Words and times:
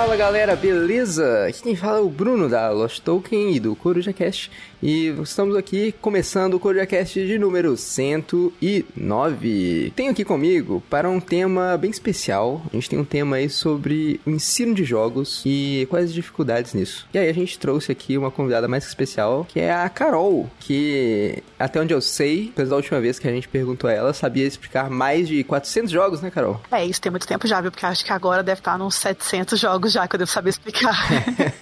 Fala 0.00 0.16
galera, 0.16 0.56
beleza? 0.56 1.44
Aqui 1.46 1.62
quem 1.62 1.76
fala 1.76 1.98
é 1.98 2.00
o 2.00 2.08
Bruno 2.08 2.48
da 2.48 2.70
Lost 2.70 3.00
Token 3.00 3.54
e 3.54 3.60
do 3.60 3.76
Coruja 3.76 4.14
Cast. 4.14 4.50
E 4.82 5.08
estamos 5.22 5.56
aqui 5.56 5.92
começando 6.00 6.54
o 6.54 6.60
CorujaCast 6.60 7.26
de 7.26 7.38
número 7.38 7.76
109. 7.76 9.92
Tenho 9.94 10.10
aqui 10.10 10.24
comigo 10.24 10.82
para 10.88 11.10
um 11.10 11.20
tema 11.20 11.76
bem 11.76 11.90
especial. 11.90 12.62
A 12.72 12.76
gente 12.76 12.88
tem 12.88 12.98
um 12.98 13.04
tema 13.04 13.36
aí 13.36 13.50
sobre 13.50 14.18
o 14.24 14.30
ensino 14.30 14.74
de 14.74 14.82
jogos 14.82 15.42
e 15.44 15.86
quais 15.90 16.06
as 16.06 16.14
dificuldades 16.14 16.72
nisso. 16.72 17.06
E 17.12 17.18
aí 17.18 17.28
a 17.28 17.34
gente 17.34 17.58
trouxe 17.58 17.92
aqui 17.92 18.16
uma 18.16 18.30
convidada 18.30 18.66
mais 18.66 18.86
especial, 18.86 19.46
que 19.46 19.60
é 19.60 19.70
a 19.70 19.86
Carol, 19.90 20.48
que 20.60 21.42
até 21.58 21.78
onde 21.78 21.92
eu 21.92 22.00
sei, 22.00 22.46
depois 22.46 22.70
da 22.70 22.76
última 22.76 22.98
vez 23.02 23.18
que 23.18 23.28
a 23.28 23.32
gente 23.32 23.48
perguntou 23.48 23.90
a 23.90 23.92
ela, 23.92 24.14
sabia 24.14 24.46
explicar 24.46 24.88
mais 24.88 25.28
de 25.28 25.44
400 25.44 25.90
jogos, 25.90 26.22
né, 26.22 26.30
Carol? 26.30 26.58
É, 26.72 26.86
isso 26.86 27.02
tem 27.02 27.10
muito 27.10 27.26
tempo 27.26 27.46
já, 27.46 27.60
viu? 27.60 27.70
Porque 27.70 27.84
acho 27.84 28.02
que 28.02 28.14
agora 28.14 28.42
deve 28.42 28.60
estar 28.60 28.80
uns 28.80 28.94
700 28.94 29.60
jogos 29.60 29.89
já 29.90 30.06
que 30.08 30.14
eu 30.14 30.18
devo 30.18 30.30
saber 30.30 30.50
explicar. 30.50 30.96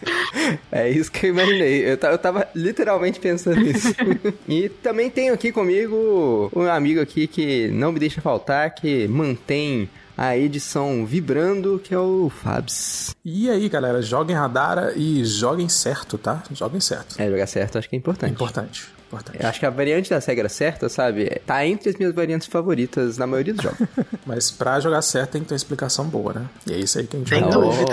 é 0.70 0.88
isso 0.88 1.10
que 1.10 1.26
eu 1.26 1.30
imaginei. 1.30 1.84
Eu, 1.84 1.96
eu 1.96 2.18
tava 2.18 2.48
literalmente 2.54 3.18
pensando 3.18 3.60
nisso. 3.60 3.94
e 4.48 4.68
também 4.68 5.10
tenho 5.10 5.34
aqui 5.34 5.50
comigo 5.50 6.50
um 6.54 6.62
amigo 6.62 7.00
aqui 7.00 7.26
que 7.26 7.68
não 7.68 7.92
me 7.92 7.98
deixa 7.98 8.20
faltar, 8.20 8.74
que 8.74 9.08
mantém 9.08 9.88
a 10.16 10.36
edição 10.36 11.06
vibrando, 11.06 11.78
que 11.78 11.94
é 11.94 11.98
o 11.98 12.28
Fabs. 12.28 13.14
E 13.24 13.48
aí, 13.48 13.68
galera, 13.68 14.02
joguem 14.02 14.34
Radara 14.34 14.92
e 14.96 15.24
joguem 15.24 15.68
certo, 15.68 16.18
tá? 16.18 16.42
Joguem 16.52 16.80
certo. 16.80 17.20
É, 17.20 17.30
jogar 17.30 17.46
certo 17.46 17.78
acho 17.78 17.88
que 17.88 17.94
é 17.94 17.98
importante. 17.98 18.30
É 18.30 18.34
importante. 18.34 18.97
Importante. 19.08 19.38
Eu 19.42 19.48
acho 19.48 19.58
que 19.58 19.66
a 19.66 19.70
variante 19.70 20.10
das 20.10 20.24
regras 20.26 20.52
certas, 20.52 20.92
sabe, 20.92 21.40
tá 21.46 21.66
entre 21.66 21.88
as 21.88 21.96
minhas 21.96 22.14
variantes 22.14 22.46
favoritas 22.46 23.16
na 23.16 23.26
maioria 23.26 23.54
dos 23.54 23.62
jogos. 23.62 23.88
Mas 24.26 24.50
pra 24.50 24.78
jogar 24.80 25.00
certo 25.00 25.32
tem 25.32 25.42
que 25.42 25.48
ter 25.48 25.54
uma 25.54 25.56
explicação 25.56 26.04
boa, 26.04 26.34
né? 26.34 26.46
E 26.66 26.74
é 26.74 26.76
isso 26.76 26.98
aí 26.98 27.06
que 27.06 27.16
a 27.16 27.18
gente 27.18 27.30
vai 27.30 27.42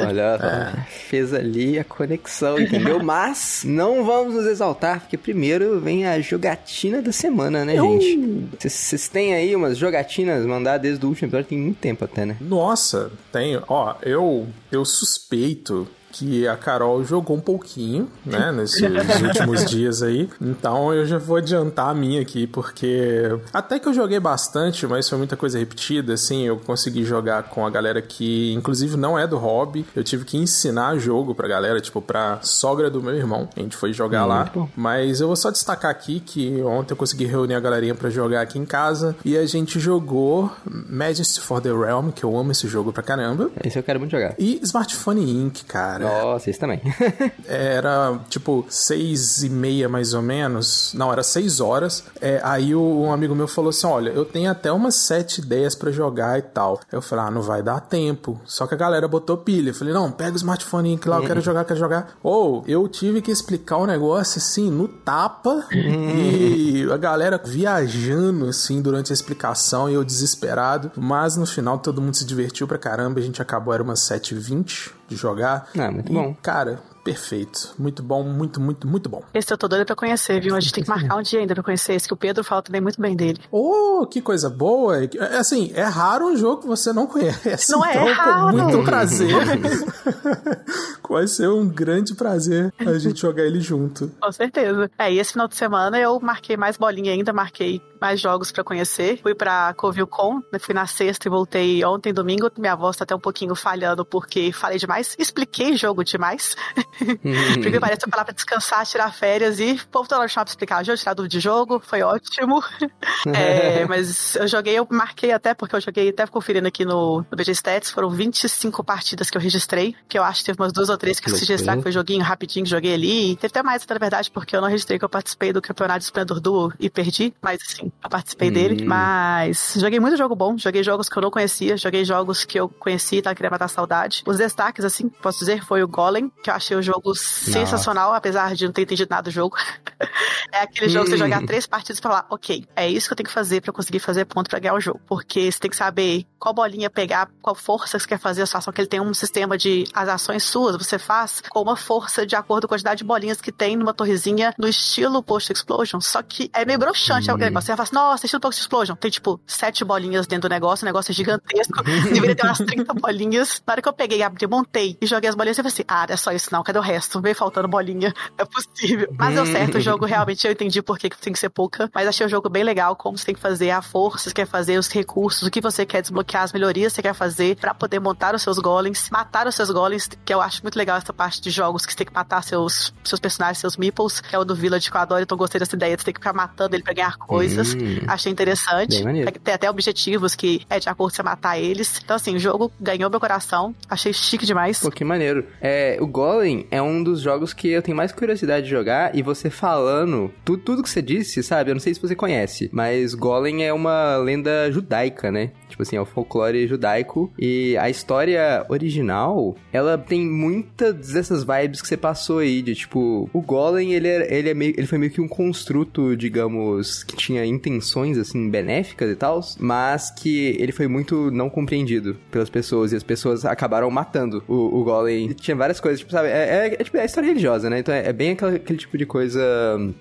Olha, 0.06 0.76
é. 0.76 0.82
fez 1.10 1.34
ali 1.34 1.80
a 1.80 1.86
conexão, 1.86 2.60
entendeu? 2.60 3.00
Mas 3.04 3.64
não 3.66 4.04
vamos 4.04 4.36
nos 4.36 4.46
exaltar, 4.46 5.00
porque 5.00 5.18
primeiro 5.18 5.80
vem 5.80 6.06
a 6.06 6.20
jogatina 6.20 7.02
da 7.02 7.14
semana, 7.14 7.64
né, 7.64 7.78
gente? 7.78 8.50
Vocês 8.60 9.08
têm 9.08 9.34
aí 9.34 9.56
umas 9.56 9.78
jogatinas 9.78 10.46
mandadas 10.46 10.82
desde 10.82 11.06
o 11.06 11.10
último 11.10 11.28
episódio, 11.28 11.48
tem 11.48 11.58
muito 11.58 11.80
tempo 11.80 12.04
até, 12.04 12.26
né? 12.26 12.36
Nossa, 12.42 13.10
tenho. 13.32 13.64
Ó, 13.70 13.96
eu, 14.02 14.48
eu 14.70 14.84
suspeito 14.84 15.88
que 16.18 16.48
a 16.48 16.56
Carol 16.56 17.04
jogou 17.04 17.36
um 17.36 17.42
pouquinho, 17.42 18.10
né, 18.26 18.52
nesses 18.56 18.82
últimos 19.22 19.66
dias 19.66 20.02
aí. 20.02 20.30
Então 20.42 20.94
eu 20.94 21.06
já 21.06 21.18
vou 21.18 21.38
adiantar 21.38 21.90
a 21.90 21.94
minha 21.94 22.22
aqui, 22.22 22.48
porque 22.48 23.38
até 23.54 23.80
que 23.80 23.88
eu 23.88 23.94
joguei 23.94 24.20
bastante, 24.20 24.88
mas 24.88 25.10
foi 25.10 25.18
muita 25.18 25.36
coisa 25.36 25.60
repetida, 25.60 26.14
assim, 26.14 26.44
eu 26.44 26.58
consegui 26.58 27.04
jogar 27.04 27.44
com 27.44 27.66
a 27.66 27.70
galera 27.70 28.02
que, 28.02 28.54
inclusive, 28.54 28.96
não 28.96 29.20
é 29.20 29.28
do 29.28 29.38
hobby. 29.38 29.86
Eu 29.96 30.04
tive 30.04 30.24
que 30.24 30.38
ensinar 30.38 30.98
jogo 30.98 31.36
pra 31.36 31.48
galera, 31.48 31.82
tipo, 31.82 32.02
pra 32.02 32.40
sogra 32.42 32.90
do 32.90 33.02
meu 33.02 33.14
irmão. 33.14 33.50
A 33.56 33.60
gente 33.60 33.76
foi 33.76 33.92
jogar 33.92 34.26
hum, 34.26 34.28
lá. 34.28 34.52
Bom. 34.54 34.70
Mas 34.76 35.20
eu 35.20 35.28
vou 35.28 35.36
só 35.36 35.52
destacar 35.52 35.92
aqui 35.92 36.20
que 36.20 36.62
ontem 36.62 36.94
eu 36.94 36.98
consegui 36.98 37.26
reunir 37.26 37.56
a 37.56 37.60
galerinha 37.60 37.96
para 37.96 38.10
jogar 38.10 38.42
aqui 38.42 38.58
em 38.58 38.66
casa 38.66 39.16
e 39.26 39.38
a 39.38 39.46
gente 39.46 39.80
jogou 39.80 40.52
Majesty 40.66 41.42
for 41.42 41.62
the 41.62 41.70
Realm, 41.70 42.12
que 42.12 42.24
eu 42.24 42.38
amo 42.38 42.52
esse 42.52 42.68
jogo 42.68 42.94
pra 42.94 43.04
caramba. 43.04 43.52
Esse 43.64 43.78
eu 43.78 43.84
quero 43.84 44.00
muito 44.00 44.12
jogar. 44.12 44.36
E 44.38 44.60
Smartphone 44.64 45.44
Inc, 45.44 45.64
cara. 45.66 46.05
Nossa, 46.08 46.50
isso 46.50 46.60
também. 46.60 46.82
era 47.48 48.20
tipo 48.30 48.66
seis 48.70 49.44
e 49.44 49.50
meia 49.50 49.90
mais 49.90 50.14
ou 50.14 50.22
menos. 50.22 50.94
Não, 50.94 51.12
era 51.12 51.24
seis 51.24 51.60
horas. 51.60 52.04
É, 52.22 52.40
aí 52.44 52.76
um 52.76 53.12
amigo 53.12 53.36
meu 53.36 53.48
falou 53.48 53.70
assim: 53.70 53.88
Olha, 53.88 54.10
eu 54.10 54.26
tenho 54.26 54.50
até 54.50 54.72
umas 54.72 54.96
sete 54.96 55.42
ideias 55.42 55.76
para 55.76 55.92
jogar 55.92 56.40
e 56.40 56.42
tal. 56.42 56.80
Eu 56.92 57.02
falei: 57.02 57.26
Ah, 57.26 57.32
não 57.32 57.42
vai 57.42 57.62
dar 57.62 57.80
tempo. 57.80 58.40
Só 58.46 58.68
que 58.68 58.74
a 58.74 58.78
galera 58.78 59.08
botou 59.08 59.38
pilha. 59.38 59.70
Eu 59.70 59.74
falei: 59.74 59.94
Não, 59.94 60.12
pega 60.12 60.34
o 60.34 60.38
smartphone 60.38 60.98
que 60.98 61.10
lá, 61.10 61.18
eu 61.18 61.26
quero 61.26 61.42
jogar, 61.42 61.66
quero 61.66 61.80
jogar. 61.80 62.16
Ou 62.24 62.60
oh, 62.60 62.64
eu 62.70 62.88
tive 62.88 63.22
que 63.22 63.32
explicar 63.32 63.78
o 63.78 63.86
negócio 63.86 64.38
assim 64.38 64.70
no 64.70 64.88
tapa 64.88 65.66
e 65.72 66.88
a 66.92 66.98
galera 66.98 67.42
viajando 67.44 68.48
assim 68.48 68.82
durante 68.82 69.12
a 69.12 69.14
explicação 69.14 69.90
e 69.90 69.94
eu 69.94 70.04
desesperado. 70.04 70.92
Mas 70.96 71.36
no 71.36 71.46
final 71.46 71.78
todo 71.80 72.02
mundo 72.02 72.16
se 72.16 72.26
divertiu 72.26 72.68
pra 72.68 72.78
caramba. 72.78 73.20
A 73.20 73.24
gente 73.24 73.42
acabou, 73.42 73.74
era 73.74 73.84
umas 73.84 74.00
7h20 74.02 74.92
de 75.08 75.16
jogar. 75.16 75.68
Ah, 75.78 75.92
muito 75.92 76.12
e, 76.12 76.16
bom. 76.16 76.36
Cara, 76.42 76.80
perfeito. 77.04 77.74
Muito 77.78 78.02
bom, 78.02 78.24
muito, 78.24 78.60
muito, 78.60 78.88
muito 78.88 79.08
bom. 79.08 79.24
Esse 79.34 79.54
eu 79.54 79.58
tô 79.58 79.68
doido 79.68 79.86
pra 79.86 79.96
conhecer, 79.96 80.42
viu? 80.42 80.56
A 80.56 80.60
gente 80.60 80.74
tem 80.74 80.84
que 80.84 80.90
marcar 80.90 81.16
um 81.18 81.22
dia 81.22 81.40
ainda 81.40 81.54
pra 81.54 81.64
conhecer 81.64 81.94
esse, 81.94 82.08
que 82.08 82.14
o 82.14 82.18
Pedro 82.18 82.44
fala 82.44 82.64
também 82.64 82.82
muito 82.82 83.00
bem 83.00 83.16
dele. 83.16 83.40
Oh, 83.52 84.08
que 84.10 84.22
coisa 84.22 84.50
boa! 84.50 85.04
É, 85.04 85.38
assim, 85.38 85.72
é 85.76 85.84
raro 85.84 86.26
um 86.26 86.36
jogo 86.36 86.62
que 86.62 86.68
você 86.68 86.92
não 86.92 87.06
conhece. 87.06 87.72
Não 87.72 87.86
então, 87.86 88.08
é 88.08 88.12
raro! 88.12 88.58
muito 88.58 88.84
prazer. 88.84 89.30
Vai 91.16 91.28
ser 91.28 91.48
um 91.48 91.66
grande 91.66 92.14
prazer 92.14 92.74
a 92.78 93.00
gente 93.00 93.22
jogar 93.22 93.46
ele 93.46 93.62
junto. 93.62 94.12
Com 94.20 94.32
certeza. 94.34 94.92
É, 95.00 95.14
e 95.14 95.18
esse 95.18 95.32
final 95.32 95.48
de 95.48 95.56
semana 95.56 95.98
eu 95.98 96.20
marquei 96.20 96.58
mais 96.58 96.76
bolinha 96.76 97.14
ainda, 97.14 97.32
marquei 97.32 97.82
mais 98.02 98.20
jogos 98.20 98.52
para 98.52 98.66
conhecer. 98.66 99.22
Fui 99.22 99.34
pra 99.34 99.74
Covilcon, 99.76 100.42
né, 100.52 100.60
fui 100.60 100.76
na 100.76 100.86
sexta 100.86 101.30
e 101.30 101.32
voltei 101.32 101.86
ontem, 101.86 102.14
domingo. 102.14 102.52
Minha 102.58 102.76
voz 102.76 102.98
tá 102.98 103.06
até 103.06 103.16
um 103.16 103.20
pouquinho 103.20 103.56
falhando 103.56 104.04
porque 104.04 104.52
falei 104.52 104.78
demais, 104.78 105.16
expliquei 105.18 105.78
jogo 105.78 106.04
demais. 106.04 106.58
Porque 107.62 107.80
parece 107.80 108.02
falar 108.10 108.26
pra 108.26 108.34
descansar, 108.34 108.86
tirar 108.86 109.12
férias 109.14 109.60
e 109.60 109.74
o 109.74 109.88
povo 109.88 110.08
tá 110.08 110.18
lá 110.18 110.26
pra 110.28 110.44
explicar 110.44 110.84
jogo, 110.84 110.98
tirar 110.98 111.14
dúvida 111.14 111.32
de 111.32 111.40
jogo, 111.40 111.82
foi 111.84 112.02
ótimo. 112.02 112.64
é, 113.34 113.86
mas 113.86 114.36
eu 114.36 114.48
joguei, 114.48 114.78
eu 114.78 114.88
marquei 114.90 115.32
até, 115.32 115.54
porque 115.54 115.76
eu 115.76 115.82
joguei 115.82 116.10
até 116.10 116.26
conferindo 116.28 116.68
aqui 116.68 116.86
no, 116.86 117.26
no 117.30 117.38
BG 117.38 117.52
Stats, 117.52 117.90
foram 117.92 118.10
25 118.10 118.84
partidas 118.84 119.30
que 119.30 119.38
eu 119.38 119.42
registrei, 119.42 119.96
que 120.08 120.18
eu 120.18 120.24
acho 120.24 120.40
que 120.40 120.46
teve 120.48 120.62
umas 120.62 120.74
duas 120.74 120.90
ou 120.90 120.98
três 120.98 121.05
que, 121.14 121.22
que 121.22 121.32
se 121.32 121.40
registrar, 121.40 121.78
que 121.78 121.84
foi 121.84 121.92
joguinho 121.92 122.24
rapidinho, 122.24 122.66
joguei 122.66 122.94
ali. 122.94 123.36
Teve 123.36 123.48
até 123.48 123.64
mais, 123.64 123.86
na 123.86 123.98
verdade, 123.98 124.32
porque 124.32 124.56
eu 124.56 124.62
não 124.62 124.68
registrei 124.68 124.98
que 125.00 125.06
eu 125.06 125.10
participei 125.10 125.54
do 125.54 125.62
campeonato 125.62 126.00
de 126.00 126.06
Splendor 126.06 126.40
Duo 126.40 126.74
e 126.80 126.90
perdi, 126.90 127.34
mas 127.42 127.62
assim, 127.62 127.92
eu 128.04 128.10
participei 128.10 128.50
hum. 128.50 128.54
dele. 128.54 128.86
Mas 128.86 129.76
joguei 129.78 130.00
muito 130.00 130.18
jogo 130.18 130.36
bom, 130.36 130.58
joguei 130.58 130.84
jogos 130.84 131.10
que 131.10 131.18
eu 131.18 131.22
não 131.22 131.32
conhecia, 131.32 131.78
joguei 131.78 132.04
jogos 132.06 132.46
que 132.46 132.60
eu 132.60 132.70
conheci, 132.70 133.22
tá? 133.22 133.34
Queria 133.34 133.50
matar 133.50 133.68
saudade. 133.68 134.24
Os 134.26 134.38
destaques, 134.38 134.84
assim, 134.84 135.10
posso 135.10 135.40
dizer, 135.40 135.64
foi 135.64 135.84
o 135.84 135.88
Golem, 135.88 136.32
que 136.44 136.50
eu 136.50 136.54
achei 136.54 136.76
o 136.76 136.82
jogo 136.82 137.16
sensacional, 137.16 138.14
apesar 138.14 138.56
de 138.56 138.66
não 138.66 138.72
ter 138.72 138.84
entendido 138.84 139.10
nada 139.10 139.24
do 139.24 139.32
jogo. 139.32 139.58
é 140.52 140.62
aquele 140.62 140.90
jogo 140.90 141.06
que 141.06 141.12
você 141.12 141.18
jogar 141.18 141.42
hum. 141.42 141.46
três 141.46 141.66
partidas 141.66 142.00
e 142.00 142.02
falar, 142.02 142.26
ok, 142.30 142.66
é 142.76 142.90
isso 142.90 143.08
que 143.08 143.14
eu 143.14 143.18
tenho 143.18 143.28
que 143.28 143.34
fazer 143.34 143.62
para 143.62 143.74
conseguir 143.74 144.00
fazer 144.00 144.26
ponto 144.26 144.50
para 144.50 144.60
ganhar 144.60 144.74
o 144.74 144.80
jogo. 144.80 145.00
Porque 145.06 145.52
você 145.52 145.60
tem 145.60 145.70
que 145.70 145.78
saber 145.78 146.26
qual 146.40 146.54
bolinha 146.54 146.90
pegar, 146.90 147.30
qual 147.42 147.56
força 147.56 147.98
você 147.98 148.08
quer 148.08 148.20
fazer 148.20 148.44
a 148.44 148.46
sua 148.46 148.60
ação, 148.60 148.74
que 148.74 148.82
ele 148.82 148.88
tem 148.88 149.00
um 149.00 149.14
sistema 149.14 149.58
de 149.58 149.86
as 149.94 150.08
ações 150.08 150.44
suas, 150.44 150.76
você 150.76 150.95
faz 151.00 151.42
com 151.50 151.62
uma 151.62 151.76
força 151.76 152.26
de 152.26 152.36
acordo 152.36 152.68
com 152.68 152.74
a 152.74 152.76
quantidade 152.76 153.00
de 153.00 153.04
bolinhas 153.04 153.42
que 153.42 153.52
tem 153.52 153.76
numa 153.76 153.94
torrezinha 153.94 154.54
no 154.58 154.68
estilo 154.68 155.22
Post 155.24 155.52
Explosion. 155.52 156.00
Só 156.02 156.22
que 156.22 156.50
é 156.54 156.66
meio 156.66 156.80
broxante, 156.80 157.30
hum. 157.30 157.32
é 157.32 157.36
o 157.36 157.38
negócio. 157.38 157.68
Você 157.68 157.76
fala 157.76 157.84
assim, 157.84 157.96
nossa, 157.96 158.26
estilo 158.26 158.42
Post 158.42 158.62
Explosion. 158.62 158.96
Tem 158.96 159.12
tipo 159.12 159.40
sete 159.46 159.84
bolinhas 159.84 160.28
dentro 160.28 160.50
do 160.50 160.52
negócio, 160.52 160.84
o 160.84 160.86
negócio 160.86 161.12
é 161.12 161.16
gigantesco. 161.16 161.84
Deveria 161.84 162.36
ter 162.36 162.46
umas 162.46 162.58
30 162.58 162.94
bolinhas. 162.94 163.62
Na 163.66 163.74
hora 163.74 163.82
que 163.82 163.88
eu 163.88 163.94
peguei, 163.94 164.22
abri, 164.22 164.48
montei 164.48 164.98
e 165.02 165.06
joguei 165.06 165.30
as 165.30 165.36
bolinhas, 165.36 165.58
eu 165.58 165.64
falei 165.64 165.74
assim, 165.74 165.84
ah, 165.88 166.06
é 166.10 166.18
só 166.18 166.32
isso 166.32 166.50
não, 166.52 166.64
cadê 166.64 166.80
o 166.80 166.82
resto? 166.82 167.22
Veio 167.22 167.36
faltando 167.36 167.68
bolinha. 167.68 168.14
É 168.38 168.44
possível. 168.44 169.08
Mas 169.18 169.36
deu 169.36 169.46
certo 169.46 169.78
o 169.78 169.80
jogo, 169.80 170.04
realmente 170.06 170.46
eu 170.46 170.52
entendi 170.52 170.82
por 170.82 170.98
que 170.98 171.10
tem 171.10 171.32
que 171.32 171.40
ser 171.40 171.50
pouca. 171.50 171.90
Mas 171.94 172.08
achei 172.08 172.26
o 172.26 172.30
jogo 172.30 172.50
bem 172.50 172.64
legal, 172.64 172.96
como 172.96 173.18
você 173.18 173.26
tem 173.26 173.36
que 173.36 173.40
fazer 173.40 173.70
a 173.70 173.82
força, 173.82 174.30
você 174.30 174.34
quer 174.34 174.46
fazer 174.46 174.78
os 174.78 174.90
recursos, 174.90 175.48
o 175.48 175.52
que 175.52 175.62
você 175.62 175.86
quer 175.86 176.02
desbloquear, 176.02 176.44
as 176.44 176.52
melhorias 176.52 176.92
que 176.92 176.98
você 176.98 177.02
quer 177.02 177.14
fazer 177.14 177.56
para 177.56 177.74
poder 177.74 178.00
montar 178.00 178.36
os 178.36 178.42
seus 178.42 178.60
golems, 178.60 179.10
matar 179.10 179.48
os 179.48 179.56
seus 179.56 179.70
golems, 179.70 180.10
que 180.26 180.34
eu 180.34 180.42
acho 180.42 180.62
muito 180.64 180.75
legal 180.78 180.98
essa 180.98 181.14
parte 181.14 181.42
de 181.42 181.50
jogos 181.50 181.86
que 181.86 181.92
você 181.92 181.98
tem 181.98 182.08
que 182.08 182.14
matar 182.14 182.44
seus, 182.44 182.94
seus 183.04 183.20
personagens, 183.20 183.60
seus 183.60 183.78
meeples, 183.78 184.20
que 184.20 184.36
é 184.36 184.40
o 184.40 184.46
do 184.46 184.56
Village 184.56 184.90
que 184.90 184.98
eu 184.98 185.02
adoro, 185.02 185.24
então 185.24 185.38
gostei 185.38 185.60
dessa 185.60 185.76
ideia 185.76 185.96
de 185.96 186.04
ter 186.04 186.14
que 186.14 186.20
ficar 186.20 186.34
matando 186.34 186.76
ele 186.76 186.84
pra 186.84 186.94
ganhar 186.94 187.18
coisas. 187.18 187.74
Hum, 187.74 188.02
achei 188.08 188.32
interessante. 188.32 189.04
Tem 189.44 189.54
até 189.54 189.70
objetivos 189.70 190.36
que 190.36 190.66
é 190.70 190.80
de 190.80 190.90
acordo 190.90 191.12
com 191.12 191.16
você 191.16 191.24
matar 191.24 191.60
eles. 191.60 192.02
Então, 192.04 192.16
assim, 192.16 192.36
o 192.36 192.40
jogo 192.40 192.72
ganhou 192.80 193.10
meu 193.10 193.20
coração. 193.20 193.76
Achei 193.90 194.14
chique 194.14 194.46
demais. 194.46 194.80
Pô, 194.80 194.90
que 194.90 195.04
maneiro. 195.04 195.46
É, 195.62 195.98
o 196.00 196.08
Golem 196.08 196.68
é 196.72 196.82
um 196.82 197.04
dos 197.04 197.22
jogos 197.22 197.54
que 197.54 197.70
eu 197.70 197.82
tenho 197.82 197.96
mais 197.96 198.12
curiosidade 198.12 198.66
de 198.66 198.72
jogar 198.72 199.16
e 199.16 199.22
você 199.22 199.50
falando 199.50 200.32
tudo, 200.44 200.64
tudo 200.64 200.84
que 200.84 200.90
você 200.90 201.02
disse, 201.02 201.44
sabe? 201.44 201.72
Eu 201.72 201.76
não 201.76 201.80
sei 201.80 201.94
se 201.94 202.02
você 202.02 202.16
conhece, 202.16 202.70
mas 202.72 203.14
Golem 203.14 203.66
é 203.66 203.74
uma 203.74 204.18
lenda 204.18 204.72
judaica, 204.72 205.32
né? 205.32 205.52
Tipo 205.70 205.84
assim, 205.84 205.96
é 205.96 206.02
o 206.02 206.06
folclore 206.06 206.68
judaico. 206.68 207.32
E 207.38 207.78
a 207.78 207.90
história 207.90 208.66
original, 208.70 209.56
ela 209.72 209.98
tem 209.98 210.26
muitas 210.66 211.14
dessas 211.14 211.44
vibes 211.44 211.82
que 211.82 211.88
você 211.88 211.98
passou 211.98 212.40
aí, 212.40 212.62
de 212.62 212.76
tipo, 212.76 213.30
o 213.32 213.42
Golem, 213.42 213.94
ele, 213.94 214.08
é, 214.08 214.34
ele, 214.34 214.50
é 214.50 214.54
meio, 214.54 214.74
ele 214.78 214.88
foi 214.88 214.98
meio 214.98 215.12
que 215.12 215.22
um 215.22 215.28
construto, 215.28 216.16
digamos, 216.18 217.04
que 217.04 217.16
tinha 217.16 217.46
intenções, 217.46 218.18
assim, 218.18 218.50
benéficas 218.50 219.10
e 219.10 219.16
tal, 219.16 219.40
mas 219.60 220.12
que 220.12 220.58
ele 220.60 220.72
foi 220.72 220.88
muito 220.88 221.32
não 221.32 221.50
compreendido 221.50 222.18
pelas 222.32 222.50
pessoas 222.50 222.92
e 222.92 222.96
as 222.96 223.04
pessoas 223.04 223.46
acabaram 223.46 223.90
matando 223.90 224.44
o, 224.48 224.80
o 224.80 224.84
Golem. 224.84 225.30
E 225.30 225.34
tinha 225.34 225.56
várias 225.56 225.80
coisas, 225.80 226.00
tipo, 226.00 226.12
sabe? 226.12 226.28
É, 226.28 226.32
é, 226.32 226.78
é, 226.80 226.84
tipo, 226.84 226.98
é 226.98 227.06
história 227.06 227.28
religiosa, 227.28 227.70
né? 227.70 227.80
Então 227.80 227.94
é, 227.94 228.08
é 228.08 228.14
bem 228.14 228.32
aquele, 228.32 228.56
aquele, 228.58 228.80
tipo 228.80 228.98
de 228.98 229.06
coisa 229.06 229.42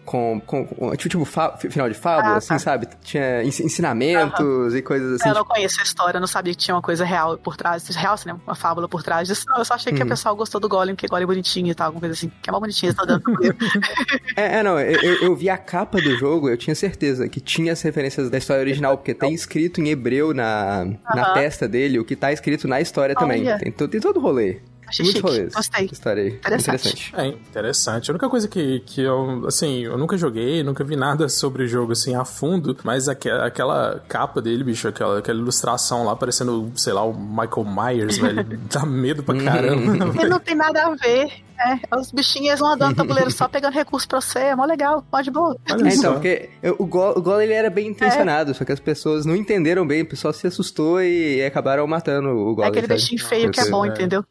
com. 0.04 0.40
com, 0.44 0.66
com 0.66 0.96
tipo, 0.96 1.24
tipo 1.24 1.24
final 1.70 1.88
de 1.88 1.94
fábula, 1.94 2.34
ah, 2.34 2.36
assim, 2.38 2.48
tá. 2.48 2.58
sabe? 2.58 2.88
Tinha 3.02 3.42
ensinamentos 3.42 4.74
e 4.74 4.82
coisas 4.82 5.20
assim. 5.20 5.28
Eu 5.28 5.34
não 5.34 5.44
conheço 5.44 5.80
a 5.80 5.82
história, 5.82 6.18
não 6.18 6.26
sabia 6.26 6.52
que 6.52 6.58
tinha 6.58 6.74
uma 6.74 6.82
coisa 6.82 7.04
real 7.04 7.38
por 7.38 7.56
trás. 7.56 7.86
Real, 7.88 8.14
assim, 8.14 8.28
né? 8.28 8.36
Uma 8.46 8.54
fábula 8.54 8.88
por 8.88 9.02
trás 9.02 9.28
disso. 9.28 9.44
Não, 9.48 9.58
eu 9.58 9.64
só 9.64 9.74
achei 9.74 9.92
que 9.92 10.02
hum. 10.02 10.06
o 10.06 10.08
pessoal 10.08 10.34
gostou 10.34 10.53
do 10.60 10.68
Golem, 10.68 10.94
porque 10.94 11.06
Golem 11.06 11.24
é 11.24 11.26
bonitinho 11.26 11.70
e 11.70 11.74
tal, 11.74 11.86
alguma 11.86 12.00
coisa 12.00 12.14
assim. 12.14 12.30
Que 12.42 12.50
é 12.50 12.52
uma 12.52 12.60
bonitinha, 12.60 12.94
tá 12.94 13.04
dando 13.04 13.22
é, 14.36 14.58
é, 14.58 14.62
não, 14.62 14.78
eu, 14.78 15.22
eu, 15.22 15.36
vi 15.36 15.48
a 15.48 15.56
capa 15.56 16.00
do 16.00 16.16
jogo, 16.16 16.48
eu 16.48 16.56
tinha 16.56 16.74
certeza 16.74 17.28
que 17.28 17.40
tinha 17.40 17.72
as 17.72 17.82
referências 17.82 18.30
da 18.30 18.38
história 18.38 18.60
original, 18.60 18.96
porque 18.96 19.14
tem 19.14 19.32
escrito 19.32 19.80
em 19.80 19.88
hebreu 19.88 20.34
na, 20.34 20.84
uhum. 20.84 20.98
na 21.14 21.32
testa 21.34 21.68
dele 21.68 21.98
o 21.98 22.04
que 22.04 22.16
tá 22.16 22.32
escrito 22.32 22.68
na 22.68 22.80
história 22.80 23.14
Olha. 23.16 23.20
também. 23.20 23.58
Tem, 23.72 23.88
tem 23.88 24.00
todo 24.00 24.16
o 24.18 24.20
rolê. 24.20 24.60
Achei 24.86 25.04
Muito 25.04 25.16
chique. 25.16 25.28
Rolês. 25.28 25.54
Gostei. 25.54 25.88
Estarei. 25.90 26.28
Interessante. 26.28 26.88
interessante. 26.88 27.14
É, 27.16 27.26
interessante. 27.28 28.10
A 28.10 28.12
única 28.12 28.28
coisa 28.28 28.48
que, 28.48 28.80
que 28.80 29.02
eu, 29.02 29.46
assim, 29.46 29.84
eu 29.84 29.96
nunca 29.96 30.16
joguei, 30.16 30.62
nunca 30.62 30.84
vi 30.84 30.96
nada 30.96 31.28
sobre 31.28 31.64
o 31.64 31.66
jogo, 31.66 31.92
assim, 31.92 32.14
a 32.14 32.24
fundo, 32.24 32.76
mas 32.84 33.08
aquela, 33.08 33.46
aquela 33.46 34.02
capa 34.08 34.40
dele, 34.40 34.64
bicho, 34.64 34.88
aquela, 34.88 35.18
aquela 35.18 35.38
ilustração 35.38 36.04
lá, 36.04 36.14
parecendo, 36.14 36.72
sei 36.76 36.92
lá, 36.92 37.04
o 37.04 37.14
Michael 37.14 37.64
Myers, 37.64 38.18
velho, 38.18 38.44
dá 38.70 38.84
medo 38.84 39.22
pra 39.22 39.34
uhum. 39.34 39.44
caramba. 39.44 40.20
Ele 40.20 40.28
não 40.28 40.40
tem 40.40 40.54
nada 40.54 40.86
a 40.86 40.94
ver. 40.94 41.44
É, 41.58 41.96
os 41.96 42.10
bichinhos 42.10 42.58
vão 42.58 42.72
andando 42.72 42.90
no 42.90 42.96
tabuleiro 42.96 43.30
só 43.30 43.48
pegando 43.48 43.74
recurso 43.74 44.08
pra 44.08 44.20
você, 44.20 44.38
é 44.40 44.56
mó 44.56 44.64
legal, 44.64 45.04
pode 45.10 45.30
boa. 45.30 45.56
É, 45.66 45.94
então, 45.94 46.14
porque 46.14 46.50
o 46.78 46.86
gol, 46.86 47.14
o 47.16 47.22
gol 47.22 47.40
ele 47.40 47.52
era 47.52 47.70
bem 47.70 47.88
intencionado, 47.88 48.50
é. 48.50 48.54
só 48.54 48.64
que 48.64 48.72
as 48.72 48.80
pessoas 48.80 49.24
não 49.24 49.36
entenderam 49.36 49.86
bem, 49.86 50.02
o 50.02 50.06
pessoal 50.06 50.32
se 50.32 50.46
assustou 50.46 51.02
e 51.02 51.44
acabaram 51.44 51.86
matando 51.86 52.28
o 52.28 52.54
gol. 52.54 52.64
É 52.64 52.68
aquele 52.68 52.86
bichinho 52.86 53.24
feio 53.24 53.50
que 53.50 53.60
é 53.60 53.70
bom, 53.70 53.86
entendeu? 53.86 54.24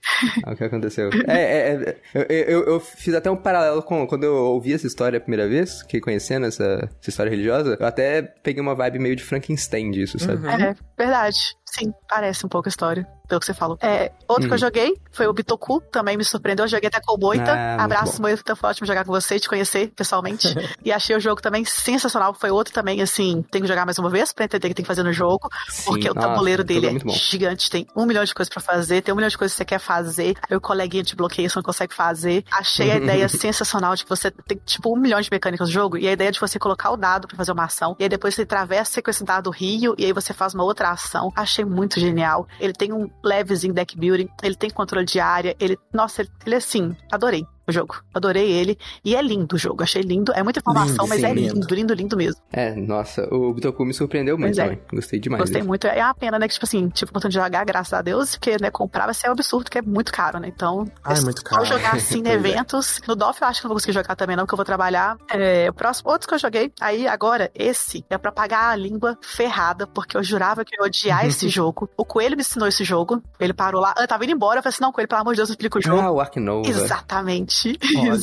É 0.46 0.52
o 0.52 0.56
que 0.56 0.64
aconteceu. 0.64 1.10
É, 1.28 1.42
é, 1.42 1.98
é 2.14 2.26
eu, 2.30 2.46
eu, 2.46 2.64
eu, 2.66 2.80
fiz 2.80 3.14
até 3.14 3.32
um 3.32 3.36
paralelo 3.36 3.82
com 3.82 4.06
quando 4.06 4.24
eu 4.24 4.36
ouvi 4.36 4.74
essa 4.74 4.86
história 4.86 5.18
a 5.18 5.22
primeira 5.22 5.48
vez, 5.48 5.82
que 5.84 6.00
conhecendo 6.00 6.46
essa, 6.46 6.90
essa 7.00 7.10
história 7.10 7.30
religiosa, 7.30 7.78
eu 7.80 7.86
até 7.86 8.22
peguei 8.22 8.62
uma 8.62 8.76
vibe 8.76 9.00
meio 9.00 9.16
de 9.16 9.24
Frankenstein 9.24 9.92
disso, 9.92 10.20
sabe? 10.20 10.46
Uhum. 10.46 10.52
É, 10.52 10.76
verdade. 10.98 11.56
Sim, 11.76 11.92
parece 12.08 12.46
um 12.46 12.50
pouco 12.50 12.68
a 12.68 12.70
história, 12.70 13.08
pelo 13.28 13.40
que 13.40 13.48
você 13.48 13.54
falou. 13.54 13.80
É, 13.82 14.12
outro 14.28 14.44
hum. 14.44 14.48
que 14.48 14.48
eu 14.48 14.52
uhum. 14.52 14.58
joguei 14.58 15.02
foi 15.12 15.26
o 15.26 15.34
Bitoku, 15.34 15.82
também 15.92 16.16
me 16.16 16.24
surpreendeu. 16.24 16.66
Eu 16.66 16.70
joguei 16.70 16.88
até 16.88 17.00
com 17.02 17.16
o 17.16 17.20
Moita. 17.20 17.52
Ah, 17.52 17.84
Abraço, 17.84 18.22
Moita, 18.22 18.56
foi 18.56 18.70
ótimo 18.70 18.86
jogar 18.86 19.04
com 19.04 19.12
você, 19.12 19.40
te 19.40 19.50
conhecer 19.50 19.92
pessoalmente. 19.96 20.48
e 20.86 20.92
achei 20.92 21.16
o 21.16 21.20
jogo 21.20 21.42
também 21.42 21.66
sensacional. 21.66 22.36
Foi 22.36 22.52
outro 22.52 22.72
também, 22.72 23.02
assim, 23.02 23.44
tem 23.50 23.62
que 23.62 23.68
jogar 23.68 23.86
mais 23.86 23.98
uma 23.98 24.10
vez 24.10 24.32
pra 24.32 24.46
entender 24.46 24.68
o 24.68 24.70
que 24.70 24.76
tem 24.76 24.84
que 24.84 24.88
fazer 24.88 25.02
no 25.02 25.12
jogo. 25.12 25.50
Sim, 25.68 25.86
porque 25.86 26.08
nossa, 26.10 26.20
o 26.20 26.22
tabuleiro 26.22 26.64
dele 26.64 26.88
é, 26.88 26.96
é 26.96 27.10
gigante, 27.10 27.72
tem 27.72 27.88
um 27.96 28.06
milhão 28.06 28.24
de 28.24 28.36
coisas 28.36 28.54
pra 28.54 28.62
fazer, 28.62 29.02
tem 29.02 29.12
um 29.12 29.18
milhão 29.18 29.30
de 29.30 29.38
coisas 29.38 29.54
que 29.54 29.58
você 29.58 29.66
quer 29.66 29.80
fazer. 29.80 30.36
Aí 30.48 30.56
o 30.56 30.62
coleguinha 30.62 31.02
de 31.02 31.16
bloqueio 31.16 31.50
você 31.50 31.58
não 31.58 31.64
consegue 31.64 31.94
fazer. 31.94 32.46
Achei 32.52 32.92
a 32.92 32.98
ideia 32.98 33.28
sensacional 33.30 33.96
de 33.96 34.04
que 34.04 34.10
você 34.10 34.30
tem, 34.30 34.60
tipo, 34.64 34.96
um 34.96 35.00
milhão 35.00 35.20
de 35.20 35.30
mecânicas 35.32 35.70
no 35.70 35.74
jogo. 35.74 35.98
E 35.98 36.08
a 36.08 36.12
ideia 36.12 36.32
de 36.32 36.40
você 36.40 36.60
colocar 36.60 36.92
o 36.92 36.98
dado 36.98 37.28
pra 37.28 37.36
fazer 37.36 37.52
uma 37.52 37.64
ação. 37.64 37.96
E 38.00 38.04
aí 38.04 38.10
depois 38.10 38.36
você 38.36 38.44
atravessa 38.44 39.02
com 39.02 39.10
esse 39.10 39.24
dado 39.24 39.50
rio. 39.50 39.96
E 39.98 40.06
aí 40.06 40.14
você 40.14 40.34
faz 40.34 40.54
uma 40.54 40.64
outra 40.64 40.92
ação. 40.92 41.32
Achei 41.36 41.63
muito 41.66 42.00
genial 42.00 42.48
ele 42.60 42.74
tem 42.74 42.94
um 42.94 43.10
levezinho 43.24 43.74
deck 43.74 43.98
building, 43.98 44.30
ele 44.42 44.56
tem 44.56 44.70
controle 44.70 45.06
de 45.06 45.20
área, 45.20 45.56
ele. 45.60 45.78
Nossa, 45.92 46.22
ele, 46.22 46.30
ele 46.46 46.56
assim, 46.56 46.96
adorei 47.12 47.46
o 47.68 47.72
jogo. 47.72 48.02
Adorei 48.14 48.52
ele. 48.52 48.78
E 49.04 49.16
é 49.16 49.22
lindo 49.22 49.56
o 49.56 49.60
jogo. 49.60 49.84
Achei 49.84 50.02
lindo. 50.02 50.32
É 50.34 50.44
muita 50.44 50.60
informação, 50.60 51.06
lindo, 51.06 51.08
mas 51.08 51.20
sim, 51.20 51.26
é 51.26 51.34
lindo, 51.34 51.54
lindo, 51.54 51.76
lindo, 51.76 51.94
lindo 51.94 52.18
mesmo. 52.18 52.42
É, 52.52 52.76
nossa, 52.76 53.28
o 53.34 53.54
Bitoku 53.54 53.86
me 53.86 53.94
surpreendeu 53.94 54.38
muito 54.38 54.60
é. 54.60 54.64
também. 54.64 54.82
Gostei 54.92 55.20
demais. 55.20 55.42
Gostei 55.42 55.62
mesmo. 55.62 55.70
muito. 55.70 55.88
É 55.88 56.04
uma 56.04 56.14
pena, 56.14 56.40
né? 56.40 56.48
Que, 56.48 56.54
tipo 56.54 56.66
assim, 56.66 56.90
tipo, 56.90 57.12
quanto 57.12 57.30
de 57.30 57.36
jogar, 57.36 57.64
graças 57.66 57.94
a 57.94 58.02
Deus, 58.02 58.36
porque, 58.36 58.58
né, 58.60 58.70
comprar 58.70 59.06
vai 59.06 59.14
ser 59.14 59.30
um 59.30 59.32
absurdo, 59.32 59.70
que 59.70 59.78
é 59.78 59.82
muito 59.82 60.12
caro, 60.12 60.40
né? 60.40 60.52
Então, 60.54 60.86
ah, 61.04 61.14
é 61.14 61.22
muito 61.22 61.44
caro. 61.44 61.66
Vou 61.66 61.78
jogar 61.78 61.96
assim 61.96 62.20
em 62.20 62.28
é. 62.28 62.34
eventos. 62.34 63.02
No 63.08 63.16
DOF 63.16 63.42
eu 63.42 63.48
acho 63.48 63.62
que 63.62 63.66
não 63.66 63.70
vou 63.70 63.76
conseguir 63.76 63.94
jogar 63.94 64.16
também, 64.16 64.36
não, 64.36 64.44
porque 64.44 64.54
eu 64.54 64.58
vou 64.58 64.66
trabalhar. 64.66 65.18
É, 65.32 65.70
o 65.70 65.74
próximo, 65.74 66.10
outros 66.10 66.28
que 66.28 66.34
eu 66.34 66.40
joguei. 66.40 66.72
Aí, 66.82 67.08
agora, 67.08 67.52
esse 67.56 68.06
é 68.10 68.18
pra 68.18 68.32
pagar 68.32 68.70
a 68.70 68.76
língua 68.76 69.18
ferrada, 69.22 69.88
porque 69.88 70.18
eu 70.18 70.24
jurava 70.24 70.66
que 70.66 70.76
eu 70.76 70.84
ia 70.84 70.88
odiar 70.88 71.26
esse 71.26 71.48
jogo. 71.50 71.90
O 71.98 72.06
Coelho 72.06 72.36
me 72.36 72.42
ensinou 72.42 72.68
esse 72.68 72.84
jogo. 72.84 73.22
Ele 73.40 73.54
parou 73.54 73.82
lá. 73.82 73.94
Eu 73.98 74.08
tava 74.08 74.24
indo 74.26 74.34
embora. 74.34 74.60
Eu 74.60 74.64
falei 74.64 74.74
assim: 74.74 74.84
não, 74.84 74.92
Coelho, 74.92 75.08
pelo 75.08 75.22
amor 75.22 75.34
de 75.34 75.38
Deus, 75.38 75.50
explica 75.50 75.80
o 75.80 75.82
jogo. 75.82 76.02
Ah, 76.02 76.12
o 76.12 76.20
Ark 76.20 76.40
Nova. 76.40 76.68
Exatamente. 76.68 77.53
Olha. 77.98 78.14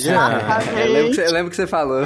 Eu 0.80 0.92
lembro, 0.92 1.14
que, 1.14 1.20
eu 1.20 1.32
lembro 1.32 1.50
que 1.50 1.56
você 1.56 1.66
falou. 1.66 2.04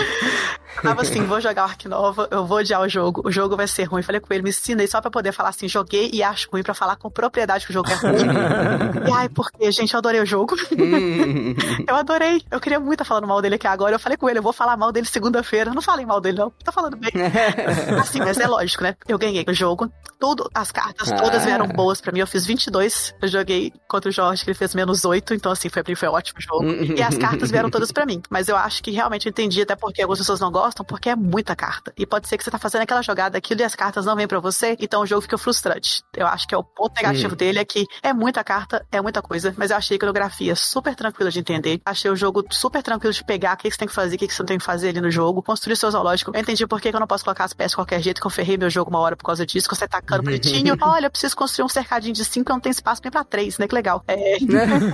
Eu 0.77 0.83
tava 0.83 1.03
assim, 1.03 1.25
vou 1.25 1.41
jogar 1.41 1.65
Ark 1.65 1.87
Nova, 1.89 2.29
eu 2.31 2.45
vou 2.47 2.59
odiar 2.59 2.81
o 2.81 2.89
jogo, 2.89 3.23
o 3.25 3.31
jogo 3.31 3.57
vai 3.57 3.67
ser 3.67 3.85
ruim. 3.85 4.03
Falei 4.03 4.21
com 4.21 4.33
ele, 4.33 4.43
me 4.43 4.51
ensina 4.51 4.83
aí 4.83 4.89
só 4.89 5.01
pra 5.01 5.11
poder 5.11 5.33
falar 5.33 5.51
assim, 5.51 5.69
joguei 5.69 6.11
e 6.13 6.23
acho 6.23 6.49
ruim 6.51 6.63
pra 6.63 6.75
falar 6.75 6.97
com 6.97 7.11
propriedade 7.11 7.65
que 7.65 7.71
o 7.71 7.75
jogo 7.75 7.91
é 7.91 7.95
ruim. 7.95 8.25
e 9.09 9.13
ai, 9.13 9.29
porque, 9.29 9.71
gente, 9.71 9.93
eu 9.93 9.99
adorei 9.99 10.21
o 10.21 10.27
jogo. 10.27 10.55
Hum. 10.73 11.55
eu 11.87 11.95
adorei. 11.95 12.43
Eu 12.51 12.61
queria 12.61 12.81
muito 12.81 12.95
estar 12.95 13.05
falando 13.05 13.27
mal 13.27 13.41
dele 13.41 13.55
aqui 13.57 13.67
agora. 13.67 13.95
Eu 13.95 13.99
falei 13.99 14.17
com 14.17 14.29
ele, 14.29 14.39
eu 14.39 14.43
vou 14.43 14.53
falar 14.53 14.77
mal 14.77 14.93
dele 14.93 15.07
segunda-feira. 15.07 15.73
Não 15.73 15.83
falei 15.83 16.05
mal 16.07 16.21
dele, 16.21 16.39
não. 16.39 16.51
Tô 16.65 16.73
falando 16.73 16.97
bem. 16.97 17.13
assim, 18.01 18.19
mas 18.19 18.39
é 18.39 18.47
lógico, 18.47 18.83
né? 18.83 18.97
Eu 19.07 19.19
ganhei 19.19 19.45
o 19.47 19.55
jogo. 19.55 19.91
Tudo, 20.19 20.49
as 20.55 20.71
cartas 20.71 21.11
todas 21.11 21.43
ah. 21.43 21.45
vieram 21.45 21.69
boas 21.69 22.01
pra 22.01 22.13
mim. 22.13 22.21
Eu 22.21 22.27
fiz 22.27 22.47
22. 22.47 23.15
Eu 23.21 23.29
joguei 23.29 23.73
contra 23.89 24.09
o 24.09 24.13
Jorge, 24.13 24.45
que 24.45 24.51
ele 24.51 24.59
fez 24.59 24.75
menos 24.75 25.05
8. 25.05 25.35
Então, 25.35 25.53
assim, 25.53 25.69
foi, 25.69 25.83
foi 25.95 26.09
um 26.09 26.13
ótimo 26.13 26.41
jogo. 26.41 26.65
e 26.65 27.03
as 27.03 27.17
cartas 27.17 27.51
vieram 27.51 27.71
todas 27.71 27.93
pra 27.93 28.07
mim. 28.07 28.23
Mas 28.31 28.49
eu 28.49 28.57
acho 28.57 28.83
que 28.83 28.91
realmente 28.91 29.27
eu 29.27 29.31
entendi, 29.31 29.63
até 29.63 29.77
porque 29.77 30.03
algumas 30.03 30.19
pessoas 30.19 30.41
não 30.41 30.51
gostam, 30.51 30.64
porque 30.85 31.09
é 31.09 31.17
muita 31.17 31.55
carta. 31.57 31.93
E 31.97 32.07
pode 32.07 32.29
ser 32.29 32.39
que 32.39 32.45
você 32.45 32.51
tá 32.51 32.59
fazendo 32.59 32.83
aquela 32.83 33.03
jogada, 33.03 33.39
aquilo 33.39 33.61
e 33.61 33.65
as 33.65 33.75
cartas 33.75 34.07
não 34.07 34.17
vêm 34.17 34.27
para 34.27 34.39
você, 34.39 34.77
então 34.81 35.03
o 35.03 35.07
jogo 35.07 35.23
fica 35.23 35.37
frustrante. 35.37 36.03
Eu 36.17 36.27
acho 36.27 36.47
que 36.47 36.55
é 36.55 36.59
o 36.59 36.65
ponto 36.65 36.95
negativo 36.95 37.35
hum. 37.35 37.37
dele 37.37 37.59
é 37.59 37.65
que 37.65 37.87
é 38.03 38.13
muita 38.13 38.43
carta, 38.45 38.87
é 38.91 39.01
muita 39.01 39.21
coisa, 39.21 39.55
mas 39.57 39.71
eu 39.71 39.77
achei 39.77 39.97
a 39.97 40.01
coreografia 40.01 40.55
super 40.55 40.95
tranquila 40.95 41.31
de 41.31 41.41
entender. 41.41 41.81
Achei 41.85 42.11
o 42.11 42.17
jogo 42.17 42.45
super 42.51 42.83
tranquilo 42.83 43.13
de 43.13 43.25
pegar 43.25 43.55
o 43.55 43.57
que 43.57 43.71
você 43.71 43.77
tem 43.77 43.89
que 43.89 43.95
fazer, 43.95 44.17
o 44.17 44.19
que 44.19 44.29
você 44.29 44.43
não 44.43 44.47
tem 44.47 44.59
que 44.59 44.65
fazer 44.65 44.89
ali 44.91 45.01
no 45.01 45.11
jogo, 45.11 45.43
construir 45.43 45.77
seu 45.77 45.91
zoológico. 45.91 46.31
Eu 46.35 46.41
entendi 46.41 46.67
por 46.67 46.81
que 46.81 46.89
eu 46.89 47.01
não 47.01 47.07
posso 47.07 47.25
colocar 47.25 47.45
as 47.45 47.53
peças 47.53 47.73
de 47.73 47.77
qualquer 47.77 48.01
jeito, 48.01 48.21
que 48.21 48.27
eu 48.27 48.31
ferrei 48.31 48.57
meu 48.57 48.71
jogo 48.71 48.91
uma 48.91 49.01
hora 49.01 49.17
por 49.17 49.25
causa 49.25 49.45
disso, 49.45 49.69
que 49.69 49.75
você 49.75 49.87
tacando 49.89 50.23
bonitinho. 50.23 50.77
Olha, 50.81 51.07
eu 51.07 51.11
preciso 51.11 51.37
construir 51.37 51.65
um 51.65 51.69
cercadinho 51.69 52.15
de 52.15 52.25
cinco, 52.25 52.51
eu 52.51 52.55
não 52.55 52.61
tenho 52.61 52.73
espaço 52.73 53.01
nem 53.03 53.11
pra 53.11 53.25
três, 53.25 53.59
né? 53.59 53.67
Que 53.67 53.75
legal. 53.75 54.03
É... 54.07 54.37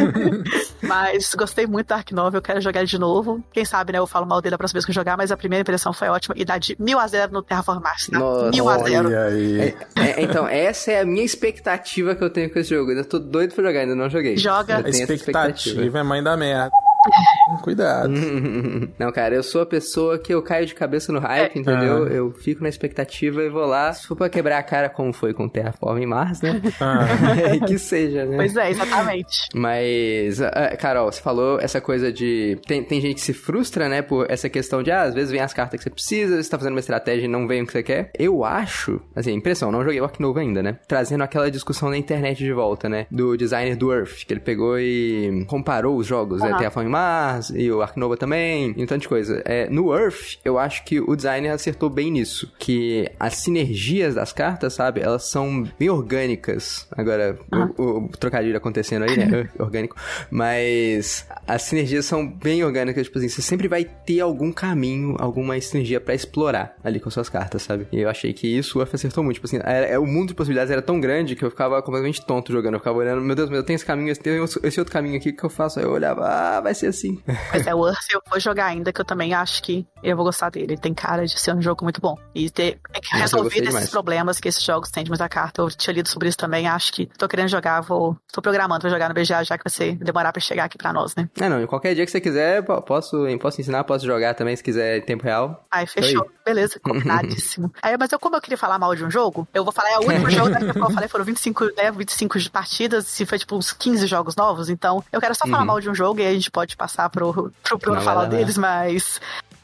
mas 0.83 1.35
gostei 1.35 1.67
muito 1.67 1.89
da 1.89 1.97
Ark 1.97 2.15
Nova, 2.15 2.37
eu 2.37 2.43
quero 2.43 2.61
jogar 2.61 2.85
de 2.85 2.99
novo. 2.99 3.43
Quem 3.53 3.65
sabe, 3.65 3.93
né? 3.93 3.99
Eu 3.99 4.07
falo 4.07 4.27
mal 4.27 4.41
dele 4.41 4.55
a 4.55 4.59
próxima 4.59 4.79
vez 4.79 4.85
que 4.85 4.91
eu 4.91 4.95
jogar, 4.95 5.17
mas 5.17 5.31
a 5.31 5.37
primeira 5.37 5.60
impressão 5.63 5.93
foi 5.93 6.09
ótima 6.09 6.35
e 6.37 6.45
dá 6.45 6.59
de 6.59 6.77
mil 6.79 6.99
a 6.99 7.07
zero 7.07 7.33
no 7.33 7.43
Terraform 7.43 7.83
Mars, 7.83 8.07
tá? 8.07 8.19
Nossa, 8.19 8.51
mil 8.51 8.69
a 8.69 8.79
zero. 8.79 9.11
É, 9.13 9.75
é, 9.97 10.23
então, 10.23 10.47
essa 10.47 10.93
é 10.93 11.01
a 11.01 11.05
minha 11.05 11.25
expectativa 11.25 12.15
que 12.15 12.23
eu 12.23 12.31
tenho 12.31 12.51
com 12.53 12.59
esse 12.59 12.71
jogo. 12.71 12.91
Eu 12.91 12.97
ainda 12.97 13.09
tô 13.09 13.19
doido 13.19 13.55
pra 13.55 13.65
jogar, 13.65 13.81
ainda 13.81 13.95
não 13.95 14.09
joguei. 14.11 14.37
Joga. 14.37 14.77
A 14.77 14.89
expectativa, 14.89 15.15
expectativa 15.15 15.99
é 15.99 16.03
mãe 16.03 16.23
da 16.23 16.37
merda. 16.37 16.71
Cuidado. 17.63 18.13
Não, 18.99 19.13
cara, 19.13 19.35
eu 19.35 19.43
sou 19.43 19.63
a 19.63 19.67
pessoa 19.67 20.19
que 20.19 20.33
eu 20.33 20.43
caio 20.43 20.67
de 20.67 20.75
cabeça 20.75 21.13
no 21.13 21.19
hype, 21.19 21.57
é. 21.57 21.59
entendeu? 21.59 22.05
Ah. 22.05 22.09
Eu 22.09 22.33
fico 22.33 22.63
na 22.63 22.69
expectativa 22.69 23.43
e 23.43 23.49
vou 23.49 23.67
lá. 23.67 23.93
Se 23.93 24.07
for 24.07 24.17
pra 24.17 24.29
quebrar 24.29 24.59
a 24.59 24.63
cara, 24.63 24.89
como 24.89 25.13
foi 25.13 25.33
com 25.33 25.49
Terraform 25.49 25.99
em 25.99 26.07
Mars, 26.07 26.41
né? 26.41 26.61
Ah. 26.81 27.67
que 27.67 27.79
seja, 27.79 28.25
né? 28.25 28.37
Pois 28.37 28.57
é, 28.57 28.71
exatamente. 28.71 29.49
Mas, 29.55 30.41
uh, 30.41 30.77
Carol, 30.79 31.11
você 31.13 31.21
falou 31.21 31.61
essa 31.61 31.81
coisa 31.81 32.13
de. 32.13 32.59
Tem, 32.67 32.83
tem 32.83 33.01
gente 33.01 33.17
que 33.17 33.21
se 33.21 33.35
frustra, 33.35 33.89
né, 33.89 34.03
por 34.03 34.31
essa 34.31 34.49
questão 34.49 34.83
de, 34.83 34.91
ah, 34.91 35.03
às 35.03 35.15
vezes 35.15 35.31
vem 35.31 35.41
as 35.41 35.53
cartas 35.53 35.79
que 35.79 35.85
você 35.85 35.91
precisa, 35.91 36.43
você 36.43 36.49
tá 36.49 36.57
fazendo 36.57 36.75
uma 36.75 36.81
estratégia 36.81 37.27
e 37.27 37.29
não 37.29 37.47
vem 37.47 37.63
o 37.63 37.67
que 37.67 37.73
você 37.73 37.83
quer. 37.83 38.11
Eu 38.19 38.45
acho, 38.45 39.01
assim, 39.15 39.33
impressão, 39.33 39.71
não 39.71 39.85
joguei 39.85 40.01
o 40.01 40.05
Ark 40.05 40.21
Novo 40.21 40.39
ainda, 40.39 40.63
né? 40.63 40.79
Trazendo 40.89 41.23
aquela 41.23 41.51
discussão 41.51 41.91
na 41.91 41.97
internet 41.97 42.39
de 42.39 42.53
volta, 42.53 42.89
né? 42.89 43.07
Do 43.11 43.37
designer 43.37 43.77
do 43.77 43.93
Earth, 43.93 44.25
que 44.27 44.33
ele 44.33 44.41
pegou 44.41 44.79
e 44.79 45.45
comparou 45.47 45.97
os 45.97 46.07
jogos, 46.07 46.41
uhum. 46.41 46.49
né? 46.49 46.59
Terraform 46.59 46.90
Mars 46.91 47.51
e 47.55 47.71
o 47.71 47.83
Ark 47.83 47.99
Nova 47.99 48.17
também, 48.17 48.75
e 48.77 48.83
um 48.83 48.87
tanto 48.87 49.03
de 49.03 49.09
coisa. 49.09 49.43
É, 49.45 49.69
no 49.71 49.95
Earth, 49.97 50.39
eu 50.45 50.59
acho 50.59 50.85
que 50.85 51.01
o 51.01 51.17
designer 51.17 51.51
acertou 51.51 51.89
bem 51.89 52.11
nisso, 52.11 52.53
que 52.59 53.09
as 53.19 53.37
sinergias 53.37 54.15
das 54.15 54.33
cartas, 54.33 54.75
sabe, 54.75 55.01
elas 55.01 55.25
são 55.25 55.65
bem 55.79 55.89
orgânicas. 55.89 56.87
Agora, 56.93 57.39
uhum. 57.53 57.75
o, 57.79 57.99
o, 58.05 58.09
trocadilho 58.09 58.57
acontecendo 58.57 59.05
aí, 59.05 59.17
né, 59.17 59.49
orgânico, 59.59 59.97
mas 60.31 61.27
as 61.47 61.63
sinergias 61.63 62.05
são 62.05 62.27
bem 62.27 62.65
orgânicas, 62.65 63.07
tipo 63.07 63.19
assim, 63.19 63.29
você 63.29 63.43
sempre 63.43 63.69
vai 63.69 63.85
ter 63.85 64.21
algum 64.21 64.53
caminho, 64.53 65.17
alguma 65.19 65.61
sinergia 65.61 66.01
para 66.01 66.15
explorar 66.15 66.77
ali 66.83 66.99
com 66.99 67.11
suas 67.11 67.29
cartas, 67.29 67.63
sabe? 67.63 67.87
E 67.93 68.01
eu 68.01 68.09
achei 68.09 68.33
que 68.33 68.47
isso 68.47 68.79
o 68.79 68.83
Earth 68.83 68.95
acertou 68.95 69.23
muito, 69.23 69.37
tipo 69.37 69.47
assim, 69.47 69.59
era, 69.63 69.87
é, 69.87 69.99
o 69.99 70.07
mundo 70.07 70.29
de 70.29 70.35
possibilidades 70.35 70.71
era 70.71 70.83
tão 70.83 71.01
grande 71.01 71.37
que 71.37 71.45
eu 71.45 71.51
ficava 71.51 71.81
completamente 71.83 72.25
tonto 72.25 72.53
jogando, 72.53 72.75
eu 72.75 72.81
ficava 72.81 72.99
olhando, 72.99 73.21
meu 73.21 73.37
Deus, 73.37 73.51
eu 73.51 73.63
tenho 73.63 73.77
esse 73.77 73.85
caminho, 73.85 74.11
eu 74.11 74.17
tenho 74.17 74.45
esse 74.45 74.79
outro 74.79 74.93
caminho 74.93 75.17
aqui 75.17 75.33
que 75.33 75.45
eu 75.45 75.51
faço, 75.51 75.79
aí 75.79 75.85
eu 75.85 75.91
olhava, 75.91 76.27
ah, 76.27 76.61
vai 76.61 76.75
ser 76.81 76.89
assim. 76.89 77.23
Mas 77.53 77.67
é, 77.67 77.75
o 77.75 77.87
Earth 77.87 78.07
eu 78.13 78.21
vou 78.29 78.41
jogar 78.41 78.67
ainda, 78.67 78.93
que 78.93 79.01
eu 79.01 79.05
também 79.05 79.35
acho 79.35 79.63
que 79.63 79.87
eu 80.03 80.17
vou 80.17 80.25
gostar 80.25 80.51
dele. 80.51 80.73
Ele 80.73 80.81
tem 80.81 80.95
cara 80.95 81.25
de 81.25 81.39
ser 81.39 81.55
um 81.55 81.63
jogo 81.63 81.85
muito 81.85 82.01
bom. 82.01 82.17
E 82.35 82.51
ter 82.51 82.79
é 82.93 83.01
que 83.01 83.15
resolvido 83.17 83.69
esses 83.69 83.91
problemas 83.91 84.41
que 84.41 84.49
esses 84.49 84.63
jogos 84.63 84.91
têm 84.91 85.05
de 85.05 85.11
muita 85.11 85.29
carta. 85.29 85.63
Eu 85.63 85.69
tinha 85.71 85.95
lido 85.95 86.09
sobre 86.09 86.29
isso 86.29 86.39
também, 86.39 86.67
acho 86.67 86.93
que 86.93 87.07
tô 87.19 87.29
querendo 87.29 87.49
jogar, 87.49 87.81
vou. 87.81 88.17
tô 88.33 88.41
programando 88.41 88.81
pra 88.81 88.91
jogar 88.91 89.09
no 89.09 89.15
BGA, 89.15 89.45
já 89.45 89.59
que 89.59 89.65
vai 89.65 89.71
ser 89.71 89.97
demorar 89.97 90.33
pra 90.33 90.41
chegar 90.41 90.65
aqui 90.65 90.79
pra 90.79 90.93
nós, 90.93 91.15
né? 91.15 91.29
É, 91.41 91.49
não, 91.49 91.67
qualquer 91.67 91.95
dia 91.95 92.05
que 92.05 92.11
você 92.11 92.21
quiser, 92.21 92.63
posso, 92.65 93.27
posso 93.39 93.61
ensinar, 93.61 93.85
posso 93.85 94.07
jogar 94.07 94.35
também, 94.35 94.57
se 94.57 94.63
quiser 94.63 94.99
em 94.99 95.03
tempo 95.03 95.25
real. 95.25 95.67
Aí, 95.71 95.87
fechou. 95.87 96.23
Aí. 96.23 96.41
Beleza, 96.45 96.81
combinadíssimo. 96.83 97.73
aí, 97.83 97.97
mas 97.99 98.11
eu, 98.11 98.19
como 98.19 98.37
eu 98.37 98.41
queria 98.41 98.59
falar 98.59 98.79
mal 98.79 98.95
de 98.95 99.05
um 99.05 99.11
jogo, 99.11 99.47
eu 99.53 99.63
vou 99.63 99.73
falar, 99.73 99.91
é 99.91 99.99
o 99.99 100.07
único 100.07 100.31
jogo, 100.31 100.49
né, 100.49 100.73
que 100.73 100.79
eu 100.79 100.91
falei, 100.91 101.09
foram 101.09 101.25
25, 101.25 101.65
né, 101.77 101.91
25 101.93 102.51
partidas, 102.51 103.07
se 103.07 103.27
foi 103.27 103.39
tipo 103.39 103.57
uns 103.57 103.73
15 103.73 104.07
jogos 104.07 104.35
novos, 104.35 104.69
então 104.69 105.05
eu 105.13 105.21
quero 105.21 105.35
só 105.35 105.47
falar 105.47 105.61
uhum. 105.61 105.67
mal 105.67 105.81
de 105.81 105.89
um 105.89 105.95
jogo 105.95 106.21
e 106.21 106.23
aí 106.23 106.31
a 106.31 106.35
gente 106.35 106.51
pode 106.51 106.70
passar 106.77 107.09
pro, 107.11 107.53
pro 107.63 107.79
Bruno 107.79 108.01
falar 108.01 108.27
deles, 108.27 108.57
mas 108.57 109.21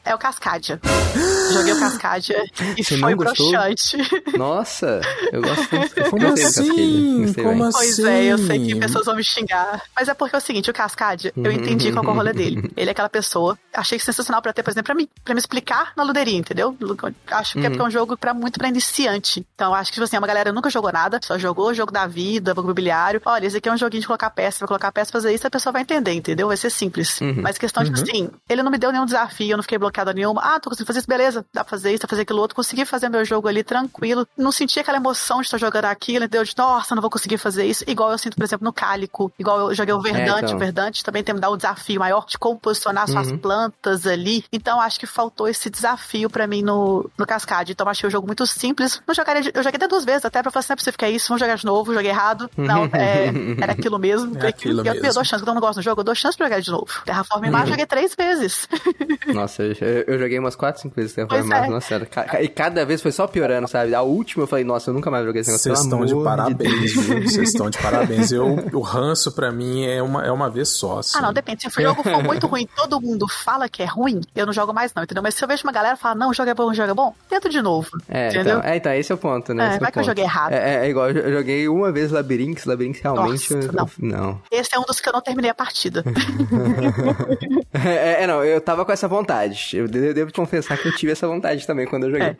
é 0.07 0.15
o 0.15 0.17
Cascadia. 0.17 0.79
Joguei 1.51 1.73
o 1.73 1.79
Cascadia 1.79 2.43
e 2.77 2.83
Você 2.83 2.97
foi 2.97 3.15
broxante. 3.15 3.97
Nossa, 4.37 5.01
eu 5.31 5.41
gosto 5.41 5.67
muito. 5.75 6.09
Como 6.09 6.27
assim? 6.27 7.33
Como 7.33 7.63
assim? 7.65 7.77
Pois 7.77 7.99
é, 7.99 8.23
eu 8.25 8.37
sei 8.37 8.65
que 8.65 8.75
pessoas 8.75 9.05
vão 9.05 9.15
me 9.15 9.23
xingar. 9.23 9.81
Mas 9.95 10.07
é 10.07 10.13
porque 10.13 10.35
é 10.35 10.39
o 10.39 10.41
seguinte, 10.41 10.69
o 10.69 10.73
Cascadia, 10.73 11.33
eu 11.35 11.51
entendi 11.51 11.91
qual 11.91 12.05
é 12.05 12.07
o 12.07 12.13
rolê 12.13 12.33
dele. 12.33 12.71
Ele 12.75 12.89
é 12.89 12.91
aquela 12.91 13.09
pessoa, 13.09 13.57
achei 13.73 13.99
sensacional 13.99 14.41
pra 14.41 14.53
ter, 14.53 14.63
por 14.63 14.71
exemplo, 14.71 14.85
pra 14.85 14.95
mim, 14.95 15.07
pra 15.23 15.33
me 15.33 15.39
explicar 15.39 15.93
na 15.95 16.03
luderia, 16.03 16.37
entendeu? 16.37 16.75
Acho 17.27 17.53
que 17.53 17.65
é 17.65 17.69
porque 17.69 17.81
é 17.81 17.85
um 17.85 17.91
jogo 17.91 18.17
pra, 18.17 18.33
muito 18.33 18.57
pra 18.57 18.67
iniciante. 18.67 19.45
Então, 19.55 19.73
acho 19.73 19.91
que, 19.91 19.95
tipo 19.95 20.03
assim, 20.03 20.17
uma 20.17 20.27
galera 20.27 20.51
nunca 20.51 20.69
jogou 20.69 20.91
nada, 20.91 21.19
só 21.23 21.37
jogou 21.37 21.69
o 21.69 21.73
jogo 21.73 21.91
da 21.91 22.07
vida, 22.07 22.53
jogo 22.55 22.67
imobiliário. 22.67 23.21
Olha, 23.25 23.45
esse 23.45 23.57
aqui 23.57 23.69
é 23.69 23.73
um 23.73 23.77
joguinho 23.77 24.01
de 24.01 24.07
colocar 24.07 24.29
peça, 24.29 24.59
vai 24.59 24.67
colocar 24.67 24.91
peça, 24.91 25.11
fazer 25.11 25.33
isso, 25.33 25.45
a 25.45 25.49
pessoa 25.49 25.73
vai 25.73 25.81
entender, 25.81 26.13
entendeu? 26.13 26.47
Vai 26.47 26.57
ser 26.57 26.69
simples. 26.69 27.19
Uhum. 27.21 27.41
Mas 27.41 27.57
questão 27.57 27.83
de, 27.83 27.91
tipo 27.91 27.99
uhum. 27.99 28.11
assim, 28.11 28.29
ele 28.47 28.63
não 28.63 28.71
me 28.71 28.77
deu 28.77 28.91
nenhum 28.91 29.05
desafio, 29.05 29.51
eu 29.51 29.57
não 29.57 29.63
fiquei 29.63 29.77
bloqueado 29.77 29.96
bloqueada 29.97 30.13
nenhuma. 30.13 30.41
Ah, 30.41 30.59
tô 30.59 30.69
conseguindo 30.69 30.87
fazer 30.87 30.99
isso, 30.99 31.07
beleza, 31.07 31.45
dá 31.53 31.63
pra 31.63 31.71
fazer 31.71 31.91
isso, 31.91 32.01
dá 32.01 32.07
pra 32.07 32.09
fazer 32.11 32.21
aquilo 32.21 32.39
outro. 32.39 32.55
Consegui 32.55 32.85
fazer 32.85 33.09
meu 33.09 33.25
jogo 33.25 33.47
ali 33.47 33.63
tranquilo. 33.63 34.27
Não 34.37 34.51
senti 34.51 34.79
aquela 34.79 34.97
emoção 34.97 35.39
de 35.39 35.47
estar 35.47 35.57
jogando 35.57 35.85
aquilo, 35.85 36.25
entendeu? 36.25 36.43
De, 36.43 36.53
nossa, 36.57 36.93
não 36.93 37.01
vou 37.01 37.09
conseguir 37.09 37.37
fazer 37.37 37.65
isso. 37.65 37.83
Igual 37.87 38.11
eu 38.11 38.17
sinto, 38.17 38.35
por 38.35 38.43
exemplo, 38.43 38.65
no 38.65 38.73
Cálico. 38.73 39.31
Igual 39.39 39.69
eu 39.69 39.75
joguei 39.75 39.93
o 39.93 40.01
Verdante. 40.01 40.29
É, 40.29 40.45
então. 40.45 40.55
O 40.55 40.59
Verdante 40.59 41.03
também 41.03 41.23
tem 41.23 41.35
que 41.35 41.41
dar 41.41 41.49
um 41.49 41.57
desafio 41.57 41.99
maior 41.99 42.25
de 42.25 42.37
como 42.37 42.59
posicionar 42.59 43.07
suas 43.07 43.31
uhum. 43.31 43.37
plantas 43.37 44.05
ali. 44.05 44.43
Então, 44.51 44.79
acho 44.79 44.99
que 44.99 45.05
faltou 45.05 45.47
esse 45.47 45.69
desafio 45.69 46.29
pra 46.29 46.45
mim 46.45 46.61
no, 46.61 47.09
no 47.17 47.25
Cascade. 47.25 47.71
Então, 47.71 47.87
achei 47.87 48.07
o 48.07 48.11
jogo 48.11 48.27
muito 48.27 48.45
simples. 48.45 49.01
Não 49.07 49.15
jogaria, 49.15 49.51
eu 49.53 49.63
joguei 49.63 49.77
até 49.77 49.87
duas 49.87 50.05
vezes, 50.05 50.25
até 50.25 50.41
pra 50.41 50.51
falar 50.51 50.59
assim, 50.59 50.69
não 50.69 50.73
é 50.73 50.77
possível 50.77 50.97
que 50.97 51.05
é 51.05 51.11
isso, 51.11 51.29
vamos 51.29 51.39
jogar 51.39 51.55
de 51.55 51.65
novo, 51.65 51.93
joguei 51.93 52.11
errado. 52.11 52.49
Não, 52.57 52.85
é, 52.93 53.27
era 53.61 53.73
aquilo 53.73 53.97
mesmo. 53.97 54.37
É 54.37 54.47
aquilo 54.47 54.81
eu, 54.81 54.93
mesmo. 54.93 55.05
eu 55.05 55.13
dou 55.13 55.23
chance, 55.23 55.43
quando 55.43 55.49
eu 55.49 55.53
não 55.55 55.61
gosto 55.61 55.79
do 55.79 55.83
jogo, 55.83 56.01
eu 56.01 56.05
dou 56.05 56.15
chance 56.15 56.37
pra 56.37 56.47
jogar 56.47 56.61
de 56.61 56.71
novo. 56.71 56.87
Terraform 57.05 57.49
Mars, 57.49 57.65
uhum. 57.65 57.69
joguei 57.71 57.85
três 57.85 58.15
vezes. 58.15 58.67
Nossa, 59.33 59.63
eu, 59.63 59.75
eu 60.07 60.19
joguei 60.19 60.39
umas 60.39 60.55
quatro, 60.55 60.81
cinco 60.81 60.95
vezes 60.95 61.13
Terraform 61.13 61.47
Mars, 61.47 61.65
é. 61.65 61.69
nossa, 61.69 62.07
e 62.41 62.47
cada 62.47 62.85
vez 62.85 63.01
foi 63.01 63.11
só 63.11 63.27
piorando, 63.27 63.67
sabe? 63.67 63.93
A 63.93 64.01
última 64.01 64.43
eu 64.43 64.47
falei, 64.47 64.63
nossa, 64.63 64.89
eu 64.89 64.93
nunca 64.93 65.09
mais 65.09 65.25
joguei 65.25 65.41
esse 65.41 65.51
negócio. 65.51 65.75
Vocês 65.75 65.83
estão 65.83 66.05
de 66.05 66.23
parabéns, 66.23 66.93
viu? 66.93 67.21
Vocês 67.23 67.49
estão 67.49 67.69
de 67.69 67.77
parabéns. 67.77 68.31
Eu, 68.31 68.45
o 68.73 68.81
ranço 68.81 69.31
pra 69.31 69.51
mim 69.51 69.85
é 69.85 70.01
uma, 70.01 70.25
é 70.25 70.31
uma 70.31 70.49
vez 70.49 70.69
só. 70.69 70.99
Assim. 70.99 71.17
Ah, 71.17 71.21
não, 71.21 71.33
depende. 71.33 71.61
Se 71.61 71.67
o 71.67 71.81
jogo 71.81 72.03
for 72.03 72.21
muito 72.23 72.47
ruim 72.47 72.67
todo 72.75 73.01
mundo 73.01 73.27
fala 73.27 73.67
que 73.69 73.81
é 73.81 73.85
ruim, 73.85 74.21
eu 74.35 74.45
não 74.45 74.53
jogo 74.53 74.73
mais 74.73 74.93
não, 74.93 75.03
entendeu? 75.03 75.23
Mas 75.23 75.35
se 75.35 75.43
eu 75.43 75.47
vejo 75.47 75.63
uma 75.63 75.71
galera 75.71 75.95
falar, 75.95 76.15
não, 76.15 76.29
o 76.29 76.33
jogo 76.33 76.49
é 76.49 76.53
bom, 76.53 76.69
o 76.69 76.73
jogo 76.73 76.91
é 76.91 76.93
bom, 76.93 77.13
tento 77.29 77.49
de 77.49 77.61
novo. 77.61 77.89
É, 78.07 78.29
entendeu? 78.29 78.59
Então, 78.59 78.69
é, 78.69 78.77
então, 78.77 78.93
esse 78.93 79.11
é 79.11 79.15
o 79.15 79.17
ponto, 79.17 79.53
né? 79.53 79.75
É, 79.75 79.79
vai 79.79 79.89
é 79.89 79.91
que 79.91 79.99
eu 79.99 80.03
joguei 80.03 80.23
errado. 80.23 80.51
É, 80.51 80.57
é, 80.57 80.85
é, 80.85 80.89
igual, 80.89 81.09
eu 81.09 81.31
joguei 81.31 81.67
uma 81.67 81.91
vez 81.91 82.11
Labyrinth, 82.11 82.65
Labyrinth 82.65 82.99
realmente... 83.01 83.53
Nossa, 83.53 83.71
não. 83.99 84.17
não. 84.17 84.41
Esse 84.51 84.75
é 84.75 84.79
um 84.79 84.83
dos 84.83 84.99
que 84.99 85.09
eu 85.09 85.13
não 85.13 85.21
terminei 85.21 85.51
a 85.51 85.53
partida. 85.53 86.03
é, 87.73 88.23
é, 88.23 88.27
não, 88.27 88.43
eu 88.43 88.59
tava 88.61 88.85
com 88.85 88.91
essa 88.91 89.07
vontade. 89.07 89.76
Eu 89.77 90.13
devo 90.13 90.33
confessar 90.33 90.77
que 90.77 90.87
eu 90.87 90.95
tive 90.95 91.11
essa 91.11 91.27
vontade 91.27 91.65
também 91.65 91.85
quando 91.85 92.05
eu 92.05 92.11
joguei. 92.11 92.27
É. 92.27 92.37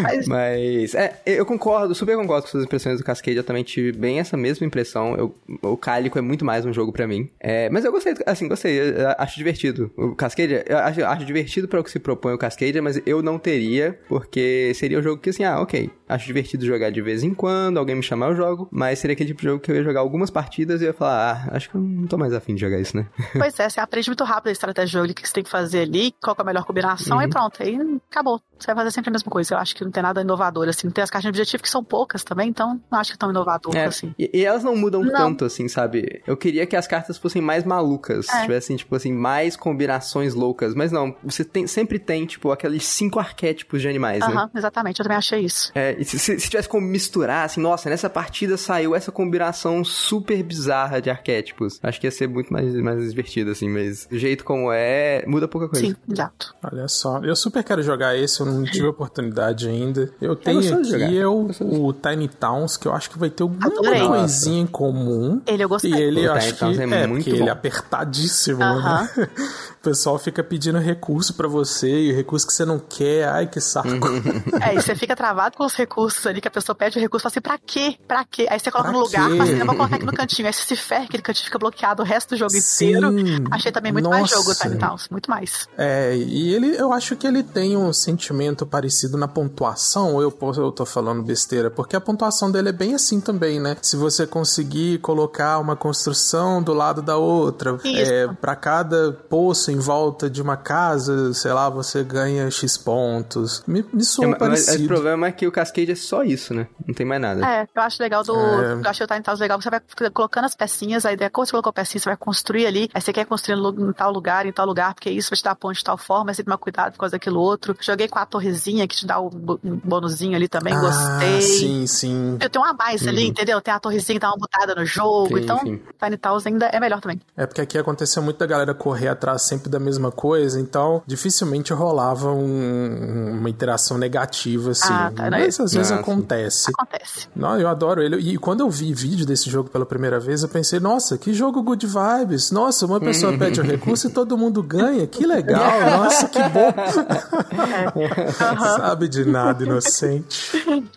mas... 0.02 0.28
mas... 0.28 0.94
é, 0.94 1.16
eu 1.26 1.44
concordo, 1.46 1.94
super 1.94 2.16
concordo 2.16 2.42
com 2.42 2.50
suas 2.50 2.64
impressões 2.64 2.98
do 2.98 3.04
Cascade. 3.04 3.36
Eu 3.36 3.44
também 3.44 3.62
tive 3.62 3.92
bem 3.92 4.18
essa 4.18 4.36
mesma 4.36 4.66
impressão. 4.66 5.14
Eu, 5.16 5.34
o 5.62 5.76
Cálico 5.76 6.18
é 6.18 6.22
muito 6.22 6.44
mais 6.44 6.64
um 6.64 6.72
jogo 6.72 6.92
para 6.92 7.06
mim. 7.06 7.28
É, 7.40 7.68
mas 7.70 7.84
eu 7.84 7.92
gostei, 7.92 8.14
assim, 8.26 8.48
gostei. 8.48 8.80
acho 9.18 9.36
divertido. 9.36 9.90
O 9.96 10.14
Cascade, 10.14 10.62
eu 10.66 10.78
acho, 10.78 11.04
acho 11.04 11.24
divertido 11.24 11.68
para 11.68 11.80
o 11.80 11.84
que 11.84 11.90
se 11.90 11.98
propõe 11.98 12.34
o 12.34 12.38
Cascade, 12.38 12.80
mas 12.80 13.00
eu 13.06 13.22
não 13.22 13.38
teria, 13.38 13.98
porque 14.08 14.72
seria 14.74 14.98
um 14.98 15.02
jogo 15.02 15.20
que, 15.20 15.30
assim, 15.30 15.44
ah, 15.44 15.60
ok. 15.60 15.90
Acho 16.10 16.26
divertido 16.26 16.64
jogar 16.64 16.90
de 16.90 17.00
vez 17.00 17.22
em 17.22 17.32
quando, 17.32 17.78
alguém 17.78 17.94
me 17.94 18.02
chamar, 18.02 18.30
eu 18.30 18.36
jogo. 18.36 18.68
Mas 18.70 18.98
seria 18.98 19.14
aquele 19.14 19.28
tipo 19.28 19.40
de 19.40 19.46
jogo 19.46 19.60
que 19.60 19.70
eu 19.70 19.76
ia 19.76 19.84
jogar 19.84 20.00
algumas 20.00 20.30
partidas 20.30 20.82
e 20.82 20.84
ia 20.84 20.92
falar, 20.92 21.48
ah, 21.48 21.56
acho 21.56 21.70
que 21.70 21.76
eu 21.76 21.80
não 21.80 22.06
tô 22.06 22.18
mais 22.18 22.32
afim 22.32 22.54
de 22.54 22.60
jogar 22.60 22.80
isso, 22.80 22.96
né? 22.96 23.06
Pois 23.32 23.58
é, 23.58 23.68
você 23.68 23.80
aprende 23.80 24.08
muito 24.08 24.24
rápido 24.24 24.48
a 24.48 24.52
estratégia 24.52 24.86
de 24.86 24.92
jogo, 24.92 25.10
o 25.10 25.14
que 25.14 25.26
você 25.26 25.34
tem 25.34 25.44
que 25.44 25.50
fazer 25.50 25.82
ali, 25.82 26.12
qual 26.22 26.36
é 26.38 26.42
a 26.42 26.44
melhor 26.44 26.64
combinação 26.64 27.18
uhum. 27.18 27.22
e 27.22 27.28
pronto. 27.28 27.62
Aí 27.62 27.78
acabou. 28.10 28.40
Você 28.58 28.66
vai 28.66 28.76
fazer 28.76 28.90
sempre 28.90 29.10
a 29.10 29.12
mesma 29.12 29.30
coisa. 29.30 29.54
Eu 29.54 29.58
acho 29.58 29.74
que 29.74 29.82
não 29.82 29.90
tem 29.90 30.02
nada 30.02 30.20
inovador, 30.20 30.68
assim. 30.68 30.90
Tem 30.90 31.02
as 31.02 31.10
caixas 31.10 31.24
de 31.24 31.28
objetivo 31.30 31.62
que 31.62 31.68
são 31.68 31.82
poucas 31.82 32.22
também, 32.22 32.50
então 32.50 32.80
não 32.90 32.98
acho 32.98 33.12
que 33.12 33.18
tão 33.18 33.30
inovador, 33.30 33.74
é, 33.74 33.86
assim. 33.86 34.14
E, 34.18 34.30
e, 34.34 34.44
elas 34.44 34.62
não 34.62 34.76
mudam 34.76 35.02
não. 35.02 35.12
tanto, 35.12 35.46
assim, 35.46 35.66
sabe? 35.66 36.22
Eu 36.26 36.36
queria 36.36 36.66
que 36.66 36.76
as 36.76 36.86
cartas 36.86 37.16
fossem 37.16 37.40
mais 37.40 37.64
malucas. 37.64 38.28
É. 38.28 38.42
Tivessem, 38.42 38.76
tipo 38.76 38.94
assim, 38.94 39.12
mais 39.12 39.56
combinações 39.56 40.34
loucas. 40.34 40.74
Mas 40.74 40.92
não, 40.92 41.16
você 41.24 41.42
tem, 41.42 41.66
sempre 41.66 41.98
tem, 41.98 42.26
tipo, 42.26 42.50
aqueles 42.50 42.84
cinco 42.84 43.18
arquétipos 43.18 43.80
de 43.80 43.88
animais, 43.88 44.22
uhum, 44.24 44.34
né? 44.34 44.50
exatamente. 44.54 45.00
Eu 45.00 45.04
também 45.04 45.18
achei 45.18 45.40
isso. 45.40 45.72
É, 45.74 45.96
e 46.00 46.04
se, 46.04 46.18
se, 46.18 46.40
se 46.40 46.48
tivesse 46.48 46.66
como 46.66 46.86
misturar, 46.86 47.44
assim, 47.44 47.60
nossa, 47.60 47.90
nessa 47.90 48.08
partida 48.08 48.56
saiu 48.56 48.94
essa 48.94 49.12
combinação 49.12 49.84
super 49.84 50.42
bizarra 50.42 50.98
de 50.98 51.10
arquétipos. 51.10 51.78
Acho 51.82 52.00
que 52.00 52.06
ia 52.06 52.10
ser 52.10 52.26
muito 52.26 52.50
mais, 52.50 52.74
mais 52.76 53.10
divertido, 53.10 53.50
assim, 53.50 53.68
mas 53.68 54.06
do 54.06 54.18
jeito 54.18 54.42
como 54.42 54.72
é, 54.72 55.22
muda 55.26 55.46
pouca 55.46 55.68
coisa. 55.68 55.86
Sim, 55.86 55.94
exato. 56.10 56.54
Olha 56.62 56.88
só, 56.88 57.18
eu 57.18 57.36
super 57.36 57.62
quero 57.62 57.82
jogar 57.82 58.16
esse, 58.16 58.40
eu 58.40 58.46
não 58.46 58.64
tive 58.72 58.86
oportunidade 58.86 59.68
ainda. 59.68 60.10
Eu 60.22 60.34
tenho 60.34 60.62
eu 60.62 60.80
aqui 60.80 61.16
eu, 61.16 61.50
o 61.60 61.92
Tiny 61.92 62.28
Towns, 62.28 62.78
que 62.78 62.88
eu 62.88 62.94
acho 62.94 63.10
que 63.10 63.18
vai 63.18 63.28
ter 63.28 63.42
alguma 63.42 63.66
Adorei. 63.66 64.06
coisinha 64.06 64.62
em 64.62 64.66
comum. 64.66 65.42
Ele 65.46 65.64
eu 65.64 65.68
gostei. 65.68 65.92
E 65.92 66.00
ele, 66.00 66.26
eu 66.26 66.32
acho 66.32 66.54
que 66.54 66.64
é, 66.64 67.02
é 67.02 67.06
muito 67.06 67.28
ele 67.28 67.42
é 67.42 67.50
apertadíssimo, 67.50 68.62
uh 68.62 68.82
-huh. 68.82 69.16
né? 69.18 69.28
O 69.80 69.82
pessoal 69.82 70.18
fica 70.18 70.44
pedindo 70.44 70.78
recurso 70.78 71.32
para 71.32 71.48
você 71.48 71.88
e 71.88 72.12
o 72.12 72.14
recurso 72.14 72.46
que 72.46 72.52
você 72.52 72.66
não 72.66 72.78
quer, 72.78 73.26
ai 73.26 73.46
que 73.46 73.62
saco. 73.62 73.88
é, 74.60 74.74
e 74.74 74.82
você 74.82 74.94
fica 74.94 75.16
travado 75.16 75.56
com 75.56 75.64
os 75.64 75.74
recursos 75.74 75.89
ali, 76.28 76.40
que 76.40 76.48
a 76.48 76.50
pessoa 76.50 76.74
pede 76.74 76.98
o 76.98 77.00
recurso, 77.00 77.22
fala 77.22 77.32
assim, 77.32 77.40
pra 77.40 77.58
quê? 77.58 77.96
Pra 78.06 78.24
quê? 78.24 78.46
Aí 78.50 78.58
você 78.58 78.70
coloca 78.70 78.90
pra 78.90 78.98
no 78.98 79.04
lugar, 79.04 79.28
fala 79.28 79.42
assim, 79.42 79.58
eu 79.58 79.66
vou 79.66 79.76
colocar 79.76 79.96
aqui 79.96 80.06
no 80.06 80.12
cantinho. 80.12 80.46
Aí 80.46 80.52
você 80.52 80.62
se 80.62 80.76
ferra, 80.76 81.04
aquele 81.04 81.22
cantinho 81.22 81.46
fica 81.46 81.58
bloqueado 81.58 82.02
o 82.02 82.06
resto 82.06 82.30
do 82.30 82.36
jogo 82.36 82.50
Sim. 82.50 82.90
inteiro. 82.90 83.14
Achei 83.50 83.72
também 83.72 83.92
muito 83.92 84.04
Nossa. 84.04 84.18
mais 84.18 84.30
jogo 84.30 84.50
o 84.50 84.54
Tiny 84.54 84.78
Towns, 84.78 85.08
muito 85.10 85.30
mais. 85.30 85.68
É, 85.76 86.16
e 86.16 86.54
ele, 86.54 86.76
eu 86.76 86.92
acho 86.92 87.16
que 87.16 87.26
ele 87.26 87.42
tem 87.42 87.76
um 87.76 87.92
sentimento 87.92 88.66
parecido 88.66 89.16
na 89.16 89.28
pontuação, 89.28 90.14
ou 90.14 90.22
eu, 90.22 90.36
eu 90.56 90.72
tô 90.72 90.84
falando 90.84 91.22
besteira, 91.22 91.70
porque 91.70 91.96
a 91.96 92.00
pontuação 92.00 92.50
dele 92.50 92.68
é 92.68 92.72
bem 92.72 92.94
assim 92.94 93.20
também, 93.20 93.60
né? 93.60 93.76
Se 93.82 93.96
você 93.96 94.26
conseguir 94.26 94.98
colocar 94.98 95.58
uma 95.58 95.76
construção 95.76 96.62
do 96.62 96.72
lado 96.72 97.02
da 97.02 97.16
outra, 97.16 97.78
é, 97.84 98.28
para 98.28 98.56
cada 98.56 99.12
poço 99.12 99.70
em 99.70 99.78
volta 99.78 100.28
de 100.28 100.40
uma 100.42 100.56
casa, 100.56 101.32
sei 101.34 101.52
lá, 101.52 101.68
você 101.68 102.02
ganha 102.02 102.50
X 102.50 102.76
pontos. 102.76 103.62
Me, 103.66 103.84
me 103.92 104.04
soa 104.04 104.30
é, 104.30 104.34
parecido. 104.34 104.72
Mas 104.72 104.84
o 104.84 104.88
problema 104.88 105.26
é 105.26 105.32
que 105.32 105.46
o 105.46 105.52
Cascade 105.52 105.79
é 105.88 105.94
só 105.94 106.22
isso, 106.22 106.54
né? 106.54 106.66
Não 106.86 106.94
tem 106.94 107.06
mais 107.06 107.20
nada. 107.20 107.46
É, 107.46 107.68
eu 107.74 107.82
acho 107.82 108.02
legal 108.02 108.22
do. 108.22 108.34
É... 108.34 108.72
Eu 108.74 108.90
acho 108.90 109.04
o 109.04 109.06
Time 109.06 109.22
Towns 109.22 109.40
legal, 109.40 109.60
você 109.60 109.70
vai 109.70 109.80
colocando 110.12 110.44
as 110.44 110.54
pecinhas, 110.54 111.04
aí 111.04 111.16
depois 111.16 111.48
você 111.48 111.52
colocou 111.52 111.70
a 111.70 111.72
pecinha, 111.72 112.00
você 112.00 112.08
vai 112.08 112.16
construir 112.16 112.66
ali, 112.66 112.90
aí 112.92 113.00
você 113.00 113.12
quer 113.12 113.24
construir 113.26 113.58
em 113.58 113.92
tal 113.92 114.12
lugar, 114.12 114.46
em 114.46 114.52
tal 114.52 114.66
lugar, 114.66 114.94
porque 114.94 115.10
isso 115.10 115.30
vai 115.30 115.36
te 115.36 115.44
dar 115.44 115.54
ponto 115.54 115.74
de 115.74 115.84
tal 115.84 115.96
forma, 115.96 116.30
aí 116.30 116.34
você 116.34 116.42
tem 116.42 116.44
que 116.44 116.50
tomar 116.50 116.58
cuidado 116.58 116.96
com 116.96 117.04
aquilo 117.04 117.40
outro. 117.40 117.76
Joguei 117.80 118.08
com 118.08 118.18
a 118.18 118.26
torrezinha 118.26 118.86
que 118.86 118.96
te 118.96 119.06
dá 119.06 119.20
o 119.20 119.30
bonuzinho 119.30 120.36
ali 120.36 120.48
também, 120.48 120.74
ah, 120.74 120.80
gostei. 120.80 121.40
Sim, 121.40 121.86
sim. 121.86 122.38
Eu 122.40 122.50
tenho 122.50 122.64
uma 122.64 122.74
mais 122.74 123.02
uhum. 123.02 123.08
ali, 123.08 123.28
entendeu? 123.28 123.60
Tem 123.60 123.72
a 123.72 123.80
torrezinha 123.80 124.16
que 124.16 124.20
dá 124.20 124.28
uma 124.28 124.38
botada 124.38 124.74
no 124.74 124.84
jogo, 124.84 125.36
sim, 125.36 125.44
então 125.44 125.58
sim. 125.60 125.80
Tiny 126.02 126.16
Towns 126.16 126.46
ainda 126.46 126.66
é 126.66 126.80
melhor 126.80 127.00
também. 127.00 127.20
É 127.36 127.46
porque 127.46 127.60
aqui 127.60 127.78
aconteceu 127.78 128.22
muito 128.22 128.38
da 128.38 128.46
galera 128.46 128.74
correr 128.74 129.08
atrás 129.08 129.42
sempre 129.42 129.70
da 129.70 129.78
mesma 129.78 130.10
coisa, 130.10 130.60
então 130.60 131.02
dificilmente 131.06 131.72
rolava 131.72 132.30
um, 132.32 133.38
uma 133.38 133.50
interação 133.50 133.98
negativa, 133.98 134.70
assim. 134.70 134.92
Ah, 134.92 135.12
tá, 135.14 135.30
Mas 135.30 135.58
às 135.78 135.88
vezes 135.88 135.92
acontece. 135.92 136.70
Acontece. 136.76 137.28
Não, 137.34 137.58
eu 137.58 137.68
adoro 137.68 138.02
ele. 138.02 138.16
E 138.16 138.36
quando 138.36 138.60
eu 138.60 138.70
vi 138.70 138.92
vídeo 138.92 139.26
desse 139.26 139.48
jogo 139.50 139.70
pela 139.70 139.86
primeira 139.86 140.18
vez, 140.18 140.42
eu 140.42 140.48
pensei, 140.48 140.80
nossa, 140.80 141.16
que 141.16 141.32
jogo 141.32 141.62
good 141.62 141.86
vibes. 141.86 142.50
Nossa, 142.50 142.86
uma 142.86 143.00
pessoa 143.00 143.36
pede 143.36 143.60
o 143.60 143.64
um 143.64 143.66
recurso 143.66 144.08
e 144.08 144.10
todo 144.10 144.36
mundo 144.36 144.62
ganha. 144.62 145.06
Que 145.06 145.26
legal. 145.26 145.80
Nossa, 145.98 146.28
que 146.28 146.38
bom. 146.48 146.72
Sabe 148.76 149.08
de 149.08 149.24
nada, 149.24 149.64
inocente. 149.64 150.50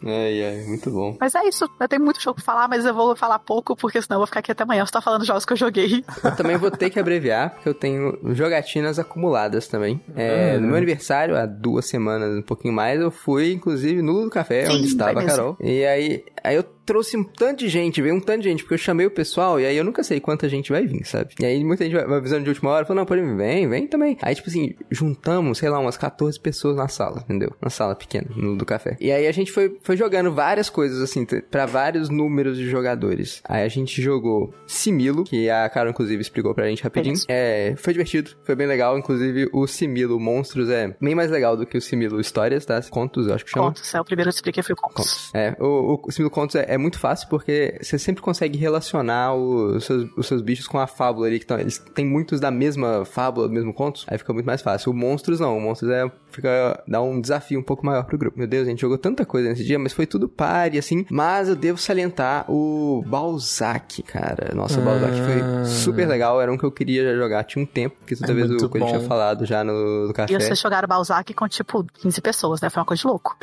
Ai, 0.04 0.44
ai, 0.44 0.64
muito 0.68 0.90
bom. 0.90 1.18
Mas 1.20 1.36
é 1.36 1.48
isso. 1.48 1.70
Eu 1.80 1.88
tenho 1.88 2.04
muito 2.04 2.22
jogo 2.22 2.36
pra 2.36 2.44
falar, 2.44 2.68
mas 2.68 2.86
eu 2.86 2.94
vou 2.94 3.16
falar 3.16 3.40
pouco, 3.40 3.76
porque 3.76 4.02
senão 4.02 4.16
eu 4.16 4.20
vou 4.20 4.28
ficar 4.28 4.40
aqui 4.40 4.52
até 4.52 4.64
amanhã. 4.64 4.86
Você 4.86 4.92
tá 4.92 5.02
falando 5.02 5.26
jogos 5.26 5.46
que 5.46 5.54
eu 5.54 5.58
joguei. 5.58 6.04
Eu 6.24 6.36
também 6.36 6.58
vou 6.58 6.72
ter 6.72 6.90
que 6.90 7.00
abreviar, 7.00 7.52
porque 7.52 7.70
eu 7.70 7.74
tenho 7.74 8.18
jogatinas 8.34 9.00
acumuladas 9.00 9.68
também. 9.68 10.02
É, 10.16 10.58
No 10.58 10.68
meu 10.68 10.76
aniversário, 10.76 11.36
há 11.36 11.46
duas 11.46 11.86
semanas, 11.86 12.38
um 12.38 12.42
pouquinho 12.42 12.74
mais, 12.74 13.00
eu 13.00 13.12
fui, 13.12 13.54
inclusive, 13.54 14.02
no 14.02 14.30
Café, 14.30 14.53
Sim, 14.66 14.74
onde 14.74 14.88
estava 14.88 15.22
a 15.22 15.26
Carol. 15.26 15.58
E 15.60 15.86
aí, 15.86 16.24
Aí 16.44 16.58
eu 16.58 16.64
trouxe 16.86 17.18
um 17.18 17.24
tanto 17.24 17.60
de 17.60 17.70
gente, 17.70 18.02
veio 18.02 18.16
um 18.16 18.20
tanto 18.20 18.44
de 18.44 18.50
gente, 18.50 18.64
porque 18.64 18.74
eu 18.74 18.78
chamei 18.78 19.06
o 19.06 19.12
pessoal 19.12 19.60
e 19.60 19.66
aí 19.66 19.78
eu 19.78 19.84
nunca 19.84 20.04
sei 20.04 20.20
quanta 20.20 20.48
gente 20.50 20.72
vai 20.72 20.86
vir, 20.86 21.06
sabe? 21.06 21.34
E 21.40 21.46
aí 21.46 21.64
muita 21.64 21.84
gente 21.84 21.94
vai 21.94 22.18
avisando 22.18 22.44
de 22.44 22.50
última 22.50 22.72
hora, 22.72 22.86
falou, 22.86 23.02
não, 23.02 23.06
pode 23.06 23.22
vir, 23.22 23.36
vem, 23.36 23.68
vem 23.68 23.88
também. 23.88 24.18
Aí, 24.22 24.36
tipo 24.36 24.50
assim, 24.50 24.76
juntamos, 24.92 25.58
sei 25.58 25.70
lá, 25.70 25.80
umas 25.80 25.98
14 25.98 26.40
pessoas 26.40 26.76
na 26.76 26.88
sala, 26.88 27.22
entendeu? 27.24 27.54
Na 27.62 27.70
sala 27.70 27.96
pequena, 27.96 28.28
no, 28.36 28.56
do 28.56 28.66
café. 28.66 28.98
E 29.00 29.12
aí 29.12 29.28
a 29.28 29.32
gente 29.32 29.52
foi, 29.52 29.78
foi 29.82 29.98
jogando 29.98 30.32
várias 30.32 30.70
coisas, 30.70 31.02
assim, 31.02 31.26
para 31.26 31.66
vários 31.66 32.10
números 32.10 32.58
de 32.58 32.70
jogadores. 32.70 33.42
Aí 33.46 33.64
a 33.64 33.68
gente 33.68 34.02
jogou 34.02 34.54
Similo, 34.68 35.24
que 35.24 35.50
a 35.50 35.70
Carol, 35.70 35.92
inclusive, 35.92 36.22
explicou 36.22 36.54
pra 36.54 36.68
gente 36.68 36.84
rapidinho. 36.84 37.16
É, 37.28 37.74
foi 37.78 37.94
divertido, 37.94 38.32
foi 38.44 38.56
bem 38.56 38.68
legal. 38.68 38.98
Inclusive, 38.98 39.50
o 39.54 39.68
Similo 39.68 40.20
Monstros 40.20 40.70
é 40.70 40.96
bem 41.00 41.16
mais 41.16 41.32
legal 41.32 41.56
do 41.56 41.66
que 41.66 41.78
o 41.78 41.82
Similo 41.82 42.20
Histórias, 42.20 42.66
tá? 42.66 42.82
Contos, 42.90 43.28
eu 43.28 43.34
acho 43.34 43.46
que 43.46 43.52
chama. 43.52 43.68
Contos, 43.68 43.94
é 43.94 44.02
o 44.02 44.06
primeiro 44.06 44.30
que 44.30 44.36
eu 44.36 44.38
expliquei 44.38 44.64
foi 44.64 44.76
Contos. 44.76 44.94
Contos. 44.94 45.32
É, 45.34 45.56
o, 45.60 46.00
o 46.04 46.12
Similo 46.12 46.30
Contos 46.30 46.56
é, 46.56 46.73
é, 46.74 46.78
muito 46.78 47.00
fácil 47.00 47.28
porque 47.30 47.78
você 47.82 47.98
sempre 48.00 48.22
consegue 48.22 48.58
relacionar 48.58 49.34
os 49.36 49.86
seus, 49.86 50.10
os 50.18 50.28
seus 50.28 50.42
bichos 50.42 50.68
com 50.68 50.80
a 50.80 50.88
fábula 50.88 51.28
ali, 51.28 51.40
que 51.40 51.46
tão, 51.46 51.60
eles 51.60 51.78
têm 51.78 52.06
muitos 52.06 52.40
da 52.40 52.52
mesma 52.52 53.06
fábula, 53.06 53.48
do 53.48 53.54
mesmo 53.54 53.74
conto, 53.74 54.04
aí 54.08 54.18
fica 54.18 54.34
muito 54.34 54.46
mais 54.46 54.62
fácil. 54.62 54.92
O 54.92 54.96
Monstros 54.96 55.40
não, 55.40 55.58
o 55.58 55.62
Monstros 55.62 55.92
é, 55.92 56.12
fica, 56.34 56.84
dá 56.88 57.02
um 57.02 57.20
desafio 57.20 57.60
um 57.60 57.64
pouco 57.64 57.86
maior 57.86 58.04
pro 58.04 58.18
grupo. 58.18 58.38
Meu 58.38 58.48
Deus, 58.48 58.68
a 58.68 58.70
gente 58.70 58.82
jogou 58.82 58.98
tanta 58.98 59.26
coisa 59.26 59.50
nesse 59.50 59.64
dia, 59.64 59.78
mas 59.78 59.94
foi 59.94 60.06
tudo 60.06 60.28
pare, 60.28 60.78
assim. 60.78 61.06
Mas 61.10 61.50
eu 61.50 61.56
devo 61.56 61.78
salientar 61.78 62.46
o 62.50 63.04
Balzac, 63.06 64.02
cara. 64.04 64.54
Nossa, 64.56 64.80
o 64.80 64.84
Balzac 64.84 65.14
foi 65.14 65.42
ah. 65.42 65.66
super 65.66 66.08
legal, 66.08 66.42
era 66.42 66.52
um 66.52 66.58
que 66.58 66.64
eu 66.64 66.72
queria 66.72 67.16
jogar. 67.16 67.44
Tinha 67.44 67.64
um 67.64 67.66
tempo, 67.66 67.96
que 68.06 68.16
toda 68.16 68.32
é 68.32 68.36
vez 68.36 68.52
o 68.52 68.70
Coelho 68.70 68.88
tinha 68.88 69.00
falado 69.02 69.46
já 69.46 69.64
no, 69.64 70.08
no 70.08 70.14
café. 70.14 70.34
E 70.34 70.40
vocês 70.40 70.60
jogaram 70.60 70.88
Balzac 70.88 71.34
com, 71.34 71.48
tipo, 71.48 71.86
15 72.02 72.22
pessoas, 72.22 72.62
né? 72.62 72.70
Foi 72.70 72.82
uma 72.82 72.86
coisa 72.86 73.02
de 73.02 73.08
louco. 73.08 73.38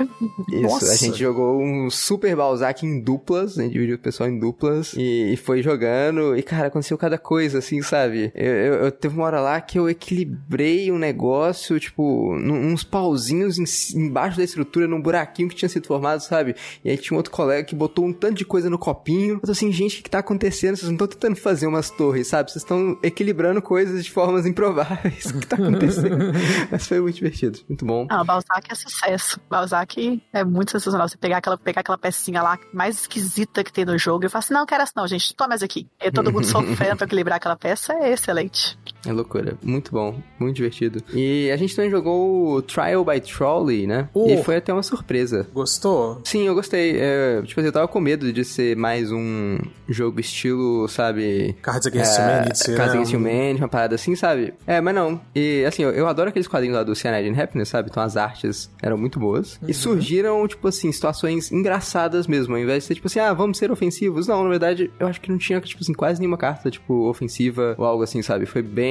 Isso, 0.48 0.62
Nossa. 0.62 0.92
a 0.92 0.96
gente 0.96 1.18
jogou 1.18 1.60
um 1.60 1.90
super 1.90 2.34
Balzac 2.34 2.84
em 2.84 3.00
duplas, 3.00 3.58
a 3.58 3.62
gente 3.62 3.72
dividiu 3.72 3.96
o 3.96 3.98
pessoal 3.98 4.28
em 4.28 4.38
duplas 4.38 4.94
e, 4.94 5.32
e 5.32 5.36
foi 5.36 5.62
jogando. 5.62 6.36
E, 6.36 6.42
cara, 6.42 6.68
aconteceu 6.68 6.96
cada 6.98 7.18
coisa, 7.18 7.58
assim, 7.58 7.82
sabe? 7.82 8.32
Eu, 8.34 8.52
eu, 8.52 8.74
eu, 8.84 8.92
teve 8.92 9.14
uma 9.14 9.24
hora 9.24 9.40
lá 9.40 9.60
que 9.60 9.78
eu 9.78 9.88
equilibrei 9.88 10.90
um 10.90 10.98
negócio, 10.98 11.78
tipo, 11.78 12.36
uns 12.80 12.84
pauzinhos 12.84 13.58
em, 13.58 13.64
embaixo 13.98 14.36
da 14.36 14.44
estrutura, 14.44 14.88
num 14.88 15.00
buraquinho 15.00 15.48
que 15.48 15.54
tinha 15.54 15.68
sido 15.68 15.86
formado, 15.86 16.20
sabe? 16.20 16.56
E 16.84 16.90
aí 16.90 16.96
tinha 16.96 17.14
um 17.14 17.18
outro 17.18 17.32
colega 17.32 17.64
que 17.64 17.74
botou 17.74 18.04
um 18.04 18.12
tanto 18.12 18.38
de 18.38 18.44
coisa 18.44 18.70
no 18.70 18.78
copinho. 18.78 19.34
Eu 19.34 19.40
tô 19.40 19.52
assim, 19.52 19.70
gente, 19.70 20.00
o 20.00 20.02
que 20.02 20.10
tá 20.10 20.18
acontecendo? 20.18 20.76
Vocês 20.76 20.88
não 20.88 20.94
estão 20.94 21.06
tentando 21.06 21.36
fazer 21.36 21.66
umas 21.66 21.90
torres, 21.90 22.28
sabe? 22.28 22.50
Vocês 22.50 22.62
estão 22.62 22.98
equilibrando 23.02 23.60
coisas 23.60 24.04
de 24.04 24.10
formas 24.10 24.46
improváveis. 24.46 25.30
O 25.30 25.38
que 25.38 25.46
tá 25.46 25.56
acontecendo? 25.56 26.32
Mas 26.70 26.86
foi 26.86 27.00
muito 27.00 27.14
divertido, 27.14 27.60
muito 27.68 27.84
bom. 27.84 28.06
Ah, 28.10 28.22
o 28.22 28.24
Balzac 28.24 28.66
é 28.70 28.74
sucesso. 28.74 29.40
Balzac 29.48 30.22
é 30.32 30.44
muito 30.44 30.72
sensacional. 30.72 31.08
Você 31.08 31.16
pegar 31.16 31.38
aquela, 31.38 31.56
pegar 31.56 31.80
aquela 31.80 31.96
pecinha 31.96 32.42
lá 32.42 32.58
mais 32.72 33.00
esquisita 33.00 33.62
que 33.62 33.72
tem 33.72 33.84
no 33.84 33.96
jogo 33.96 34.26
e 34.26 34.28
falar 34.28 34.40
assim, 34.40 34.54
não, 34.54 34.66
quero 34.66 34.82
essa 34.82 34.92
não, 34.96 35.06
gente, 35.06 35.34
toma 35.34 35.50
mais 35.50 35.62
aqui. 35.62 35.86
E 36.02 36.10
todo 36.10 36.32
mundo 36.32 36.44
sofrendo 36.46 36.96
pra 36.96 37.06
equilibrar 37.06 37.36
aquela 37.36 37.56
peça 37.56 37.92
é 37.94 38.12
excelente. 38.12 38.76
É 39.06 39.12
loucura. 39.12 39.56
Muito 39.62 39.92
bom. 39.92 40.20
Muito 40.38 40.56
divertido. 40.56 41.02
E 41.14 41.50
a 41.50 41.56
gente 41.56 41.74
também 41.74 41.90
jogou 41.90 42.54
o 42.54 42.62
Trial 42.62 43.04
by 43.04 43.20
Trolley, 43.20 43.86
né? 43.86 44.08
Uh, 44.14 44.30
e 44.30 44.42
foi 44.42 44.56
até 44.56 44.72
uma 44.72 44.82
surpresa. 44.82 45.46
Gostou? 45.52 46.20
Sim, 46.24 46.46
eu 46.46 46.54
gostei. 46.54 46.96
É, 46.98 47.42
tipo 47.44 47.60
assim, 47.60 47.68
eu 47.68 47.72
tava 47.72 47.88
com 47.88 48.00
medo 48.00 48.32
de 48.32 48.44
ser 48.44 48.76
mais 48.76 49.10
um 49.10 49.58
jogo 49.88 50.20
estilo, 50.20 50.86
sabe? 50.88 51.56
Cards 51.62 51.86
Against 51.86 52.18
é, 52.18 52.22
Humanity. 52.22 52.74
Cards 52.74 52.94
Against 52.94 53.14
Humanity, 53.14 53.62
uma 53.62 53.68
parada 53.68 53.94
assim, 53.94 54.14
sabe? 54.14 54.54
É, 54.66 54.80
mas 54.80 54.94
não. 54.94 55.20
E 55.34 55.64
assim, 55.66 55.82
eu, 55.82 55.90
eu 55.90 56.06
adoro 56.06 56.28
aqueles 56.28 56.48
quadrinhos 56.48 56.76
lá 56.76 56.82
do 56.82 56.94
Cyanide 56.94 57.28
and 57.28 57.42
Happiness, 57.42 57.68
sabe? 57.68 57.88
Então 57.90 58.02
as 58.02 58.16
artes 58.16 58.70
eram 58.82 58.98
muito 58.98 59.18
boas. 59.18 59.58
Uhum. 59.62 59.70
E 59.70 59.74
surgiram, 59.74 60.46
tipo 60.46 60.68
assim, 60.68 60.92
situações 60.92 61.50
engraçadas 61.50 62.26
mesmo. 62.26 62.54
Ao 62.54 62.60
invés 62.60 62.82
de 62.82 62.88
ser 62.88 62.94
tipo 62.94 63.06
assim, 63.06 63.20
ah, 63.20 63.32
vamos 63.32 63.56
ser 63.56 63.70
ofensivos. 63.70 64.26
Não, 64.26 64.42
na 64.42 64.50
verdade, 64.50 64.90
eu 65.00 65.06
acho 65.06 65.20
que 65.20 65.30
não 65.30 65.38
tinha, 65.38 65.60
tipo 65.60 65.82
assim, 65.82 65.94
quase 65.94 66.20
nenhuma 66.20 66.36
carta, 66.36 66.70
tipo, 66.70 67.08
ofensiva 67.08 67.74
ou 67.78 67.84
algo 67.84 68.02
assim, 68.02 68.20
sabe? 68.20 68.44
Foi 68.44 68.62
bem 68.62 68.89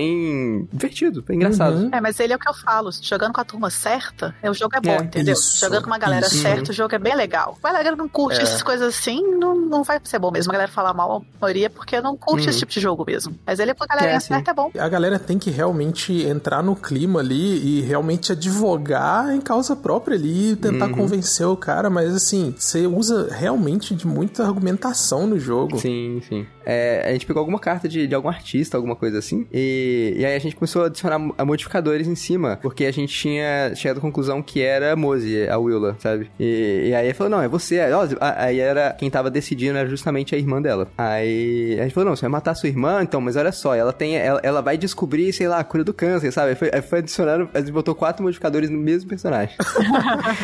divertido, 0.71 1.21
bem 1.21 1.37
engraçado. 1.37 1.77
Uhum. 1.77 1.89
É, 1.91 2.01
mas 2.01 2.19
ele 2.19 2.33
é 2.33 2.35
o 2.35 2.39
que 2.39 2.49
eu 2.49 2.53
falo. 2.53 2.89
Jogando 3.01 3.33
com 3.33 3.41
a 3.41 3.45
turma 3.45 3.69
certa, 3.69 4.35
o 4.43 4.53
jogo 4.53 4.75
é 4.75 4.81
bom, 4.81 4.91
é, 4.91 5.03
entendeu? 5.03 5.33
Isso, 5.33 5.59
Jogando 5.59 5.83
com 5.83 5.87
uma 5.87 5.97
galera 5.97 6.25
isso. 6.25 6.41
certa, 6.41 6.71
o 6.71 6.73
jogo 6.73 6.95
é 6.95 6.99
bem 6.99 7.15
legal. 7.15 7.57
A 7.63 7.71
galera 7.73 7.95
não 7.95 8.07
curte 8.07 8.39
é. 8.39 8.43
essas 8.43 8.61
coisas 8.61 8.95
assim, 8.95 9.21
não, 9.37 9.55
não 9.55 9.83
vai 9.83 9.99
ser 10.03 10.19
bom 10.19 10.31
mesmo. 10.31 10.51
A 10.51 10.53
galera 10.53 10.71
fala 10.71 10.93
mal, 10.93 11.17
a 11.17 11.41
maioria, 11.41 11.69
porque 11.69 11.99
não 12.01 12.15
curte 12.17 12.45
uhum. 12.45 12.49
esse 12.49 12.59
tipo 12.59 12.71
de 12.71 12.79
jogo 12.79 13.03
mesmo. 13.05 13.37
Mas 13.45 13.59
ele 13.59 13.71
é 13.71 13.73
com 13.73 13.83
a 13.83 13.87
galera 13.87 14.11
é, 14.13 14.19
certa, 14.19 14.51
é 14.51 14.53
bom. 14.53 14.71
A 14.77 14.89
galera 14.89 15.19
tem 15.19 15.37
que 15.37 15.49
realmente 15.49 16.13
entrar 16.23 16.63
no 16.63 16.75
clima 16.75 17.19
ali 17.19 17.79
e 17.79 17.81
realmente 17.81 18.31
advogar 18.31 19.33
em 19.33 19.41
causa 19.41 19.75
própria 19.75 20.15
ali 20.15 20.51
e 20.51 20.55
tentar 20.55 20.87
uhum. 20.87 20.93
convencer 20.93 21.45
o 21.45 21.55
cara, 21.55 21.89
mas 21.89 22.15
assim, 22.15 22.53
você 22.57 22.85
usa 22.87 23.29
realmente 23.31 23.95
de 23.95 24.07
muita 24.07 24.43
argumentação 24.43 25.27
no 25.27 25.39
jogo. 25.39 25.77
Sim, 25.77 26.21
sim. 26.27 26.45
É, 26.65 27.03
a 27.07 27.11
gente 27.13 27.25
pegou 27.25 27.39
alguma 27.39 27.59
carta 27.59 27.89
de, 27.89 28.05
de 28.05 28.13
algum 28.13 28.29
artista, 28.29 28.77
alguma 28.77 28.95
coisa 28.95 29.17
assim, 29.17 29.47
e, 29.51 29.88
e 30.17 30.25
aí 30.25 30.35
a 30.35 30.39
gente 30.39 30.55
começou 30.55 30.83
a 30.83 30.85
adicionar 30.87 31.19
modificadores 31.45 32.07
em 32.07 32.15
cima, 32.15 32.57
porque 32.61 32.85
a 32.85 32.91
gente 32.91 33.13
tinha 33.13 33.73
chegado 33.75 33.97
à 33.97 34.01
conclusão 34.01 34.41
que 34.41 34.61
era 34.61 34.93
a 34.93 34.95
Mose, 34.95 35.47
a 35.47 35.57
Willa, 35.57 35.95
sabe? 35.99 36.29
E, 36.39 36.89
e 36.89 36.95
aí 36.95 37.07
ele 37.07 37.13
falou, 37.13 37.31
não, 37.31 37.41
é 37.41 37.47
você. 37.47 37.79
Aí 38.19 38.59
era 38.59 38.93
quem 38.93 39.09
tava 39.09 39.29
decidindo 39.29 39.77
era 39.77 39.87
justamente 39.87 40.35
a 40.35 40.37
irmã 40.37 40.61
dela. 40.61 40.87
Aí 40.97 41.77
a 41.79 41.83
gente 41.83 41.93
falou, 41.93 42.09
não, 42.09 42.15
você 42.15 42.21
vai 42.21 42.31
matar 42.31 42.55
sua 42.55 42.69
irmã, 42.69 43.01
então, 43.01 43.21
mas 43.21 43.35
olha 43.35 43.51
só, 43.51 43.75
ela 43.75 43.93
tem. 43.93 44.17
Ela, 44.17 44.39
ela 44.43 44.61
vai 44.61 44.77
descobrir, 44.77 45.31
sei 45.33 45.47
lá, 45.47 45.59
a 45.59 45.63
cura 45.63 45.83
do 45.83 45.93
câncer, 45.93 46.31
sabe? 46.31 46.49
Aí 46.49 46.55
foi, 46.55 46.69
foi 46.81 46.99
adicionando, 46.99 47.49
a 47.53 47.59
gente 47.59 47.71
botou 47.71 47.95
quatro 47.95 48.23
modificadores 48.23 48.69
no 48.69 48.77
mesmo 48.77 49.09
personagem. 49.09 49.55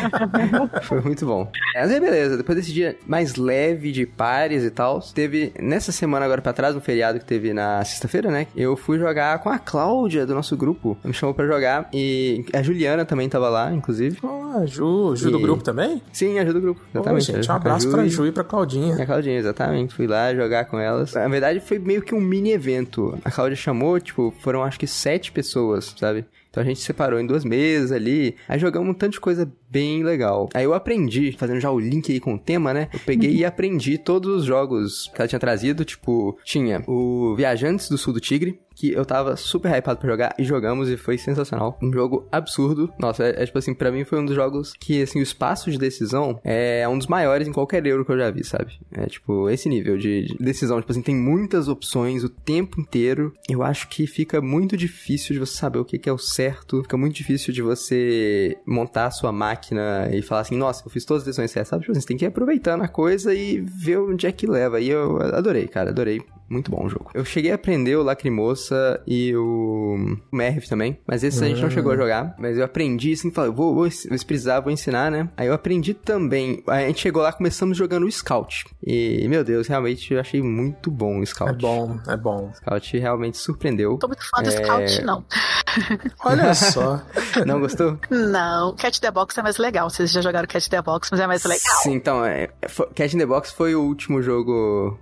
foi 0.83 1.01
muito 1.01 1.25
bom. 1.25 1.51
Mas 1.73 1.91
aí 1.91 1.99
beleza, 1.99 2.37
depois 2.37 2.57
desse 2.57 2.71
dia 2.71 2.97
mais 3.05 3.35
leve 3.35 3.91
de 3.91 4.05
pares 4.05 4.63
e 4.63 4.69
tal, 4.69 4.99
teve 5.01 5.53
nessa 5.59 5.91
semana 5.91 6.25
agora 6.25 6.41
pra 6.41 6.53
trás, 6.53 6.75
no 6.75 6.81
feriado 6.81 7.19
que 7.19 7.25
teve 7.25 7.53
na 7.53 7.83
sexta-feira, 7.83 8.29
né? 8.29 8.47
Eu 8.55 8.75
fui 8.75 8.97
jogar 8.99 9.34
com 9.37 9.49
a 9.49 9.57
Cláudia 9.59 10.25
do 10.25 10.33
nosso 10.33 10.55
grupo. 10.55 10.97
Me 11.03 11.13
chamou 11.13 11.33
pra 11.33 11.45
jogar. 11.45 11.89
E 11.93 12.45
a 12.53 12.61
Juliana 12.61 13.05
também 13.05 13.29
tava 13.29 13.49
lá, 13.49 13.73
inclusive. 13.73 14.17
Ah, 14.23 14.65
Ju, 14.65 15.15
Ju 15.15 15.29
e... 15.29 15.31
do 15.31 15.39
grupo 15.39 15.63
também? 15.63 16.01
Sim, 16.11 16.39
a 16.39 16.45
Ju 16.45 16.53
do 16.53 16.61
grupo. 16.61 16.81
Exatamente. 16.93 17.25
Gente, 17.25 17.51
um 17.51 17.55
abraço 17.55 17.87
a 17.87 17.89
Ju 17.89 17.95
pra 17.95 18.07
Ju 18.07 18.27
e 18.27 18.31
pra 18.31 18.43
Claudinha. 18.43 18.95
A 18.95 19.05
Claudinha, 19.05 19.37
exatamente. 19.37 19.93
Fui 19.93 20.07
lá 20.07 20.33
jogar 20.33 20.65
com 20.65 20.79
elas. 20.79 21.13
Na 21.13 21.27
verdade, 21.27 21.59
foi 21.59 21.79
meio 21.79 22.01
que 22.01 22.15
um 22.15 22.21
mini 22.21 22.51
evento. 22.51 23.17
A 23.23 23.31
Cláudia 23.31 23.55
chamou, 23.55 23.99
tipo, 23.99 24.33
foram 24.39 24.63
acho 24.63 24.79
que 24.79 24.87
sete 24.87 25.31
pessoas, 25.31 25.93
sabe? 25.97 26.25
Então 26.55 26.63
a 26.63 26.65
gente 26.65 26.79
separou 26.79 27.19
em 27.19 27.27
duas 27.27 27.43
mesas 27.43 27.91
ali. 27.91 28.37
Aí 28.47 28.57
jogamos 28.57 28.89
um 28.89 28.93
tanto 28.93 29.11
de 29.11 29.19
coisa 29.19 29.51
bem 29.69 30.05
legal. 30.05 30.47
Aí 30.53 30.63
eu 30.63 30.73
aprendi, 30.73 31.35
fazendo 31.37 31.59
já 31.59 31.69
o 31.69 31.77
link 31.77 32.09
aí 32.09 32.17
com 32.17 32.35
o 32.35 32.39
tema, 32.39 32.73
né? 32.73 32.87
Eu 32.93 32.99
peguei 33.05 33.35
e 33.35 33.43
aprendi 33.43 33.97
todos 33.97 34.33
os 34.37 34.45
jogos 34.45 35.11
que 35.13 35.21
ela 35.21 35.27
tinha 35.27 35.39
trazido. 35.39 35.83
Tipo, 35.83 36.39
tinha 36.45 36.81
o 36.87 37.35
Viajantes 37.35 37.89
do 37.89 37.97
Sul 37.97 38.13
do 38.13 38.21
Tigre, 38.21 38.57
que 38.75 38.91
eu 38.91 39.05
tava 39.05 39.35
super 39.37 39.71
hypado 39.71 39.99
pra 39.99 40.09
jogar 40.09 40.35
e 40.37 40.43
jogamos 40.43 40.89
e 40.89 40.97
foi 40.97 41.17
sensacional. 41.17 41.79
Um 41.81 41.91
jogo 41.91 42.27
absurdo. 42.31 42.91
Nossa, 42.99 43.23
é, 43.23 43.41
é, 43.41 43.45
tipo 43.45 43.57
assim, 43.57 43.73
pra 43.73 43.91
mim 43.91 44.03
foi 44.03 44.19
um 44.19 44.25
dos 44.25 44.35
jogos 44.35 44.73
que, 44.79 45.01
assim, 45.01 45.19
o 45.19 45.23
espaço 45.23 45.71
de 45.71 45.77
decisão 45.77 46.39
é 46.43 46.87
um 46.87 46.97
dos 46.97 47.07
maiores 47.07 47.47
em 47.47 47.51
qualquer 47.51 47.85
euro 47.87 48.05
que 48.05 48.11
eu 48.11 48.17
já 48.17 48.29
vi, 48.29 48.43
sabe? 48.43 48.79
É 48.91 49.05
tipo, 49.07 49.49
esse 49.49 49.69
nível 49.69 49.97
de, 49.97 50.25
de 50.25 50.37
decisão. 50.39 50.79
Tipo 50.79 50.91
assim, 50.91 51.01
tem 51.01 51.15
muitas 51.15 51.67
opções 51.67 52.23
o 52.23 52.29
tempo 52.29 52.79
inteiro. 52.79 53.33
Eu 53.49 53.63
acho 53.63 53.87
que 53.87 54.05
fica 54.05 54.41
muito 54.41 54.75
difícil 54.75 55.33
de 55.33 55.39
você 55.39 55.57
saber 55.57 55.79
o 55.79 55.85
que, 55.85 55.97
que 55.97 56.09
é 56.09 56.13
o 56.13 56.17
certo. 56.17 56.81
Fica 56.83 56.97
muito 56.97 57.15
difícil 57.15 57.53
de 57.53 57.61
você 57.61 58.57
montar 58.65 59.05
a 59.05 59.11
sua 59.11 59.31
máquina 59.31 60.09
e 60.11 60.21
falar 60.21 60.41
assim, 60.41 60.57
nossa, 60.57 60.83
eu 60.85 60.91
fiz 60.91 61.05
todas 61.05 61.21
as 61.21 61.27
decisões 61.27 61.51
certas, 61.51 61.69
sabe? 61.69 61.81
Tipo 61.81 61.91
assim, 61.93 62.01
você 62.01 62.07
tem 62.07 62.17
que 62.17 62.25
ir 62.25 62.27
aproveitando 62.27 62.81
a 62.81 62.87
coisa 62.87 63.33
e 63.33 63.59
ver 63.59 63.99
onde 63.99 64.27
é 64.27 64.31
que 64.31 64.45
leva. 64.45 64.79
E 64.79 64.89
eu 64.89 65.21
adorei, 65.21 65.67
cara, 65.67 65.89
adorei. 65.89 66.21
Muito 66.47 66.69
bom 66.69 66.85
o 66.85 66.89
jogo. 66.89 67.09
Eu 67.13 67.25
cheguei 67.25 67.51
a 67.51 67.55
aprender 67.55 67.95
o 67.95 68.03
Lacrimosa 68.03 69.01
e 69.07 69.35
o 69.35 70.17
Merv 70.31 70.65
também, 70.67 70.99
mas 71.07 71.23
esse 71.23 71.43
a 71.43 71.47
gente 71.47 71.61
não 71.61 71.71
chegou 71.71 71.91
a 71.91 71.95
jogar. 71.95 72.35
Mas 72.37 72.57
eu 72.57 72.63
aprendi 72.63 73.13
assim, 73.13 73.31
falei, 73.31 73.51
vou, 73.51 73.73
vou, 73.73 73.89
se 73.89 74.07
precisar, 74.25 74.59
vou 74.59 74.71
ensinar, 74.71 75.09
né? 75.09 75.27
Aí 75.35 75.47
eu 75.47 75.53
aprendi 75.53 75.93
também. 75.93 76.63
A 76.67 76.81
gente 76.81 77.01
chegou 77.01 77.23
lá, 77.23 77.31
começamos 77.33 77.77
jogando 77.77 78.05
o 78.05 78.11
Scout. 78.11 78.65
E, 78.85 79.27
meu 79.27 79.43
Deus, 79.43 79.67
realmente 79.67 80.13
eu 80.13 80.19
achei 80.19 80.41
muito 80.41 80.91
bom 80.91 81.19
o 81.19 81.25
Scout. 81.25 81.51
É 81.51 81.57
bom, 81.57 81.99
é 82.07 82.17
bom. 82.17 82.49
O 82.49 82.55
Scout 82.55 82.97
realmente 82.97 83.37
surpreendeu. 83.37 83.97
Tô 83.97 84.07
muito 84.07 84.23
fã 84.29 84.43
do 84.43 84.49
é... 84.49 84.51
Scout, 84.51 85.01
não. 85.03 85.25
Olha 86.23 86.53
só. 86.53 87.01
não 87.45 87.59
gostou? 87.59 87.97
Não. 88.09 88.75
Cat 88.75 89.01
the 89.01 89.09
Box 89.09 89.37
é 89.37 89.41
mais 89.41 89.57
legal. 89.57 89.89
Vocês 89.89 90.11
já 90.11 90.21
jogaram 90.21 90.47
Cat 90.47 90.69
the 90.69 90.81
Box, 90.81 91.09
mas 91.11 91.19
é 91.19 91.27
mais 91.27 91.43
legal. 91.43 91.81
Sim, 91.81 91.93
então, 91.93 92.23
é, 92.23 92.49
Cat 92.93 93.15
in 93.15 93.19
the 93.19 93.25
Box 93.25 93.51
foi 93.51 93.73
o 93.73 93.81
último 93.81 94.21
jogo 94.21 94.97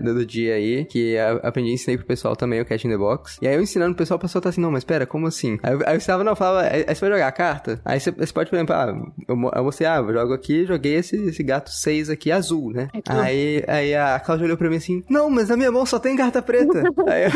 do 0.00 0.24
dia 0.24 0.54
aí 0.54 0.75
que 0.84 1.12
eu 1.12 1.40
aprendi 1.42 1.70
e 1.70 1.74
ensinei 1.74 1.96
pro 1.96 2.06
pessoal 2.06 2.36
também 2.36 2.60
o 2.60 2.64
Cat 2.64 2.86
in 2.86 2.90
the 2.90 2.96
Box. 2.96 3.38
E 3.40 3.48
aí 3.48 3.54
eu 3.54 3.62
ensinando 3.62 3.92
o 3.92 3.96
pessoal, 3.96 4.18
o 4.18 4.20
pessoal 4.20 4.42
tá 4.42 4.48
assim, 4.48 4.60
não, 4.60 4.70
mas 4.70 4.84
pera, 4.84 5.06
como 5.06 5.26
assim? 5.26 5.58
Aí 5.62 5.72
eu, 5.72 5.80
aí 5.86 5.94
eu 5.94 5.98
estava, 5.98 6.22
não, 6.22 6.36
falava, 6.36 6.68
aí, 6.68 6.84
você 6.84 7.00
vai 7.00 7.10
jogar 7.10 7.28
a 7.28 7.32
carta? 7.32 7.80
Aí 7.84 8.00
você, 8.00 8.10
você 8.10 8.32
pode, 8.32 8.50
por 8.50 8.56
exemplo, 8.56 8.74
ah, 8.74 8.86
eu, 9.28 9.36
eu 9.54 9.64
mostrei, 9.64 9.88
ah, 9.88 9.96
eu 9.96 10.12
jogo 10.12 10.34
aqui, 10.34 10.66
joguei 10.66 10.96
esse, 10.96 11.16
esse 11.16 11.42
gato 11.42 11.70
6 11.70 12.10
aqui 12.10 12.30
azul, 12.30 12.72
né? 12.72 12.88
É 12.94 13.12
aí, 13.12 13.64
aí 13.66 13.94
a 13.94 14.18
Cláudia 14.20 14.44
olhou 14.44 14.56
pra 14.56 14.68
mim 14.68 14.76
assim, 14.76 15.04
não, 15.08 15.30
mas 15.30 15.48
na 15.48 15.56
minha 15.56 15.70
mão 15.70 15.86
só 15.86 15.98
tem 15.98 16.16
carta 16.16 16.42
preta. 16.42 16.82
aí 17.06 17.24
eu, 17.24 17.30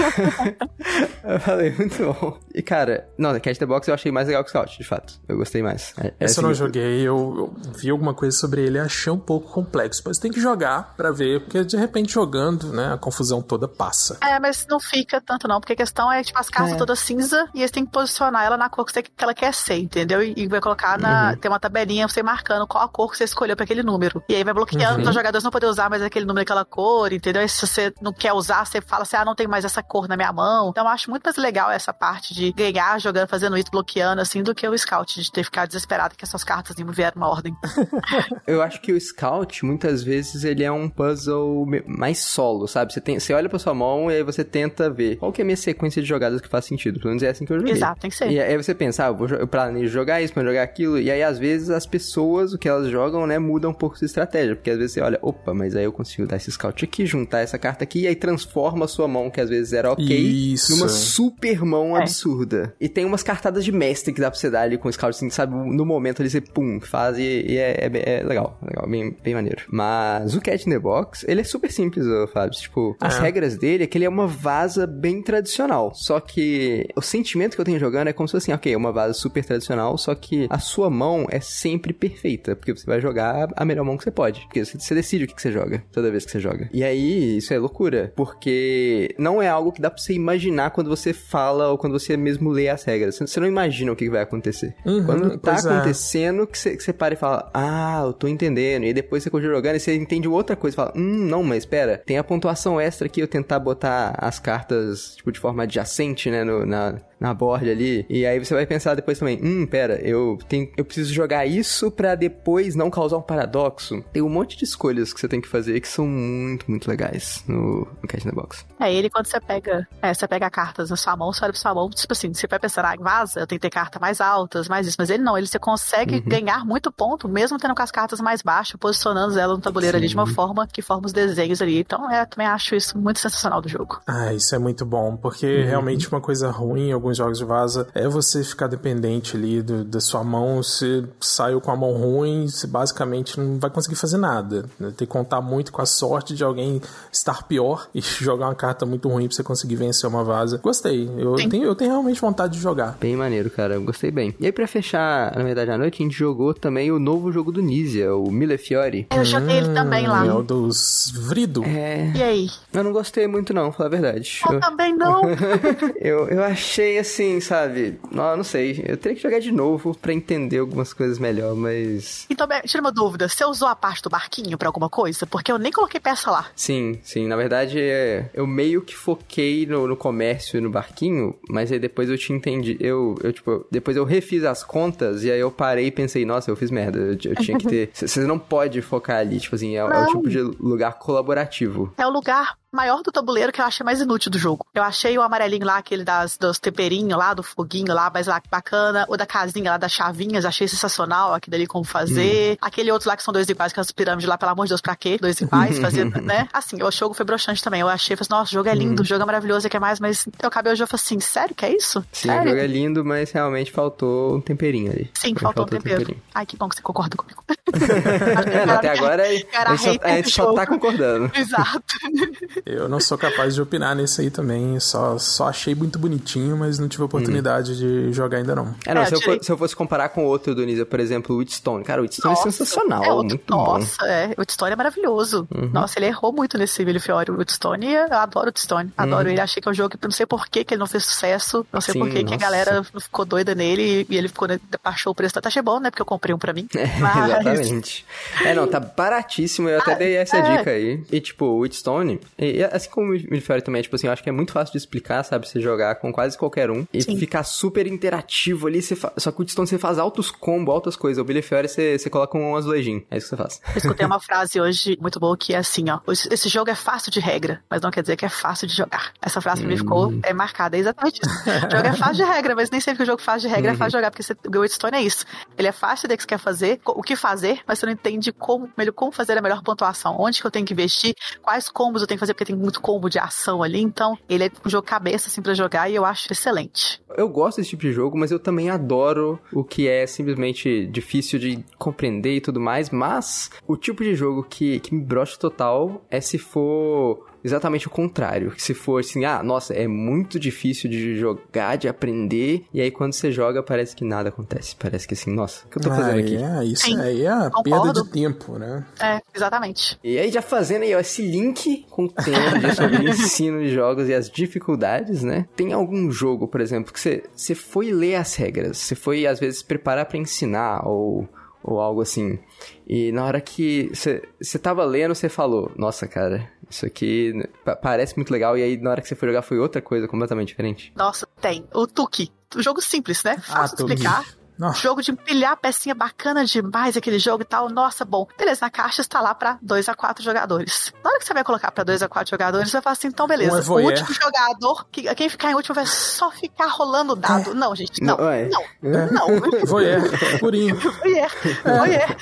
eu 1.34 1.40
falei, 1.40 1.70
muito 1.70 1.96
bom. 2.04 2.38
E, 2.54 2.62
cara, 2.62 3.08
não, 3.16 3.38
Cat 3.40 3.58
the 3.58 3.66
Box 3.66 3.88
eu 3.88 3.94
achei 3.94 4.10
mais 4.10 4.26
legal 4.26 4.42
que 4.42 4.48
o 4.48 4.50
Scout, 4.50 4.78
de 4.78 4.84
fato. 4.84 5.20
Eu 5.28 5.36
gostei 5.36 5.62
mais. 5.62 5.94
É, 5.98 6.12
Esse 6.20 6.38
eu 6.38 6.42
não 6.42 6.54
joguei, 6.54 7.00
eu, 7.00 7.52
eu, 7.64 7.72
vi 7.76 7.90
alguma 7.90 8.14
coisa 8.14 8.36
sobre 8.36 8.62
ele 8.62 8.78
e 8.78 8.80
achei 8.80 9.12
um 9.12 9.18
pouco 9.18 9.50
complexo. 9.52 10.02
Mas 10.04 10.18
tem 10.18 10.30
que 10.30 10.40
jogar 10.40 10.94
pra 10.96 11.10
ver, 11.10 11.40
porque 11.40 11.64
de 11.64 11.76
repente 11.76 12.12
jogando, 12.12 12.72
né, 12.72 12.92
a 12.94 12.98
confusão 12.98 13.29
toda 13.40 13.68
passa. 13.68 14.18
É, 14.20 14.38
mas 14.40 14.66
não 14.68 14.80
fica 14.80 15.20
tanto 15.20 15.46
não, 15.46 15.60
porque 15.60 15.74
a 15.74 15.76
questão 15.76 16.10
é, 16.10 16.22
tipo, 16.22 16.38
as 16.38 16.48
cartas 16.48 16.74
é. 16.74 16.76
todas 16.76 16.98
cinza 16.98 17.48
e 17.54 17.60
eles 17.60 17.70
têm 17.70 17.84
que 17.84 17.92
posicionar 17.92 18.44
ela 18.44 18.56
na 18.56 18.68
cor 18.68 18.84
que, 18.84 18.92
você, 18.92 19.02
que 19.02 19.12
ela 19.18 19.34
quer 19.34 19.52
ser, 19.52 19.78
entendeu? 19.78 20.22
E, 20.22 20.34
e 20.36 20.48
vai 20.48 20.60
colocar 20.60 20.98
na. 20.98 21.30
Uhum. 21.30 21.36
Tem 21.36 21.50
uma 21.50 21.60
tabelinha 21.60 22.08
você 22.08 22.22
marcando 22.22 22.66
qual 22.66 22.84
a 22.84 22.88
cor 22.88 23.10
que 23.10 23.16
você 23.16 23.24
escolheu 23.24 23.56
pra 23.56 23.64
aquele 23.64 23.82
número. 23.82 24.22
E 24.28 24.34
aí 24.34 24.42
vai 24.42 24.54
bloqueando 24.54 25.02
uhum. 25.02 25.08
os 25.08 25.14
jogadores 25.14 25.44
não 25.44 25.50
poder 25.50 25.66
usar 25.66 25.90
mais 25.90 26.02
aquele 26.02 26.24
número, 26.24 26.42
aquela 26.42 26.64
cor, 26.64 27.12
entendeu? 27.12 27.42
E 27.42 27.48
se 27.48 27.66
você 27.66 27.92
não 28.00 28.12
quer 28.12 28.32
usar, 28.32 28.64
você 28.64 28.80
fala 28.80 29.02
assim, 29.02 29.16
ah, 29.16 29.24
não 29.24 29.34
tem 29.34 29.46
mais 29.46 29.64
essa 29.64 29.82
cor 29.82 30.08
na 30.08 30.16
minha 30.16 30.32
mão. 30.32 30.70
Então 30.70 30.84
eu 30.84 30.90
acho 30.90 31.10
muito 31.10 31.22
mais 31.22 31.36
legal 31.36 31.70
essa 31.70 31.92
parte 31.92 32.34
de 32.34 32.52
ganhar 32.52 32.98
jogando, 33.00 33.28
fazendo 33.28 33.56
isso, 33.56 33.70
bloqueando, 33.70 34.20
assim, 34.20 34.42
do 34.42 34.54
que 34.54 34.66
o 34.68 34.76
Scout, 34.76 35.20
de 35.20 35.30
ter 35.30 35.44
ficado 35.44 35.68
desesperado 35.68 36.14
que 36.16 36.24
essas 36.24 36.42
cartas 36.42 36.76
não 36.76 36.92
vieram 36.92 37.16
uma 37.16 37.28
ordem. 37.28 37.54
eu 38.46 38.62
acho 38.62 38.80
que 38.80 38.92
o 38.92 39.00
Scout, 39.00 39.64
muitas 39.64 40.02
vezes, 40.02 40.44
ele 40.44 40.64
é 40.64 40.72
um 40.72 40.88
puzzle 40.88 41.66
mais 41.86 42.20
solo, 42.20 42.66
sabe? 42.66 42.92
Você, 42.92 43.00
tem, 43.00 43.19
você 43.20 43.32
olha 43.32 43.48
pra 43.48 43.58
sua 43.58 43.74
mão 43.74 44.10
e 44.10 44.14
aí 44.14 44.22
você 44.22 44.44
tenta 44.44 44.90
ver 44.90 45.16
qual 45.16 45.32
que 45.32 45.40
é 45.40 45.44
a 45.44 45.46
minha 45.46 45.56
sequência 45.56 46.00
de 46.02 46.08
jogadas 46.08 46.40
que 46.40 46.48
faz 46.48 46.64
sentido. 46.64 46.98
Pelo 46.98 47.10
menos 47.10 47.22
é 47.22 47.28
assim 47.28 47.44
que 47.44 47.52
eu 47.52 47.58
joguei. 47.58 47.74
Exato, 47.74 48.00
tem 48.00 48.10
que 48.10 48.16
ser. 48.16 48.30
E 48.30 48.40
aí 48.40 48.56
você 48.56 48.74
pensa, 48.74 49.04
ah, 49.04 49.08
eu, 49.08 49.16
vou, 49.16 49.28
eu 49.28 49.46
planejo 49.46 49.92
jogar 49.92 50.20
isso, 50.20 50.32
planejo 50.32 50.52
jogar 50.52 50.62
aquilo. 50.62 50.98
E 50.98 51.10
aí, 51.10 51.22
às 51.22 51.38
vezes, 51.38 51.70
as 51.70 51.86
pessoas, 51.86 52.52
o 52.52 52.58
que 52.58 52.68
elas 52.68 52.88
jogam, 52.88 53.26
né, 53.26 53.38
muda 53.38 53.68
um 53.68 53.72
pouco 53.72 53.98
sua 53.98 54.06
estratégia. 54.06 54.56
Porque 54.56 54.70
às 54.70 54.78
vezes 54.78 54.92
você 54.92 55.00
olha, 55.00 55.18
opa, 55.22 55.54
mas 55.54 55.76
aí 55.76 55.84
eu 55.84 55.92
consigo 55.92 56.26
dar 56.26 56.36
esse 56.36 56.50
scout 56.50 56.84
aqui, 56.84 57.06
juntar 57.06 57.40
essa 57.40 57.58
carta 57.58 57.84
aqui, 57.84 58.00
e 58.00 58.06
aí 58.06 58.16
transforma 58.16 58.84
a 58.84 58.88
sua 58.88 59.06
mão, 59.06 59.30
que 59.30 59.40
às 59.40 59.48
vezes 59.48 59.72
era 59.72 59.92
ok, 59.92 60.16
Isso. 60.16 60.76
numa 60.76 60.88
super 60.88 61.64
mão 61.64 61.96
é. 61.96 62.02
absurda. 62.02 62.74
E 62.80 62.88
tem 62.88 63.04
umas 63.04 63.22
cartadas 63.22 63.64
de 63.64 63.72
mestre 63.72 64.12
que 64.12 64.20
dá 64.20 64.30
pra 64.30 64.38
você 64.38 64.50
dar 64.50 64.62
ali 64.62 64.78
com 64.78 64.88
o 64.88 64.92
scout, 64.92 65.16
assim, 65.16 65.30
sabe? 65.30 65.54
No 65.54 65.84
momento 65.84 66.22
ali 66.22 66.30
você, 66.30 66.40
pum, 66.40 66.80
faz 66.80 67.18
e, 67.18 67.22
e 67.22 67.56
é, 67.58 67.86
é, 67.86 68.18
é, 68.18 68.22
legal, 68.22 68.58
legal, 68.62 68.88
bem, 68.88 69.16
bem 69.22 69.34
maneiro. 69.34 69.62
Mas 69.68 70.34
o 70.34 70.40
Cat 70.40 70.66
in 70.66 70.72
the 70.72 70.78
Box, 70.78 71.24
ele 71.28 71.40
é 71.40 71.44
super 71.44 71.70
simples, 71.70 72.06
Fábio. 72.32 72.58
Tipo, 72.58 72.96
as 73.10 73.18
é. 73.18 73.22
regras 73.22 73.56
dele 73.56 73.84
é 73.84 73.86
que 73.86 73.98
ele 73.98 74.04
é 74.04 74.08
uma 74.08 74.26
vaza 74.26 74.86
bem 74.86 75.22
tradicional. 75.22 75.92
Só 75.94 76.20
que 76.20 76.88
o 76.96 77.02
sentimento 77.02 77.54
que 77.54 77.60
eu 77.60 77.64
tenho 77.64 77.78
jogando 77.78 78.08
é 78.08 78.12
como 78.12 78.28
se 78.28 78.32
fosse 78.32 78.50
assim, 78.50 78.56
ok, 78.56 78.74
uma 78.76 78.92
vaza 78.92 79.14
super 79.14 79.44
tradicional, 79.44 79.98
só 79.98 80.14
que 80.14 80.46
a 80.48 80.58
sua 80.58 80.88
mão 80.88 81.26
é 81.30 81.40
sempre 81.40 81.92
perfeita, 81.92 82.54
porque 82.54 82.74
você 82.74 82.86
vai 82.86 83.00
jogar 83.00 83.48
a 83.56 83.64
melhor 83.64 83.84
mão 83.84 83.96
que 83.96 84.04
você 84.04 84.10
pode. 84.10 84.40
Porque 84.42 84.64
você 84.64 84.94
decide 84.94 85.24
o 85.24 85.26
que 85.26 85.40
você 85.40 85.52
joga 85.52 85.82
toda 85.92 86.10
vez 86.10 86.24
que 86.24 86.30
você 86.30 86.40
joga. 86.40 86.68
E 86.72 86.84
aí, 86.84 87.38
isso 87.38 87.52
é 87.52 87.58
loucura, 87.58 88.12
porque 88.14 89.14
não 89.18 89.42
é 89.42 89.48
algo 89.48 89.72
que 89.72 89.80
dá 89.80 89.90
pra 89.90 90.00
você 90.00 90.12
imaginar 90.12 90.70
quando 90.70 90.88
você 90.88 91.12
fala 91.12 91.68
ou 91.68 91.78
quando 91.78 91.98
você 91.98 92.16
mesmo 92.16 92.50
lê 92.50 92.68
as 92.68 92.84
regras. 92.84 93.18
Você 93.18 93.40
não 93.40 93.46
imagina 93.46 93.92
o 93.92 93.96
que 93.96 94.08
vai 94.08 94.22
acontecer. 94.22 94.74
Uhum, 94.84 95.04
quando 95.04 95.38
tá 95.38 95.54
é. 95.54 95.58
acontecendo, 95.58 96.46
que 96.46 96.58
você, 96.58 96.76
que 96.76 96.82
você 96.82 96.92
para 96.92 97.14
e 97.14 97.16
fala, 97.16 97.50
ah, 97.52 98.02
eu 98.04 98.12
tô 98.12 98.28
entendendo. 98.28 98.84
E 98.84 98.92
depois 98.92 99.22
você 99.22 99.30
continua 99.30 99.56
jogando 99.56 99.76
e 99.76 99.80
você 99.80 99.94
entende 99.94 100.28
outra 100.28 100.56
coisa. 100.56 100.76
Fala, 100.76 100.92
hum, 100.96 101.26
não, 101.26 101.42
mas 101.42 101.58
espera, 101.58 101.98
tem 101.98 102.18
a 102.18 102.24
pontuação 102.24 102.80
extra 102.80 102.99
aqui, 103.04 103.20
eu 103.20 103.28
tentar 103.28 103.58
botar 103.58 104.14
as 104.18 104.38
cartas, 104.38 105.16
tipo, 105.16 105.32
de 105.32 105.38
forma 105.38 105.62
adjacente, 105.62 106.30
né, 106.30 106.44
no, 106.44 106.64
na, 106.66 107.00
na 107.20 107.34
board 107.34 107.70
ali. 107.70 108.06
E 108.08 108.24
aí 108.24 108.38
você 108.38 108.54
vai 108.54 108.66
pensar 108.66 108.94
depois 108.94 109.18
também, 109.18 109.38
hum, 109.42 109.66
pera, 109.66 110.00
eu 110.00 110.38
tenho, 110.48 110.70
eu 110.76 110.84
preciso 110.84 111.12
jogar 111.12 111.46
isso 111.46 111.90
para 111.90 112.14
depois 112.14 112.74
não 112.74 112.90
causar 112.90 113.18
um 113.18 113.22
paradoxo. 113.22 114.02
Tem 114.12 114.22
um 114.22 114.28
monte 114.28 114.56
de 114.56 114.64
escolhas 114.64 115.12
que 115.12 115.20
você 115.20 115.28
tem 115.28 115.40
que 115.40 115.48
fazer 115.48 115.78
que 115.80 115.88
são 115.88 116.06
muito, 116.06 116.68
muito 116.68 116.88
legais 116.88 117.44
no, 117.46 117.86
no 118.02 118.08
Cat 118.08 118.26
in 118.26 118.30
the 118.30 118.34
Box. 118.34 118.64
É, 118.80 118.92
ele 118.92 119.10
quando 119.10 119.26
você 119.26 119.40
pega, 119.40 119.86
é, 120.00 120.14
você 120.14 120.26
pega 120.26 120.48
cartas 120.50 120.90
na 120.90 120.96
sua 120.96 121.16
mão, 121.16 121.32
você 121.32 121.44
olha 121.44 121.52
pra 121.52 121.60
sua 121.60 121.74
mão, 121.74 121.90
tipo 121.90 122.12
assim, 122.12 122.32
você 122.32 122.46
vai 122.46 122.58
pensar, 122.58 122.84
ah, 122.84 122.96
vaza, 122.98 123.40
eu 123.40 123.46
tenho 123.46 123.60
que 123.60 123.68
ter 123.68 123.74
cartas 123.74 124.00
mais 124.00 124.20
altas, 124.20 124.68
mais 124.68 124.86
isso, 124.86 124.96
mas 124.98 125.10
ele 125.10 125.22
não, 125.22 125.36
ele 125.36 125.46
você 125.46 125.58
consegue 125.58 126.16
uhum. 126.16 126.22
ganhar 126.26 126.64
muito 126.64 126.90
ponto, 126.90 127.28
mesmo 127.28 127.58
tendo 127.58 127.74
com 127.74 127.82
as 127.82 127.90
cartas 127.90 128.20
mais 128.20 128.42
baixas, 128.42 128.76
posicionando 128.78 129.38
ela 129.38 129.54
no 129.54 129.60
tabuleiro 129.60 129.96
Sim. 129.96 130.04
ali 130.04 130.08
de 130.08 130.14
uma 130.14 130.26
forma 130.26 130.66
que 130.66 130.80
forma 130.80 131.06
os 131.06 131.12
desenhos 131.12 131.60
ali. 131.60 131.80
Então, 131.80 132.10
é, 132.10 132.22
eu 132.22 132.26
também 132.26 132.46
acho 132.46 132.74
isso 132.74 132.98
muito 132.98 133.18
sensacional 133.18 133.60
do 133.60 133.68
jogo. 133.68 134.00
Ah, 134.06 134.32
isso 134.32 134.54
é 134.54 134.58
muito 134.58 134.86
bom, 134.86 135.16
porque 135.16 135.46
uhum. 135.46 135.66
realmente 135.66 136.08
uma 136.08 136.20
coisa 136.20 136.50
ruim, 136.50 136.92
alguns 137.10 137.16
jogos 137.16 137.38
de 137.38 137.44
vaza, 137.44 137.88
é 137.94 138.08
você 138.08 138.42
ficar 138.42 138.66
dependente 138.66 139.36
ali 139.36 139.62
do, 139.62 139.84
da 139.84 140.00
sua 140.00 140.22
mão. 140.22 140.62
Se 140.62 141.04
saiu 141.20 141.60
com 141.60 141.70
a 141.70 141.76
mão 141.76 141.92
ruim, 141.92 142.48
você 142.48 142.66
basicamente 142.66 143.38
não 143.38 143.58
vai 143.58 143.70
conseguir 143.70 143.96
fazer 143.96 144.18
nada. 144.18 144.66
Né? 144.78 144.92
Tem 144.96 145.06
que 145.06 145.06
contar 145.06 145.40
muito 145.40 145.72
com 145.72 145.82
a 145.82 145.86
sorte 145.86 146.34
de 146.34 146.44
alguém 146.44 146.80
estar 147.12 147.44
pior 147.44 147.88
e 147.94 148.00
jogar 148.00 148.46
uma 148.46 148.54
carta 148.54 148.86
muito 148.86 149.08
ruim 149.08 149.26
pra 149.26 149.36
você 149.36 149.42
conseguir 149.42 149.76
vencer 149.76 150.08
uma 150.08 150.24
vaza. 150.24 150.58
Gostei. 150.58 151.10
Eu, 151.16 151.34
tenho, 151.48 151.64
eu 151.64 151.74
tenho 151.74 151.90
realmente 151.90 152.20
vontade 152.20 152.54
de 152.54 152.60
jogar. 152.60 152.96
Bem 153.00 153.16
maneiro, 153.16 153.50
cara. 153.50 153.74
Eu 153.74 153.82
gostei 153.82 154.10
bem. 154.10 154.34
E 154.38 154.46
aí, 154.46 154.52
pra 154.52 154.66
fechar, 154.66 155.36
na 155.36 155.42
verdade, 155.42 155.70
a 155.70 155.78
noite, 155.78 156.02
a 156.02 156.04
gente 156.04 156.16
jogou 156.16 156.54
também 156.54 156.90
o 156.90 156.98
novo 156.98 157.32
jogo 157.32 157.50
do 157.50 157.60
Nizia, 157.60 158.14
o 158.14 158.30
Mille 158.30 158.58
Fiori. 158.58 159.06
Eu 159.10 159.24
joguei 159.24 159.56
hum, 159.56 159.64
ele 159.64 159.74
também 159.74 160.06
lá. 160.06 160.26
É 160.26 160.32
o 160.32 160.42
dos 160.42 161.12
Vrido. 161.14 161.64
É... 161.64 162.12
E 162.14 162.22
aí? 162.22 162.48
Eu 162.72 162.84
não 162.84 162.92
gostei 162.92 163.26
muito, 163.26 163.52
não, 163.52 163.68
pra 163.68 163.72
falar 163.72 163.86
a 163.88 163.90
verdade. 163.90 164.40
Eu, 164.46 164.54
eu... 164.54 164.60
também 164.60 164.96
não. 164.96 165.22
eu, 166.00 166.28
eu 166.28 166.44
achei 166.44 166.98
assim, 167.00 167.40
sabe? 167.40 167.98
Não, 168.10 168.36
não 168.36 168.44
sei. 168.44 168.84
Eu 168.86 168.96
teria 168.96 169.16
que 169.16 169.22
jogar 169.22 169.40
de 169.40 169.52
novo 169.52 169.94
pra 169.94 170.12
entender 170.12 170.58
algumas 170.58 170.92
coisas 170.92 171.18
melhor, 171.18 171.54
mas. 171.54 172.26
Então, 172.30 172.46
tira 172.64 172.82
uma 172.82 172.92
dúvida. 172.92 173.28
Você 173.28 173.44
usou 173.44 173.68
a 173.68 173.74
parte 173.74 174.02
do 174.02 174.10
barquinho 174.10 174.56
pra 174.56 174.68
alguma 174.68 174.88
coisa? 174.88 175.26
Porque 175.26 175.50
eu 175.50 175.58
nem 175.58 175.72
coloquei 175.72 176.00
peça 176.00 176.30
lá. 176.30 176.46
Sim, 176.54 176.98
sim. 177.02 177.26
Na 177.26 177.36
verdade, 177.36 177.80
é, 177.80 178.30
eu 178.34 178.46
meio 178.46 178.82
que 178.82 178.94
foquei 178.94 179.66
no, 179.66 179.86
no 179.86 179.96
comércio 179.96 180.58
e 180.58 180.60
no 180.60 180.70
barquinho, 180.70 181.34
mas 181.48 181.72
aí 181.72 181.78
depois 181.78 182.08
eu 182.08 182.18
te 182.18 182.32
entendi. 182.32 182.76
Eu, 182.80 183.16
eu, 183.22 183.32
tipo, 183.32 183.66
depois 183.70 183.96
eu 183.96 184.04
refiz 184.04 184.44
as 184.44 184.62
contas 184.62 185.24
e 185.24 185.30
aí 185.30 185.40
eu 185.40 185.50
parei 185.50 185.86
e 185.86 185.90
pensei, 185.90 186.24
nossa, 186.24 186.50
eu 186.50 186.56
fiz 186.56 186.70
merda. 186.70 186.98
Eu, 186.98 187.12
eu 187.12 187.36
tinha 187.36 187.58
que 187.58 187.66
ter. 187.66 187.90
Você 187.94 188.20
não 188.20 188.38
pode 188.38 188.80
focar 188.82 189.18
ali, 189.18 189.40
tipo 189.40 189.54
assim, 189.54 189.76
é, 189.76 189.80
é 189.80 189.84
o 189.84 190.06
tipo 190.06 190.28
de 190.28 190.40
lugar 190.40 190.98
colaborativo. 190.98 191.92
É 191.96 192.06
o 192.06 192.10
lugar 192.10 192.59
maior 192.72 193.02
do 193.02 193.10
tabuleiro 193.10 193.52
que 193.52 193.60
eu 193.60 193.64
achei 193.64 193.84
mais 193.84 194.00
inútil 194.00 194.30
do 194.30 194.38
jogo. 194.38 194.66
Eu 194.74 194.82
achei 194.82 195.16
o 195.18 195.22
amarelinho 195.22 195.66
lá, 195.66 195.78
aquele 195.78 196.04
das, 196.04 196.36
dos 196.36 196.58
temperinhos 196.58 197.18
lá, 197.18 197.34
do 197.34 197.42
foguinho 197.42 197.92
lá, 197.92 198.10
mas 198.12 198.26
lá 198.26 198.40
bacana. 198.50 199.04
O 199.08 199.16
da 199.16 199.26
casinha 199.26 199.72
lá 199.72 199.76
das 199.76 199.92
chavinhas, 199.92 200.44
achei 200.44 200.68
sensacional. 200.68 201.34
Aquele 201.34 201.52
dali 201.52 201.66
como 201.66 201.84
fazer. 201.84 202.54
Hum. 202.54 202.56
Aquele 202.60 202.92
outro 202.92 203.08
lá 203.08 203.16
que 203.16 203.22
são 203.22 203.32
dois 203.32 203.48
iguais, 203.48 203.72
que 203.72 203.80
é 203.80 203.82
as 203.82 203.90
pirâmides 203.90 204.28
lá, 204.28 204.38
pelo 204.38 204.52
amor 204.52 204.66
de 204.66 204.70
Deus, 204.70 204.80
pra 204.80 204.94
quê? 204.94 205.18
Dois 205.20 205.40
iguais, 205.40 205.78
fazer, 205.78 206.04
né? 206.22 206.48
Assim, 206.52 206.82
o 206.82 206.90
jogo 206.90 207.14
foi 207.14 207.24
broxante 207.24 207.62
também. 207.62 207.80
Eu 207.80 207.88
achei, 207.88 208.16
falei 208.16 208.26
assim, 208.26 208.32
nossa, 208.32 208.50
o 208.50 208.54
jogo 208.54 208.68
é 208.68 208.74
lindo, 208.74 209.00
hum. 209.00 209.04
o 209.04 209.06
jogo 209.06 209.22
é 209.22 209.26
maravilhoso, 209.26 209.68
quer 209.68 209.80
mais, 209.80 209.98
mas 209.98 210.26
eu 210.40 210.48
acabei 210.48 210.72
o 210.72 210.76
jogo 210.76 210.88
e 210.88 210.90
falei 210.90 211.02
assim, 211.04 211.20
sério 211.20 211.54
que 211.54 211.64
é 211.64 211.74
isso? 211.74 212.04
Sim, 212.12 212.28
sério? 212.28 212.44
o 212.44 212.48
jogo 212.48 212.60
é 212.60 212.66
lindo, 212.66 213.04
mas 213.04 213.30
realmente 213.30 213.70
faltou 213.70 214.36
um 214.36 214.40
temperinho 214.40 214.92
ali. 214.92 215.10
Sim, 215.14 215.34
faltou, 215.34 215.64
faltou 215.64 215.64
um 215.64 215.82
tempero. 215.82 215.98
temperinho. 215.98 216.22
Ai, 216.34 216.46
que 216.46 216.56
bom 216.56 216.68
que 216.68 216.76
você 216.76 216.82
concorda 216.82 217.16
comigo. 217.16 217.42
Até 218.70 218.88
agora 218.90 219.24
a 219.24 219.76
gente, 219.76 219.78
só, 219.78 219.90
a 220.02 220.16
gente 220.16 220.30
só 220.30 220.52
tá 220.54 220.66
concordando. 220.66 221.30
Exato. 221.34 221.82
Eu 222.64 222.88
não 222.88 223.00
sou 223.00 223.16
capaz 223.16 223.54
de 223.54 223.62
opinar 223.62 223.94
nesse 223.94 224.20
aí 224.20 224.30
também. 224.30 224.78
Só, 224.80 225.18
só 225.18 225.48
achei 225.48 225.74
muito 225.74 225.98
bonitinho, 225.98 226.56
mas 226.56 226.78
não 226.78 226.88
tive 226.88 227.02
oportunidade 227.02 227.72
hum. 227.72 227.76
de 227.76 228.12
jogar 228.12 228.38
ainda 228.38 228.54
não. 228.54 228.74
É, 228.86 228.94
não, 228.94 229.02
é, 229.02 229.06
se, 229.06 229.14
eu, 229.14 229.42
se, 229.42 229.52
eu 229.52 229.58
fosse 229.58 229.74
comparar 229.74 230.08
com 230.10 230.24
outro 230.24 230.54
do 230.54 230.64
Nisa, 230.64 230.84
por 230.84 231.00
exemplo, 231.00 231.34
o 231.34 231.38
Wheatstone. 231.38 231.84
Cara, 231.84 232.00
o 232.00 232.02
Wheatstone 232.02 232.34
é 232.34 232.36
sensacional, 232.36 233.04
é 233.04 233.12
outro, 233.12 233.36
muito 233.36 233.50
nossa, 233.50 233.64
bom. 233.64 233.78
Nossa, 233.78 234.06
é. 234.06 234.26
O 234.36 234.40
Wheatstone 234.40 234.72
é 234.72 234.76
maravilhoso. 234.76 235.48
Uhum. 235.54 235.70
Nossa, 235.72 235.98
ele 235.98 236.06
errou 236.06 236.32
muito 236.32 236.58
nesse 236.58 236.84
Fiore. 237.00 237.30
O 237.30 237.36
Wheatstone, 237.36 237.92
eu 237.92 238.12
adoro 238.12 238.46
o 238.46 238.48
Wheatstone. 238.48 238.92
Adoro 238.96 239.24
uhum. 239.24 239.32
ele. 239.32 239.40
Achei 239.40 239.62
que 239.62 239.68
é 239.68 239.70
um 239.70 239.74
jogo 239.74 239.90
que 239.90 239.98
não 240.02 240.10
sei 240.10 240.26
por 240.26 240.48
que, 240.48 240.64
que 240.64 240.74
ele 240.74 240.80
não 240.80 240.86
fez 240.86 241.04
sucesso. 241.04 241.66
Não 241.72 241.80
sei 241.80 241.92
Sim, 241.92 242.00
por 242.00 242.10
que, 242.10 242.24
que 242.24 242.34
a 242.34 242.36
galera 242.36 242.82
ficou 242.82 243.24
doida 243.24 243.54
nele 243.54 244.06
e 244.08 244.16
ele 244.16 244.28
ficou, 244.28 244.48
né, 244.48 244.60
baixou 244.82 245.12
o 245.12 245.14
preço. 245.14 245.40
Tá 245.40 245.48
achei 245.48 245.62
bom, 245.62 245.80
né? 245.80 245.90
Porque 245.90 246.02
eu 246.02 246.06
comprei 246.06 246.34
um 246.34 246.38
pra 246.38 246.52
mim. 246.52 246.68
É, 246.80 246.98
mas... 246.98 247.30
Exatamente. 247.30 248.06
É, 248.42 248.54
não, 248.54 248.66
tá 248.66 248.80
baratíssimo. 248.80 249.68
Eu 249.68 249.80
até 249.80 249.92
ah, 249.92 249.96
dei 249.96 250.16
essa 250.16 250.38
é. 250.38 250.56
dica 250.56 250.70
aí. 250.70 251.04
E, 251.12 251.20
tipo, 251.20 251.44
o 251.44 251.58
Wheatstone, 251.58 252.18
e, 252.58 252.64
assim 252.64 252.90
como 252.90 253.12
o 253.12 253.18
Civil 253.18 253.40
Fiore 253.40 253.62
também, 253.62 253.82
tipo 253.82 253.96
assim, 253.96 254.06
eu 254.06 254.12
acho 254.12 254.22
que 254.22 254.28
é 254.28 254.32
muito 254.32 254.52
fácil 254.52 254.72
de 254.72 254.78
explicar, 254.78 255.22
sabe? 255.22 255.48
Você 255.48 255.60
jogar 255.60 255.96
com 255.96 256.12
quase 256.12 256.36
qualquer 256.36 256.70
um 256.70 256.86
e 256.92 257.02
Sim. 257.02 257.16
ficar 257.18 257.42
super 257.44 257.86
interativo 257.86 258.66
ali. 258.66 258.82
Você 258.82 258.96
fa... 258.96 259.12
Só 259.16 259.32
que 259.32 259.42
o 259.42 259.48
Stone 259.48 259.68
você 259.68 259.78
faz 259.78 259.98
altos 259.98 260.30
combos, 260.30 260.74
altas 260.74 260.96
coisas. 260.96 261.20
O 261.20 261.24
Billy 261.24 261.42
Fiore 261.42 261.68
você, 261.68 261.98
você 261.98 262.10
coloca 262.10 262.36
um 262.36 262.56
azulejinho. 262.56 263.04
É 263.10 263.16
isso 263.16 263.28
que 263.28 263.36
você 263.36 263.42
faz. 263.42 263.60
Eu 263.74 263.78
escutei 263.78 264.06
uma 264.06 264.20
frase 264.20 264.60
hoje 264.60 264.98
muito 265.00 265.18
boa 265.18 265.36
que 265.36 265.54
é 265.54 265.58
assim, 265.58 265.84
ó. 265.90 266.00
Esse 266.10 266.48
jogo 266.48 266.70
é 266.70 266.74
fácil 266.74 267.10
de 267.10 267.20
regra, 267.20 267.62
mas 267.68 267.80
não 267.80 267.90
quer 267.90 268.02
dizer 268.02 268.16
que 268.16 268.24
é 268.24 268.28
fácil 268.28 268.66
de 268.66 268.74
jogar. 268.74 269.12
Essa 269.20 269.40
frase 269.40 269.62
pra 269.62 269.70
mim 269.70 269.76
ficou 269.76 270.08
hum. 270.08 270.20
é 270.22 270.32
marcada, 270.32 270.76
é 270.76 270.80
exatamente 270.80 271.20
isso. 271.22 271.50
o 271.66 271.70
jogo 271.70 271.86
é 271.86 271.92
fácil 271.92 272.24
de 272.24 272.24
regra, 272.24 272.54
mas 272.54 272.70
nem 272.70 272.80
sempre 272.80 272.98
que 272.98 273.02
o 273.04 273.06
jogo 273.06 273.22
fácil 273.22 273.48
de 273.48 273.54
regra 273.54 273.70
uhum. 273.70 273.74
é 273.74 273.78
fácil 273.78 273.90
de 273.90 273.96
jogar, 273.98 274.10
porque 274.10 274.22
você, 274.22 274.34
o 274.34 274.68
Stone 274.68 274.96
é 274.96 275.02
isso. 275.02 275.24
Ele 275.56 275.68
é 275.68 275.72
fácil 275.72 276.08
de 276.08 276.16
que 276.16 276.22
você 276.22 276.28
quer 276.28 276.38
fazer, 276.38 276.80
o 276.84 277.02
que 277.02 277.16
fazer, 277.16 277.60
mas 277.66 277.78
você 277.78 277.86
não 277.86 277.92
entende 277.92 278.32
como, 278.32 278.68
como 278.94 279.12
fazer 279.12 279.36
a 279.38 279.42
melhor 279.42 279.62
pontuação, 279.62 280.16
onde 280.18 280.40
que 280.40 280.46
eu 280.46 280.50
tenho 280.50 280.66
que 280.66 280.72
investir, 280.72 281.14
quais 281.42 281.68
combos 281.68 282.02
eu 282.02 282.08
tenho 282.08 282.18
que 282.18 282.20
fazer, 282.20 282.34
porque 282.40 282.44
tem 282.46 282.56
muito 282.56 282.80
combo 282.80 283.10
de 283.10 283.18
ação 283.18 283.62
ali. 283.62 283.80
Então, 283.80 284.16
ele 284.28 284.44
é 284.44 284.50
um 284.64 284.70
jogo 284.70 284.86
cabeça 284.86 285.28
assim 285.28 285.42
para 285.42 285.52
jogar 285.52 285.90
e 285.90 285.94
eu 285.94 286.04
acho 286.04 286.32
excelente. 286.32 287.00
Eu 287.16 287.28
gosto 287.28 287.58
desse 287.58 287.70
tipo 287.70 287.82
de 287.82 287.92
jogo, 287.92 288.16
mas 288.16 288.30
eu 288.30 288.38
também 288.38 288.70
adoro 288.70 289.38
o 289.52 289.62
que 289.62 289.86
é 289.86 290.06
simplesmente 290.06 290.86
difícil 290.86 291.38
de 291.38 291.64
compreender 291.76 292.36
e 292.36 292.40
tudo 292.40 292.58
mais, 292.58 292.88
mas 292.88 293.50
o 293.66 293.76
tipo 293.76 294.02
de 294.02 294.14
jogo 294.14 294.42
que, 294.42 294.80
que 294.80 294.94
me 294.94 295.02
brocha 295.02 295.36
total 295.36 296.02
é 296.10 296.20
se 296.20 296.38
for 296.38 297.29
exatamente 297.44 297.86
o 297.86 297.90
contrário. 297.90 298.52
Se 298.58 298.74
for 298.74 299.00
assim, 299.00 299.24
ah, 299.24 299.42
nossa, 299.42 299.72
é 299.74 299.86
muito 299.88 300.38
difícil 300.38 300.88
de 300.90 301.16
jogar, 301.16 301.76
de 301.76 301.88
aprender, 301.88 302.64
e 302.72 302.80
aí 302.80 302.90
quando 302.90 303.12
você 303.12 303.30
joga 303.32 303.62
parece 303.62 303.94
que 303.96 304.04
nada 304.04 304.28
acontece. 304.28 304.74
Parece 304.76 305.06
que 305.06 305.14
assim, 305.14 305.32
nossa, 305.32 305.66
o 305.66 305.68
que 305.70 305.78
eu 305.78 305.82
tô 305.82 305.90
fazendo 305.90 306.16
Ah, 306.18 306.20
aqui? 306.20 306.36
É, 306.36 306.64
isso 306.64 306.84
Sim, 306.86 307.00
aí 307.00 307.22
é 307.22 307.28
a 307.28 307.50
concordo. 307.50 307.92
perda 307.92 308.02
de 308.02 308.10
tempo, 308.10 308.58
né? 308.58 308.84
É, 309.00 309.20
exatamente. 309.34 309.98
E 310.02 310.18
aí, 310.18 310.30
já 310.30 310.42
fazendo 310.42 310.82
aí 310.82 310.94
ó, 310.94 311.00
esse 311.00 311.22
link 311.22 311.86
com 311.90 312.04
o 312.04 312.08
tema 312.12 312.58
de 312.58 312.74
sobre 312.74 313.04
ensino 313.10 313.60
de 313.62 313.70
jogos 313.70 314.08
e 314.08 314.14
as 314.14 314.28
dificuldades, 314.30 315.22
né? 315.22 315.46
Tem 315.56 315.72
algum 315.72 316.10
jogo, 316.10 316.46
por 316.48 316.60
exemplo, 316.60 316.92
que 316.92 317.00
você, 317.00 317.22
você 317.34 317.54
foi 317.54 317.90
ler 317.92 318.16
as 318.16 318.34
regras, 318.34 318.78
você 318.78 318.94
foi, 318.94 319.26
às 319.26 319.38
vezes, 319.40 319.62
preparar 319.62 320.06
pra 320.06 320.18
ensinar 320.18 320.86
ou, 320.86 321.28
ou 321.62 321.80
algo 321.80 322.00
assim. 322.02 322.38
E 322.86 323.12
na 323.12 323.24
hora 323.24 323.40
que 323.40 323.88
você, 323.94 324.22
você 324.40 324.58
tava 324.58 324.84
lendo, 324.84 325.14
você 325.14 325.28
falou, 325.28 325.70
nossa, 325.76 326.06
cara, 326.06 326.48
isso 326.70 326.86
aqui 326.86 327.34
pa- 327.64 327.76
parece 327.76 328.16
muito 328.16 328.30
legal. 328.30 328.56
E 328.56 328.62
aí, 328.62 328.76
na 328.76 328.90
hora 328.90 329.02
que 329.02 329.08
você 329.08 329.14
foi 329.14 329.28
jogar, 329.28 329.42
foi 329.42 329.58
outra 329.58 329.82
coisa 329.82 330.06
completamente 330.08 330.48
diferente. 330.48 330.92
Nossa, 330.96 331.26
tem. 331.40 331.66
O 331.74 331.86
Tuki. 331.86 332.30
Jogo 332.56 332.80
simples, 332.80 333.22
né? 333.24 333.36
Fácil 333.38 333.76
de 333.76 333.82
Tuki. 333.82 333.94
explicar. 333.94 334.24
Não. 334.60 334.74
Jogo 334.74 335.00
de 335.02 335.10
empilhar 335.10 335.56
pecinha 335.56 335.94
bacana 335.94 336.44
demais, 336.44 336.94
aquele 336.96 337.18
jogo 337.18 337.42
e 337.42 337.46
tal. 337.46 337.70
Nossa, 337.70 338.04
bom. 338.04 338.26
Beleza, 338.38 338.58
na 338.66 338.70
caixa 338.70 339.00
está 339.00 339.18
lá 339.20 339.34
pra 339.34 339.58
2 339.62 339.88
a 339.88 339.94
4 339.94 340.22
jogadores. 340.22 340.92
Na 341.02 341.08
hora 341.10 341.18
que 341.18 341.24
você 341.24 341.32
vai 341.32 341.42
colocar 341.42 341.72
pra 341.72 341.82
2 341.82 342.02
a 342.02 342.08
4 342.08 342.30
jogadores, 342.30 342.68
você 342.68 342.76
vai 342.76 342.82
falar 342.82 342.92
assim, 342.92 343.08
então 343.08 343.26
beleza. 343.26 343.52
Um 343.72 343.78
é 343.78 343.82
o 343.82 343.86
último 343.86 344.12
jogador, 344.12 344.86
que- 344.92 345.14
quem 345.14 345.30
ficar 345.30 345.50
em 345.50 345.54
último 345.54 345.74
vai 345.74 345.86
só 345.86 346.30
ficar 346.30 346.66
rolando 346.66 347.14
o 347.14 347.16
dado. 347.16 347.54
Não, 347.54 347.74
gente, 347.74 348.02
não. 348.02 348.18
Não, 348.18 348.28
é. 348.30 348.50
Não, 348.82 349.06
não. 349.10 349.40
Voyeur, 349.66 350.02
purinho. 350.38 350.76
Voyeur, 351.00 351.30
voyeur. 351.64 352.16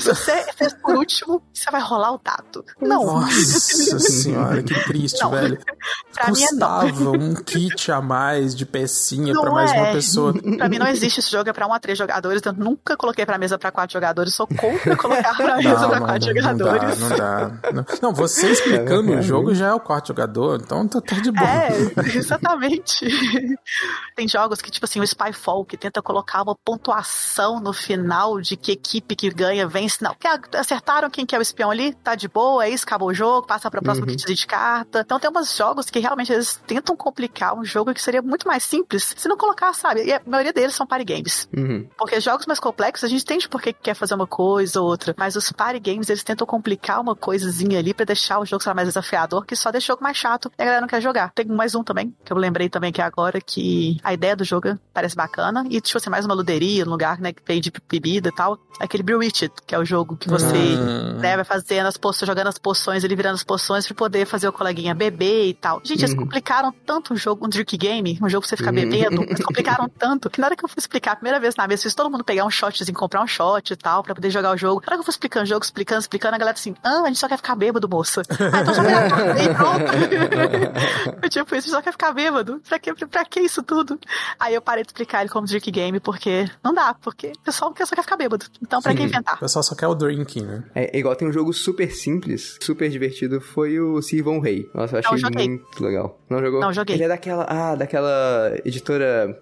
Se 0.00 0.08
você 0.14 0.46
fez 0.56 0.72
por 0.74 0.94
último, 0.96 1.42
você 1.52 1.70
vai 1.72 1.80
rolar 1.80 2.12
o 2.12 2.20
dado. 2.22 2.64
Não. 2.80 3.04
Nossa 3.04 3.98
senhora, 3.98 4.62
que 4.62 4.74
triste, 4.84 5.20
Não. 5.22 5.30
velho. 5.32 5.58
Pra 6.14 6.30
mim 6.30 6.44
é 6.44 6.52
não. 6.52 6.80
Custava 6.80 7.10
um 7.10 7.34
kit 7.34 7.90
a 7.90 8.00
mais 8.00 8.54
de 8.54 8.64
pecinha 8.64 9.32
pra 9.34 9.50
mais 9.50 9.72
uma 9.72 9.88
é. 9.88 9.92
pessoa. 9.92 10.32
Pra 10.56 10.68
mim 10.68 10.78
não 10.78 10.86
existe 10.86 11.18
esse 11.18 11.30
jogo, 11.30 11.48
é 11.50 11.52
pra 11.52 11.66
1 11.66 11.79
3 11.80 11.98
jogadores. 11.98 12.42
Eu 12.44 12.52
nunca 12.52 12.96
coloquei 12.96 13.26
pra 13.26 13.38
mesa 13.38 13.58
pra 13.58 13.70
4 13.72 13.92
jogadores. 13.92 14.34
Sou 14.34 14.46
contra 14.46 14.96
colocar 14.96 15.34
pra 15.36 15.56
mesa 15.58 15.88
pra 15.88 16.00
4 16.00 16.26
não, 16.26 16.34
jogadores. 16.34 16.98
Não 17.00 17.08
dá, 17.08 17.16
não 17.16 17.16
dá. 17.16 17.72
Não, 17.72 17.84
não, 18.02 18.14
você 18.14 18.50
explicando 18.52 19.12
o 19.12 19.22
jogo 19.22 19.54
já 19.54 19.68
é 19.68 19.72
o 19.74 19.80
quarto 19.80 20.08
jogador, 20.08 20.60
então 20.62 20.86
tá, 20.86 21.00
tá 21.00 21.16
de 21.16 21.30
boa. 21.32 21.48
É, 21.48 21.68
exatamente. 22.14 23.06
Tem 24.16 24.28
jogos 24.28 24.60
que, 24.60 24.70
tipo 24.70 24.84
assim, 24.84 25.00
o 25.00 25.06
Spyfall, 25.06 25.64
que 25.64 25.76
tenta 25.76 26.02
colocar 26.02 26.42
uma 26.42 26.54
pontuação 26.64 27.60
no 27.60 27.72
final 27.72 28.40
de 28.40 28.56
que 28.56 28.72
equipe 28.72 29.14
que 29.16 29.30
ganha 29.30 29.66
vence. 29.66 30.02
Não, 30.02 30.14
que 30.14 30.26
acertaram 30.56 31.08
quem 31.10 31.24
que 31.24 31.34
é 31.34 31.38
o 31.38 31.42
espião 31.42 31.70
ali, 31.70 31.94
tá 31.94 32.14
de 32.14 32.28
boa, 32.28 32.64
é 32.64 32.70
isso, 32.70 32.84
acabou 32.84 33.08
o 33.08 33.14
jogo, 33.14 33.46
passa 33.46 33.70
pra 33.70 33.80
próxima 33.80 34.06
Uhum. 34.06 34.16
kit 34.16 34.34
de 34.34 34.46
carta. 34.46 35.00
Então 35.00 35.18
tem 35.20 35.30
uns 35.34 35.56
jogos 35.56 35.86
que 35.90 35.98
realmente 35.98 36.32
eles 36.32 36.60
tentam 36.66 36.96
complicar 36.96 37.54
um 37.56 37.64
jogo 37.64 37.92
que 37.94 38.02
seria 38.02 38.22
muito 38.22 38.46
mais 38.46 38.62
simples 38.64 39.14
se 39.16 39.28
não 39.28 39.36
colocar, 39.36 39.72
sabe? 39.74 40.04
E 40.04 40.12
a 40.12 40.20
maioria 40.26 40.52
deles 40.52 40.74
são 40.74 40.86
party 40.86 41.04
games. 41.04 41.48
Uhum. 41.56 41.69
Porque 41.96 42.20
jogos 42.20 42.46
mais 42.46 42.58
complexos, 42.60 43.04
a 43.04 43.08
gente 43.08 43.22
entende 43.22 43.48
por 43.48 43.60
que 43.60 43.72
quer 43.72 43.94
fazer 43.94 44.14
uma 44.14 44.26
coisa 44.26 44.80
ou 44.80 44.88
outra. 44.88 45.14
Mas 45.16 45.36
os 45.36 45.50
party 45.52 45.78
games, 45.80 46.08
eles 46.08 46.22
tentam 46.24 46.46
complicar 46.46 47.00
uma 47.00 47.14
coisinha 47.14 47.78
ali 47.78 47.92
pra 47.94 48.04
deixar 48.04 48.38
o 48.38 48.44
jogo 48.46 48.62
lá, 48.66 48.74
mais 48.74 48.88
desafiador, 48.88 49.44
que 49.44 49.54
só 49.56 49.70
deixa 49.70 49.86
o 49.86 49.94
jogo 49.94 50.02
mais 50.02 50.16
chato 50.16 50.50
e 50.58 50.62
a 50.62 50.64
galera 50.64 50.80
não 50.80 50.88
quer 50.88 51.00
jogar. 51.00 51.32
Tem 51.34 51.46
mais 51.46 51.74
um 51.74 51.82
também, 51.82 52.14
que 52.24 52.32
eu 52.32 52.36
lembrei 52.36 52.68
também 52.68 52.92
que 52.92 53.00
agora, 53.02 53.40
que 53.40 53.98
a 54.02 54.12
ideia 54.12 54.34
do 54.36 54.44
jogo 54.44 54.78
parece 54.92 55.14
bacana. 55.16 55.64
E, 55.70 55.80
tipo 55.80 55.96
assim, 55.98 56.10
mais 56.10 56.24
uma 56.24 56.34
luderia, 56.34 56.84
um 56.84 56.90
lugar, 56.90 57.18
né, 57.20 57.32
que 57.32 57.42
tem 57.42 57.60
de 57.60 57.72
bebida 57.88 58.28
e 58.28 58.32
tal. 58.34 58.58
Aquele 58.80 59.02
Bewitched, 59.02 59.52
que 59.66 59.74
é 59.74 59.78
o 59.78 59.84
jogo 59.84 60.16
que 60.16 60.28
você 60.28 60.76
Hum. 60.78 61.18
né, 61.20 61.36
vai 61.36 61.44
fazendo 61.44 61.86
as 61.86 61.96
poções, 61.96 62.26
jogando 62.26 62.46
as 62.48 62.58
poções, 62.58 63.04
ele 63.04 63.14
virando 63.14 63.34
as 63.34 63.44
poções 63.44 63.86
pra 63.86 63.94
poder 63.94 64.26
fazer 64.26 64.48
o 64.48 64.52
coleguinha 64.52 64.94
beber 64.94 65.48
e 65.48 65.54
tal. 65.54 65.80
Gente, 65.84 66.00
eles 66.00 66.12
Uhum. 66.12 66.20
complicaram 66.20 66.72
tanto 66.86 67.12
um 67.12 67.16
jogo, 67.16 67.44
um 67.46 67.48
drink 67.48 67.76
game, 67.76 68.18
um 68.22 68.28
jogo 68.28 68.40
pra 68.42 68.48
você 68.48 68.56
ficar 68.56 68.70
Uhum. 68.70 68.74
bebendo, 68.76 69.22
eles 69.22 69.44
complicaram 69.44 69.88
tanto 69.98 70.30
que 70.30 70.40
na 70.40 70.46
hora 70.46 70.56
que 70.56 70.64
eu 70.64 70.68
fui 70.68 70.78
explicar 70.78 71.12
a 71.12 71.16
primeira 71.16 71.38
vez 71.38 71.49
na 71.56 71.66
mesa, 71.66 71.82
fiz 71.82 71.94
todo 71.94 72.10
mundo 72.10 72.24
pegar 72.24 72.44
um 72.44 72.50
shotzinho, 72.50 72.92
comprar 72.96 73.22
um 73.22 73.26
shot 73.26 73.72
e 73.72 73.76
tal, 73.76 74.02
pra 74.02 74.14
poder 74.14 74.30
jogar 74.30 74.52
o 74.52 74.56
jogo. 74.56 74.80
Na 74.86 74.92
hora 74.92 74.96
que 74.96 75.00
eu 75.00 75.04
fui 75.04 75.12
explicando 75.12 75.44
o 75.44 75.48
jogo, 75.48 75.64
explicando, 75.64 76.00
explicando, 76.00 76.34
a 76.34 76.38
galera 76.38 76.56
assim, 76.56 76.74
ah, 76.82 77.02
a 77.04 77.06
gente 77.08 77.18
só 77.18 77.28
quer 77.28 77.36
ficar 77.36 77.54
bêbado, 77.56 77.88
moça. 77.88 78.22
Ah, 78.52 78.62
então 78.62 78.74
só 78.74 78.82
quer 78.82 79.44
e 79.44 79.54
pronto. 79.54 81.20
Eu, 81.22 81.28
tipo, 81.28 81.54
isso, 81.54 81.54
a 81.54 81.60
gente 81.60 81.70
só 81.70 81.82
quer 81.82 81.92
ficar 81.92 82.12
bêbado. 82.12 82.60
Pra 82.68 82.78
que, 82.78 82.94
pra 83.06 83.24
que 83.24 83.40
isso 83.40 83.62
tudo? 83.62 83.98
Aí 84.38 84.54
eu 84.54 84.60
parei 84.62 84.82
de 84.82 84.88
explicar 84.88 85.20
ele 85.20 85.28
como 85.30 85.46
drink 85.46 85.70
game, 85.70 86.00
porque 86.00 86.48
não 86.64 86.72
dá, 86.74 86.94
porque 86.94 87.32
o 87.36 87.40
pessoal 87.40 87.72
só 87.78 87.94
quer 87.94 88.02
ficar 88.02 88.16
bêbado. 88.16 88.46
Então, 88.62 88.80
pra 88.80 88.94
que 88.94 89.02
O 89.02 89.04
inventar? 89.04 89.38
pessoal 89.38 89.62
só 89.62 89.74
quer 89.74 89.86
o 89.86 89.94
drinking, 89.94 90.42
né? 90.42 90.64
É, 90.74 90.98
igual 90.98 91.14
tem 91.14 91.28
um 91.28 91.32
jogo 91.32 91.52
super 91.52 91.90
simples, 91.92 92.58
super 92.60 92.88
divertido, 92.90 93.40
foi 93.40 93.78
o 93.78 94.00
Sirvon 94.02 94.40
Rei. 94.40 94.68
Nossa, 94.74 94.96
eu 94.96 95.02
Não, 95.02 95.08
achei 95.10 95.18
joguei. 95.18 95.48
muito 95.48 95.82
legal. 95.84 96.18
Não 96.28 96.38
jogou? 96.40 96.60
Não, 96.60 96.72
joguei. 96.72 96.96
Ele 96.96 97.04
é 97.04 97.08
daquela, 97.08 97.46
ah, 97.48 97.74
daquela 97.74 98.52
editora 98.64 99.40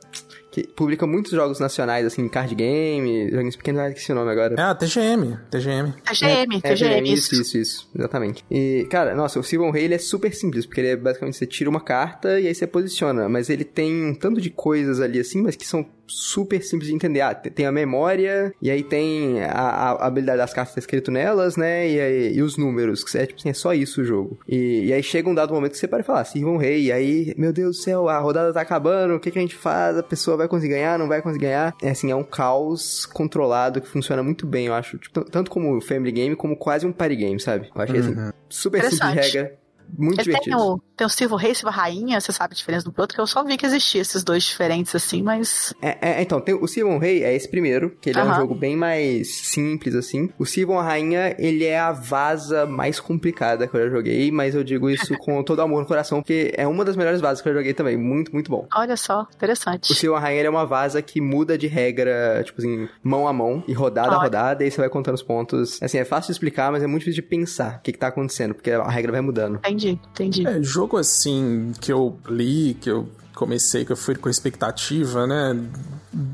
que 0.50 0.66
publica 0.66 1.06
muitos 1.06 1.32
jogos 1.32 1.60
nacionais, 1.60 2.06
assim, 2.06 2.26
card 2.28 2.54
game, 2.54 3.30
joguinhos 3.30 3.56
pequenos, 3.56 3.80
ah, 3.80 3.88
esqueci 3.88 4.12
o 4.12 4.14
nome 4.14 4.30
agora. 4.30 4.54
É, 4.58 4.62
a 4.62 4.74
TGM, 4.74 5.36
TGM. 5.50 5.92
TGM, 6.04 6.60
É, 6.62 6.70
TGM, 6.70 7.12
isso, 7.12 7.34
isso. 7.34 7.42
isso, 7.42 7.58
isso, 7.58 7.90
exatamente. 7.94 8.44
E, 8.50 8.86
cara, 8.90 9.14
nossa, 9.14 9.38
o 9.38 9.42
Sylvan 9.42 9.70
Rei, 9.70 9.84
ele 9.84 9.94
é 9.94 9.98
super 9.98 10.32
simples, 10.34 10.64
porque 10.64 10.80
ele 10.80 10.88
é 10.88 10.96
basicamente, 10.96 11.36
você 11.36 11.46
tira 11.46 11.68
uma 11.68 11.80
carta 11.80 12.40
e 12.40 12.46
aí 12.46 12.54
você 12.54 12.66
posiciona, 12.66 13.28
mas 13.28 13.50
ele 13.50 13.64
tem 13.64 14.06
um 14.06 14.14
tanto 14.14 14.40
de 14.40 14.50
coisas 14.50 15.00
ali, 15.00 15.18
assim, 15.20 15.42
mas 15.42 15.54
que 15.56 15.66
são 15.66 15.86
super 16.08 16.62
simples 16.62 16.88
de 16.88 16.94
entender. 16.94 17.20
Ah, 17.20 17.34
tem 17.34 17.66
a 17.66 17.72
memória, 17.72 18.52
e 18.60 18.70
aí 18.70 18.82
tem 18.82 19.42
a, 19.42 19.92
a 19.92 20.06
habilidade 20.06 20.38
das 20.38 20.52
cartas 20.52 20.74
tá 20.74 20.78
escrito 20.80 21.10
nelas, 21.10 21.56
né, 21.56 21.88
e, 21.88 22.00
aí, 22.00 22.36
e 22.36 22.42
os 22.42 22.56
números, 22.56 23.04
que 23.04 23.16
é, 23.16 23.26
tipo 23.26 23.38
assim, 23.38 23.50
é 23.50 23.54
só 23.54 23.72
isso 23.72 24.00
o 24.00 24.04
jogo. 24.04 24.38
E, 24.48 24.86
e 24.86 24.92
aí 24.92 25.02
chega 25.02 25.28
um 25.28 25.34
dado 25.34 25.52
momento 25.52 25.72
que 25.72 25.78
você 25.78 25.88
pode 25.88 26.04
falar, 26.04 26.24
Sylvan 26.24 26.58
Rei, 26.58 26.86
e 26.86 26.92
aí, 26.92 27.34
meu 27.36 27.52
Deus 27.52 27.76
do 27.76 27.82
céu, 27.82 28.08
a 28.08 28.18
rodada 28.18 28.52
tá 28.52 28.60
acabando, 28.60 29.14
o 29.14 29.20
que, 29.20 29.30
que 29.30 29.38
a 29.38 29.42
gente 29.42 29.56
faz? 29.56 29.96
A 29.96 30.02
pessoa 30.02 30.36
vai 30.36 30.48
conseguir 30.48 30.74
ganhar, 30.74 30.98
não 30.98 31.08
vai 31.08 31.22
conseguir 31.22 31.46
ganhar? 31.46 31.74
É 31.82 31.90
assim, 31.90 32.10
é 32.10 32.16
um 32.16 32.24
caos 32.24 33.06
controlado 33.06 33.80
que 33.80 33.88
funciona 33.88 34.22
muito 34.22 34.46
bem, 34.46 34.66
eu 34.66 34.74
acho. 34.74 34.98
Tipo, 34.98 35.24
tanto 35.24 35.50
como 35.50 35.80
Family 35.80 36.12
Game, 36.12 36.36
como 36.36 36.56
quase 36.56 36.86
um 36.86 36.92
party 36.92 37.16
game, 37.16 37.40
sabe? 37.40 37.68
Eu 37.74 37.82
achei 37.82 37.98
assim, 38.00 38.14
super 38.48 38.82
simples 38.82 39.00
de 39.00 39.14
regra, 39.14 39.58
muito 39.96 40.20
Ele 40.20 40.32
tem 40.32 40.40
divertido. 40.42 40.58
o, 40.58 40.80
tem 40.96 41.06
o 41.06 41.10
Silvo 41.10 41.36
Rei 41.36 41.52
e 41.52 41.54
Silva 41.54 41.70
Rainha, 41.70 42.20
você 42.20 42.32
sabe 42.32 42.52
a 42.52 42.56
diferença 42.56 42.88
do 42.88 42.94
outro, 42.98 43.14
que 43.14 43.20
eu 43.20 43.26
só 43.26 43.44
vi 43.44 43.56
que 43.56 43.66
existia 43.66 44.00
esses 44.00 44.22
dois 44.22 44.44
diferentes 44.44 44.94
assim, 44.94 45.22
mas. 45.22 45.72
É, 45.80 45.98
é, 46.00 46.22
então, 46.22 46.40
tem, 46.40 46.54
o 46.54 46.66
Sylvan 46.66 46.98
Rei 46.98 47.22
é 47.22 47.34
esse 47.34 47.48
primeiro, 47.48 47.96
que 48.00 48.10
ele 48.10 48.18
é 48.18 48.24
um 48.24 48.34
jogo 48.34 48.54
bem 48.54 48.76
mais 48.76 49.28
simples, 49.46 49.94
assim. 49.94 50.30
O 50.38 50.44
Sylvan 50.44 50.82
Rainha, 50.82 51.34
ele 51.38 51.64
é 51.64 51.78
a 51.78 51.92
vaza 51.92 52.66
mais 52.66 52.98
complicada 52.98 53.66
que 53.66 53.76
eu 53.76 53.84
já 53.84 53.90
joguei, 53.90 54.30
mas 54.30 54.54
eu 54.54 54.64
digo 54.64 54.90
isso 54.90 55.16
com 55.18 55.42
todo 55.42 55.60
amor 55.60 55.80
no 55.80 55.86
coração, 55.86 56.20
porque 56.20 56.52
é 56.56 56.66
uma 56.66 56.84
das 56.84 56.96
melhores 56.96 57.20
vazas 57.20 57.40
que 57.40 57.48
eu 57.48 57.52
já 57.52 57.58
joguei 57.60 57.74
também. 57.74 57.96
Muito, 57.96 58.32
muito 58.32 58.50
bom. 58.50 58.66
Olha 58.74 58.96
só, 58.96 59.26
interessante. 59.34 59.92
O 59.92 59.94
Sylvan 59.94 60.18
Rainha 60.18 60.40
ele 60.40 60.48
é 60.48 60.50
uma 60.50 60.66
vaza 60.66 61.00
que 61.00 61.20
muda 61.20 61.56
de 61.56 61.66
regra, 61.66 62.42
tipo 62.44 62.60
assim, 62.60 62.88
mão 63.02 63.28
a 63.28 63.32
mão, 63.32 63.62
e 63.66 63.72
rodada 63.72 64.08
a 64.08 64.12
Olha. 64.12 64.22
rodada, 64.22 64.62
e 64.62 64.66
aí 64.66 64.70
você 64.70 64.80
vai 64.80 64.88
contando 64.88 65.14
os 65.14 65.22
pontos. 65.22 65.80
Assim, 65.82 65.98
é 65.98 66.04
fácil 66.04 66.28
de 66.28 66.32
explicar, 66.32 66.72
mas 66.72 66.82
é 66.82 66.86
muito 66.86 67.00
difícil 67.00 67.22
de 67.22 67.28
pensar 67.28 67.78
o 67.78 67.82
que, 67.82 67.92
que 67.92 67.98
tá 67.98 68.08
acontecendo, 68.08 68.54
porque 68.54 68.70
a 68.70 68.88
regra 68.88 69.12
vai 69.12 69.20
mudando. 69.20 69.56
Entendi, 69.56 69.77
entendi. 69.86 70.46
É, 70.46 70.62
jogo 70.62 70.96
assim 70.96 71.72
que 71.80 71.92
eu 71.92 72.18
li, 72.28 72.74
que 72.80 72.90
eu 72.90 73.08
comecei, 73.34 73.84
que 73.84 73.92
eu 73.92 73.96
fui 73.96 74.14
com 74.14 74.28
expectativa, 74.28 75.26
né? 75.26 75.56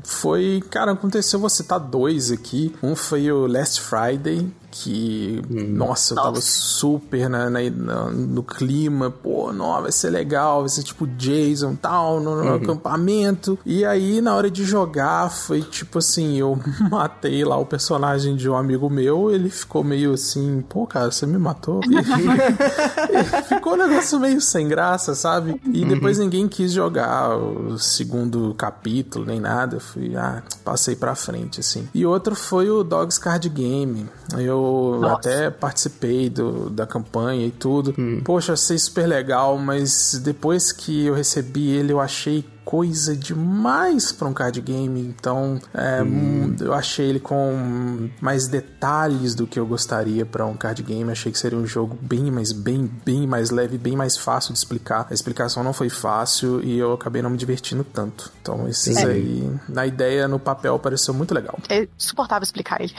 Foi, 0.03 0.63
cara, 0.69 0.91
aconteceu, 0.91 1.39
vou 1.39 1.49
citar 1.49 1.79
dois 1.79 2.31
aqui. 2.31 2.73
Um 2.81 2.95
foi 2.95 3.31
o 3.31 3.45
Last 3.45 3.81
Friday, 3.81 4.47
que, 4.77 5.41
nossa, 5.49 6.11
eu 6.13 6.17
tava 6.17 6.31
Nossa. 6.31 6.41
super 6.41 7.29
na, 7.29 7.49
na- 7.49 7.69
na- 7.69 8.09
no 8.11 8.43
clima, 8.43 9.09
pô, 9.09 9.53
não, 9.53 9.81
vai 9.81 9.91
ser 9.91 10.09
legal, 10.09 10.59
vai 10.59 10.69
ser 10.69 10.83
tipo 10.83 11.07
Jason 11.07 11.75
tal, 11.75 12.19
no, 12.19 12.43
no 12.43 12.53
acampamento. 12.55 13.57
E 13.65 13.85
aí, 13.85 14.19
na 14.19 14.35
hora 14.35 14.51
de 14.51 14.65
jogar, 14.65 15.29
foi 15.31 15.61
tipo 15.61 15.99
assim, 15.99 16.35
eu 16.37 16.59
matei 16.91 17.45
lá 17.45 17.57
o 17.57 17.65
personagem 17.65 18.35
de 18.35 18.49
um 18.49 18.55
amigo 18.55 18.89
meu, 18.89 19.31
ele 19.31 19.49
ficou 19.49 19.81
meio 19.81 20.11
assim, 20.13 20.61
pô, 20.67 20.85
cara, 20.85 21.09
você 21.09 21.25
me 21.25 21.37
matou? 21.37 21.79
Ficou 23.47 23.73
um 23.73 23.77
negócio 23.77 24.19
meio 24.19 24.41
sem 24.41 24.67
graça, 24.67 25.15
sabe? 25.15 25.59
E 25.71 25.85
depois 25.85 26.17
ninguém 26.17 26.47
quis 26.47 26.71
jogar 26.71 27.37
o 27.37 27.77
segundo 27.79 28.53
capítulo, 28.55 29.25
nem 29.25 29.39
nada. 29.39 29.77
Eu 29.77 29.79
fui, 29.79 30.15
ah, 30.15 30.43
passei 30.63 30.95
pra 30.95 31.15
frente, 31.15 31.59
assim. 31.59 31.87
E 31.93 32.05
outro 32.05 32.35
foi 32.35 32.69
o 32.69 32.83
Dogs 32.83 33.19
Card 33.19 33.47
Game. 33.49 34.07
Eu 34.37 34.64
Nossa. 34.99 35.15
até 35.15 35.49
participei 35.49 36.29
do, 36.29 36.69
da 36.69 36.85
campanha 36.85 37.45
e 37.45 37.51
tudo. 37.51 37.93
Poxa, 38.23 38.53
achei 38.53 38.77
super 38.77 39.07
legal, 39.07 39.57
mas 39.57 40.19
depois 40.23 40.71
que 40.71 41.05
eu 41.05 41.13
recebi 41.13 41.69
ele, 41.69 41.93
eu 41.93 41.99
achei 41.99 42.43
coisa 42.65 43.15
demais 43.15 44.11
para 44.11 44.27
um 44.27 44.33
card 44.33 44.59
game, 44.59 44.99
então 44.99 45.61
é, 45.71 46.01
hum. 46.01 46.55
eu 46.59 46.73
achei 46.73 47.07
ele 47.07 47.19
com 47.19 48.09
mais 48.19 48.47
detalhes 48.47 49.35
do 49.35 49.45
que 49.45 49.59
eu 49.59 49.65
gostaria 49.67 50.25
para 50.25 50.45
um 50.45 50.57
card 50.57 50.81
game. 50.81 51.09
Achei 51.11 51.31
que 51.31 51.37
seria 51.37 51.57
um 51.57 51.67
jogo 51.67 51.95
bem 52.01 52.31
mais, 52.31 52.51
bem, 52.51 52.89
bem 53.05 53.27
mais 53.27 53.51
leve, 53.51 53.77
bem 53.77 53.95
mais 53.95 54.17
fácil 54.17 54.51
de 54.51 54.57
explicar. 54.57 55.07
A 55.09 55.13
explicação 55.13 55.63
não 55.63 55.73
foi 55.73 55.89
fácil 55.89 56.63
e 56.63 56.77
eu 56.77 56.93
acabei 56.93 57.21
não 57.21 57.29
me 57.29 57.37
divertindo 57.37 57.83
tanto. 57.83 58.31
Então, 58.41 58.67
esses 58.67 58.97
é. 58.97 59.05
aí, 59.05 59.49
na 59.69 59.85
ideia, 59.85 60.27
no 60.27 60.39
papel, 60.39 60.77
pareceu 60.79 61.13
muito 61.13 61.33
legal. 61.33 61.59
É 61.69 61.87
suportável 61.97 62.43
explicar 62.43 62.81
ele. 62.81 62.93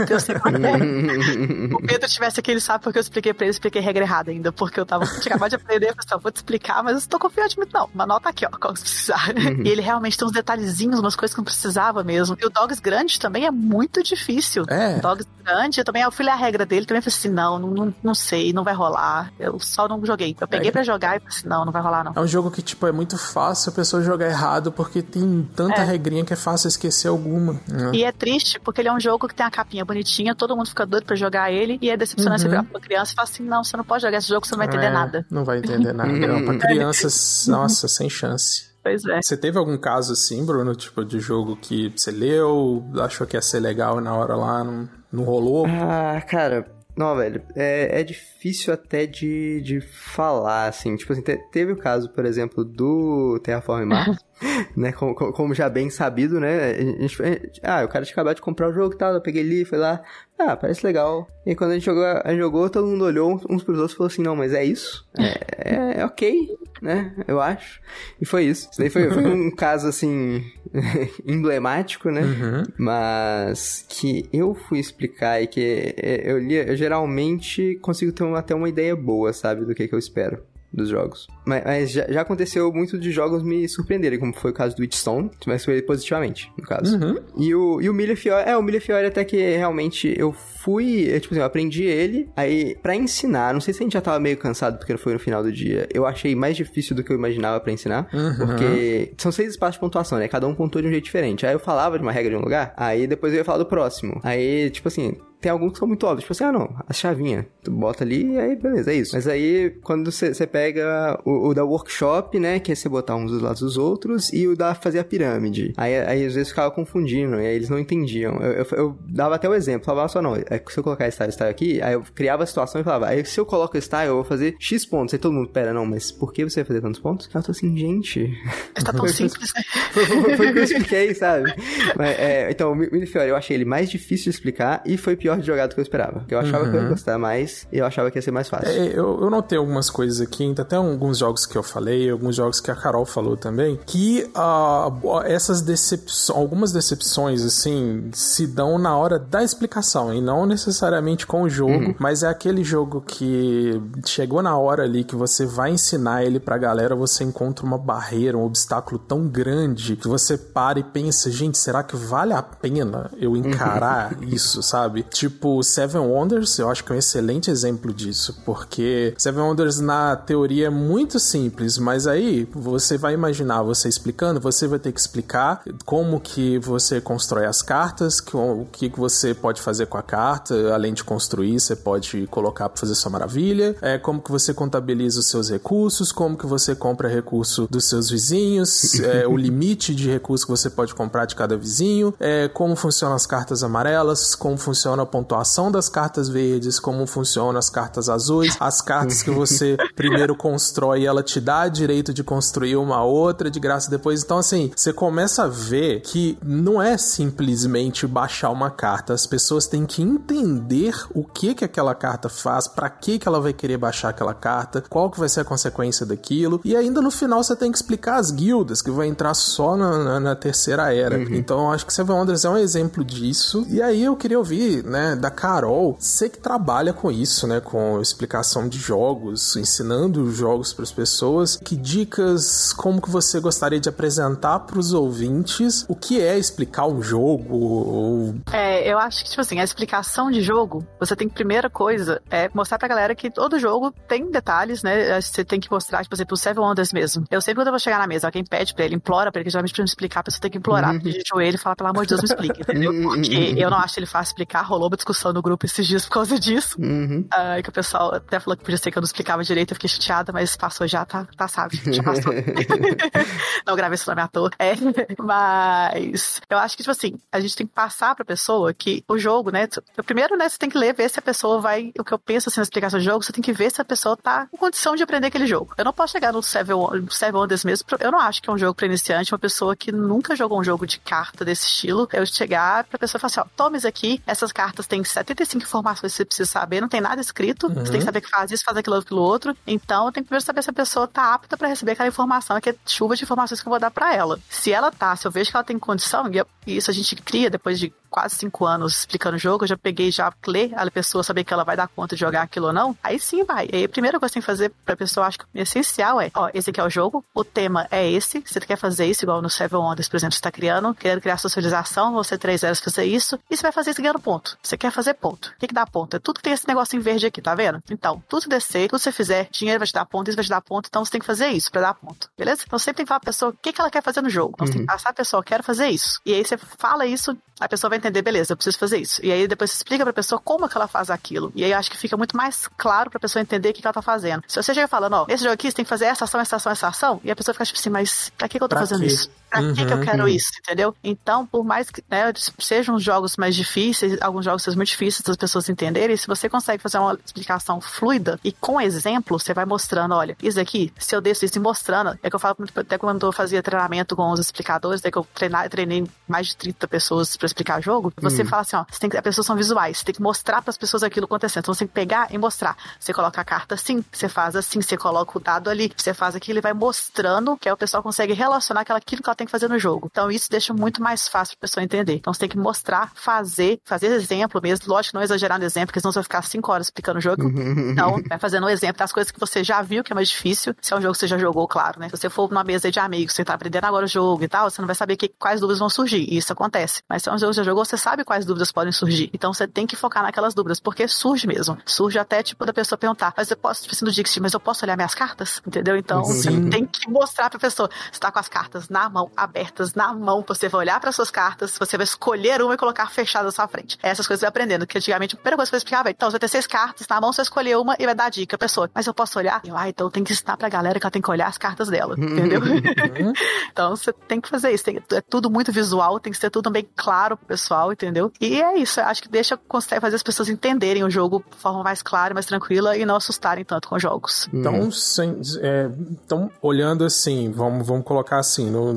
então, 0.00 0.16
assim, 0.16 0.32
o 1.72 1.86
Pedro 1.86 2.08
tivesse 2.08 2.40
aqui, 2.40 2.50
ele 2.50 2.60
sabe 2.60 2.82
porque 2.82 2.98
eu 2.98 3.02
expliquei 3.02 3.32
pra 3.32 3.46
ele, 3.46 3.52
expliquei 3.52 3.80
regra 3.80 4.04
errada 4.04 4.30
ainda, 4.32 4.50
porque 4.50 4.80
eu 4.80 4.86
tava, 4.86 5.06
tinha 5.06 5.34
acabado 5.34 5.50
de 5.50 5.56
aprender, 5.56 5.94
pessoal, 5.94 6.20
vou 6.20 6.32
te 6.32 6.36
explicar, 6.36 6.82
mas 6.82 7.04
eu 7.04 7.08
tô 7.08 7.18
confiante 7.18 7.56
muito, 7.56 7.72
não. 7.72 7.88
Uma 7.94 8.06
nota 8.06 8.28
aqui, 8.28 8.44
ó, 8.44 8.50
qual 8.50 8.74
precisar. 8.96 9.34
Uhum. 9.36 9.56
E 9.66 9.68
ele 9.68 9.80
realmente 9.80 10.16
tem 10.16 10.26
uns 10.26 10.32
detalhezinhos, 10.32 11.00
umas 11.00 11.16
coisas 11.16 11.34
que 11.34 11.38
não 11.38 11.44
precisava 11.44 12.04
mesmo. 12.04 12.36
E 12.40 12.46
o 12.46 12.50
Dogs 12.50 12.80
grande 12.80 13.18
também 13.18 13.46
é 13.46 13.50
muito 13.50 14.02
difícil. 14.02 14.64
É. 14.68 14.98
Dogs 15.00 15.26
grande, 15.44 15.80
eu 15.80 15.84
também, 15.84 16.02
eu 16.02 16.10
fui 16.10 16.24
ler 16.24 16.32
a 16.32 16.36
regra 16.36 16.64
dele, 16.64 16.86
também 16.86 17.00
falei 17.00 17.16
assim, 17.16 17.28
não, 17.28 17.58
não, 17.58 17.94
não 18.02 18.14
sei, 18.14 18.52
não 18.52 18.62
vai 18.62 18.74
rolar. 18.74 19.32
Eu 19.38 19.58
só 19.58 19.88
não 19.88 20.04
joguei. 20.04 20.36
Eu 20.40 20.48
peguei 20.48 20.68
é. 20.68 20.72
pra 20.72 20.82
jogar 20.82 21.16
e 21.16 21.20
falei 21.20 21.36
assim, 21.36 21.48
não, 21.48 21.64
não 21.64 21.72
vai 21.72 21.82
rolar, 21.82 22.04
não. 22.04 22.12
É 22.14 22.20
um 22.20 22.26
jogo 22.26 22.50
que, 22.50 22.62
tipo, 22.62 22.86
é 22.86 22.92
muito 22.92 23.18
fácil 23.18 23.70
a 23.70 23.74
pessoa 23.74 24.02
jogar 24.02 24.26
errado, 24.26 24.70
porque 24.70 25.02
tem 25.02 25.48
tanta 25.54 25.82
é. 25.82 25.84
regrinha 25.84 26.24
que 26.24 26.32
é 26.32 26.36
fácil 26.36 26.68
esquecer 26.68 27.08
alguma. 27.08 27.54
Né? 27.68 27.90
E 27.94 28.04
é 28.04 28.12
triste, 28.12 28.60
porque 28.60 28.80
ele 28.80 28.88
é 28.88 28.92
um 28.92 29.00
jogo 29.00 29.26
que 29.26 29.34
tem 29.34 29.44
a 29.44 29.50
capinha 29.50 29.84
bonitinha, 29.84 30.34
todo 30.34 30.56
mundo 30.56 30.68
fica 30.68 30.86
doido 30.86 31.06
pra 31.06 31.16
jogar 31.16 31.50
ele, 31.50 31.78
e 31.80 31.90
é 31.90 31.96
decepcionante 31.96 32.42
uhum. 32.44 32.50
você 32.50 32.56
virar 32.56 32.64
pra 32.64 32.80
criança 32.80 33.12
e 33.12 33.14
falar 33.14 33.28
assim, 33.28 33.42
não, 33.42 33.64
você 33.64 33.76
não 33.76 33.84
pode 33.84 34.02
jogar 34.02 34.18
esse 34.18 34.28
jogo, 34.28 34.46
você 34.46 34.52
não 34.52 34.58
vai 34.58 34.66
entender 34.66 34.86
é, 34.86 34.90
nada. 34.90 35.26
Não 35.30 35.44
vai 35.44 35.58
entender 35.58 35.92
nada. 35.92 36.12
não, 36.12 36.44
pra 36.44 36.58
crianças, 36.66 37.46
nossa, 37.48 37.88
sem 37.88 38.08
chance. 38.08 38.75
Pois 38.86 39.04
é. 39.04 39.20
Você 39.20 39.36
teve 39.36 39.58
algum 39.58 39.76
caso 39.76 40.12
assim, 40.12 40.46
Bruno, 40.46 40.72
tipo, 40.76 41.04
de 41.04 41.18
jogo 41.18 41.56
que 41.56 41.92
você 41.96 42.12
leu, 42.12 42.84
achou 43.00 43.26
que 43.26 43.36
ia 43.36 43.42
ser 43.42 43.58
legal 43.58 43.98
e 43.98 44.00
na 44.00 44.14
hora 44.14 44.36
lá 44.36 44.62
não, 44.62 44.88
não 45.10 45.24
rolou? 45.24 45.66
Ah, 45.66 46.20
cara, 46.20 46.70
não, 46.96 47.16
velho, 47.16 47.42
é, 47.56 48.00
é 48.00 48.04
difícil 48.04 48.72
até 48.72 49.04
de, 49.04 49.60
de 49.60 49.80
falar, 49.80 50.68
assim. 50.68 50.94
Tipo 50.94 51.12
assim, 51.12 51.22
te, 51.22 51.36
teve 51.50 51.72
o 51.72 51.76
caso, 51.76 52.08
por 52.10 52.24
exemplo, 52.24 52.64
do 52.64 53.40
Terraform 53.42 53.86
Mars, 53.86 54.18
né? 54.76 54.92
Como, 54.92 55.14
como, 55.14 55.54
já 55.54 55.68
bem 55.68 55.88
sabido, 55.90 56.38
né? 56.38 56.72
A 56.72 56.82
gente, 56.82 57.22
a 57.22 57.26
gente, 57.26 57.60
ah, 57.62 57.84
o 57.84 57.88
cara 57.88 58.04
tinha 58.04 58.14
acabado 58.14 58.36
de 58.36 58.42
comprar 58.42 58.68
o 58.68 58.72
jogo 58.72 58.94
e 58.94 58.98
tal, 58.98 59.14
eu 59.14 59.20
peguei 59.20 59.42
ali, 59.42 59.64
fui 59.64 59.78
lá, 59.78 60.02
ah, 60.38 60.56
parece 60.56 60.86
legal. 60.86 61.26
E 61.46 61.54
quando 61.54 61.70
a 61.70 61.74
gente 61.74 61.86
jogou, 61.86 62.04
a 62.04 62.28
gente 62.28 62.38
jogou 62.38 62.68
todo 62.68 62.86
mundo 62.86 63.04
olhou 63.04 63.40
uns 63.48 63.62
pros 63.62 63.78
outros 63.78 63.92
e 63.92 63.96
falou 63.96 64.08
assim, 64.08 64.22
não, 64.22 64.36
mas 64.36 64.52
é 64.52 64.64
isso? 64.64 65.06
É, 65.18 65.74
é, 65.74 66.00
é 66.00 66.04
ok, 66.04 66.48
né? 66.82 67.14
Eu 67.26 67.40
acho. 67.40 67.80
E 68.20 68.26
foi 68.26 68.44
isso. 68.44 68.68
Isso 68.70 68.78
daí 68.78 68.90
foi, 68.90 69.10
foi 69.10 69.24
um 69.24 69.50
caso, 69.56 69.88
assim, 69.88 70.44
emblemático, 71.26 72.10
né? 72.10 72.22
Uhum. 72.22 72.62
Mas 72.78 73.86
que 73.88 74.28
eu 74.32 74.54
fui 74.54 74.78
explicar 74.78 75.42
e 75.42 75.46
que 75.46 75.94
eu, 75.96 76.38
eu, 76.38 76.50
eu 76.50 76.76
geralmente 76.76 77.78
consigo 77.80 78.12
ter 78.12 78.24
uma, 78.24 78.38
até 78.38 78.54
uma 78.54 78.68
ideia 78.68 78.94
boa, 78.94 79.32
sabe, 79.32 79.64
do 79.64 79.74
que, 79.74 79.88
que 79.88 79.94
eu 79.94 79.98
espero 79.98 80.42
dos 80.72 80.88
jogos. 80.88 81.26
Mas, 81.44 81.64
mas 81.64 81.90
já, 81.90 82.06
já, 82.08 82.20
aconteceu 82.20 82.72
muito 82.72 82.98
de 82.98 83.10
jogos 83.10 83.42
me 83.42 83.68
surpreenderem, 83.68 84.18
como 84.18 84.34
foi 84.34 84.50
o 84.50 84.54
caso 84.54 84.76
do 84.76 84.80
Witchstone, 84.80 85.30
mas 85.46 85.64
foi 85.64 85.80
positivamente, 85.82 86.52
no 86.58 86.64
caso. 86.64 86.98
Uhum. 86.98 87.16
E 87.38 87.54
o, 87.54 87.80
e 87.80 87.88
o 87.88 87.94
Mille 87.94 88.16
Fiore, 88.16 88.48
é, 88.48 88.56
o 88.56 88.62
Mille 88.62 88.80
Fiore 88.80 89.06
até 89.06 89.24
que 89.24 89.36
realmente 89.36 90.14
eu 90.16 90.32
fui, 90.32 91.08
eu, 91.08 91.20
tipo 91.20 91.34
assim, 91.34 91.40
eu 91.40 91.46
aprendi 91.46 91.84
ele, 91.84 92.28
aí 92.36 92.76
para 92.82 92.94
ensinar, 92.94 93.54
não 93.54 93.60
sei 93.60 93.72
se 93.72 93.82
a 93.82 93.84
gente 93.84 93.92
já 93.92 94.00
tava 94.00 94.18
meio 94.18 94.36
cansado 94.36 94.78
porque 94.78 94.96
foi 94.96 95.12
no 95.12 95.18
final 95.18 95.42
do 95.42 95.52
dia, 95.52 95.88
eu 95.92 96.06
achei 96.06 96.34
mais 96.34 96.56
difícil 96.56 96.94
do 96.94 97.02
que 97.02 97.12
eu 97.12 97.16
imaginava 97.16 97.60
para 97.60 97.72
ensinar, 97.72 98.08
uhum. 98.12 98.46
porque 98.46 99.12
são 99.16 99.30
seis 99.30 99.50
espaços 99.50 99.74
de 99.74 99.80
pontuação, 99.80 100.18
né? 100.18 100.28
Cada 100.28 100.46
um 100.46 100.54
pontua 100.54 100.82
de 100.82 100.88
um 100.88 100.90
jeito 100.90 101.04
diferente. 101.04 101.46
Aí 101.46 101.52
eu 101.52 101.60
falava 101.60 101.98
de 101.98 102.02
uma 102.02 102.12
regra 102.12 102.30
de 102.30 102.36
um 102.36 102.42
lugar, 102.42 102.74
aí 102.76 103.06
depois 103.06 103.32
eu 103.32 103.38
ia 103.38 103.44
falar 103.44 103.58
do 103.58 103.66
próximo. 103.66 104.20
Aí, 104.22 104.70
tipo 104.70 104.88
assim, 104.88 105.14
tem 105.40 105.50
alguns 105.50 105.72
que 105.72 105.78
são 105.78 105.88
muito 105.88 106.06
óbvios. 106.06 106.22
Tipo 106.22 106.32
assim, 106.32 106.44
ah, 106.44 106.52
não, 106.52 106.74
a 106.88 106.92
chavinha. 106.92 107.46
Tu 107.62 107.70
bota 107.70 108.04
ali 108.04 108.32
e 108.32 108.38
aí, 108.38 108.56
beleza, 108.56 108.92
é 108.92 108.96
isso. 108.96 109.14
Mas 109.14 109.26
aí, 109.26 109.70
quando 109.82 110.10
você 110.10 110.46
pega 110.46 111.20
o, 111.24 111.48
o, 111.48 111.54
da 111.54 111.64
workshop, 111.64 112.38
né, 112.38 112.58
que 112.58 112.72
é 112.72 112.74
você 112.74 112.88
botar 112.88 113.16
uns 113.16 113.30
dos 113.30 113.42
lados 113.42 113.60
dos 113.60 113.76
outros, 113.76 114.32
e 114.32 114.46
o 114.46 114.56
da 114.56 114.74
fazer 114.74 114.98
a 114.98 115.04
pirâmide. 115.04 115.72
Aí, 115.76 115.96
aí 115.98 116.24
às 116.24 116.34
vezes 116.34 116.48
ficava 116.48 116.70
confundindo, 116.70 117.36
e 117.36 117.46
aí 117.46 117.54
eles 117.54 117.68
não 117.68 117.78
entendiam. 117.78 118.36
Eu, 118.36 118.52
eu, 118.52 118.66
eu 118.72 118.98
dava 119.08 119.34
até 119.34 119.48
o 119.48 119.54
exemplo, 119.54 119.84
falava 119.84 120.08
só, 120.08 120.22
não, 120.22 120.36
é, 120.36 120.62
se 120.68 120.78
eu 120.78 120.82
colocar 120.84 121.08
style, 121.10 121.32
style 121.32 121.50
aqui, 121.50 121.82
aí 121.82 121.94
eu 121.94 122.02
criava 122.14 122.42
a 122.42 122.46
situação 122.46 122.80
e 122.80 122.84
falava, 122.84 123.08
aí 123.08 123.24
se 123.24 123.38
eu 123.38 123.46
coloco 123.46 123.76
style, 123.78 124.08
eu 124.08 124.14
vou 124.16 124.24
fazer 124.24 124.56
X 124.58 124.86
pontos. 124.86 125.14
Aí 125.14 125.18
todo 125.18 125.32
mundo, 125.32 125.48
pera, 125.48 125.72
não, 125.72 125.86
mas 125.86 126.10
por 126.10 126.32
que 126.32 126.44
você 126.44 126.60
vai 126.60 126.68
fazer 126.68 126.80
tantos 126.80 127.00
pontos? 127.00 127.28
Eu 127.32 127.42
tô 127.42 127.50
assim, 127.50 127.76
gente... 127.76 128.32
Está 128.76 128.92
tão 128.92 129.06
simples, 129.08 129.52
né? 129.54 129.62
Foi, 129.96 130.04
foi, 130.04 130.36
foi 130.36 130.50
o 130.50 130.52
que 130.52 130.58
eu 130.58 130.64
expliquei, 130.64 131.14
sabe? 131.14 131.54
Mas, 131.96 132.18
é, 132.18 132.50
então, 132.50 132.72
o 132.72 132.76
Minifiore, 132.76 133.30
eu 133.30 133.36
achei 133.36 133.56
ele 133.56 133.64
mais 133.64 133.88
difícil 133.88 134.24
de 134.24 134.36
explicar 134.36 134.82
e 134.84 134.98
foi 134.98 135.16
pior 135.16 135.25
de 135.34 135.46
jogar 135.46 135.66
do 135.66 135.74
que 135.74 135.80
eu 135.80 135.82
esperava. 135.82 136.24
Eu 136.28 136.38
achava 136.38 136.64
uhum. 136.64 136.70
que 136.70 136.76
eu 136.76 136.80
ia 136.80 136.86
uhum. 136.86 136.92
gostar 136.92 137.18
mais 137.18 137.66
e 137.72 137.78
eu 137.78 137.86
achava 137.86 138.10
que 138.10 138.18
ia 138.18 138.22
ser 138.22 138.30
mais 138.30 138.48
fácil. 138.48 138.68
É, 138.68 138.86
eu, 138.88 139.20
eu 139.22 139.30
notei 139.30 139.58
algumas 139.58 139.90
coisas 139.90 140.20
aqui, 140.20 140.54
até 140.58 140.76
alguns 140.76 141.18
jogos 141.18 141.46
que 141.46 141.56
eu 141.56 141.62
falei, 141.62 142.10
alguns 142.10 142.36
jogos 142.36 142.60
que 142.60 142.70
a 142.70 142.74
Carol 142.74 143.04
falou 143.04 143.36
também, 143.36 143.78
que 143.86 144.28
uh, 144.36 145.22
essas 145.24 145.60
decepções, 145.60 146.38
algumas 146.38 146.72
decepções, 146.72 147.44
assim, 147.44 148.10
se 148.12 148.46
dão 148.46 148.78
na 148.78 148.96
hora 148.96 149.18
da 149.18 149.42
explicação 149.42 150.12
e 150.12 150.20
não 150.20 150.46
necessariamente 150.46 151.26
com 151.26 151.42
o 151.42 151.48
jogo, 151.48 151.72
uhum. 151.72 151.94
mas 151.98 152.22
é 152.22 152.28
aquele 152.28 152.62
jogo 152.62 153.00
que 153.00 153.80
chegou 154.04 154.42
na 154.42 154.56
hora 154.56 154.82
ali 154.82 155.04
que 155.04 155.16
você 155.16 155.46
vai 155.46 155.70
ensinar 155.70 156.24
ele 156.24 156.38
pra 156.38 156.58
galera, 156.58 156.94
você 156.94 157.24
encontra 157.24 157.64
uma 157.64 157.78
barreira, 157.78 158.36
um 158.36 158.44
obstáculo 158.44 158.98
tão 158.98 159.26
grande 159.26 159.96
que 159.96 160.08
você 160.08 160.36
para 160.36 160.78
e 160.78 160.82
pensa, 160.84 161.30
gente, 161.30 161.58
será 161.58 161.82
que 161.82 161.96
vale 161.96 162.32
a 162.32 162.42
pena 162.42 163.10
eu 163.18 163.36
encarar 163.36 164.14
uhum. 164.14 164.24
isso, 164.28 164.62
sabe? 164.62 165.04
Tipo, 165.16 165.62
Seven 165.62 166.02
Wonders, 166.02 166.58
eu 166.58 166.68
acho 166.68 166.84
que 166.84 166.92
é 166.92 166.94
um 166.94 166.98
excelente 166.98 167.50
exemplo 167.50 167.90
disso, 167.90 168.36
porque 168.44 169.14
Seven 169.16 169.44
Wonders 169.44 169.80
na 169.80 170.14
teoria 170.14 170.66
é 170.66 170.70
muito 170.70 171.18
simples, 171.18 171.78
mas 171.78 172.06
aí 172.06 172.46
você 172.52 172.98
vai 172.98 173.14
imaginar 173.14 173.62
você 173.62 173.88
explicando, 173.88 174.38
você 174.38 174.66
vai 174.66 174.78
ter 174.78 174.92
que 174.92 175.00
explicar 175.00 175.62
como 175.86 176.20
que 176.20 176.58
você 176.58 177.00
constrói 177.00 177.46
as 177.46 177.62
cartas, 177.62 178.22
o 178.34 178.66
que 178.70 178.90
você 178.90 179.32
pode 179.32 179.62
fazer 179.62 179.86
com 179.86 179.96
a 179.96 180.02
carta, 180.02 180.74
além 180.74 180.92
de 180.92 181.02
construir, 181.02 181.58
você 181.58 181.74
pode 181.74 182.26
colocar 182.26 182.68
para 182.68 182.78
fazer 182.78 182.94
sua 182.94 183.10
maravilha, 183.10 183.74
é 183.80 183.96
como 183.96 184.20
que 184.20 184.30
você 184.30 184.52
contabiliza 184.52 185.20
os 185.20 185.30
seus 185.30 185.48
recursos, 185.48 186.12
como 186.12 186.36
que 186.36 186.46
você 186.46 186.74
compra 186.74 187.08
recurso 187.08 187.66
dos 187.70 187.88
seus 187.88 188.10
vizinhos, 188.10 189.00
é, 189.00 189.24
o 189.26 189.34
limite 189.34 189.94
de 189.94 190.10
recursos 190.10 190.44
que 190.44 190.50
você 190.50 190.68
pode 190.68 190.94
comprar 190.94 191.24
de 191.24 191.34
cada 191.34 191.56
vizinho, 191.56 192.12
é, 192.20 192.48
como 192.48 192.76
funcionam 192.76 193.16
as 193.16 193.26
cartas 193.26 193.62
amarelas, 193.62 194.34
como 194.34 194.58
funciona 194.58 195.05
a 195.06 195.08
pontuação 195.08 195.70
das 195.70 195.88
cartas 195.88 196.28
verdes, 196.28 196.78
como 196.78 197.06
funcionam 197.06 197.58
as 197.58 197.70
cartas 197.70 198.08
azuis, 198.08 198.56
as 198.60 198.82
cartas 198.82 199.22
que 199.22 199.30
você 199.30 199.76
primeiro 199.94 200.36
constrói, 200.36 201.06
ela 201.06 201.22
te 201.22 201.40
dá 201.40 201.68
direito 201.68 202.12
de 202.12 202.22
construir 202.22 202.76
uma 202.76 203.02
outra 203.02 203.50
de 203.50 203.58
graça 203.58 203.90
depois. 203.90 204.22
Então, 204.22 204.38
assim, 204.38 204.70
você 204.74 204.92
começa 204.92 205.44
a 205.44 205.48
ver 205.48 206.00
que 206.00 206.38
não 206.44 206.80
é 206.80 206.98
simplesmente 206.98 208.06
baixar 208.06 208.50
uma 208.50 208.70
carta, 208.70 209.14
as 209.14 209.26
pessoas 209.26 209.66
têm 209.66 209.86
que 209.86 210.02
entender 210.02 210.94
o 211.14 211.24
que 211.24 211.54
que 211.54 211.64
aquela 211.64 211.94
carta 211.94 212.28
faz, 212.28 212.68
para 212.68 212.90
que 212.90 213.18
que 213.18 213.28
ela 213.28 213.40
vai 213.40 213.52
querer 213.52 213.78
baixar 213.78 214.10
aquela 214.10 214.34
carta, 214.34 214.82
qual 214.88 215.10
que 215.10 215.18
vai 215.18 215.28
ser 215.28 215.40
a 215.40 215.44
consequência 215.44 216.04
daquilo, 216.04 216.60
e 216.64 216.76
ainda 216.76 217.00
no 217.00 217.10
final 217.10 217.42
você 217.42 217.54
tem 217.54 217.70
que 217.70 217.78
explicar 217.78 218.16
as 218.16 218.30
guildas, 218.30 218.82
que 218.82 218.90
vai 218.90 219.06
entrar 219.06 219.34
só 219.34 219.76
na, 219.76 219.98
na, 219.98 220.20
na 220.20 220.36
terceira 220.36 220.92
era. 220.92 221.18
Uhum. 221.18 221.34
Então, 221.34 221.70
acho 221.70 221.86
que 221.86 221.92
Seven 221.92 222.16
Wonders 222.16 222.44
é 222.44 222.50
um 222.50 222.56
exemplo 222.56 223.04
disso. 223.04 223.66
E 223.68 223.80
aí 223.80 224.02
eu 224.02 224.16
queria 224.16 224.38
ouvir, 224.38 224.84
né, 224.84 224.95
da 225.14 225.30
Carol, 225.30 225.96
você 225.98 226.28
que 226.28 226.38
trabalha 226.38 226.92
com 226.92 227.10
isso, 227.10 227.46
né? 227.46 227.60
Com 227.60 228.00
explicação 228.00 228.68
de 228.68 228.78
jogos, 228.78 229.56
ensinando 229.56 230.30
jogos 230.30 230.72
para 230.72 230.84
as 230.84 230.92
pessoas. 230.92 231.56
Que 231.56 231.76
dicas, 231.76 232.72
como 232.72 233.00
que 233.00 233.10
você 233.10 233.40
gostaria 233.40 233.80
de 233.80 233.88
apresentar 233.88 234.60
para 234.60 234.78
os 234.78 234.92
ouvintes 234.92 235.84
o 235.88 235.94
que 235.94 236.20
é 236.20 236.38
explicar 236.38 236.86
um 236.86 237.02
jogo? 237.02 237.56
Ou... 237.56 238.34
É, 238.52 238.90
eu 238.90 238.98
acho 238.98 239.24
que, 239.24 239.30
tipo 239.30 239.40
assim, 239.40 239.60
a 239.60 239.64
explicação 239.64 240.30
de 240.30 240.40
jogo, 240.40 240.86
você 240.98 241.14
tem 241.14 241.28
que, 241.28 241.34
primeira 241.34 241.68
coisa, 241.68 242.22
é 242.30 242.48
mostrar 242.54 242.78
pra 242.78 242.88
galera 242.88 243.14
que 243.14 243.30
todo 243.30 243.58
jogo 243.58 243.92
tem 244.08 244.30
detalhes, 244.30 244.82
né? 244.82 245.20
Você 245.20 245.44
tem 245.44 245.60
que 245.60 245.70
mostrar, 245.70 246.02
tipo, 246.02 246.14
exemplo, 246.14 246.34
o 246.34 246.36
Seven 246.36 246.62
Wonders 246.62 246.92
mesmo. 246.92 247.24
Eu 247.30 247.40
sempre 247.40 247.66
quando 247.66 247.68
eu 247.68 247.72
vou 247.72 247.80
chegar 247.80 247.98
na 247.98 248.06
mesa, 248.06 248.28
alguém 248.28 248.44
pede 248.44 248.74
pra 248.74 248.84
ele, 248.84 248.94
implora 248.94 249.32
pra 249.32 249.40
ele, 249.40 249.46
que 249.46 249.50
geralmente 249.50 249.74
pra 249.74 249.82
me 249.82 249.88
explicar, 249.88 250.20
a 250.20 250.22
pessoa 250.24 250.40
tem 250.40 250.50
que 250.50 250.58
implorar, 250.58 250.92
uhum. 250.92 251.00
pedir 251.00 251.22
de 251.22 251.28
joelho 251.28 251.56
e 251.56 251.58
falar, 251.58 251.74
pelo 251.74 251.90
amor 251.90 252.06
de 252.06 252.10
Deus, 252.10 252.22
me 252.22 252.28
explique, 252.28 252.62
entendeu? 252.62 252.92
Porque 253.02 253.54
eu 253.56 253.70
não 253.70 253.78
acho 253.78 253.98
ele 253.98 254.06
fácil 254.06 254.32
explicar, 254.32 254.62
rolou 254.62 254.85
rolou 254.86 254.90
uma 254.90 254.96
discussão 254.96 255.32
no 255.32 255.42
grupo 255.42 255.66
esses 255.66 255.86
dias 255.86 256.04
por 256.04 256.12
causa 256.12 256.38
disso. 256.38 256.80
Uhum. 256.80 257.26
Uh, 257.32 257.62
que 257.62 257.68
o 257.68 257.72
pessoal 257.72 258.14
até 258.14 258.40
falou 258.40 258.56
que 258.56 258.64
podia 258.64 258.78
ser 258.78 258.90
que 258.90 258.98
eu 258.98 259.00
não 259.00 259.06
explicava 259.06 259.42
direito, 259.42 259.72
eu 259.72 259.74
fiquei 259.74 259.88
chateada, 259.88 260.32
mas 260.32 260.56
passou 260.56 260.86
já, 260.86 261.04
tá, 261.04 261.26
tá 261.36 261.48
sabe, 261.48 261.80
já 261.92 262.02
passou. 262.02 262.32
não 263.66 263.76
gravei 263.76 263.96
isso 263.96 264.08
na 264.08 264.14
minha 264.14 264.28
toa. 264.28 264.50
É, 264.58 264.74
mas 265.18 266.40
eu 266.48 266.58
acho 266.58 266.76
que, 266.76 266.82
tipo 266.82 266.90
assim, 266.90 267.18
a 267.30 267.40
gente 267.40 267.56
tem 267.56 267.66
que 267.66 267.72
passar 267.72 268.14
pra 268.14 268.24
pessoa 268.24 268.72
que 268.72 269.04
o 269.08 269.18
jogo, 269.18 269.50
né? 269.50 269.68
Primeiro, 270.04 270.36
né, 270.36 270.48
você 270.48 270.58
tem 270.58 270.70
que 270.70 270.78
ler, 270.78 270.94
ver 270.94 271.10
se 271.10 271.18
a 271.18 271.22
pessoa 271.22 271.60
vai. 271.60 271.92
O 271.98 272.04
que 272.04 272.12
eu 272.12 272.18
penso 272.18 272.48
assim 272.48 272.60
na 272.60 272.64
explicação 272.64 272.98
do 272.98 273.04
jogo, 273.04 273.24
você 273.24 273.32
tem 273.32 273.42
que 273.42 273.52
ver 273.52 273.70
se 273.70 273.80
a 273.80 273.84
pessoa 273.84 274.16
tá 274.16 274.46
com 274.50 274.56
condição 274.56 274.94
de 274.94 275.02
aprender 275.02 275.26
aquele 275.26 275.46
jogo. 275.46 275.74
Eu 275.76 275.84
não 275.84 275.92
posso 275.92 276.12
chegar 276.12 276.32
no 276.32 276.42
Seven, 276.42 276.76
Seven 277.10 277.40
Wonders 277.40 277.64
mesmo, 277.64 277.86
eu 278.00 278.12
não 278.12 278.20
acho 278.20 278.42
que 278.42 278.48
é 278.48 278.52
um 278.52 278.58
jogo 278.58 278.74
pra 278.74 278.86
iniciante, 278.86 279.32
uma 279.32 279.38
pessoa 279.38 279.74
que 279.74 279.90
nunca 279.90 280.36
jogou 280.36 280.60
um 280.60 280.64
jogo 280.64 280.86
de 280.86 280.98
carta 281.00 281.44
desse 281.44 281.66
estilo, 281.66 282.08
eu 282.12 282.24
chegar 282.26 282.84
pra 282.84 282.98
pessoa 282.98 283.18
e 283.18 283.20
falar 283.20 283.28
assim: 283.28 283.40
ó, 283.40 283.44
tome 283.56 283.78
isso 283.78 283.88
aqui, 283.88 284.22
essas 284.26 284.52
cartas 284.52 284.75
têm 284.84 285.02
75 285.02 285.64
informações 285.64 286.12
que 286.12 286.16
você 286.16 286.24
precisa 286.24 286.50
saber, 286.50 286.80
não 286.80 286.88
tem 286.88 287.00
nada 287.00 287.20
escrito, 287.20 287.68
uhum. 287.68 287.74
você 287.74 287.92
tem 287.92 288.00
que 288.00 288.04
saber 288.04 288.20
que 288.20 288.28
faz 288.28 288.50
isso, 288.50 288.64
faz 288.64 288.76
aquilo, 288.76 288.96
aquilo 288.96 289.22
outro. 289.22 289.56
Então, 289.66 290.10
tem 290.10 290.22
que 290.22 290.28
primeiro 290.28 290.44
saber 290.44 290.62
se 290.62 290.70
a 290.70 290.72
pessoa 290.72 291.06
tá 291.06 291.34
apta 291.34 291.56
para 291.56 291.68
receber 291.68 291.92
aquela 291.92 292.08
informação, 292.08 292.60
que 292.60 292.70
é 292.70 292.74
chuva 292.84 293.16
de 293.16 293.22
informações 293.22 293.60
que 293.60 293.68
eu 293.68 293.70
vou 293.70 293.78
dar 293.78 293.90
para 293.90 294.14
ela. 294.14 294.38
Se 294.50 294.72
ela 294.72 294.90
tá, 294.90 295.14
se 295.14 295.26
eu 295.26 295.30
vejo 295.30 295.50
que 295.50 295.56
ela 295.56 295.64
tem 295.64 295.78
condição, 295.78 296.30
e 296.66 296.76
isso 296.76 296.90
a 296.90 296.94
gente 296.94 297.14
cria 297.16 297.48
depois 297.48 297.78
de 297.78 297.92
quase 298.16 298.36
cinco 298.36 298.64
anos 298.64 299.00
explicando 299.00 299.36
o 299.36 299.38
jogo, 299.38 299.64
eu 299.64 299.68
já 299.68 299.76
peguei 299.76 300.10
já 300.10 300.32
ler 300.46 300.72
a 300.74 300.90
pessoa 300.90 301.22
saber 301.22 301.44
que 301.44 301.52
ela 301.52 301.64
vai 301.64 301.76
dar 301.76 301.86
conta 301.86 302.16
de 302.16 302.20
jogar 302.20 302.42
aquilo 302.42 302.68
ou 302.68 302.72
não, 302.72 302.96
aí 303.02 303.20
sim 303.20 303.44
vai. 303.44 303.68
E 303.70 303.76
aí 303.76 303.84
a 303.84 303.88
primeira 303.88 304.18
coisa 304.18 304.32
que 304.32 304.40
você 304.40 304.40
tem 304.40 304.42
que 304.42 304.46
fazer 304.46 304.72
pra 304.86 304.96
pessoa, 304.96 305.26
acho 305.26 305.38
que 305.38 305.44
o 305.44 305.48
essencial 305.54 306.18
é, 306.18 306.30
ó, 306.34 306.48
esse 306.54 306.70
aqui 306.70 306.80
é 306.80 306.84
o 306.84 306.88
jogo, 306.88 307.22
o 307.34 307.44
tema 307.44 307.86
é 307.90 308.10
esse, 308.10 308.40
você 308.40 308.58
quer 308.60 308.78
fazer 308.78 309.04
isso, 309.04 309.24
igual 309.24 309.42
no 309.42 309.50
Seven 309.50 309.78
Wonders, 309.78 310.08
por 310.08 310.16
exemplo, 310.16 310.34
você 310.34 310.40
tá 310.40 310.50
criando, 310.50 310.94
querendo 310.94 311.20
criar 311.20 311.36
socialização, 311.36 312.14
você 312.14 312.38
três 312.38 312.62
zeros 312.62 312.80
fazer 312.80 313.04
isso, 313.04 313.38
e 313.50 313.56
você 313.56 313.62
vai 313.62 313.72
fazer 313.72 313.90
isso 313.90 314.00
ganhando 314.00 314.18
ponto. 314.18 314.56
Você 314.66 314.76
quer 314.76 314.90
fazer 314.90 315.14
ponto. 315.14 315.46
O 315.46 315.58
que, 315.58 315.68
que 315.68 315.74
dá 315.74 315.86
ponto? 315.86 316.16
É 316.16 316.18
tudo 316.18 316.36
que 316.36 316.42
tem 316.42 316.52
esse 316.52 316.66
negócio 316.66 316.96
em 316.96 317.00
verde 317.00 317.26
aqui, 317.26 317.40
tá 317.40 317.54
vendo? 317.54 317.80
Então, 317.90 318.22
tudo 318.28 318.42
que 318.42 318.48
descer, 318.48 318.88
tudo 318.88 318.98
que 318.98 319.04
você 319.04 319.12
fizer, 319.12 319.48
dinheiro 319.50 319.78
vai 319.78 319.86
te 319.86 319.92
dar 319.92 320.04
ponto, 320.04 320.28
isso 320.28 320.36
vai 320.36 320.44
te 320.44 320.50
dar 320.50 320.60
ponto, 320.60 320.86
então 320.88 321.04
você 321.04 321.12
tem 321.12 321.20
que 321.20 321.26
fazer 321.26 321.48
isso 321.48 321.70
pra 321.70 321.80
dar 321.80 321.94
ponto, 321.94 322.28
beleza? 322.36 322.64
Então 322.66 322.78
sempre 322.78 322.98
tem 322.98 323.04
que 323.04 323.08
falar 323.08 323.20
pra 323.20 323.32
pessoa 323.32 323.50
o 323.50 323.56
que, 323.60 323.72
que 323.72 323.80
ela 323.80 323.90
quer 323.90 324.02
fazer 324.02 324.22
no 324.22 324.28
jogo. 324.28 324.52
Então 324.54 324.66
uhum. 324.66 324.72
você 324.72 324.78
tem 324.78 324.86
que 324.86 324.90
uhum. 324.90 324.96
passar 324.96 325.10
a 325.10 325.14
pessoa, 325.14 325.44
quero 325.44 325.62
fazer 325.62 325.88
isso. 325.88 326.20
E 326.26 326.34
aí 326.34 326.44
você 326.44 326.56
fala 326.56 327.06
isso, 327.06 327.36
a 327.60 327.68
pessoa 327.68 327.88
vai 327.88 327.98
entender, 327.98 328.22
beleza, 328.22 328.52
eu 328.52 328.56
preciso 328.56 328.78
fazer 328.78 328.98
isso. 328.98 329.24
E 329.24 329.32
aí 329.32 329.46
depois 329.46 329.70
você 329.70 329.76
explica 329.76 330.04
pra 330.04 330.12
pessoa 330.12 330.40
como 330.42 330.68
que 330.68 330.76
ela 330.76 330.88
faz 330.88 331.10
aquilo. 331.10 331.52
E 331.54 331.64
aí 331.64 331.72
acho 331.72 331.90
que 331.90 331.96
fica 331.96 332.16
muito 332.16 332.36
mais 332.36 332.68
claro 332.76 333.10
pra 333.10 333.20
pessoa 333.20 333.40
entender 333.40 333.70
o 333.70 333.72
que, 333.72 333.80
que 333.80 333.86
ela 333.86 333.94
tá 333.94 334.02
fazendo. 334.02 334.42
Se 334.48 334.60
você 334.60 334.74
chega 334.74 334.88
falando, 334.88 335.14
ó, 335.14 335.26
nesse 335.26 335.44
jogo 335.44 335.54
aqui 335.54 335.70
você 335.70 335.76
tem 335.76 335.84
que 335.84 335.88
fazer 335.88 336.06
essa 336.06 336.24
ação, 336.24 336.40
essa 336.40 336.56
ação, 336.56 336.72
essa 336.72 336.88
ação, 336.88 337.20
e 337.22 337.30
a 337.30 337.36
pessoa 337.36 337.54
fica 337.54 337.64
tipo 337.64 337.78
assim, 337.78 337.90
mas 337.90 338.32
pra 338.36 338.48
que, 338.48 338.58
que 338.58 338.64
eu 338.64 338.68
tô 338.68 338.74
pra 338.76 338.80
fazendo 338.80 339.00
quê? 339.00 339.06
isso? 339.06 339.30
Pra 339.56 339.68
uhum, 339.68 339.74
que, 339.74 339.86
que 339.86 339.92
eu 339.92 340.00
quero 340.00 340.22
uhum. 340.22 340.28
isso, 340.28 340.52
entendeu? 340.58 340.94
Então, 341.02 341.46
por 341.46 341.64
mais 341.64 341.90
que 341.90 342.02
né, 342.10 342.32
sejam 342.58 342.98
jogos 342.98 343.36
mais 343.36 343.54
difíceis, 343.54 344.20
alguns 344.20 344.44
jogos 344.44 344.62
sejam 344.62 344.76
muito 344.76 344.88
difíceis 344.88 345.22
das 345.22 345.36
pessoas 345.36 345.68
entenderem, 345.68 346.16
se 346.16 346.26
você 346.26 346.48
consegue 346.48 346.82
fazer 346.82 346.98
uma 346.98 347.18
explicação 347.24 347.80
fluida 347.80 348.38
e 348.44 348.52
com 348.52 348.80
exemplo, 348.80 349.38
você 349.38 349.54
vai 349.54 349.64
mostrando, 349.64 350.14
olha, 350.14 350.36
isso 350.42 350.60
aqui, 350.60 350.92
se 350.98 351.14
eu 351.14 351.20
desço 351.20 351.44
isso 351.44 351.58
e 351.58 351.60
mostrando, 351.60 352.18
é 352.22 352.28
que 352.28 352.36
eu 352.36 352.40
falo 352.40 352.56
até 352.76 352.98
quando 352.98 353.26
eu 353.26 353.32
fazia 353.32 353.62
treinamento 353.62 354.14
com 354.14 354.30
os 354.30 354.40
explicadores, 354.40 355.04
é 355.04 355.10
que 355.10 355.18
eu 355.18 355.26
treinar, 355.34 355.68
treinei 355.68 356.06
mais 356.28 356.48
de 356.48 356.56
30 356.56 356.86
pessoas 356.88 357.36
para 357.36 357.46
explicar 357.46 357.80
jogo, 357.80 358.12
você 358.20 358.42
hum. 358.42 358.46
fala 358.46 358.62
assim, 358.62 358.76
ó, 358.76 358.84
você 358.90 358.98
tem 358.98 359.10
que, 359.10 359.16
as 359.16 359.22
pessoas 359.22 359.46
são 359.46 359.56
visuais, 359.56 359.98
você 359.98 360.04
tem 360.04 360.14
que 360.14 360.22
mostrar 360.22 360.62
para 360.62 360.70
as 360.70 360.76
pessoas 360.76 361.02
aquilo 361.02 361.26
acontecendo. 361.26 361.62
Então 361.62 361.74
você 361.74 361.80
tem 361.80 361.88
que 361.88 361.94
pegar 361.94 362.28
e 362.30 362.38
mostrar. 362.38 362.76
Você 362.98 363.12
coloca 363.12 363.40
a 363.40 363.44
carta 363.44 363.74
assim, 363.74 364.04
você 364.12 364.28
faz 364.28 364.56
assim, 364.56 364.80
você 364.80 364.96
coloca 364.96 365.38
o 365.38 365.40
dado 365.40 365.70
ali, 365.70 365.92
você 365.96 366.12
faz 366.12 366.34
aquilo 366.34 366.58
e 366.58 366.62
vai 366.62 366.72
mostrando 366.72 367.56
que 367.56 367.68
aí 367.68 367.72
o 367.72 367.76
pessoal 367.76 368.02
consegue 368.02 368.32
relacionar 368.32 368.84
aquilo 368.88 369.22
que 369.22 369.28
ela 369.28 369.36
tem 369.36 369.45
que 369.46 369.52
fazer 369.52 369.68
no 369.68 369.78
jogo. 369.78 370.08
Então 370.10 370.30
isso 370.30 370.50
deixa 370.50 370.72
muito 370.72 371.02
mais 371.02 371.28
fácil 371.28 371.56
para 371.56 371.66
a 371.66 371.68
pessoa 371.68 371.84
entender. 371.84 372.14
Então 372.14 372.32
você 372.32 372.40
tem 372.40 372.48
que 372.48 372.58
mostrar, 372.58 373.10
fazer, 373.14 373.80
fazer 373.84 374.08
exemplo 374.08 374.60
mesmo. 374.62 374.86
Lógico, 374.88 375.16
não 375.16 375.22
exagerar 375.22 375.58
no 375.58 375.64
exemplo, 375.64 375.88
porque 375.88 376.00
senão 376.00 376.12
você 376.12 376.18
vai 376.18 376.24
ficar 376.24 376.42
cinco 376.42 376.72
horas 376.72 376.86
explicando 376.88 377.18
o 377.18 377.22
jogo. 377.22 377.42
Então, 377.96 378.20
vai 378.28 378.38
fazendo 378.38 378.66
um 378.66 378.68
exemplo 378.68 378.98
das 378.98 379.12
coisas 379.12 379.30
que 379.30 379.38
você 379.38 379.62
já 379.62 379.80
viu 379.80 380.02
que 380.02 380.12
é 380.12 380.14
mais 380.14 380.28
difícil. 380.28 380.74
Se 380.80 380.92
é 380.92 380.96
um 380.96 381.00
jogo 381.00 381.12
que 381.12 381.20
você 381.20 381.26
já 381.26 381.38
jogou, 381.38 381.66
claro, 381.66 382.00
né? 382.00 382.08
Se 382.08 382.16
você 382.16 382.28
for 382.28 382.48
numa 382.50 382.64
mesa 382.64 382.90
de 382.90 382.98
amigos, 382.98 383.34
você 383.34 383.44
tá 383.44 383.54
aprendendo 383.54 383.84
agora 383.84 384.04
o 384.04 384.08
jogo 384.08 384.42
e 384.44 384.48
tal, 384.48 384.68
você 384.68 384.80
não 384.80 384.86
vai 384.86 384.94
saber 384.94 385.16
que, 385.16 385.28
quais 385.28 385.60
dúvidas 385.60 385.78
vão 385.78 385.88
surgir. 385.88 386.26
E 386.28 386.36
isso 386.36 386.52
acontece. 386.52 387.02
Mas 387.08 387.22
se 387.22 387.28
é 387.28 387.32
um 387.32 387.38
jogo 387.38 387.50
que 387.50 387.54
você 387.54 387.60
já 387.60 387.70
jogou, 387.70 387.84
você 387.84 387.96
sabe 387.96 388.24
quais 388.24 388.44
dúvidas 388.44 388.72
podem 388.72 388.92
surgir. 388.92 389.30
Então 389.32 389.52
você 389.52 389.66
tem 389.66 389.86
que 389.86 389.96
focar 389.96 390.22
naquelas 390.22 390.54
dúvidas, 390.54 390.80
porque 390.80 391.08
surge 391.08 391.46
mesmo. 391.46 391.78
Surge 391.86 392.18
até, 392.18 392.42
tipo, 392.42 392.64
da 392.64 392.72
pessoa 392.72 392.98
perguntar, 392.98 393.32
mas 393.36 393.50
eu 393.50 393.56
posso, 393.56 393.82
tipo 393.82 393.94
assim, 393.94 394.04
no 394.04 394.10
Dixit, 394.10 394.40
mas 394.40 394.52
eu 394.52 394.60
posso 394.60 394.84
olhar 394.84 394.96
minhas 394.96 395.14
cartas? 395.14 395.62
Entendeu? 395.66 395.96
Então, 395.96 396.24
Sim. 396.24 396.32
você 396.32 396.70
tem 396.70 396.86
que 396.86 397.08
mostrar 397.10 397.50
pra 397.50 397.58
pessoa. 397.58 397.88
Você 398.10 398.20
tá 398.20 398.30
com 398.30 398.38
as 398.38 398.48
cartas 398.48 398.88
na 398.88 399.08
mão, 399.08 399.25
abertas 399.36 399.94
na 399.94 400.12
mão, 400.12 400.44
você 400.46 400.68
vai 400.68 400.80
olhar 400.80 401.00
para 401.00 401.12
suas 401.12 401.30
cartas, 401.30 401.76
você 401.78 401.96
vai 401.96 402.04
escolher 402.04 402.62
uma 402.62 402.74
e 402.74 402.76
colocar 402.76 403.10
fechada 403.10 403.46
na 403.46 403.52
sua 403.52 403.66
frente. 403.68 403.98
Essas 404.02 404.26
coisas 404.26 404.40
você 404.40 404.46
vai 404.46 404.50
aprendendo, 404.50 404.86
que 404.86 404.98
antigamente 404.98 405.34
a 405.34 405.38
primeira 405.38 405.56
coisa 405.56 405.70
que 405.70 405.74
eu 405.74 405.78
explicava, 405.78 406.10
então, 406.10 406.28
você 406.28 406.34
vai 406.34 406.40
ter 406.40 406.48
seis 406.48 406.66
cartas 406.66 407.06
na 407.08 407.20
mão, 407.20 407.32
você 407.32 407.42
escolher 407.42 407.76
uma 407.76 407.96
e 407.98 408.04
vai 408.04 408.14
dar 408.14 408.30
dica. 408.30 408.56
A 408.56 408.58
pessoa, 408.58 408.90
mas 408.94 409.06
eu 409.06 409.14
posso 409.14 409.38
olhar? 409.38 409.60
Eu, 409.64 409.76
ah, 409.76 409.88
então 409.88 410.10
tem 410.10 410.24
que 410.24 410.32
ensinar 410.32 410.56
pra 410.56 410.68
galera 410.68 410.98
que 410.98 411.06
ela 411.06 411.10
tem 411.10 411.22
que 411.22 411.30
olhar 411.30 411.46
as 411.46 411.58
cartas 411.58 411.88
dela, 411.88 412.14
entendeu? 412.18 412.60
Uhum. 412.60 413.32
então, 413.70 413.96
você 413.96 414.12
tem 414.12 414.40
que 414.40 414.48
fazer 414.48 414.72
isso. 414.72 414.84
Tem, 414.84 415.02
é 415.12 415.20
tudo 415.20 415.50
muito 415.50 415.72
visual, 415.72 416.18
tem 416.20 416.32
que 416.32 416.38
ser 416.38 416.50
tudo 416.50 416.70
bem 416.70 416.86
claro 416.96 417.36
pro 417.36 417.46
pessoal, 417.46 417.92
entendeu? 417.92 418.32
E 418.40 418.60
é 418.60 418.78
isso, 418.78 419.00
eu 419.00 419.04
acho 419.04 419.22
que 419.22 419.28
deixa, 419.28 419.56
consegue 419.56 420.00
fazer 420.00 420.16
as 420.16 420.22
pessoas 420.22 420.48
entenderem 420.48 421.04
o 421.04 421.10
jogo 421.10 421.44
de 421.50 421.56
forma 421.56 421.82
mais 421.82 422.02
clara, 422.02 422.34
mais 422.34 422.46
tranquila 422.46 422.96
e 422.96 423.04
não 423.04 423.16
assustarem 423.16 423.64
tanto 423.64 423.88
com 423.88 423.98
jogos. 423.98 424.48
Então, 424.52 424.90
sem, 424.90 425.40
é, 425.60 425.90
então 426.10 426.50
olhando 426.60 427.04
assim, 427.04 427.50
vamos, 427.50 427.86
vamos 427.86 428.04
colocar 428.04 428.38
assim, 428.38 428.70
no, 428.70 428.94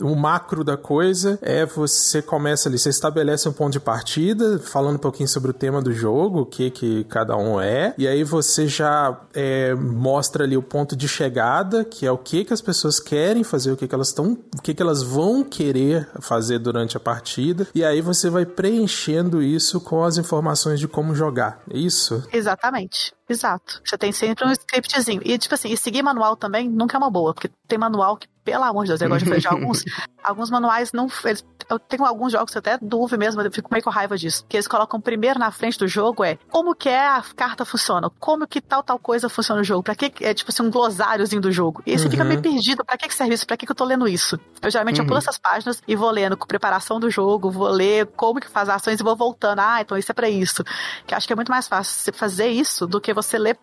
o 0.00 0.14
macro 0.14 0.64
da 0.64 0.76
coisa 0.76 1.38
é 1.42 1.64
você 1.66 2.22
começa 2.22 2.68
ali, 2.68 2.78
você 2.78 2.88
estabelece 2.88 3.48
um 3.48 3.52
ponto 3.52 3.72
de 3.72 3.80
partida, 3.80 4.58
falando 4.58 4.96
um 4.96 4.98
pouquinho 4.98 5.28
sobre 5.28 5.50
o 5.50 5.54
tema 5.54 5.80
do 5.80 5.92
jogo, 5.92 6.40
o 6.40 6.46
que 6.46 6.70
que 6.70 7.04
cada 7.04 7.36
um 7.36 7.60
é, 7.60 7.94
e 7.98 8.06
aí 8.06 8.24
você 8.24 8.66
já 8.66 9.20
é, 9.34 9.74
mostra 9.74 10.44
ali 10.44 10.56
o 10.56 10.62
ponto 10.62 10.96
de 10.96 11.08
chegada, 11.08 11.84
que 11.84 12.06
é 12.06 12.10
o 12.10 12.18
que 12.18 12.44
que 12.44 12.52
as 12.52 12.60
pessoas 12.60 12.98
querem 12.98 13.44
fazer, 13.44 13.72
o 13.72 13.76
que 13.76 13.86
que 13.86 13.94
elas 13.94 14.08
estão, 14.08 14.38
o 14.56 14.62
que 14.62 14.74
que 14.74 14.82
elas 14.82 15.02
vão 15.02 15.44
querer 15.44 16.08
fazer 16.20 16.58
durante 16.58 16.96
a 16.96 17.00
partida, 17.00 17.66
e 17.74 17.84
aí 17.84 18.00
você 18.00 18.30
vai 18.30 18.46
preenchendo 18.46 19.42
isso 19.42 19.80
com 19.80 20.04
as 20.04 20.16
informações 20.16 20.80
de 20.80 20.88
como 20.88 21.14
jogar. 21.14 21.60
É 21.70 21.76
isso? 21.76 22.26
Exatamente. 22.32 23.12
Exato. 23.28 23.80
Você 23.84 23.96
tem 23.96 24.12
sempre 24.12 24.46
um 24.46 24.52
scriptzinho. 24.52 25.22
E, 25.24 25.38
tipo 25.38 25.54
assim, 25.54 25.72
e 25.72 25.76
seguir 25.76 26.02
manual 26.02 26.36
também 26.36 26.68
nunca 26.68 26.96
é 26.96 26.98
uma 26.98 27.10
boa, 27.10 27.32
porque 27.32 27.50
tem 27.66 27.78
manual 27.78 28.16
que, 28.16 28.28
pelo 28.44 28.64
amor 28.64 28.84
de 28.84 28.90
Deus, 28.90 29.00
eu 29.00 29.08
gosto 29.08 29.24
de 29.24 29.30
fazer 29.34 29.48
alguns. 29.48 29.84
Alguns 30.24 30.50
manuais 30.50 30.92
não. 30.92 31.06
Eles, 31.24 31.44
eu 31.70 31.78
tenho 31.78 32.04
alguns 32.04 32.32
jogos 32.32 32.50
que 32.50 32.58
eu 32.58 32.60
até 32.60 32.78
dúvida 32.80 33.16
mesmo, 33.16 33.40
eu 33.42 33.52
fico 33.52 33.68
meio 33.70 33.82
com 33.82 33.90
raiva 33.90 34.16
disso. 34.16 34.44
Que 34.48 34.56
eles 34.56 34.66
colocam 34.66 35.00
primeiro 35.00 35.38
na 35.38 35.50
frente 35.50 35.78
do 35.78 35.86
jogo 35.86 36.24
é 36.24 36.38
como 36.50 36.74
que 36.74 36.88
é 36.88 37.06
a 37.06 37.22
carta 37.36 37.64
funciona, 37.64 38.10
como 38.18 38.46
que 38.46 38.60
tal, 38.60 38.82
tal 38.82 38.98
coisa 38.98 39.28
funciona 39.28 39.60
no 39.60 39.64
jogo, 39.64 39.82
pra 39.82 39.94
que 39.94 40.12
é 40.24 40.34
tipo 40.34 40.50
assim, 40.50 40.62
um 40.62 40.70
glosáriozinho 40.70 41.40
do 41.40 41.52
jogo. 41.52 41.82
E 41.86 41.96
você 41.96 42.06
uhum. 42.06 42.10
fica 42.10 42.24
meio 42.24 42.40
perdido, 42.40 42.84
pra 42.84 42.96
que, 42.96 43.08
que 43.08 43.14
serve 43.14 43.34
isso? 43.34 43.46
Pra 43.46 43.56
que, 43.56 43.66
que 43.66 43.72
eu 43.72 43.76
tô 43.76 43.84
lendo 43.84 44.08
isso? 44.08 44.38
Eu 44.60 44.70
geralmente 44.70 44.98
uhum. 44.98 45.04
eu 45.04 45.06
pulo 45.06 45.16
uhum. 45.16 45.22
essas 45.22 45.38
páginas 45.38 45.82
e 45.86 45.94
vou 45.94 46.10
lendo 46.10 46.36
com 46.36 46.46
preparação 46.46 46.98
do 46.98 47.10
jogo, 47.10 47.50
vou 47.50 47.68
ler 47.68 48.06
como 48.16 48.40
que 48.40 48.48
faz 48.48 48.68
ações 48.68 49.00
e 49.00 49.02
vou 49.02 49.14
voltando. 49.14 49.60
Ah, 49.60 49.80
então 49.80 49.96
isso 49.96 50.10
é 50.10 50.14
pra 50.14 50.28
isso. 50.28 50.64
Que 51.06 51.14
acho 51.14 51.26
que 51.26 51.32
é 51.32 51.36
muito 51.36 51.50
mais 51.50 51.68
fácil 51.68 51.94
você 51.94 52.12
fazer 52.12 52.48
isso 52.48 52.86
do 52.86 53.00
que 53.00 53.12
você 53.12 53.38
ler 53.38 53.58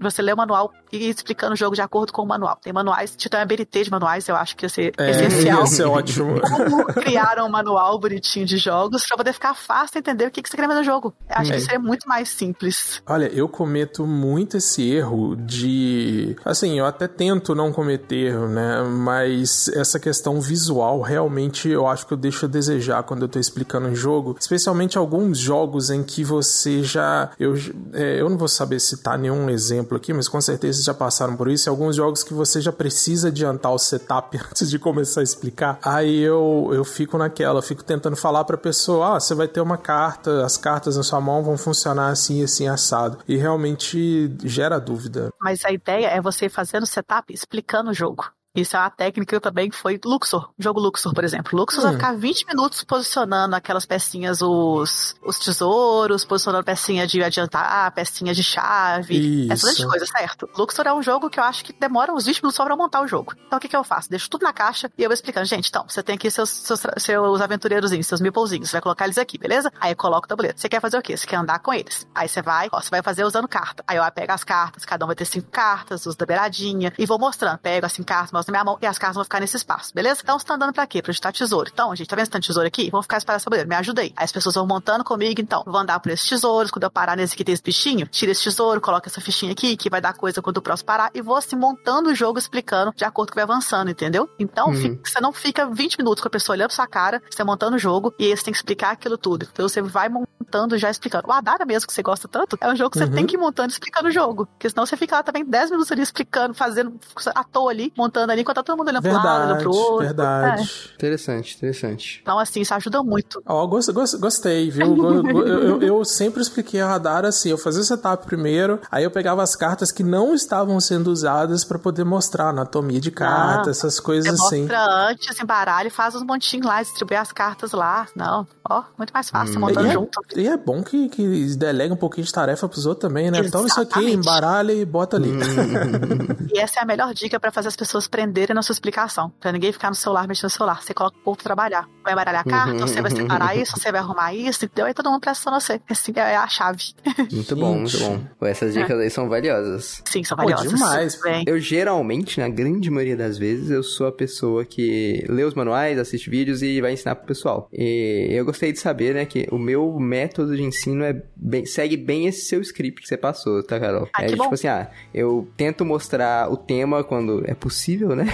você 0.00 0.22
lê 0.22 0.32
o 0.32 0.36
manual 0.36 0.72
e 0.92 1.08
ir 1.08 1.10
explicando 1.10 1.54
o 1.54 1.56
jogo 1.56 1.74
de 1.74 1.82
acordo 1.82 2.12
com 2.12 2.22
o 2.22 2.26
manual. 2.26 2.56
Tem 2.56 2.72
manuais, 2.72 3.14
tipo, 3.16 3.30
tem 3.30 3.40
uma 3.40 3.46
BRT 3.46 3.84
de 3.84 3.90
manuais, 3.90 4.28
eu 4.28 4.36
acho 4.36 4.56
que 4.56 4.64
ia 4.64 4.68
ser 4.68 4.92
é, 4.96 5.10
essencial. 5.10 5.64
Isso 5.64 5.82
é 5.82 5.86
ótimo. 5.98 6.40
Como 6.40 6.84
criar 6.86 7.38
um 7.42 7.48
manual 7.48 7.98
bonitinho 7.98 8.46
de 8.46 8.56
jogos 8.56 9.06
pra 9.06 9.16
poder 9.16 9.32
ficar 9.32 9.54
fácil 9.54 9.98
entender 9.98 10.26
o 10.26 10.30
que, 10.30 10.42
que 10.42 10.48
você 10.48 10.56
quer 10.56 10.68
ver 10.68 10.74
no 10.74 10.84
jogo. 10.84 11.14
Acho 11.28 11.52
é. 11.52 11.56
que 11.56 11.60
seria 11.62 11.78
muito 11.78 12.08
mais 12.08 12.28
simples. 12.28 13.02
Olha, 13.06 13.26
eu 13.26 13.48
cometo 13.48 14.06
muito 14.06 14.56
esse 14.56 14.90
erro 14.90 15.36
de. 15.36 16.36
Assim, 16.44 16.78
eu 16.78 16.86
até 16.86 17.06
tento 17.06 17.54
não 17.54 17.72
cometer, 17.72 18.36
né? 18.48 18.82
Mas 18.82 19.68
essa 19.68 19.98
questão 19.98 20.40
visual, 20.40 21.00
realmente, 21.00 21.68
eu 21.68 21.86
acho 21.86 22.06
que 22.06 22.12
eu 22.12 22.16
deixo 22.18 22.46
a 22.46 22.48
desejar 22.48 23.02
quando 23.02 23.22
eu 23.22 23.28
tô 23.28 23.38
explicando 23.38 23.88
um 23.88 23.94
jogo. 23.94 24.36
Especialmente 24.38 24.96
alguns 24.96 25.38
jogos 25.38 25.90
em 25.90 26.02
que 26.02 26.24
você 26.24 26.82
já. 26.82 27.30
Eu, 27.38 27.54
é, 27.92 28.20
eu 28.20 28.28
não 28.28 28.38
vou 28.38 28.48
saber 28.48 28.80
citar 28.80 29.18
nenhum 29.18 29.48
exemplo 29.50 29.96
aqui, 29.96 30.12
mas 30.12 30.28
com 30.28 30.40
certeza 30.40 30.82
já 30.82 30.94
passaram 30.94 31.36
por 31.36 31.48
isso. 31.48 31.68
alguns 31.68 31.96
jogos 31.96 32.22
que 32.22 32.32
você 32.32 32.60
já 32.60 32.72
precisa 32.72 33.28
adiantar 33.28 33.72
o 33.72 33.78
setup 33.78 34.38
antes 34.50 34.70
de 34.70 34.78
começar 34.78 35.20
a 35.20 35.24
explicar. 35.24 35.78
Aí 35.94 36.20
eu, 36.20 36.70
eu 36.72 36.84
fico 36.84 37.16
naquela, 37.16 37.62
fico 37.62 37.82
tentando 37.82 38.16
falar 38.16 38.44
pra 38.44 38.56
pessoa: 38.56 39.16
ah, 39.16 39.20
você 39.20 39.34
vai 39.34 39.48
ter 39.48 39.60
uma 39.60 39.78
carta, 39.78 40.44
as 40.44 40.56
cartas 40.56 40.96
na 40.96 41.02
sua 41.02 41.20
mão 41.20 41.42
vão 41.42 41.56
funcionar 41.56 42.10
assim, 42.10 42.42
assim, 42.42 42.68
assado. 42.68 43.18
E 43.26 43.36
realmente 43.36 44.30
gera 44.44 44.78
dúvida. 44.78 45.30
Mas 45.40 45.64
a 45.64 45.72
ideia 45.72 46.08
é 46.08 46.20
você 46.20 46.48
fazendo 46.48 46.82
o 46.82 46.86
setup 46.86 47.32
explicando 47.32 47.90
o 47.90 47.94
jogo. 47.94 48.24
Isso 48.54 48.76
é 48.76 48.80
uma 48.80 48.90
técnica 48.90 49.40
também 49.40 49.70
que 49.70 49.76
foi 49.76 50.00
Luxor, 50.04 50.50
jogo 50.58 50.80
Luxor, 50.80 51.12
por 51.14 51.24
exemplo. 51.24 51.58
Luxor 51.58 51.80
hum. 51.80 51.82
vai 51.84 51.92
ficar 51.94 52.16
20 52.16 52.46
minutos 52.46 52.82
posicionando 52.82 53.54
aquelas 53.54 53.86
pecinhas, 53.86 54.42
os, 54.42 55.14
os 55.24 55.38
tesouros, 55.38 56.24
posicionando 56.24 56.64
pecinha 56.64 57.06
de 57.06 57.22
adiantar, 57.22 57.92
pecinha 57.92 58.34
de 58.34 58.42
chave, 58.42 59.46
Isso. 59.46 59.68
essa 59.68 59.86
coisa, 59.86 60.06
certo? 60.06 60.48
Luxor 60.56 60.86
é 60.86 60.92
um 60.92 61.02
jogo 61.02 61.30
que 61.30 61.38
eu 61.38 61.44
acho 61.44 61.64
que 61.64 61.72
demora 61.72 62.12
uns 62.12 62.26
20 62.26 62.36
minutos 62.38 62.56
só 62.56 62.64
pra 62.64 62.76
montar 62.76 63.02
o 63.02 63.06
jogo. 63.06 63.34
Então 63.46 63.58
o 63.58 63.60
que, 63.60 63.68
que 63.68 63.76
eu 63.76 63.84
faço? 63.84 64.10
Deixo 64.10 64.28
tudo 64.28 64.42
na 64.42 64.52
caixa 64.52 64.90
e 64.96 65.02
eu 65.02 65.08
vou 65.08 65.14
explicando. 65.14 65.46
Gente, 65.46 65.68
então, 65.68 65.84
você 65.86 66.02
tem 66.02 66.14
aqui 66.16 66.30
seus, 66.30 66.50
seus, 66.50 66.80
seus 66.98 67.40
aventureirozinhos, 67.40 68.06
seus 68.06 68.20
meeplezinhos, 68.20 68.68
você 68.68 68.72
vai 68.72 68.82
colocar 68.82 69.04
eles 69.04 69.18
aqui, 69.18 69.38
beleza? 69.38 69.72
Aí 69.80 69.92
eu 69.92 69.96
coloco 69.96 70.24
o 70.24 70.28
tabuleiro. 70.28 70.58
Você 70.58 70.68
quer 70.68 70.80
fazer 70.80 70.98
o 70.98 71.02
quê? 71.02 71.16
Você 71.16 71.26
quer 71.26 71.36
andar 71.36 71.58
com 71.60 71.72
eles. 71.72 72.06
Aí 72.14 72.28
você 72.28 72.42
vai, 72.42 72.68
ó, 72.72 72.80
você 72.80 72.90
vai 72.90 73.02
fazer 73.02 73.24
usando 73.24 73.46
carta. 73.46 73.84
Aí 73.86 73.96
eu 73.96 74.12
pego 74.12 74.32
as 74.32 74.42
cartas, 74.42 74.84
cada 74.84 75.04
um 75.04 75.06
vai 75.06 75.16
ter 75.16 75.24
cinco 75.24 75.50
cartas, 75.50 76.06
uso 76.06 76.16
da 76.16 76.26
beiradinha, 76.26 76.92
e 76.98 77.06
vou 77.06 77.18
mostrando. 77.18 77.58
Pego 77.58 77.86
as 77.86 77.92
cinco 77.92 78.08
cartas, 78.08 78.32
mostro 78.32 78.47
na 78.48 78.58
minha 78.58 78.64
mão, 78.64 78.78
e 78.80 78.86
as 78.86 78.98
cartas 78.98 79.14
vão 79.14 79.24
ficar 79.24 79.40
nesse 79.40 79.56
espaço, 79.56 79.92
beleza? 79.94 80.20
Então 80.22 80.38
você 80.38 80.46
tá 80.46 80.54
andando 80.54 80.72
pra 80.72 80.86
quê? 80.86 81.02
Pra 81.02 81.12
juntar 81.12 81.32
tesouro. 81.32 81.70
Então, 81.72 81.94
gente 81.98 82.08
tá 82.08 82.16
vendo 82.16 82.24
esse 82.24 82.30
tanto 82.30 82.46
tesouro 82.46 82.66
aqui? 82.66 82.90
Vamos 82.90 83.04
ficar 83.04 83.18
espalhando 83.18 83.42
tabuleiro. 83.42 83.68
Me 83.68 83.74
ajudei. 83.76 84.12
Aí 84.16 84.24
as 84.24 84.32
pessoas 84.32 84.54
vão 84.54 84.66
montando 84.66 85.04
comigo, 85.04 85.40
então. 85.40 85.62
Vou 85.66 85.76
andar 85.76 86.00
por 86.00 86.10
esses 86.10 86.28
tesouros, 86.28 86.70
quando 86.70 86.84
eu 86.84 86.90
parar 86.90 87.16
nesse 87.16 87.34
aqui 87.34 87.44
tem 87.44 87.52
esse 87.52 87.62
bichinho, 87.62 88.06
tira 88.06 88.32
esse 88.32 88.42
tesouro, 88.42 88.80
coloca 88.80 89.08
essa 89.08 89.20
fichinha 89.20 89.52
aqui, 89.52 89.76
que 89.76 89.90
vai 89.90 90.00
dar 90.00 90.14
coisa 90.14 90.40
quando 90.40 90.58
o 90.58 90.62
próximo 90.62 90.86
parar, 90.86 91.10
e 91.14 91.20
vou 91.20 91.36
assim 91.36 91.56
montando 91.56 92.10
o 92.10 92.14
jogo, 92.14 92.38
explicando 92.38 92.92
de 92.94 93.04
acordo 93.04 93.28
com 93.28 93.32
que 93.32 93.36
vai 93.36 93.44
avançando, 93.44 93.90
entendeu? 93.90 94.28
Então, 94.38 94.68
uhum. 94.68 94.74
fica, 94.74 95.10
você 95.10 95.20
não 95.20 95.32
fica 95.32 95.66
20 95.66 95.98
minutos 95.98 96.22
com 96.22 96.28
a 96.28 96.30
pessoa 96.30 96.54
olhando 96.54 96.68
pra 96.68 96.76
sua 96.76 96.86
cara, 96.86 97.22
você 97.30 97.44
montando 97.44 97.76
o 97.76 97.78
jogo, 97.78 98.14
e 98.18 98.24
aí 98.24 98.36
você 98.36 98.44
tem 98.44 98.52
que 98.52 98.58
explicar 98.58 98.92
aquilo 98.92 99.18
tudo. 99.18 99.46
Então 99.50 99.68
você 99.68 99.82
vai 99.82 100.08
montando 100.08 100.78
já 100.78 100.90
explicando. 100.90 101.28
O 101.28 101.32
Adara 101.32 101.64
mesmo, 101.64 101.86
que 101.86 101.92
você 101.92 102.02
gosta 102.02 102.28
tanto, 102.28 102.56
é 102.60 102.68
um 102.68 102.76
jogo 102.76 102.90
que 102.90 102.98
uhum. 102.98 103.06
você 103.06 103.12
tem 103.12 103.26
que 103.26 103.36
ir 103.36 103.38
montando 103.38 103.70
explicando 103.70 104.08
o 104.08 104.10
jogo. 104.10 104.46
Porque 104.46 104.68
senão 104.70 104.86
você 104.86 104.96
fica 104.96 105.16
lá 105.16 105.22
também 105.22 105.44
10 105.44 105.70
minutos 105.70 105.92
ali 105.92 106.02
explicando, 106.02 106.54
fazendo 106.54 106.98
à 107.34 107.44
toa 107.44 107.70
ali, 107.70 107.92
montando 107.96 108.27
ali, 108.30 108.42
enquanto 108.42 108.56
tá 108.56 108.62
todo 108.62 108.76
mundo 108.76 108.88
olhando 108.88 109.02
verdade, 109.02 109.22
pro 109.22 109.30
lado, 109.30 109.44
olhando 109.44 109.62
pro 109.62 109.70
outro. 109.72 110.06
Verdade. 110.06 110.62
É. 110.62 110.94
Interessante, 110.94 111.56
interessante. 111.56 112.20
Então, 112.22 112.38
assim, 112.38 112.60
isso 112.60 112.74
ajuda 112.74 113.02
muito. 113.02 113.42
Ó, 113.46 113.62
oh, 113.62 113.68
gost, 113.68 113.92
gost, 113.92 114.16
gostei, 114.18 114.70
viu? 114.70 114.96
eu, 114.96 115.52
eu, 115.52 115.82
eu, 115.82 116.04
sempre 116.04 116.40
expliquei 116.40 116.80
a 116.80 116.88
radar 116.88 117.24
assim, 117.24 117.50
eu 117.50 117.58
fazia 117.58 117.82
o 117.82 117.84
setup 117.84 118.26
primeiro, 118.26 118.80
aí 118.90 119.04
eu 119.04 119.10
pegava 119.10 119.42
as 119.42 119.54
cartas 119.54 119.92
que 119.92 120.02
não 120.02 120.34
estavam 120.34 120.80
sendo 120.80 121.08
usadas 121.08 121.64
para 121.64 121.78
poder 121.78 122.04
mostrar 122.04 122.48
anatomia 122.48 123.00
de 123.00 123.10
carta, 123.10 123.68
ah, 123.68 123.70
essas 123.70 124.00
coisas 124.00 124.40
assim. 124.40 124.62
Mostra 124.62 124.84
antes, 125.10 125.40
embaralha 125.40 125.88
e 125.88 125.90
faz 125.90 126.14
os 126.14 126.22
montinhos 126.22 126.66
lá, 126.66 126.82
distribui 126.82 127.16
as 127.16 127.32
cartas 127.32 127.72
lá. 127.72 128.06
Não, 128.14 128.46
ó, 128.68 128.84
muito 128.96 129.12
mais 129.12 129.30
fácil, 129.30 129.56
hum. 129.56 129.60
montando 129.60 129.86
e 129.86 129.90
é 129.90 129.92
junto. 129.92 130.20
É, 130.34 130.40
e 130.40 130.46
é 130.46 130.56
bom 130.56 130.82
que, 130.82 131.08
que 131.08 131.56
delega 131.56 131.94
um 131.94 131.96
pouquinho 131.96 132.26
de 132.26 132.32
tarefa 132.32 132.68
pros 132.68 132.86
outros 132.86 133.08
também, 133.08 133.30
né? 133.30 133.38
Exatamente. 133.38 133.48
Então 133.48 133.66
isso 133.66 133.80
aqui, 133.80 134.12
embaralha 134.12 134.72
e 134.72 134.84
bota 134.84 135.16
ali. 135.16 135.30
e 136.54 136.58
essa 136.58 136.80
é 136.80 136.82
a 136.82 136.86
melhor 136.86 137.12
dica 137.14 137.38
para 137.38 137.50
fazer 137.50 137.68
as 137.68 137.76
pessoas 137.76 138.06
prenderem 138.18 138.52
na 138.52 138.62
sua 138.62 138.72
explicação. 138.72 139.32
Pra 139.38 139.52
ninguém 139.52 139.70
ficar 139.70 139.90
no 139.90 139.94
celular, 139.94 140.26
mexendo 140.26 140.44
no 140.44 140.50
celular. 140.50 140.82
Você 140.82 140.92
coloca 140.92 141.16
o 141.16 141.20
povo 141.20 141.38
trabalhar. 141.38 141.88
Vai 142.02 142.14
embaralhar 142.14 142.40
a 142.40 142.50
carta, 142.50 142.86
você 142.86 143.00
vai 143.00 143.10
separar 143.10 143.56
isso, 143.56 143.72
você 143.76 143.92
vai 143.92 144.00
arrumar 144.00 144.34
isso, 144.34 144.64
entendeu? 144.64 144.86
Aí 144.86 144.94
todo 144.94 145.10
mundo 145.10 145.20
presta 145.20 145.50
a 145.50 145.60
você. 145.60 145.80
Assim 145.88 146.12
é 146.16 146.36
a 146.36 146.48
chave. 146.48 146.94
Muito 147.30 147.54
bom, 147.54 147.78
muito 147.78 147.98
bom. 147.98 148.20
Essas 148.42 148.72
dicas 148.72 148.98
é. 148.98 149.02
aí 149.02 149.10
são 149.10 149.28
valiosas. 149.28 150.02
Sim, 150.04 150.24
são 150.24 150.36
valiosas. 150.36 150.72
Pô, 150.72 150.76
demais. 150.76 151.20
Eu 151.46 151.60
geralmente, 151.60 152.40
na 152.40 152.48
grande 152.48 152.90
maioria 152.90 153.16
das 153.16 153.38
vezes, 153.38 153.70
eu 153.70 153.82
sou 153.82 154.06
a 154.06 154.12
pessoa 154.12 154.64
que 154.64 155.24
lê 155.28 155.44
os 155.44 155.54
manuais, 155.54 155.98
assiste 155.98 156.30
vídeos 156.30 156.62
e 156.62 156.80
vai 156.80 156.94
ensinar 156.94 157.14
pro 157.14 157.26
pessoal. 157.26 157.68
E 157.72 158.28
eu 158.30 158.44
gostei 158.44 158.72
de 158.72 158.80
saber, 158.80 159.14
né, 159.14 159.26
que 159.26 159.46
o 159.52 159.58
meu 159.58 159.98
método 160.00 160.56
de 160.56 160.62
ensino 160.62 161.04
é 161.04 161.22
bem, 161.36 161.66
segue 161.66 161.96
bem 161.96 162.26
esse 162.26 162.46
seu 162.46 162.60
script 162.62 163.02
que 163.02 163.08
você 163.08 163.16
passou, 163.16 163.62
tá, 163.62 163.78
Carol? 163.78 164.08
Ah, 164.14 164.24
é 164.24 164.28
tipo 164.28 164.42
bom. 164.42 164.52
assim, 164.52 164.66
ah, 164.66 164.90
eu 165.12 165.48
tento 165.56 165.84
mostrar 165.84 166.50
o 166.50 166.56
tema 166.56 167.04
quando 167.04 167.42
é 167.46 167.54
possível, 167.54 168.07
né? 168.14 168.26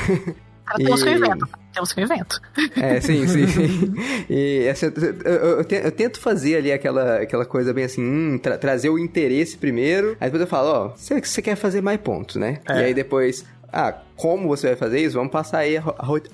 Cara, 0.64 0.78
temos 0.78 1.00
e... 1.00 1.04
que 1.04 1.10
eu 1.10 1.16
invento. 1.16 1.48
Temos 1.72 1.92
que 1.92 2.00
eu 2.00 2.04
invento. 2.04 2.40
É, 2.76 3.00
sim, 3.00 3.26
sim. 3.28 3.46
sim. 3.46 3.94
e 4.30 4.68
assim, 4.68 4.86
eu, 5.24 5.32
eu, 5.32 5.66
eu, 5.84 5.92
tento 5.92 6.18
fazer 6.18 6.56
ali 6.56 6.72
aquela, 6.72 7.16
aquela 7.20 7.44
coisa 7.44 7.72
bem 7.74 7.84
assim, 7.84 8.02
hum, 8.02 8.38
tra 8.38 8.56
trazer 8.56 8.88
o 8.88 8.98
interesse 8.98 9.58
primeiro. 9.58 10.16
Aí 10.20 10.28
depois 10.28 10.40
eu 10.40 10.46
falo, 10.46 10.68
ó, 10.68 10.88
você, 10.88 11.20
você 11.20 11.42
quer 11.42 11.56
fazer 11.56 11.82
mais 11.82 12.00
pontos, 12.00 12.36
né? 12.36 12.60
É. 12.68 12.80
E 12.80 12.84
aí 12.84 12.94
depois, 12.94 13.44
ah, 13.70 13.94
como 14.16 14.48
você 14.48 14.68
vai 14.68 14.76
fazer 14.76 15.00
isso? 15.00 15.16
Vamos 15.16 15.32
passar 15.32 15.58
aí 15.58 15.76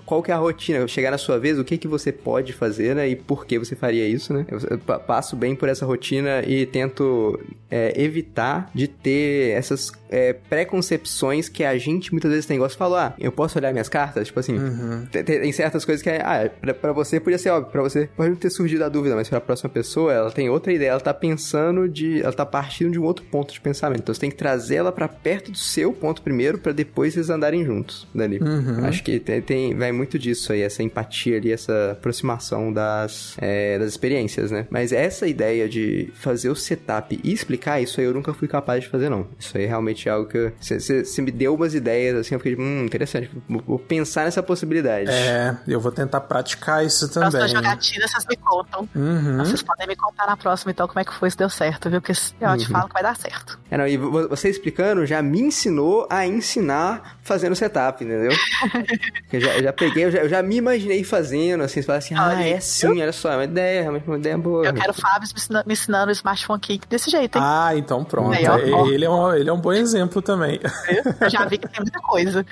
qual 0.05 0.23
que 0.23 0.31
é 0.31 0.35
a 0.35 0.39
rotina. 0.39 0.87
Chegar 0.87 1.11
na 1.11 1.19
sua 1.19 1.39
vez, 1.39 1.59
o 1.59 1.65
que 1.65 1.79
que 1.79 1.89
você 1.89 2.13
pode 2.13 2.53
fazer, 2.53 2.95
né? 2.95 3.09
E 3.09 3.17
por 3.17 3.47
que 3.47 3.59
você 3.59 3.75
faria 3.75 4.07
isso, 4.07 4.33
né? 4.35 4.47
Eu, 4.49 4.79
passo 5.01 5.35
bem 5.35 5.55
por 5.55 5.69
essa 5.69 5.87
rotina 5.87 6.43
e 6.47 6.67
tento 6.67 7.41
é, 7.71 7.93
evitar 8.01 8.71
de 8.75 8.87
ter 8.87 9.53
essas 9.57 9.91
é, 10.11 10.33
preconcepções 10.33 11.49
que 11.49 11.65
a 11.65 11.77
gente 11.79 12.13
muitas 12.13 12.31
vezes 12.31 12.47
tem. 12.47 12.59
Gosto 12.59 12.73
de 12.73 12.79
falar, 12.79 13.09
ah, 13.09 13.15
eu 13.19 13.33
posso 13.33 13.59
olhar 13.59 13.73
minhas 13.73 13.89
cartas? 13.89 14.27
Tipo 14.27 14.41
assim, 14.41 14.59
uhum. 14.59 15.07
tem, 15.11 15.25
tem, 15.25 15.53
certas 15.53 15.85
coisas 15.85 16.03
que, 16.03 16.11
ah, 16.11 16.51
pra, 16.61 16.75
pra, 16.75 16.93
você 16.93 17.19
podia 17.19 17.39
ser 17.39 17.51
óbvio, 17.51 17.73
pra 17.73 17.83
você 17.83 18.09
pode 18.15 18.37
ter 18.37 18.51
surgido 18.51 18.85
a 18.85 18.89
dúvida, 18.89 19.15
mas 19.15 19.29
pra 19.29 19.41
próxima 19.41 19.71
pessoa, 19.71 20.13
ela 20.13 20.31
tem 20.31 20.51
outra 20.51 20.73
ideia, 20.73 20.91
ela 20.91 21.01
tá 21.01 21.15
pensando 21.15 21.89
de, 21.89 22.21
ela 22.21 22.33
tá 22.33 22.45
partindo 22.45 22.93
de 22.93 22.99
um 22.99 23.05
outro 23.05 23.25
ponto 23.25 23.53
de 23.53 23.61
pensamento. 23.61 24.03
Então 24.03 24.15
você 24.15 24.21
tem 24.21 24.31
que 24.31 24.37
trazer 24.37 24.77
ela 24.77 24.93
pra 24.93 25.09
perto 25.09 25.51
do 25.51 25.59
seu 25.59 25.93
ponto 25.93 26.21
primeiro, 26.21 26.59
para 26.59 26.73
depois 26.73 27.15
vocês 27.15 27.31
andarem 27.31 27.65
juntos 27.65 27.70
dali. 28.15 28.39
Uhum. 28.39 28.85
Acho 28.85 29.03
que 29.03 29.19
tem, 29.19 29.41
tem, 29.41 29.77
vai 29.77 29.93
muito 29.93 30.19
disso 30.19 30.53
aí, 30.53 30.63
essa 30.63 30.83
empatia 30.83 31.37
ali, 31.37 31.53
essa 31.53 31.93
aproximação 31.93 32.73
das, 32.73 33.37
é, 33.39 33.79
das 33.79 33.89
experiências, 33.89 34.51
né? 34.51 34.67
Mas 34.71 34.93
essa 34.93 35.27
ideia 35.27 35.69
de 35.69 36.11
fazer 36.15 36.51
o 36.51 36.57
setup 36.57 37.19
e 37.23 37.33
explicar, 37.33 37.81
isso 37.81 38.01
aí 38.01 38.07
eu 38.07 38.15
nunca 38.15 38.33
fui 38.35 38.49
capaz 38.49 38.85
de 38.85 38.89
fazer, 38.89 39.09
não. 39.09 39.27
Isso 39.39 39.57
aí 39.57 39.67
realmente 39.67 40.09
é 40.09 40.13
algo 40.13 40.29
que 40.29 40.53
você 40.61 41.23
me 41.23 41.31
deu 41.31 41.55
umas 41.55 41.75
ideias, 41.75 42.17
assim, 42.17 42.35
eu 42.35 42.41
fiquei, 42.41 42.57
hum, 42.57 42.85
interessante, 42.85 43.31
vou 43.49 43.79
pensar 43.79 44.25
nessa 44.25 44.43
possibilidade. 44.43 45.11
É, 45.11 45.57
eu 45.67 45.81
vou 45.81 45.93
tentar 45.93 46.21
praticar 46.21 46.85
isso 46.85 47.09
também. 47.09 47.31
Próxima 47.31 47.49
jogatina, 47.49 48.09
vocês 48.09 48.27
me 48.29 48.37
contam. 48.37 48.89
Uhum. 48.95 49.39
Vocês 49.39 49.63
podem 49.63 49.87
me 49.87 49.97
contar 49.97 50.27
na 50.27 50.37
próxima, 50.37 50.73
então, 50.73 50.87
como 50.87 51.01
é 51.01 51.05
que 51.05 51.13
foi, 51.13 51.31
se 51.31 51.37
deu 51.37 51.49
certo, 51.51 51.91
viu? 51.91 52.01
Porque 52.01 52.13
eu 52.41 52.49
uhum. 52.49 52.57
te 52.57 52.69
falo 52.69 52.89
que 52.89 52.95
vai 52.95 53.03
dar 53.03 53.17
certo. 53.17 53.59
É, 53.71 53.77
não, 53.77 53.87
e 53.87 53.97
você 53.97 54.49
explicando 54.49 55.05
já 55.07 55.23
me 55.23 55.41
ensinou 55.41 56.07
a 56.11 56.27
ensinar 56.27 57.19
fazendo 57.23 57.55
setup 57.61 58.03
entendeu? 58.03 58.33
eu, 59.33 59.41
já, 59.41 59.57
eu 59.57 59.63
já 59.63 59.73
peguei, 59.73 60.05
eu 60.05 60.11
já, 60.11 60.19
eu 60.21 60.29
já, 60.29 60.43
me 60.43 60.57
imaginei 60.57 61.05
fazendo, 61.05 61.63
assim, 61.63 61.81
você 61.81 61.87
fala 61.87 61.99
assim, 61.99 62.15
ah, 62.17 62.43
é 62.43 62.61
sim, 62.61 63.01
olha 63.01 63.13
só, 63.13 63.33
é 63.33 63.37
uma 63.37 63.45
ideia, 63.45 63.83
realmente 63.83 64.07
uma 64.07 64.19
ideia 64.19 64.39
boa. 64.39 64.67
Eu 64.67 64.75
quero 64.75 64.91
o 64.91 64.95
Fábio 64.95 65.29
me 65.29 65.35
ensinando, 65.35 65.67
me 65.67 65.73
ensinando 65.73 66.09
o 66.09 66.13
smartphone 66.13 66.61
kick 66.61 66.89
desse 66.89 67.11
jeito, 67.11 67.37
hein? 67.39 67.45
Ah, 67.45 67.77
então 67.77 68.05
pronto. 68.05 68.33
Aí, 68.33 68.47
ó, 68.47 68.81
ó. 68.81 68.87
Ele, 68.89 69.05
é 69.05 69.11
um, 69.11 69.35
ele 69.35 69.51
é 69.51 69.53
um 69.53 69.61
bom 69.61 69.73
exemplo 69.73 70.23
também. 70.23 70.61
Eu 71.21 71.31
já 71.31 71.45
vi 71.45 71.59
que 71.59 71.69
tem 71.69 71.81
muita 71.81 72.01
coisa. 72.01 72.45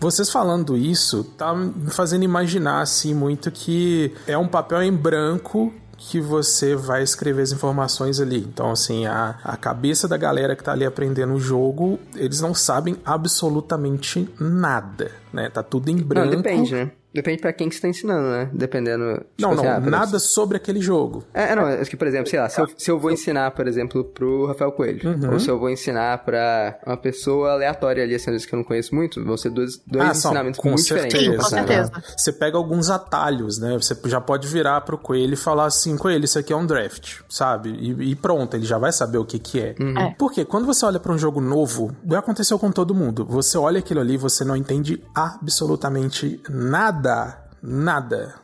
Vocês 0.00 0.30
falando 0.30 0.76
isso, 0.76 1.24
tá 1.24 1.54
me 1.54 1.90
fazendo 1.90 2.24
imaginar, 2.24 2.80
assim, 2.80 3.14
muito 3.14 3.50
que 3.50 4.14
é 4.26 4.36
um 4.38 4.48
papel 4.48 4.82
em 4.82 4.92
branco 4.92 5.72
que 6.10 6.20
você 6.20 6.76
vai 6.76 7.02
escrever 7.02 7.42
as 7.42 7.52
informações 7.52 8.20
ali. 8.20 8.38
Então, 8.38 8.70
assim, 8.70 9.06
a, 9.06 9.38
a 9.42 9.56
cabeça 9.56 10.06
da 10.06 10.16
galera 10.16 10.54
que 10.54 10.62
tá 10.62 10.72
ali 10.72 10.84
aprendendo 10.84 11.34
o 11.34 11.40
jogo, 11.40 11.98
eles 12.14 12.40
não 12.40 12.54
sabem 12.54 12.96
absolutamente 13.04 14.28
nada, 14.38 15.10
né? 15.32 15.48
Tá 15.48 15.62
tudo 15.62 15.90
em 15.90 15.96
branco. 15.96 16.30
Não, 16.30 16.36
depende, 16.36 16.74
né? 16.74 16.90
Depende 17.14 17.40
pra 17.40 17.52
quem 17.52 17.68
que 17.68 17.76
você 17.76 17.82
tá 17.82 17.88
ensinando, 17.88 18.28
né? 18.28 18.50
Dependendo. 18.52 19.24
Tipo, 19.36 19.42
não, 19.42 19.52
assim, 19.52 19.62
não, 19.62 19.70
ah, 19.70 19.80
nada 19.80 20.18
sobre 20.18 20.56
aquele 20.56 20.80
jogo. 20.80 21.22
É, 21.32 21.52
é, 21.52 21.54
não, 21.54 21.68
é 21.68 21.84
que, 21.84 21.96
por 21.96 22.08
exemplo, 22.08 22.28
sei 22.28 22.40
lá, 22.40 22.48
se 22.48 22.60
eu, 22.60 22.68
se 22.76 22.90
eu 22.90 22.98
vou 22.98 23.12
ensinar, 23.12 23.52
por 23.52 23.68
exemplo, 23.68 24.02
pro 24.02 24.46
Rafael 24.46 24.72
Coelho, 24.72 25.10
uhum. 25.10 25.34
ou 25.34 25.38
se 25.38 25.48
eu 25.48 25.56
vou 25.56 25.70
ensinar 25.70 26.24
pra 26.24 26.76
uma 26.84 26.96
pessoa 26.96 27.52
aleatória 27.52 28.02
ali, 28.02 28.16
assim, 28.16 28.36
que 28.36 28.52
eu 28.52 28.56
não 28.56 28.64
conheço 28.64 28.92
muito, 28.92 29.24
vão 29.24 29.36
ser 29.36 29.50
dois, 29.50 29.80
dois 29.86 30.08
ah, 30.08 30.10
ensinamentos 30.10 30.58
com 30.58 30.70
muito 30.70 30.82
certeza, 30.82 31.16
diferentes. 31.16 31.44
com 31.44 31.50
certeza. 31.50 31.92
Você 32.16 32.32
pega 32.32 32.56
alguns 32.56 32.90
atalhos, 32.90 33.60
né? 33.60 33.74
Você 33.74 33.96
já 34.06 34.20
pode 34.20 34.48
virar 34.48 34.80
pro 34.80 34.98
Coelho 34.98 35.34
e 35.34 35.36
falar 35.36 35.66
assim, 35.66 35.96
Coelho, 35.96 36.24
isso 36.24 36.38
aqui 36.40 36.52
é 36.52 36.56
um 36.56 36.66
draft, 36.66 37.20
sabe? 37.28 37.70
E, 37.70 38.10
e 38.10 38.16
pronto, 38.16 38.56
ele 38.56 38.66
já 38.66 38.76
vai 38.76 38.90
saber 38.90 39.18
o 39.18 39.24
que 39.24 39.38
que 39.38 39.60
é. 39.60 39.76
Uhum. 39.78 39.96
é. 39.96 40.14
Porque 40.18 40.44
quando 40.44 40.66
você 40.66 40.84
olha 40.84 40.98
para 40.98 41.12
um 41.12 41.18
jogo 41.18 41.40
novo, 41.40 41.94
aconteceu 42.12 42.58
com 42.58 42.72
todo 42.72 42.92
mundo, 42.92 43.24
você 43.24 43.56
olha 43.56 43.78
aquilo 43.78 44.00
ali, 44.00 44.16
você 44.16 44.44
não 44.44 44.56
entende 44.56 45.00
absolutamente 45.14 46.40
nada 46.50 47.03
nada, 47.04 47.43
nada. 47.66 48.34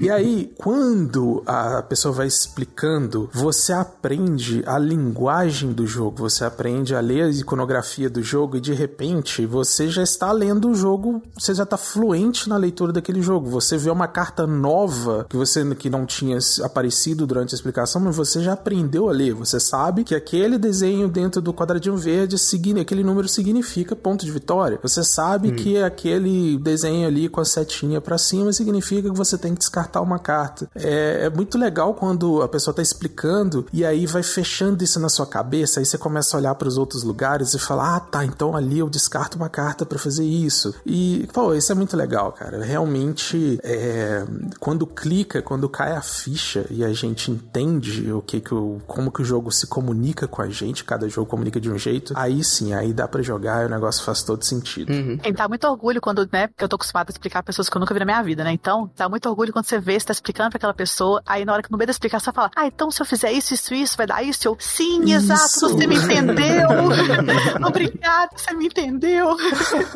e 0.00 0.10
aí, 0.10 0.52
quando 0.58 1.42
a 1.46 1.82
pessoa 1.82 2.12
vai 2.12 2.26
explicando, 2.26 3.30
você 3.32 3.72
aprende 3.72 4.62
a 4.66 4.76
linguagem 4.78 5.72
do 5.72 5.86
jogo, 5.86 6.18
você 6.18 6.44
aprende 6.44 6.94
a 6.94 7.00
ler 7.00 7.24
a 7.24 7.28
iconografia 7.30 8.10
do 8.10 8.22
jogo 8.22 8.56
e 8.56 8.60
de 8.60 8.72
repente 8.72 9.46
você 9.46 9.88
já 9.88 10.02
está 10.02 10.32
lendo 10.32 10.70
o 10.70 10.74
jogo, 10.74 11.22
você 11.38 11.54
já 11.54 11.62
está 11.62 11.76
fluente 11.76 12.48
na 12.48 12.56
leitura 12.56 12.92
daquele 12.92 13.22
jogo. 13.22 13.48
Você 13.50 13.76
vê 13.78 13.90
uma 13.90 14.08
carta 14.08 14.46
nova 14.46 15.26
que 15.28 15.36
você 15.36 15.60
que 15.76 15.88
não 15.88 16.04
tinha 16.04 16.38
aparecido 16.64 17.26
durante 17.26 17.54
a 17.54 17.56
explicação, 17.56 18.00
mas 18.00 18.16
você 18.16 18.40
já 18.42 18.54
aprendeu 18.54 19.08
a 19.08 19.12
ler. 19.12 19.34
Você 19.34 19.60
sabe 19.60 20.02
que 20.02 20.14
aquele 20.14 20.58
desenho 20.58 21.08
dentro 21.08 21.40
do 21.40 21.54
quadradinho 21.54 21.96
verde, 21.96 22.36
aquele 22.80 23.04
número 23.04 23.28
significa 23.28 23.94
ponto 23.94 24.24
de 24.24 24.32
vitória. 24.32 24.78
Você 24.82 25.04
sabe 25.04 25.50
hum. 25.50 25.56
que 25.56 25.78
aquele 25.78 26.58
desenho 26.58 27.06
ali 27.06 27.28
com 27.28 27.40
a 27.40 27.44
setinha 27.44 28.00
para 28.00 28.18
cima 28.18 28.39
cima 28.40 28.52
significa 28.52 29.10
que 29.10 29.16
você 29.16 29.36
tem 29.38 29.52
que 29.52 29.58
descartar 29.58 30.00
uma 30.00 30.18
carta. 30.18 30.68
É, 30.74 31.26
é 31.26 31.30
muito 31.30 31.58
legal 31.58 31.94
quando 31.94 32.42
a 32.42 32.48
pessoa 32.48 32.74
tá 32.74 32.82
explicando 32.82 33.66
e 33.72 33.84
aí 33.84 34.06
vai 34.06 34.22
fechando 34.22 34.82
isso 34.82 34.98
na 34.98 35.08
sua 35.08 35.26
cabeça, 35.26 35.80
aí 35.80 35.86
você 35.86 35.98
começa 35.98 36.36
a 36.36 36.40
olhar 36.40 36.54
para 36.54 36.68
os 36.68 36.78
outros 36.78 37.02
lugares 37.02 37.54
e 37.54 37.58
falar: 37.58 37.96
ah, 37.96 38.00
tá, 38.00 38.24
então 38.24 38.56
ali 38.56 38.78
eu 38.78 38.88
descarto 38.88 39.36
uma 39.36 39.48
carta 39.48 39.84
para 39.86 39.98
fazer 39.98 40.24
isso. 40.24 40.74
E, 40.84 41.28
pô, 41.32 41.54
isso 41.54 41.70
é 41.72 41.74
muito 41.74 41.96
legal, 41.96 42.32
cara. 42.32 42.62
Realmente, 42.62 43.58
é, 43.62 44.24
quando 44.58 44.86
clica, 44.86 45.42
quando 45.42 45.68
cai 45.68 45.92
a 45.92 46.02
ficha 46.02 46.66
e 46.70 46.84
a 46.84 46.92
gente 46.92 47.30
entende 47.30 48.10
o 48.12 48.22
que 48.22 48.40
que 48.40 48.54
o, 48.54 48.80
como 48.86 49.10
que 49.10 49.22
o 49.22 49.24
jogo 49.24 49.50
se 49.50 49.66
comunica 49.66 50.26
com 50.26 50.42
a 50.42 50.48
gente, 50.48 50.84
cada 50.84 51.08
jogo 51.08 51.28
comunica 51.28 51.60
de 51.60 51.70
um 51.70 51.78
jeito, 51.78 52.12
aí 52.16 52.42
sim, 52.42 52.72
aí 52.72 52.92
dá 52.92 53.06
para 53.06 53.22
jogar 53.22 53.62
e 53.62 53.66
o 53.66 53.68
negócio 53.68 54.04
faz 54.04 54.22
todo 54.22 54.44
sentido. 54.44 54.92
Uhum. 54.92 55.18
Tá 55.36 55.48
muito 55.48 55.66
orgulho 55.66 56.00
quando, 56.00 56.28
né, 56.32 56.48
eu 56.58 56.68
tô 56.68 56.76
acostumado 56.76 57.08
a 57.08 57.12
explicar 57.12 57.42
pessoas 57.42 57.68
que 57.68 57.76
eu 57.76 57.80
nunca 57.80 57.94
vi 57.94 58.00
na 58.00 58.06
minha 58.06 58.22
vida, 58.22 58.29
né? 58.36 58.52
Então, 58.52 58.90
dá 58.96 59.08
muito 59.08 59.28
orgulho 59.28 59.52
quando 59.52 59.66
você 59.66 59.78
vê, 59.78 59.98
você 59.98 60.06
tá 60.06 60.12
explicando 60.12 60.50
pra 60.50 60.56
aquela 60.56 60.74
pessoa, 60.74 61.22
aí 61.26 61.44
na 61.44 61.52
hora 61.52 61.62
que 61.62 61.70
no 61.70 61.78
meio 61.78 61.86
da 61.86 61.92
explicação 61.92 62.32
fala, 62.32 62.50
ah, 62.56 62.66
então 62.66 62.90
se 62.90 63.00
eu 63.00 63.06
fizer 63.06 63.32
isso, 63.32 63.54
isso, 63.54 63.74
isso, 63.74 63.96
vai 63.96 64.06
dar 64.06 64.22
isso? 64.22 64.46
Eu, 64.46 64.56
sim, 64.58 65.04
isso. 65.04 65.14
exato, 65.14 65.60
você 65.60 65.86
me 65.86 65.96
entendeu. 65.96 66.68
Obrigada, 67.66 68.30
você 68.36 68.54
me 68.54 68.66
entendeu. 68.66 69.36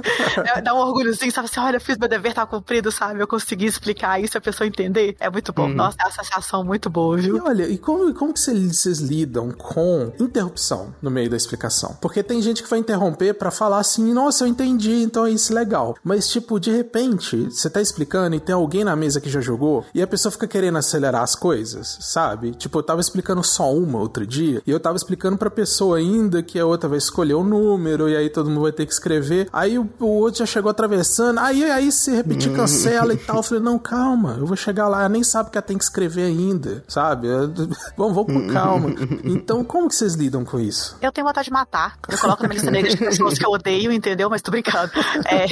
dá 0.63 0.75
um 0.75 0.79
orgulhozinho, 0.79 1.33
sabe 1.33 1.49
assim, 1.51 1.61
olha, 1.61 1.77
eu 1.77 1.81
fiz 1.81 1.97
meu 1.99 2.09
dever, 2.09 2.35
tá 2.35 2.47
cumprido, 2.47 2.91
sabe? 2.91 3.21
Eu 3.21 3.27
consegui 3.27 3.67
explicar 3.67 4.21
isso, 4.21 4.37
a 4.39 4.41
pessoa 4.41 4.67
entender. 4.67 5.17
É 5.21 5.31
muito 5.31 5.53
bom. 5.53 5.69
Uhum. 5.69 5.75
Nossa, 5.75 5.97
é 6.01 6.05
uma 6.05 6.13
sensação 6.13 6.65
muito 6.65 6.89
boa, 6.91 7.17
viu? 7.17 7.37
E 7.37 7.41
olha, 7.41 7.69
e 7.69 7.79
como, 7.79 8.13
como 8.15 8.33
que 8.33 8.41
vocês 8.41 8.99
lidam 8.99 9.51
com 9.51 10.13
interrupção 10.19 10.95
no 11.01 11.11
meio 11.11 11.31
da 11.31 11.37
explicação? 11.37 11.97
Porque 12.01 12.23
tem 12.23 12.41
gente 12.41 12.63
que 12.63 12.69
vai 12.69 12.79
interromper 12.79 13.35
para 13.35 13.51
falar 13.51 13.79
assim, 13.79 14.13
nossa, 14.13 14.45
eu 14.45 14.49
entendi, 14.49 15.03
então 15.03 15.27
é 15.27 15.31
isso 15.31 15.53
legal. 15.53 15.97
Mas, 16.03 16.29
tipo, 16.29 16.59
de 16.59 16.71
repente, 16.71 17.45
você 17.51 17.69
tá 17.69 17.81
explicando 17.81 18.24
e 18.33 18.41
tem 18.41 18.55
alguém 18.55 18.85
na 18.85 18.95
mesa 18.95 19.21
que 19.21 19.29
já 19.29 19.41
jogou 19.41 19.85
e 19.95 20.01
a 20.01 20.07
pessoa 20.07 20.33
fica 20.33 20.47
querendo 20.47 20.79
acelerar 20.79 21.23
as 21.23 21.35
coisas, 21.35 21.99
sabe? 22.01 22.53
Tipo, 22.53 22.79
eu 22.79 22.83
tava 22.83 23.01
explicando 23.01 23.43
só 23.43 23.73
uma 23.73 23.99
outro 23.99 24.27
dia 24.27 24.63
e 24.67 24.71
eu 24.71 24.81
tava 24.81 24.97
explicando 24.97 25.37
pra 25.37 25.51
pessoa 25.51 25.99
ainda 25.99 26.43
que 26.43 26.59
a 26.59 26.67
outra 26.67 26.89
vai 26.89 26.99
escolher 26.99 27.35
o 27.35 27.41
um 27.41 27.45
número 27.45 28.09
e 28.09 28.17
aí 28.17 28.31
todo 28.31 28.49
mundo 28.49 28.63
vai 28.63 28.73
ter 28.73 28.87
que 28.87 28.93
escrever. 28.93 29.49
Aí 29.53 29.79
o, 29.79 29.89
o 30.01 30.07
outro 30.07 30.39
já 30.39 30.47
chegou 30.47 30.71
atravessando, 30.71 31.39
aí, 31.41 31.65
aí 31.65 31.91
se 31.91 32.11
repetir 32.11 32.53
cancela 32.55 33.13
e 33.13 33.17
tal. 33.17 33.37
Eu 33.37 33.43
falei, 33.43 33.63
não, 33.63 33.79
calma, 33.79 34.37
eu 34.39 34.47
vou 34.47 34.57
chegar 34.57 34.89
lá, 34.89 35.01
ela 35.01 35.09
nem 35.09 35.25
sabe 35.25 35.51
que 35.51 35.59
ela 35.59 35.67
tem 35.67 35.77
que 35.77 35.85
escrever 35.85 36.25
ainda, 36.25 36.85
sabe? 36.89 37.29
Vamos, 37.97 38.15
vamos 38.15 38.27
com 38.27 38.47
calma. 38.53 38.91
Então, 39.25 39.65
como 39.65 39.89
que 39.89 39.95
vocês 39.95 40.15
lidam 40.15 40.45
com 40.45 40.59
isso? 40.59 40.97
Eu 41.01 41.13
tenho 41.13 41.27
vontade 41.27 41.47
de 41.47 41.53
matar. 41.53 41.97
Eu 42.09 42.19
coloco 42.19 42.43
na 42.43 42.49
minha 42.49 42.57
lista 42.57 42.71
negra 42.71 42.91
de 42.91 42.97
pessoas 42.97 43.39
que 43.39 43.45
eu 43.45 43.51
odeio, 43.51 43.93
entendeu? 43.93 44.29
Mas 44.29 44.43
tô 44.43 44.51
brincando. 44.51 44.93
É, 45.27 45.47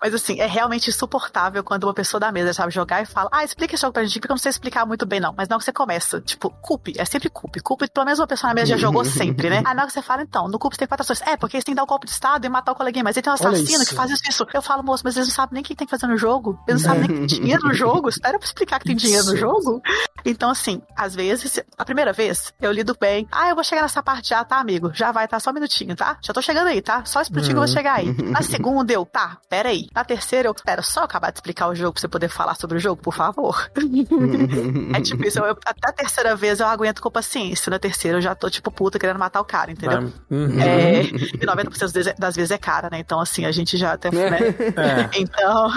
mas 0.00 0.14
assim, 0.14 0.40
é 0.40 0.46
realmente 0.46 0.90
insuportável 0.90 1.62
quando 1.62 1.84
uma 1.84 1.94
pessoa 1.94 2.03
da 2.18 2.32
mesa 2.32 2.52
sabe 2.52 2.72
jogar 2.72 3.02
e 3.02 3.06
fala, 3.06 3.28
ah, 3.32 3.44
explica 3.44 3.74
esse 3.74 3.82
jogo 3.82 3.92
pra 3.92 4.02
gente, 4.04 4.20
porque 4.20 4.32
eu 4.32 4.34
não 4.34 4.38
sei 4.38 4.50
explicar 4.50 4.86
muito 4.86 5.06
bem, 5.06 5.20
não. 5.20 5.34
Mas 5.36 5.48
não 5.48 5.58
que 5.58 5.64
você 5.64 5.72
começa, 5.72 6.20
tipo, 6.20 6.50
culpe, 6.62 6.94
é 6.96 7.04
sempre 7.04 7.28
culpe. 7.28 7.60
Culpe, 7.60 7.88
pelo 7.90 8.04
menos 8.04 8.18
uma 8.18 8.26
pessoa 8.26 8.48
na 8.48 8.54
mesa 8.54 8.68
já 8.68 8.76
jogou 8.76 9.04
sempre, 9.06 9.50
né? 9.50 9.62
Aí 9.64 9.74
na 9.74 9.82
hora 9.82 9.86
que 9.86 9.92
você 9.92 10.02
fala, 10.02 10.22
então, 10.22 10.48
no 10.48 10.58
culpe 10.58 10.76
tem 10.76 10.86
quatro 10.86 11.02
ações. 11.02 11.20
É, 11.22 11.36
porque 11.36 11.58
você 11.58 11.64
tem 11.64 11.74
que 11.74 11.76
dar 11.76 11.82
o 11.82 11.84
um 11.84 11.88
golpe 11.88 12.06
de 12.06 12.12
estado 12.12 12.44
e 12.44 12.48
matar 12.48 12.72
o 12.72 12.74
coleguinha, 12.74 13.04
mas 13.04 13.16
ele 13.16 13.24
tem 13.24 13.30
um 13.30 13.34
assassino 13.34 13.84
que 13.84 13.94
faz 13.94 14.10
isso, 14.10 14.22
isso. 14.28 14.46
Eu 14.52 14.62
falo, 14.62 14.82
moço, 14.82 15.02
mas 15.04 15.16
eles 15.16 15.28
não 15.28 15.34
sabem 15.34 15.54
nem 15.54 15.62
o 15.62 15.64
que 15.64 15.74
tem 15.74 15.86
que 15.86 15.90
fazer 15.90 16.06
no 16.06 16.16
jogo. 16.16 16.58
Eles 16.66 16.82
não 16.82 16.90
sabem 16.90 17.08
nem 17.08 17.10
que 17.10 17.26
tem 17.26 17.40
dinheiro 17.40 17.66
no 17.66 17.74
jogo. 17.74 18.08
Espera 18.14 18.38
pra 18.38 18.46
explicar 18.46 18.78
que 18.78 18.86
tem 18.86 18.96
dinheiro 18.96 19.26
no 19.26 19.36
jogo. 19.36 19.82
Então, 20.24 20.50
assim, 20.50 20.80
às 20.96 21.14
vezes, 21.14 21.60
a 21.76 21.84
primeira 21.84 22.12
vez, 22.12 22.52
eu 22.60 22.72
lido 22.72 22.96
bem. 22.98 23.28
Ah, 23.30 23.48
eu 23.48 23.54
vou 23.54 23.64
chegar 23.64 23.82
nessa 23.82 24.02
parte 24.02 24.30
já, 24.30 24.44
tá, 24.44 24.58
amigo? 24.58 24.90
Já 24.94 25.12
vai, 25.12 25.28
tá? 25.28 25.38
Só 25.38 25.50
um 25.50 25.54
minutinho, 25.54 25.94
tá? 25.94 26.18
Já 26.22 26.32
tô 26.32 26.40
chegando 26.40 26.68
aí, 26.68 26.80
tá? 26.80 27.04
Só 27.04 27.20
esse 27.20 27.30
minutinho 27.30 27.56
uhum. 27.58 27.64
que 27.64 27.70
eu 27.70 27.74
vou 27.74 27.76
chegar 27.76 27.94
aí. 27.94 28.30
Na 28.30 28.40
segunda, 28.42 28.92
eu, 28.92 29.04
tá, 29.04 29.38
pera 29.48 29.68
aí. 29.68 29.88
Na 29.94 30.04
terceira, 30.04 30.48
eu, 30.48 30.54
espero 30.56 30.82
só 30.82 31.04
acabar 31.04 31.30
de 31.30 31.38
explicar 31.38 31.68
o 31.68 31.74
jogo 31.74 31.93
pra 31.94 32.00
você 32.00 32.08
poder 32.08 32.28
falar 32.28 32.56
sobre 32.56 32.76
o 32.76 32.80
jogo, 32.80 33.00
por 33.00 33.14
favor. 33.14 33.70
é 34.94 35.00
tipo 35.00 35.24
isso, 35.24 35.38
eu, 35.38 35.56
até 35.64 35.88
a 35.88 35.92
terceira 35.92 36.34
vez 36.34 36.58
eu 36.58 36.66
aguento 36.66 37.00
com 37.00 37.10
paciência. 37.10 37.70
Na 37.70 37.78
terceira, 37.78 38.18
eu 38.18 38.22
já 38.22 38.34
tô, 38.34 38.50
tipo, 38.50 38.70
puta, 38.70 38.98
querendo 38.98 39.18
matar 39.18 39.40
o 39.40 39.44
cara, 39.44 39.70
entendeu? 39.70 40.12
Uhum. 40.30 40.60
É, 40.60 41.02
e 41.02 41.38
90% 41.38 42.14
das 42.18 42.34
vezes 42.34 42.50
é 42.50 42.58
cara, 42.58 42.88
né? 42.90 42.98
Então, 42.98 43.20
assim, 43.20 43.46
a 43.46 43.52
gente 43.52 43.76
já 43.76 43.92
até. 43.92 44.10
Né? 44.10 44.38
É. 44.76 45.04
Então. 45.24 45.70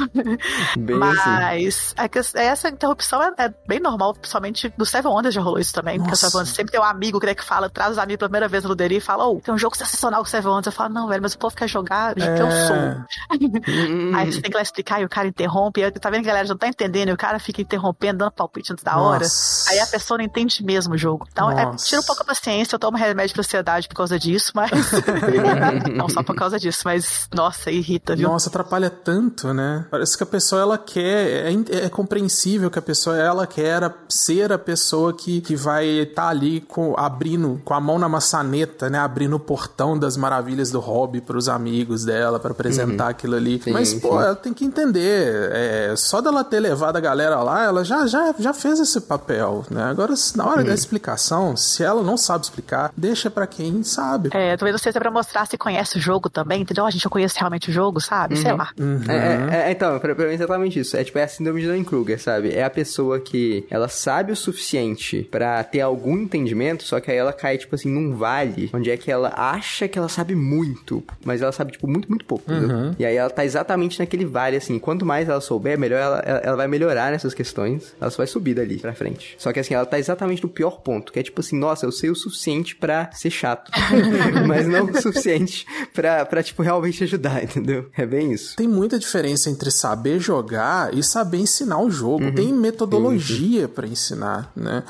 Bem 0.77 0.95
mas 0.97 1.17
assim. 1.19 2.39
essa 2.39 2.69
interrupção 2.69 3.21
é, 3.21 3.31
é, 3.37 3.53
bem 3.67 3.79
normal, 3.79 4.13
principalmente 4.13 4.73
no 4.77 4.85
Seven 4.85 5.11
Wonders 5.11 5.35
já 5.35 5.41
rolou 5.41 5.59
isso 5.59 5.73
também. 5.73 5.97
Nossa. 5.97 6.09
Porque 6.09 6.15
o 6.15 6.17
Seven 6.17 6.39
Wonders 6.39 6.55
sempre 6.55 6.71
tem 6.71 6.81
um 6.81 6.83
amigo 6.83 7.19
que, 7.19 7.25
né, 7.25 7.35
que 7.35 7.43
fala, 7.43 7.69
traz 7.69 7.91
os 7.91 7.97
amigos 7.97 8.17
pela 8.17 8.29
primeira 8.29 8.47
vez 8.47 8.63
no 8.63 8.69
Luderia 8.69 8.97
e 8.97 9.01
fala, 9.01 9.27
oh, 9.27 9.39
tem 9.39 9.53
um 9.53 9.57
jogo 9.57 9.77
sensacional 9.77 10.21
com 10.21 10.27
o 10.27 10.29
Seven 10.29 10.49
Wonders. 10.49 10.67
Eu 10.67 10.71
falo, 10.71 10.93
não, 10.93 11.07
velho, 11.07 11.21
mas 11.21 11.33
o 11.33 11.37
povo 11.37 11.55
quer 11.55 11.67
jogar 11.67 12.15
de 12.15 12.23
é. 12.23 12.35
que 12.35 12.41
eu 12.41 12.51
sou. 12.51 14.15
Aí 14.17 14.31
você 14.31 14.41
tem 14.41 14.51
que 14.51 14.57
lá 14.57 14.63
explicar 14.63 15.01
e 15.01 15.05
o 15.05 15.09
cara 15.09 15.27
interrompe. 15.27 15.81
E 15.81 15.91
tá 15.91 16.06
vendo 16.09 16.23
que 16.23 16.29
a 16.29 16.33
galera 16.33 16.47
já 16.47 16.55
tá 16.55 16.67
entendendo 16.67 17.09
e 17.09 17.11
o 17.13 17.17
cara 17.17 17.39
fica 17.39 17.61
interrompendo, 17.61 18.19
dando 18.19 18.31
palpite 18.31 18.73
antes 18.73 18.83
da 18.83 18.95
Nossa. 18.95 19.07
hora. 19.07 19.25
Aí 19.69 19.79
a 19.79 19.87
pessoa 19.87 20.17
não 20.17 20.25
entende 20.25 20.63
mesmo 20.63 20.95
o 20.95 20.97
jogo. 20.97 21.27
Então, 21.31 21.51
é, 21.51 21.75
tira 21.75 22.01
um 22.01 22.03
pouco 22.03 22.23
a 22.23 22.25
paciência, 22.25 22.75
eu 22.75 22.79
tomo 22.79 22.97
remédio 22.97 23.33
pra 23.33 23.41
ansiedade 23.41 23.87
por 23.87 23.95
causa 23.95 24.19
disso, 24.19 24.51
mas. 24.55 24.71
não 25.95 26.09
só 26.09 26.23
por 26.23 26.35
causa 26.35 26.59
disso, 26.59 26.81
mas, 26.85 27.27
nossa, 27.33 27.71
irrita, 27.71 28.15
viu? 28.15 28.29
Nossa, 28.29 28.49
atrapalha 28.49 28.89
tanto, 28.89 29.53
né? 29.53 29.85
Parece 29.89 30.17
que 30.17 30.23
a 30.23 30.27
pessoa, 30.27 30.61
ela 30.61 30.77
quer, 30.77 31.47
é, 31.47 31.85
é 31.85 31.89
compreensível 31.89 32.69
que 32.69 32.79
a 32.79 32.81
pessoa, 32.81 33.17
ela 33.17 33.47
quer 33.47 33.93
ser 34.09 34.51
a 34.51 34.57
pessoa 34.57 35.13
que, 35.13 35.41
que 35.41 35.55
vai 35.55 35.85
estar 35.87 36.23
tá 36.23 36.29
ali 36.29 36.61
com, 36.61 36.95
abrindo, 36.97 37.61
com 37.63 37.73
a 37.73 37.79
mão 37.79 37.99
na 37.99 38.09
maçaneta, 38.09 38.89
né? 38.89 38.99
Abrindo 38.99 39.35
o 39.35 39.39
portão 39.39 39.97
das 39.97 40.17
maravilhas 40.17 40.71
do 40.71 40.79
hobby 40.79 41.21
pros 41.21 41.49
amigos 41.49 42.05
dela, 42.05 42.39
para 42.39 42.51
apresentar 42.51 43.05
uhum. 43.05 43.09
aquilo 43.09 43.35
ali. 43.35 43.61
Sim, 43.61 43.71
Mas, 43.71 43.93
pô, 43.93 44.09
sim. 44.09 44.23
ela 44.23 44.35
tem 44.35 44.53
que 44.53 44.65
entender, 44.65 45.51
é, 45.51 45.93
só 45.97 46.21
dela 46.21 46.43
ter 46.43 46.59
levado 46.59 46.95
a 46.95 46.99
galera 46.99 47.41
lá, 47.41 47.63
ela 47.65 47.83
já, 47.83 48.05
já, 48.07 48.33
já 48.37 48.53
fez 48.53 48.79
esse 48.79 49.01
papel, 49.01 49.65
né? 49.69 49.83
Agora, 49.83 50.13
na 50.35 50.45
hora 50.45 50.61
uhum. 50.61 50.67
da 50.67 50.73
explicação, 50.73 51.57
se 51.57 51.83
ela 51.83 52.03
não 52.03 52.17
sabe 52.17 52.45
explicar, 52.45 52.91
deixa 52.95 53.29
para 53.29 53.47
quem 53.47 53.83
sabe. 53.83 54.29
É, 54.33 54.55
talvez 54.55 54.73
não 54.73 54.79
seja 54.79 54.99
pra 54.99 55.11
mostrar 55.11 55.45
se 55.45 55.57
conhece 55.57 55.97
o 55.97 56.01
jogo 56.01 56.29
também, 56.29 56.61
entendeu? 56.61 56.85
A 56.85 56.89
gente 56.89 57.01
já 57.03 57.09
conhece 57.09 57.37
realmente 57.37 57.69
o 57.69 57.73
jogo, 57.73 57.99
sabe? 57.99 58.35
Uhum. 58.35 58.41
Sei 58.41 58.53
lá. 58.53 58.69
Uhum. 58.79 59.01
É, 59.07 59.55
é, 59.55 59.69
é, 59.69 59.71
então, 59.71 59.99
pra, 59.99 60.15
pra 60.15 60.25
mim 60.25 60.31
é 60.31 60.35
exatamente 60.35 60.79
isso. 60.79 60.95
É 60.95 61.03
tipo, 61.03 61.17
é 61.17 61.23
a 61.23 61.27
síndrome 61.27 61.61
de 61.61 61.67
Dunning-Kruger, 61.67 62.21
sabe? 62.21 62.53
É 62.53 62.63
a 62.63 62.69
pessoa 62.69 63.19
que 63.19 63.65
ela 63.69 63.87
sabe 63.87 64.31
o 64.31 64.35
suficiente 64.35 65.27
para 65.31 65.63
ter 65.63 65.81
algum 65.81 66.17
entendimento, 66.17 66.83
só 66.83 66.99
que 66.99 67.11
aí 67.11 67.17
ela 67.17 67.33
cai, 67.33 67.57
tipo 67.57 67.75
assim, 67.75 67.89
num 67.89 68.15
vale, 68.15 68.69
onde 68.73 68.91
é 68.91 68.97
que 68.97 69.11
ela 69.11 69.33
acha 69.35 69.87
que 69.87 69.97
ela 69.97 70.09
sabe 70.09 70.35
muito, 70.35 71.03
mas 71.25 71.41
ela 71.41 71.51
sabe, 71.51 71.71
tipo, 71.71 71.87
muito, 71.87 72.09
muito 72.09 72.25
pouco, 72.25 72.51
uhum. 72.51 72.93
E 72.97 73.05
aí 73.05 73.15
ela 73.15 73.29
tá 73.29 73.45
exatamente 73.45 73.99
naquele 73.99 74.25
vale, 74.25 74.57
assim, 74.57 74.77
quanto 74.79 75.05
mais 75.05 75.27
ela 75.27 75.41
souber, 75.41 75.77
melhor 75.77 75.86
ela, 75.95 76.19
ela, 76.19 76.39
ela, 76.39 76.57
vai 76.57 76.67
melhorar 76.67 77.11
nessas 77.11 77.33
questões, 77.33 77.95
ela 77.99 78.09
só 78.09 78.17
vai 78.17 78.27
subir 78.27 78.55
dali 78.55 78.79
pra 78.79 78.93
frente. 78.93 79.35
Só 79.37 79.51
que 79.51 79.59
assim, 79.59 79.73
ela 79.73 79.85
tá 79.85 79.99
exatamente 79.99 80.43
no 80.43 80.49
pior 80.49 80.81
ponto, 80.81 81.11
que 81.11 81.19
é 81.19 81.23
tipo 81.23 81.39
assim, 81.39 81.57
nossa, 81.57 81.85
eu 81.85 81.91
sei 81.91 82.09
o 82.09 82.15
suficiente 82.15 82.75
para 82.75 83.09
ser 83.13 83.29
chato, 83.29 83.71
mas 84.47 84.67
não 84.67 84.85
o 84.85 85.01
suficiente 85.01 85.65
pra, 85.93 86.25
pra, 86.25 86.43
tipo, 86.43 86.61
realmente 86.61 87.03
ajudar, 87.03 87.43
entendeu? 87.43 87.89
É 87.95 88.05
bem 88.05 88.31
isso. 88.31 88.55
Tem 88.55 88.67
muita 88.67 88.99
diferença 88.99 89.49
entre 89.49 89.71
saber 89.71 90.19
jogar 90.19 90.93
e 90.93 91.03
saber 91.03 91.37
ensinar 91.37 91.79
o 91.79 91.89
jogo. 91.89 92.25
Uhum. 92.25 92.35
Tem 92.35 92.53
metodologia 92.53 93.67
para 93.67 93.87
ensinar, 93.87 94.51
né? 94.55 94.83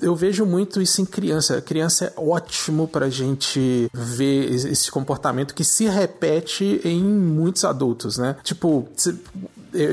Eu 0.00 0.14
vejo 0.14 0.44
muito 0.44 0.80
isso 0.80 1.00
em 1.00 1.06
criança. 1.06 1.58
A 1.58 1.62
criança 1.62 2.06
é 2.06 2.12
ótimo 2.16 2.88
pra 2.88 3.08
gente 3.08 3.90
ver 3.92 4.52
esse 4.52 4.90
comportamento 4.90 5.54
que 5.54 5.64
se 5.64 5.86
repete 5.86 6.80
em 6.84 7.02
muitos 7.02 7.64
adultos, 7.64 8.18
né? 8.18 8.36
Tipo, 8.42 8.88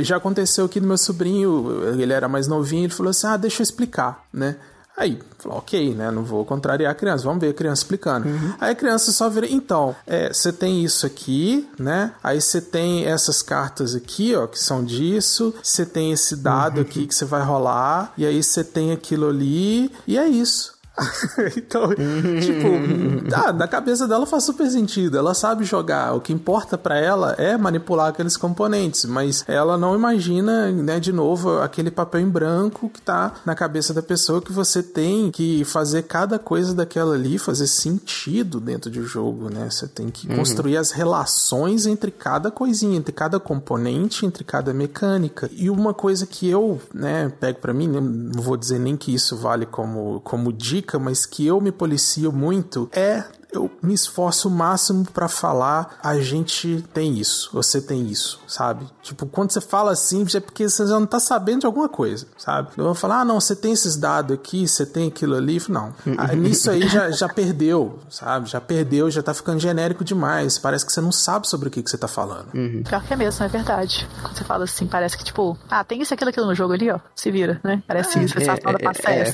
já 0.01 0.17
aconteceu 0.17 0.65
aqui 0.65 0.80
no 0.80 0.88
meu 0.88 0.97
sobrinho, 0.97 1.99
ele 1.99 2.13
era 2.13 2.28
mais 2.28 2.47
novinho, 2.47 2.86
ele 2.86 2.93
falou 2.93 3.11
assim: 3.11 3.28
ah, 3.28 3.38
deixa 3.38 3.61
eu 3.61 3.63
explicar, 3.63 4.25
né? 4.34 4.55
Aí, 4.97 5.19
falou, 5.38 5.59
ok, 5.59 5.93
né? 5.93 6.09
Não 6.09 6.23
vou 6.23 6.43
contrariar 6.43 6.91
a 6.91 6.95
criança, 6.95 7.23
vamos 7.23 7.39
ver 7.39 7.49
a 7.49 7.53
criança 7.53 7.84
explicando. 7.84 8.28
Uhum. 8.28 8.53
Aí 8.59 8.71
a 8.71 8.75
criança 8.75 9.11
só 9.11 9.30
vira, 9.30 9.45
então, 9.47 9.95
é, 10.07 10.34
você 10.34 10.51
tem 10.51 10.84
isso 10.84 11.05
aqui, 11.05 11.69
né? 11.78 12.15
Aí 12.23 12.41
você 12.41 12.59
tem 12.59 13.05
essas 13.05 13.43
cartas 13.43 13.93
aqui, 13.93 14.36
ó, 14.36 14.47
que 14.47 14.57
são 14.57 14.84
disso, 14.84 15.53
você 15.61 15.86
tem 15.86 16.11
esse 16.11 16.36
dado 16.36 16.78
uhum. 16.78 16.82
aqui 16.82 17.05
que 17.05 17.13
você 17.13 17.25
vai 17.25 17.43
rolar, 17.43 18.11
e 18.17 18.25
aí 18.25 18.41
você 18.41 18.63
tem 18.63 18.91
aquilo 18.91 19.30
ali, 19.30 19.91
e 20.07 20.17
é 20.17 20.28
isso. 20.28 20.76
então, 21.56 21.89
tipo, 21.89 23.36
ah, 23.36 23.54
na 23.54 23.68
cabeça 23.68 24.08
dela 24.08 24.26
faz 24.26 24.43
super 24.43 24.70
sentido. 24.70 25.18
Ela 25.18 25.34
sabe 25.34 25.64
jogar. 25.64 26.16
O 26.16 26.22
que 26.22 26.34
importa 26.34 26.78
para 26.78 26.98
ela 26.98 27.34
é 27.38 27.56
manipular 27.58 28.08
aqueles 28.08 28.36
componentes, 28.36 29.06
mas 29.06 29.43
ela 29.48 29.78
não 29.78 29.95
imagina, 29.95 30.72
né, 30.72 31.00
de 31.00 31.14
novo, 31.14 31.60
aquele 31.60 31.91
papel 31.91 32.22
em 32.22 32.30
branco 32.30 32.89
que 32.89 33.02
tá 33.02 33.36
na 33.45 33.54
cabeça 33.54 33.93
da 33.93 34.02
pessoa 34.02 34.41
que 34.41 34.52
você 34.52 34.82
tem 34.82 35.30
que 35.30 35.64
fazer 35.66 36.04
cada 36.04 36.39
coisa 36.39 36.74
daquela 36.74 37.14
ali 37.14 37.38
fazer 37.38 37.68
sentido 37.68 38.60
dentro 38.60 38.89
do 38.89 39.04
jogo, 39.06 39.50
né? 39.50 39.70
Você 39.70 39.88
tem 39.88 40.10
que 40.10 40.28
uhum. 40.28 40.38
construir 40.38 40.78
as 40.78 40.91
relações 40.91 41.86
entre 41.86 42.10
cada 42.10 42.50
coisinha, 42.50 42.98
entre 42.98 43.12
cada 43.12 43.39
componente, 43.39 44.26
entre 44.26 44.43
cada 44.43 44.74
mecânica. 44.74 45.50
E 45.54 45.70
uma 45.70 45.93
coisa 45.93 46.26
que 46.26 46.50
eu, 46.50 46.82
né, 46.93 47.32
pego 47.39 47.60
para 47.60 47.74
mim, 47.74 47.88
não 47.88 48.41
vou 48.41 48.58
dizer 48.58 48.80
nem 48.80 48.98
que 48.98 49.14
isso 49.14 49.36
vale 49.36 49.66
como 49.66 50.20
como 50.22 50.52
dica 50.52 50.86
dica, 50.88 50.97
mas 50.97 51.25
que 51.25 51.45
eu 51.45 51.59
me 51.59 51.71
policio 51.71 52.31
muito 52.31 52.89
é 52.93 53.25
eu 53.52 53.72
me 53.82 53.93
esforço 53.93 54.50
o 54.50 54.52
máximo 54.52 55.06
para 55.06 55.28
falar, 55.28 55.98
a 56.04 56.20
gente 56.20 56.84
tem 56.93 57.18
isso, 57.18 57.50
você 57.54 57.82
tem 57.82 58.08
isso, 58.08 58.41
sabe? 58.48 58.86
Tipo, 59.02 59.26
quando 59.26 59.52
você 59.52 59.62
fala 59.62 59.91
assim, 59.91 60.26
é 60.36 60.39
porque 60.39 60.68
você 60.68 60.86
já 60.86 61.00
não 61.00 61.06
tá 61.06 61.20
sabendo 61.20 61.62
de 61.62 61.66
alguma 61.66 61.88
coisa, 61.88 62.28
sabe? 62.38 62.70
Eu 62.78 62.86
vou 62.86 62.93
falar, 62.93 63.22
ah, 63.22 63.26
não, 63.26 63.39
você 63.39 63.56
tem 63.56 63.72
esses 63.72 63.95
dados 63.95 64.36
aqui, 64.36 64.68
você 64.68 64.86
tem 64.86 65.08
aquilo 65.08 65.36
ali. 65.36 65.58
Não. 65.70 65.93
Ah, 66.18 66.34
nisso 66.36 66.72
aí 66.72 66.88
já, 66.88 67.12
já 67.12 67.30
perdeu, 67.30 68.00
sabe? 68.10 68.50
Já 68.50 68.60
perdeu, 68.60 69.10
já 69.12 69.22
tá 69.22 69.34
ficando 69.36 69.60
genérico 69.60 70.04
demais. 70.04 70.58
Parece 70.58 70.84
que 70.86 70.91
você 70.91 71.00
não 71.00 71.12
sabe 71.12 71.48
sobre 71.48 71.68
o 71.68 71.72
que, 71.72 71.84
que 71.84 71.89
você 71.89 71.98
tá 71.98 72.08
falando. 72.08 72.48
Uhum. 72.56 72.82
Pior 72.84 73.04
que 73.04 73.14
é 73.14 73.16
mesmo, 73.16 73.45
é 73.45 73.48
verdade. 73.48 74.08
Quando 74.22 74.36
você 74.36 74.43
fala 74.43 74.64
assim, 74.64 74.88
parece 74.88 75.16
que, 75.16 75.24
tipo, 75.24 75.56
ah, 75.70 75.84
tem 75.84 76.02
isso, 76.02 76.14
aquilo, 76.14 76.32
aquilo 76.32 76.48
no 76.48 76.56
jogo 76.56 76.74
ali, 76.74 76.89
ó. 76.89 77.00
Se 77.16 77.30
vira, 77.30 77.62
né? 77.64 77.84
Parece 77.88 78.18
é, 78.18 78.24
isso, 78.24 78.34
você 78.34 78.50
é, 78.50 78.58
fala 78.58 78.78
é, 78.80 79.12
é, 79.12 79.34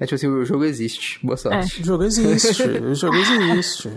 é, 0.00 0.06
tipo 0.06 0.14
assim, 0.14 0.28
o 0.28 0.44
jogo 0.46 0.64
existe. 0.64 1.20
Boa 1.22 1.36
sorte. 1.36 1.78
É. 1.78 1.82
O 1.82 1.84
jogo 1.84 2.04
existe. 2.04 2.62
o 2.62 2.94
jogo 2.94 3.16
existe. 3.16 3.43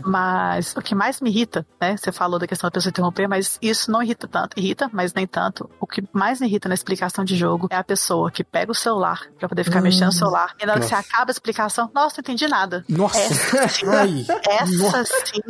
Mas 0.05 0.75
o 0.75 0.81
que 0.81 0.95
mais 0.95 1.21
me 1.21 1.29
irrita, 1.29 1.65
né? 1.79 1.95
Você 1.97 2.11
falou 2.11 2.39
da 2.39 2.47
questão 2.47 2.67
da 2.67 2.71
pessoa 2.71 2.89
interromper, 2.89 3.27
mas 3.27 3.57
isso 3.61 3.91
não 3.91 4.01
irrita 4.01 4.27
tanto. 4.27 4.59
Irrita, 4.59 4.89
mas 4.91 5.13
nem 5.13 5.27
tanto. 5.27 5.69
O 5.79 5.87
que 5.87 6.03
mais 6.11 6.39
me 6.39 6.47
irrita 6.47 6.67
na 6.67 6.75
explicação 6.75 7.23
de 7.23 7.35
jogo 7.35 7.67
é 7.69 7.75
a 7.75 7.83
pessoa 7.83 8.31
que 8.31 8.43
pega 8.43 8.71
o 8.71 8.75
celular 8.75 9.21
pra 9.37 9.49
poder 9.49 9.63
ficar 9.63 9.79
hum. 9.79 9.83
mexendo 9.83 10.07
no 10.07 10.11
celular. 10.11 10.53
E 10.59 10.65
na 10.65 10.73
hora 10.73 10.81
que 10.81 10.87
você 10.87 10.95
acaba 10.95 11.29
a 11.29 11.33
explicação, 11.33 11.89
nossa, 11.93 12.17
não 12.17 12.21
entendi 12.21 12.47
nada. 12.47 12.85
Nossa. 12.89 13.19
Essa 13.19 13.67
sim. 13.69 13.85
Ai. 13.87 14.25
Essa 14.47 14.97
nossa. 14.97 15.25
sim. 15.25 15.41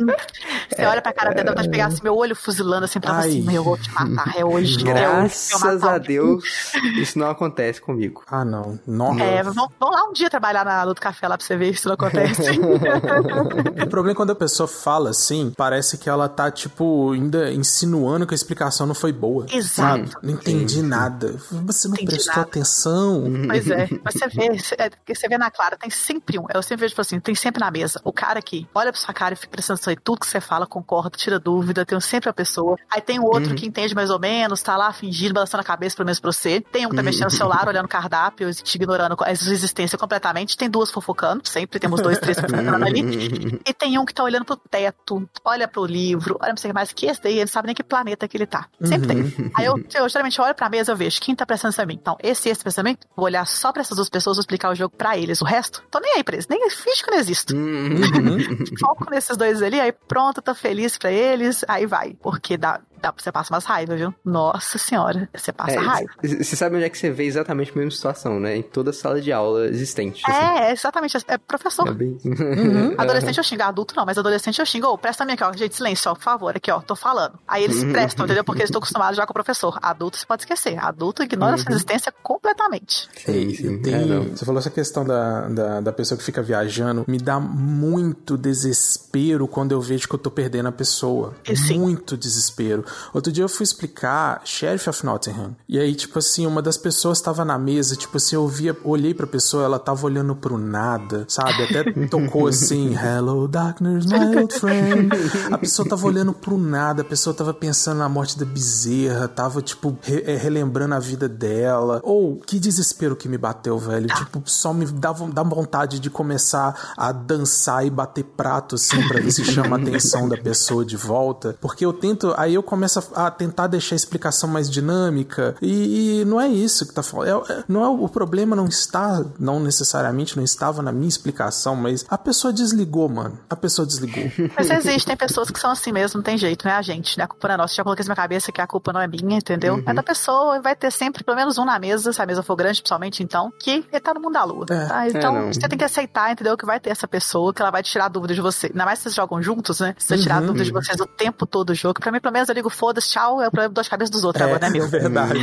Você 0.68 0.84
olha 0.84 1.02
pra 1.02 1.12
cara 1.12 1.30
dela, 1.34 1.50
vontade 1.50 1.68
de 1.68 1.70
pegar 1.70 1.86
assim, 1.86 2.02
meu 2.02 2.16
olho 2.16 2.34
fuzilando 2.34 2.84
assim 2.84 3.00
pra 3.00 3.22
você. 3.22 3.44
Eu 3.50 3.64
vou 3.64 3.76
te 3.76 3.90
matar. 3.92 4.36
É 4.36 4.44
hoje. 4.44 4.82
Graças 4.82 5.82
a 5.82 5.98
Deus, 5.98 6.72
isso 6.96 7.18
não 7.18 7.30
acontece 7.30 7.80
comigo. 7.80 8.22
Ah, 8.26 8.44
não. 8.44 8.78
Nossa. 8.86 9.22
É, 9.22 9.42
vamos, 9.42 9.68
vamos 9.78 9.96
lá 9.96 10.04
um 10.08 10.12
dia 10.12 10.30
trabalhar 10.30 10.64
na 10.64 10.84
do 10.84 10.94
café 10.94 11.28
lá 11.28 11.36
pra 11.36 11.46
você 11.46 11.56
ver 11.56 11.72
se 11.72 11.80
isso 11.80 11.88
não 11.88 11.94
acontece. 11.94 12.42
o 13.88 13.90
problema 13.90 14.12
é 14.12 14.16
quando 14.16 14.30
a 14.30 14.34
pessoa 14.34 14.68
fala 14.68 15.10
assim, 15.10 15.52
parece 15.56 15.98
que 15.98 16.08
ela 16.08 16.28
tá, 16.28 16.50
tipo, 16.50 17.12
ainda 17.12 17.50
insinuando 17.52 18.26
que 18.26 18.34
a 18.34 18.36
explicação 18.36 18.86
não 18.86 18.94
foi 18.94 19.12
boa. 19.12 19.46
Exato. 19.50 20.10
Sabe? 20.10 20.10
Não 20.22 20.34
entendi 20.34 20.74
sim. 20.74 20.82
nada. 20.82 21.36
Você 21.50 21.88
não 21.88 21.94
entendi 21.94 22.12
prestou 22.12 22.36
nada. 22.36 22.48
atenção. 22.48 23.24
Pois 23.46 23.70
é. 23.70 23.88
Você 24.08 24.28
vê, 24.28 24.46
é, 24.78 24.90
você 25.14 25.28
vê 25.28 25.38
na 25.38 25.50
Clara, 25.50 25.76
tem 25.76 25.90
sempre 25.90 26.38
um. 26.38 26.46
Eu 26.52 26.62
sempre 26.62 26.82
vejo, 26.82 26.90
tipo 26.90 27.00
assim, 27.00 27.20
tem 27.20 27.34
sempre 27.34 27.60
na 27.60 27.70
mesa 27.70 28.00
o 28.04 28.12
cara 28.12 28.40
que 28.40 28.66
olha 28.74 28.92
pra 28.92 29.00
sua 29.00 29.14
cara 29.14 29.34
e 29.34 29.36
fica 29.36 29.50
prestando 29.50 29.76
atenção 29.76 29.92
em 29.92 29.96
tudo 29.96 30.20
que 30.20 30.26
você 30.26 30.40
fala, 30.40 30.66
concorda, 30.66 31.16
tira 31.16 31.38
dúvida, 31.38 31.84
tem 31.84 31.98
sempre 32.00 32.28
a 32.28 32.32
pessoa. 32.32 32.76
Aí 32.90 33.00
tem 33.00 33.18
o 33.18 33.24
outro 33.24 33.50
uhum. 33.50 33.56
que 33.56 33.66
entende 33.66 33.94
mais 33.94 34.10
ou 34.10 34.18
menos, 34.18 34.62
tá 34.62 34.76
lá 34.76 34.92
fingindo, 34.92 35.34
balançando 35.34 35.60
a 35.60 35.64
cabeça 35.64 35.96
pelo 35.96 36.06
menos 36.06 36.20
pra 36.20 36.32
você. 36.32 36.60
Tem 36.60 36.86
um 36.86 36.90
que 36.90 36.96
tá 36.96 37.02
mexendo 37.02 37.24
no 37.24 37.30
celular, 37.30 37.68
olhando 37.68 37.86
o 37.86 37.88
cardápio, 37.88 38.52
te 38.52 38.76
ignorando 38.76 39.16
a 39.20 39.34
sua 39.34 39.52
existência 39.52 39.96
completamente. 39.96 40.56
Tem 40.56 40.68
duas 40.68 40.90
fofocando, 40.90 41.46
sempre 41.46 41.78
temos 41.78 42.00
dois, 42.00 42.18
três 42.18 42.38
fofocando 42.40 42.84
ali. 42.84 43.60
E 43.66 43.74
tem 43.78 43.98
um 43.98 44.04
que 44.04 44.12
tá 44.12 44.24
olhando 44.24 44.44
pro 44.44 44.56
teto, 44.56 45.28
olha 45.44 45.68
pro 45.68 45.86
livro, 45.86 46.36
olha 46.40 46.50
não 46.50 46.56
sei 46.56 46.72
mais 46.72 46.92
que 46.92 47.06
esse 47.06 47.22
daí, 47.22 47.34
ele 47.34 47.42
não 47.42 47.48
sabe 47.48 47.66
nem 47.66 47.74
que 47.74 47.82
planeta 47.82 48.26
que 48.26 48.36
ele 48.36 48.46
tá. 48.46 48.68
Sempre 48.82 49.12
uhum. 49.14 49.30
tem. 49.30 49.52
Aí 49.54 49.64
eu, 49.64 49.76
eu 49.94 50.08
geralmente 50.08 50.40
olho 50.40 50.54
pra 50.54 50.68
mesa 50.68 50.92
e 50.92 50.94
vejo 50.96 51.20
quem 51.20 51.34
tá 51.34 51.46
prestando 51.46 51.70
atenção 51.70 51.84
em 51.84 51.88
mim. 51.88 51.98
Então, 52.00 52.16
esse 52.22 52.48
e 52.48 52.52
esse 52.52 52.64
pensamento, 52.64 53.06
vou 53.14 53.26
olhar 53.26 53.46
só 53.46 53.72
pra 53.72 53.82
essas 53.82 53.96
duas 53.96 54.08
pessoas, 54.08 54.36
vou 54.36 54.42
explicar 54.42 54.70
o 54.70 54.74
jogo 54.74 54.94
pra 54.96 55.16
eles. 55.16 55.40
O 55.40 55.44
resto, 55.44 55.82
tô 55.90 56.00
nem 56.00 56.16
aí 56.16 56.24
pra 56.24 56.34
eles, 56.34 56.48
nem 56.48 56.68
finge 56.70 57.04
que 57.04 57.10
não 57.10 57.18
existo. 57.18 57.54
Uhum. 57.54 58.66
Foco 58.80 59.08
nesses 59.10 59.36
dois 59.36 59.62
ali, 59.62 59.80
aí 59.80 59.92
pronto, 59.92 60.42
tô 60.42 60.54
feliz 60.54 60.98
pra 60.98 61.12
eles, 61.12 61.64
aí 61.68 61.86
vai. 61.86 62.14
Porque 62.20 62.56
dá, 62.56 62.80
dá, 63.00 63.12
você 63.16 63.32
passa 63.32 63.52
umas 63.52 63.64
raiva, 63.64 63.96
viu? 63.96 64.14
Nossa 64.24 64.78
senhora, 64.78 65.28
você 65.34 65.52
passa 65.52 65.72
é, 65.72 65.78
raiva. 65.78 66.10
Você 66.22 66.56
sabe 66.56 66.76
onde 66.76 66.84
é 66.84 66.88
que 66.88 66.98
você 66.98 67.10
vê 67.10 67.24
exatamente 67.24 67.72
a 67.72 67.74
mesma 67.74 67.90
situação, 67.90 68.38
né? 68.40 68.56
Em 68.56 68.62
toda 68.62 68.92
sala 68.92 69.20
de 69.20 69.32
aula 69.32 69.66
existente. 69.66 70.22
É, 70.28 70.32
assim. 70.32 70.72
exatamente. 70.72 71.16
É 71.26 71.38
professor. 71.38 71.88
É 71.88 71.92
bem... 71.92 72.18
uhum. 72.24 72.94
Adolescente 72.98 73.38
eu 73.38 73.44
xingo, 73.44 73.62
adulto 73.62 73.94
não, 73.96 74.04
mas 74.04 74.18
adolescente 74.18 74.58
eu 74.58 74.66
xingo. 74.66 74.86
Ô, 74.86 74.92
oh, 74.92 74.98
presta 74.98 75.24
a 75.24 75.26
minha 75.26 75.34
aqui, 75.34 75.44
ó. 75.44 75.52
Gente, 75.52 75.74
silêncio, 75.74 76.10
ó, 76.10 76.14
por 76.14 76.22
favor, 76.22 76.56
aqui, 76.56 76.70
ó, 76.70 76.80
tô 76.80 76.96
falando. 76.96 77.38
Aí 77.46 77.64
eles 77.64 77.82
uhum. 77.82 77.92
prestam, 77.92 78.24
entendeu? 78.24 78.44
Porque 78.44 78.62
eles 78.62 78.70
estão 78.70 78.78
acostumados 78.80 79.16
já 79.16 79.26
com 79.26 79.32
o 79.32 79.34
professor. 79.34 79.78
Adulto 79.82 80.18
você 80.18 80.26
pode 80.26 80.42
esquecer. 80.42 80.78
Adulto 80.78 81.22
ignora 81.22 81.52
uhum. 81.52 81.58
sua 81.58 81.72
existência 81.72 82.12
completamente. 82.22 83.08
Sim, 83.24 83.54
sim. 83.54 83.82
Tem, 83.82 83.94
é, 83.94 84.20
você 84.36 84.44
falou 84.44 84.58
essa 84.58 84.70
questão 84.70 85.04
da, 85.04 85.48
da, 85.48 85.80
da 85.80 85.92
pessoa 85.92 86.18
que 86.18 86.24
fica 86.24 86.42
viajando. 86.42 87.04
Me 87.06 87.18
dá 87.18 87.38
muito 87.38 88.36
desespero 88.36 89.46
quando 89.46 89.72
eu 89.72 89.80
vejo 89.80 90.08
que 90.08 90.14
eu 90.14 90.18
tô 90.18 90.30
perdendo 90.30 90.68
a 90.68 90.72
pessoa. 90.72 91.34
Muito 91.76 92.16
desespero. 92.16 92.84
Outro 93.12 93.32
dia 93.32 93.44
eu 93.44 93.48
fui 93.48 93.64
explicar 93.64 94.40
Sheriff 94.44 94.88
of 94.88 95.04
Nottingham. 95.04 95.56
E 95.68 95.78
aí, 95.78 95.94
tipo 95.94 96.18
assim, 96.18 96.46
uma 96.46 96.62
das 96.62 96.76
pessoas 96.76 97.20
tava 97.20 97.44
na 97.44 97.58
mesa, 97.58 97.96
tipo 97.96 98.16
assim, 98.16 98.36
eu 98.36 98.46
via, 98.46 98.76
olhei 98.84 99.14
pra 99.14 99.26
pessoa, 99.26 99.64
ela 99.64 99.78
tava 99.78 100.06
olhando 100.06 100.34
pro 100.34 100.58
nada, 100.58 101.24
sabe? 101.28 101.64
Até 101.64 101.84
tocou 102.08 102.46
assim, 102.46 102.94
Hello 102.94 103.48
darkness, 103.48 104.06
my 104.06 104.36
old 104.36 104.54
friend. 104.54 105.10
A 105.50 105.58
pessoa 105.58 105.88
tava 105.88 106.06
olhando 106.06 106.32
pro 106.32 106.58
nada, 106.58 107.02
a 107.02 107.04
pessoa 107.04 107.34
tava 107.34 107.52
pensando 107.52 107.98
na 107.98 108.08
morte 108.08 108.38
da 108.38 108.44
bezerra, 108.44 109.28
tava, 109.28 109.62
tipo, 109.62 109.96
re 110.02 110.22
é, 110.26 110.36
relembrando 110.36 110.94
a 110.94 110.98
vida 110.98 111.28
dela. 111.28 112.00
Ou, 112.02 112.36
que 112.36 112.58
desespero 112.58 113.16
que 113.16 113.28
me 113.28 113.38
bateu, 113.38 113.78
velho. 113.78 114.08
Tipo, 114.08 114.42
só 114.46 114.72
me 114.72 114.86
dava, 114.86 115.26
dá 115.28 115.42
vontade 115.42 115.98
de 115.98 116.10
começar 116.10 116.92
a 116.96 117.12
dançar 117.12 117.86
e 117.86 117.90
bater 117.90 118.24
prato, 118.24 118.74
assim, 118.74 119.06
pra 119.08 119.20
ver 119.20 119.30
se 119.30 119.44
chama 119.44 119.76
a 119.76 119.80
atenção 119.80 120.28
da 120.28 120.36
pessoa 120.36 120.84
de 120.84 120.96
volta. 120.96 121.56
Porque 121.60 121.84
eu 121.84 121.92
tento, 121.92 122.34
aí 122.36 122.54
eu 122.54 122.62
começo 122.62 122.77
a 122.84 122.98
a 123.14 123.30
tentar 123.30 123.66
deixar 123.66 123.94
a 123.94 123.96
explicação 123.96 124.48
mais 124.48 124.70
dinâmica. 124.70 125.56
E, 125.60 126.20
e 126.20 126.24
não 126.24 126.40
é 126.40 126.48
isso 126.48 126.86
que 126.86 126.94
tá 126.94 127.02
falando. 127.02 127.50
É, 127.50 127.64
não 127.68 127.84
é, 127.84 127.88
o 127.88 128.08
problema 128.08 128.54
não 128.54 128.66
está, 128.66 129.24
não 129.38 129.60
necessariamente 129.60 130.36
não 130.36 130.44
estava 130.44 130.82
na 130.82 130.92
minha 130.92 131.08
explicação, 131.08 131.74
mas 131.76 132.04
a 132.08 132.18
pessoa 132.18 132.52
desligou, 132.52 133.08
mano. 133.08 133.38
A 133.48 133.56
pessoa 133.56 133.86
desligou. 133.86 134.24
Mas 134.56 134.70
existem 134.70 135.16
pessoas 135.16 135.50
que 135.50 135.58
são 135.58 135.70
assim 135.70 135.92
mesmo, 135.92 136.18
não 136.18 136.22
tem 136.22 136.36
jeito, 136.36 136.64
não 136.64 136.72
é 136.72 136.76
a 136.76 136.82
gente, 136.82 137.16
né? 137.18 137.24
A 137.24 137.28
culpa 137.28 137.48
não 137.48 137.54
é 137.54 137.58
nossa. 137.58 137.74
Já 137.74 137.84
coloquei 137.84 138.02
isso 138.02 138.08
na 138.08 138.14
minha 138.14 138.22
cabeça 138.22 138.52
que 138.52 138.60
a 138.60 138.66
culpa 138.66 138.92
não 138.92 139.00
é 139.00 139.06
minha, 139.06 139.36
entendeu? 139.38 139.74
Uhum. 139.74 139.84
É 139.86 139.94
da 139.94 140.02
pessoa, 140.02 140.60
vai 140.60 140.74
ter 140.74 140.90
sempre 140.90 141.22
pelo 141.22 141.36
menos 141.36 141.58
um 141.58 141.64
na 141.64 141.78
mesa, 141.78 142.12
se 142.12 142.20
a 142.20 142.26
mesa 142.26 142.42
for 142.42 142.56
grande, 142.56 142.80
principalmente, 142.80 143.22
então, 143.22 143.52
que 143.58 143.84
ele 143.90 144.00
tá 144.00 144.14
no 144.14 144.20
mundo 144.20 144.32
da 144.32 144.44
lua. 144.44 144.66
É. 144.70 144.86
Tá? 144.86 145.06
É, 145.06 145.08
então, 145.08 145.36
é, 145.36 145.52
você 145.52 145.68
tem 145.68 145.78
que 145.78 145.84
aceitar, 145.84 146.32
entendeu? 146.32 146.56
Que 146.56 146.66
vai 146.66 146.80
ter 146.80 146.90
essa 146.90 147.06
pessoa, 147.06 147.52
que 147.52 147.62
ela 147.62 147.70
vai 147.70 147.82
tirar 147.82 148.08
dúvidas 148.08 148.36
de 148.36 148.42
você. 148.42 148.66
Ainda 148.66 148.84
mais 148.84 148.98
se 148.98 149.04
vocês 149.04 149.14
jogam 149.14 149.42
juntos, 149.42 149.80
né? 149.80 149.94
Se 149.98 150.08
você 150.08 150.14
uhum. 150.14 150.22
tirar 150.22 150.40
dúvidas 150.40 150.66
de 150.66 150.72
vocês 150.72 151.00
o 151.00 151.06
tempo 151.06 151.46
todo 151.46 151.68
do 151.68 151.74
jogo. 151.74 152.00
Pra 152.00 152.10
mim, 152.10 152.20
pelo 152.20 152.32
menos, 152.32 152.48
eu 152.48 152.54
ligo, 152.54 152.67
foda-se, 152.70 153.10
tchau, 153.10 153.40
é 153.42 153.48
o 153.48 153.50
problema 153.50 153.74
das 153.74 153.88
cabeças 153.88 154.10
dos 154.10 154.24
outros, 154.24 154.42
é, 154.42 154.44
agora 154.46 154.60
não 154.68 154.76
é 154.76 154.78
meu. 154.78 154.88
Verdade. 154.88 155.38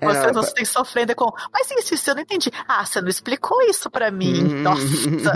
Vocês 0.00 0.32
não 0.32 0.42
têm 0.42 0.64
sofrendo 0.64 1.14
com. 1.14 1.32
Mas 1.52 1.70
isso, 1.70 1.94
isso 1.94 2.10
eu 2.10 2.14
não 2.14 2.22
entendi. 2.22 2.50
Ah, 2.66 2.84
você 2.84 3.00
não 3.00 3.08
explicou 3.08 3.60
isso 3.62 3.90
pra 3.90 4.10
mim. 4.10 4.44
Hum. 4.44 4.62
Nossa. 4.62 4.82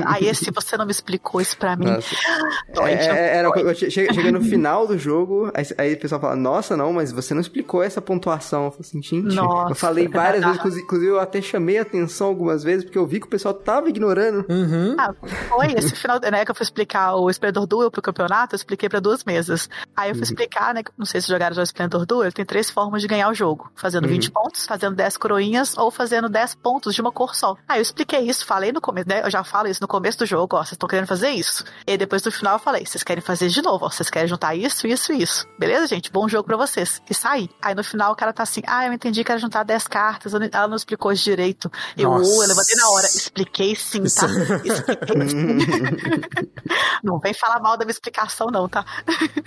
Aí 0.07 0.28
esse 0.28 0.51
você 0.51 0.76
não 0.76 0.87
me 0.87 0.93
explicou 0.93 1.41
isso 1.41 1.57
pra 1.57 1.76
mim. 1.76 1.99
Dói, 2.74 2.93
é, 2.93 3.07
é 3.07 3.37
era, 3.39 3.74
chega, 3.74 4.12
chega, 4.12 4.33
no 4.33 4.41
final 4.43 4.87
do 4.87 4.97
jogo, 4.99 5.51
aí, 5.55 5.64
aí, 5.78 5.95
o 5.95 6.01
pessoal 6.01 6.20
fala, 6.20 6.37
nossa, 6.37 6.76
não, 6.76 6.93
mas 6.93 7.12
você 7.12 7.35
não 7.35 7.41
explicou 7.41 7.83
essa 7.83 8.01
pontuação. 8.01 8.66
Eu 8.66 8.70
falei 8.70 8.87
assim, 8.87 9.03
gente, 9.03 9.35
nossa, 9.35 9.72
eu 9.72 9.76
falei 9.76 10.09
várias 10.09 10.45
vezes, 10.45 10.76
inclusive 10.78 11.11
eu 11.11 11.20
até 11.20 11.41
chamei 11.41 11.78
a 11.78 11.83
atenção 11.83 12.28
algumas 12.28 12.62
vezes, 12.62 12.85
porque 12.85 12.99
eu 12.99 13.07
vi 13.07 13.20
que 13.20 13.26
o 13.26 13.30
pessoal 13.30 13.55
tava 13.55 13.89
ignorando. 13.89 14.45
Uhum. 14.49 14.97
Ah, 14.99 15.12
foi 15.49 15.72
esse 15.76 15.95
final, 15.95 16.20
né, 16.20 16.45
que 16.45 16.51
eu 16.51 16.55
fui 16.55 16.64
explicar 16.64 17.16
o 17.16 17.28
Esplendor 17.28 17.66
Duel 17.66 17.91
pro 17.91 18.03
campeonato, 18.03 18.55
eu 18.55 18.57
expliquei 18.57 18.89
pra 18.89 19.01
duas 19.01 19.24
mesas. 19.24 19.68
Aí 19.97 20.11
eu 20.11 20.14
uhum. 20.23 20.31
explicar, 20.31 20.75
né, 20.75 20.83
não 20.97 21.07
sei 21.07 21.20
se 21.20 21.29
jogaram 21.29 21.55
já 21.55 21.62
o 21.62 21.64
Splendor 21.64 22.07
Duel, 22.07 22.25
ele 22.25 22.33
tem 22.33 22.45
três 22.45 22.70
formas 22.70 23.03
de 23.03 23.09
ganhar 23.09 23.29
o 23.29 23.35
jogo. 23.35 23.70
Fazendo 23.75 24.05
uhum. 24.05 24.11
20 24.11 24.31
pontos, 24.31 24.66
fazendo 24.66 24.95
10 24.95 25.16
coroinhas 25.16 25.77
ou 25.77 25.91
fazendo 25.91 26.29
10 26.29 26.55
pontos 26.57 26.95
de 26.95 27.01
uma 27.01 27.12
cor 27.12 27.35
só. 27.35 27.57
Aí 27.68 27.79
eu 27.79 27.83
expliquei 27.83 28.20
isso, 28.20 28.45
falei 28.45 28.73
no 28.73 28.81
começo, 28.81 29.09
né? 29.09 29.23
Eu 29.25 29.31
já 29.31 29.45
falo 29.45 29.68
isso 29.68 29.81
no 29.81 29.89
começo 29.89 30.18
do 30.18 30.27
jogo, 30.27 30.57
ó, 30.57 30.61
vocês 30.61 30.73
estão 30.73 30.89
querendo 30.89 31.07
fazer 31.07 31.31
isso. 31.31 31.64
E 31.87 31.97
depois 31.97 32.23
no 32.25 32.33
final 32.33 32.55
eu 32.55 32.59
falei, 32.59 32.85
vocês 32.85 33.03
querem 33.03 33.23
fazer 33.23 33.49
de 33.49 33.62
novo, 33.62 33.87
ó, 33.87 33.91
vocês 33.91 34.11
querem 34.11 34.29
juntar 34.29 34.55
isso, 34.55 34.87
isso 34.87 35.12
e 35.12 35.23
isso. 35.23 35.47
Beleza, 35.59 35.87
gente? 35.87 36.11
Bom 36.11 36.29
jogo 36.29 36.45
pra 36.45 36.57
vocês. 36.57 37.03
E 37.09 37.14
saí. 37.14 37.49
Aí 37.61 37.75
no 37.75 37.85
final 37.85 38.12
o 38.12 38.16
cara 38.16 38.33
tá 38.33 38.43
assim, 38.43 38.62
ah, 38.66 38.87
eu 38.87 38.93
entendi 38.93 39.25
que 39.25 39.31
era 39.31 39.41
juntar 39.41 39.62
10 39.62 39.89
cartas, 39.89 40.35
ela 40.35 40.68
não 40.68 40.77
explicou 40.77 41.12
isso 41.12 41.25
direito. 41.25 41.70
Eu, 41.97 42.11
oh, 42.11 42.23
eu 42.23 42.49
levantei 42.49 42.77
na 42.77 42.89
hora, 42.91 43.07
expliquei 43.07 43.75
sim, 43.77 44.03
tá? 44.03 44.27
Expliquei 44.64 45.29
sim. 45.29 45.59
não 47.03 47.18
vem 47.18 47.35
falar 47.35 47.61
mal 47.61 47.77
da 47.77 47.85
minha 47.85 47.93
explicação 47.93 48.49
não, 48.49 48.68
tá? 48.68 48.85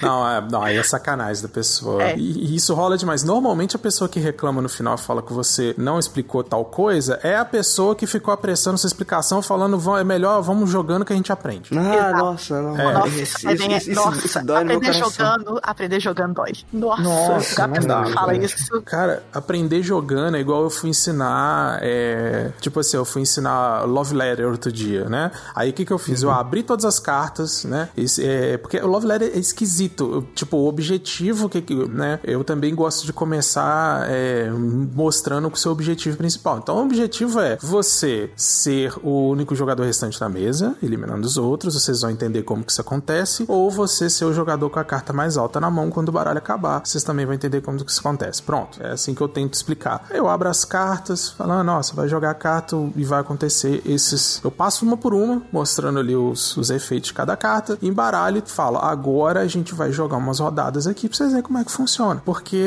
não, 0.02 0.28
é, 0.28 0.42
não, 0.42 0.65
aí 0.66 0.78
é 0.78 0.84
sacanagem 0.84 1.42
da 1.44 1.50
pessoa. 1.50 2.02
É. 2.04 2.18
E, 2.18 2.52
e, 2.52 2.56
isso 2.56 2.74
rola 2.74 2.98
demais. 2.98 3.24
Normalmente 3.24 3.76
a 3.76 3.80
pessoa 3.80 4.10
que 4.10 4.20
reclama 4.20 4.62
no 4.62 4.70
final 4.70 4.98
fala 4.98 5.22
que 5.22 5.34
você 5.34 5.76
não 5.78 6.00
explicou 6.00 6.44
tal 6.44 6.66
coisa 6.66 7.20
é 7.24 7.36
a 7.36 7.46
pessoa 7.46 7.96
que 7.96 8.08
ficou 8.08 8.34
apressando 8.34 8.78
sua 8.78 8.88
explicação 8.88 9.42
falando 9.42 9.76
é 9.98 10.04
melhor, 10.04 10.42
vamos 10.42 10.70
jogando 10.70 11.06
que 11.06 11.14
a 11.14 11.16
gente 11.16 11.32
aprende. 11.32 11.70
Ah, 11.78 11.96
Exato. 11.96 12.18
nossa, 12.18 12.62
não. 12.62 12.80
É. 12.80 12.94
Nossa, 12.94 13.10
isso, 13.10 13.52
isso, 13.52 13.92
nossa, 13.92 14.26
isso 14.26 14.46
dói 14.46 14.62
aprender 14.64 14.94
jogando, 14.94 15.60
aprender 15.62 16.00
jogando 16.00 16.34
dói. 16.34 16.54
Nossa, 16.72 17.02
nossa 17.02 17.68
não 17.68 17.88
dá, 17.88 18.04
fala 18.06 18.34
cara. 18.34 18.38
isso. 18.38 18.82
Cara, 18.82 19.24
aprender 19.34 19.82
jogando 19.84 20.38
é 20.38 20.40
igual 20.40 20.64
eu 20.64 20.70
fui 20.70 20.90
ensinar, 20.90 21.80
é, 21.82 22.52
tipo 22.60 22.80
assim, 22.80 22.98
eu 22.98 23.06
fui 23.06 23.22
ensinar 23.22 23.86
Love 23.86 24.16
Letter 24.16 24.48
outro 24.48 24.72
dia, 24.72 25.06
né? 25.06 25.32
Aí 25.54 25.70
o 25.70 25.74
que 25.74 25.86
que 25.86 25.94
eu 25.94 25.98
fiz? 25.98 26.24
Uhum. 26.24 26.30
Eu 26.30 26.36
abri 26.36 26.64
todas 26.64 26.86
as 26.86 27.00
cartas, 27.00 27.64
né? 27.64 27.90
Esse, 27.96 28.26
é, 28.26 28.58
porque 28.58 28.78
o 28.78 28.88
Love 28.88 29.06
Letter 29.06 29.32
é 29.34 29.40
esquisito. 29.40 30.28
Tipo, 30.34 30.55
o 30.56 30.68
objetivo 30.68 31.50
que, 31.50 31.64
né? 31.88 32.20
Eu 32.24 32.44
também 32.44 32.74
gosto 32.74 33.06
de 33.06 33.14
começar 33.14 34.06
é, 34.10 34.50
mostrando 34.50 35.48
o 35.48 35.56
seu 35.56 35.72
objetivo 35.72 36.18
principal. 36.18 36.58
Então, 36.58 36.78
o 36.78 36.84
objetivo 36.84 37.40
é 37.40 37.58
você 37.62 38.30
ser 38.36 38.94
o 39.04 39.30
único 39.30 39.56
jogador 39.56 39.84
restante 39.84 40.20
na 40.20 40.30
mesa, 40.30 40.76
eliminando 40.82 41.26
os 41.26 41.38
outros, 41.38 41.74
vocês 41.76 42.02
vão 42.02 42.10
entender 42.10 42.44
como 42.44 42.64
que 42.64 42.72
isso 42.72 42.82
acontece, 42.82 43.46
ou 43.48 43.70
você 43.70 44.10
ser 44.10 44.26
o 44.26 44.34
jogador 44.34 44.70
com 44.70 44.80
a 44.80 44.84
carta 44.84 45.14
mais 45.14 45.38
alta 45.38 45.60
na 45.60 45.70
mão 45.70 45.90
quando 45.90 46.10
o 46.10 46.12
baralho 46.12 46.38
acabar, 46.38 46.82
vocês 46.84 47.04
também 47.04 47.26
vão 47.26 47.36
entender 47.36 47.62
como 47.62 47.84
que 47.84 47.92
isso 47.92 48.00
acontece. 48.00 48.42
Pronto, 48.42 48.82
é 48.82 48.92
assim 48.92 49.14
que 49.14 49.22
eu 49.22 49.28
tento 49.28 49.54
explicar. 49.54 50.08
Eu 50.12 50.28
abro 50.28 50.50
as 50.50 50.66
cartas, 50.66 51.30
falando, 51.30 51.66
nossa, 51.66 51.94
vai 51.96 52.08
jogar 52.08 52.32
a 52.32 52.36
carta 52.36 52.76
e 52.96 53.04
vai 53.04 53.20
acontecer 53.20 53.82
esses... 53.86 54.42
Eu 54.44 54.52
passo 54.52 54.86
uma 54.86 54.98
por 54.98 55.14
uma, 55.14 55.42
mostrando 55.52 56.00
ali 56.00 56.16
os, 56.16 56.56
os 56.58 56.70
efeitos 56.70 57.08
de 57.08 57.14
cada 57.14 57.36
carta, 57.36 57.78
embaralho 57.82 58.42
e 58.46 58.50
falo, 58.50 58.78
agora 58.78 59.42
a 59.42 59.48
gente 59.48 59.74
vai 59.74 59.92
jogar 59.92 60.18
umas 60.18 60.40
rodadas 60.46 60.88
aqui 60.88 61.08
pra 61.08 61.18
vocês 61.18 61.30
verem 61.30 61.44
como 61.44 61.58
é 61.58 61.64
que 61.64 61.72
funciona. 61.72 62.22
Porque, 62.24 62.64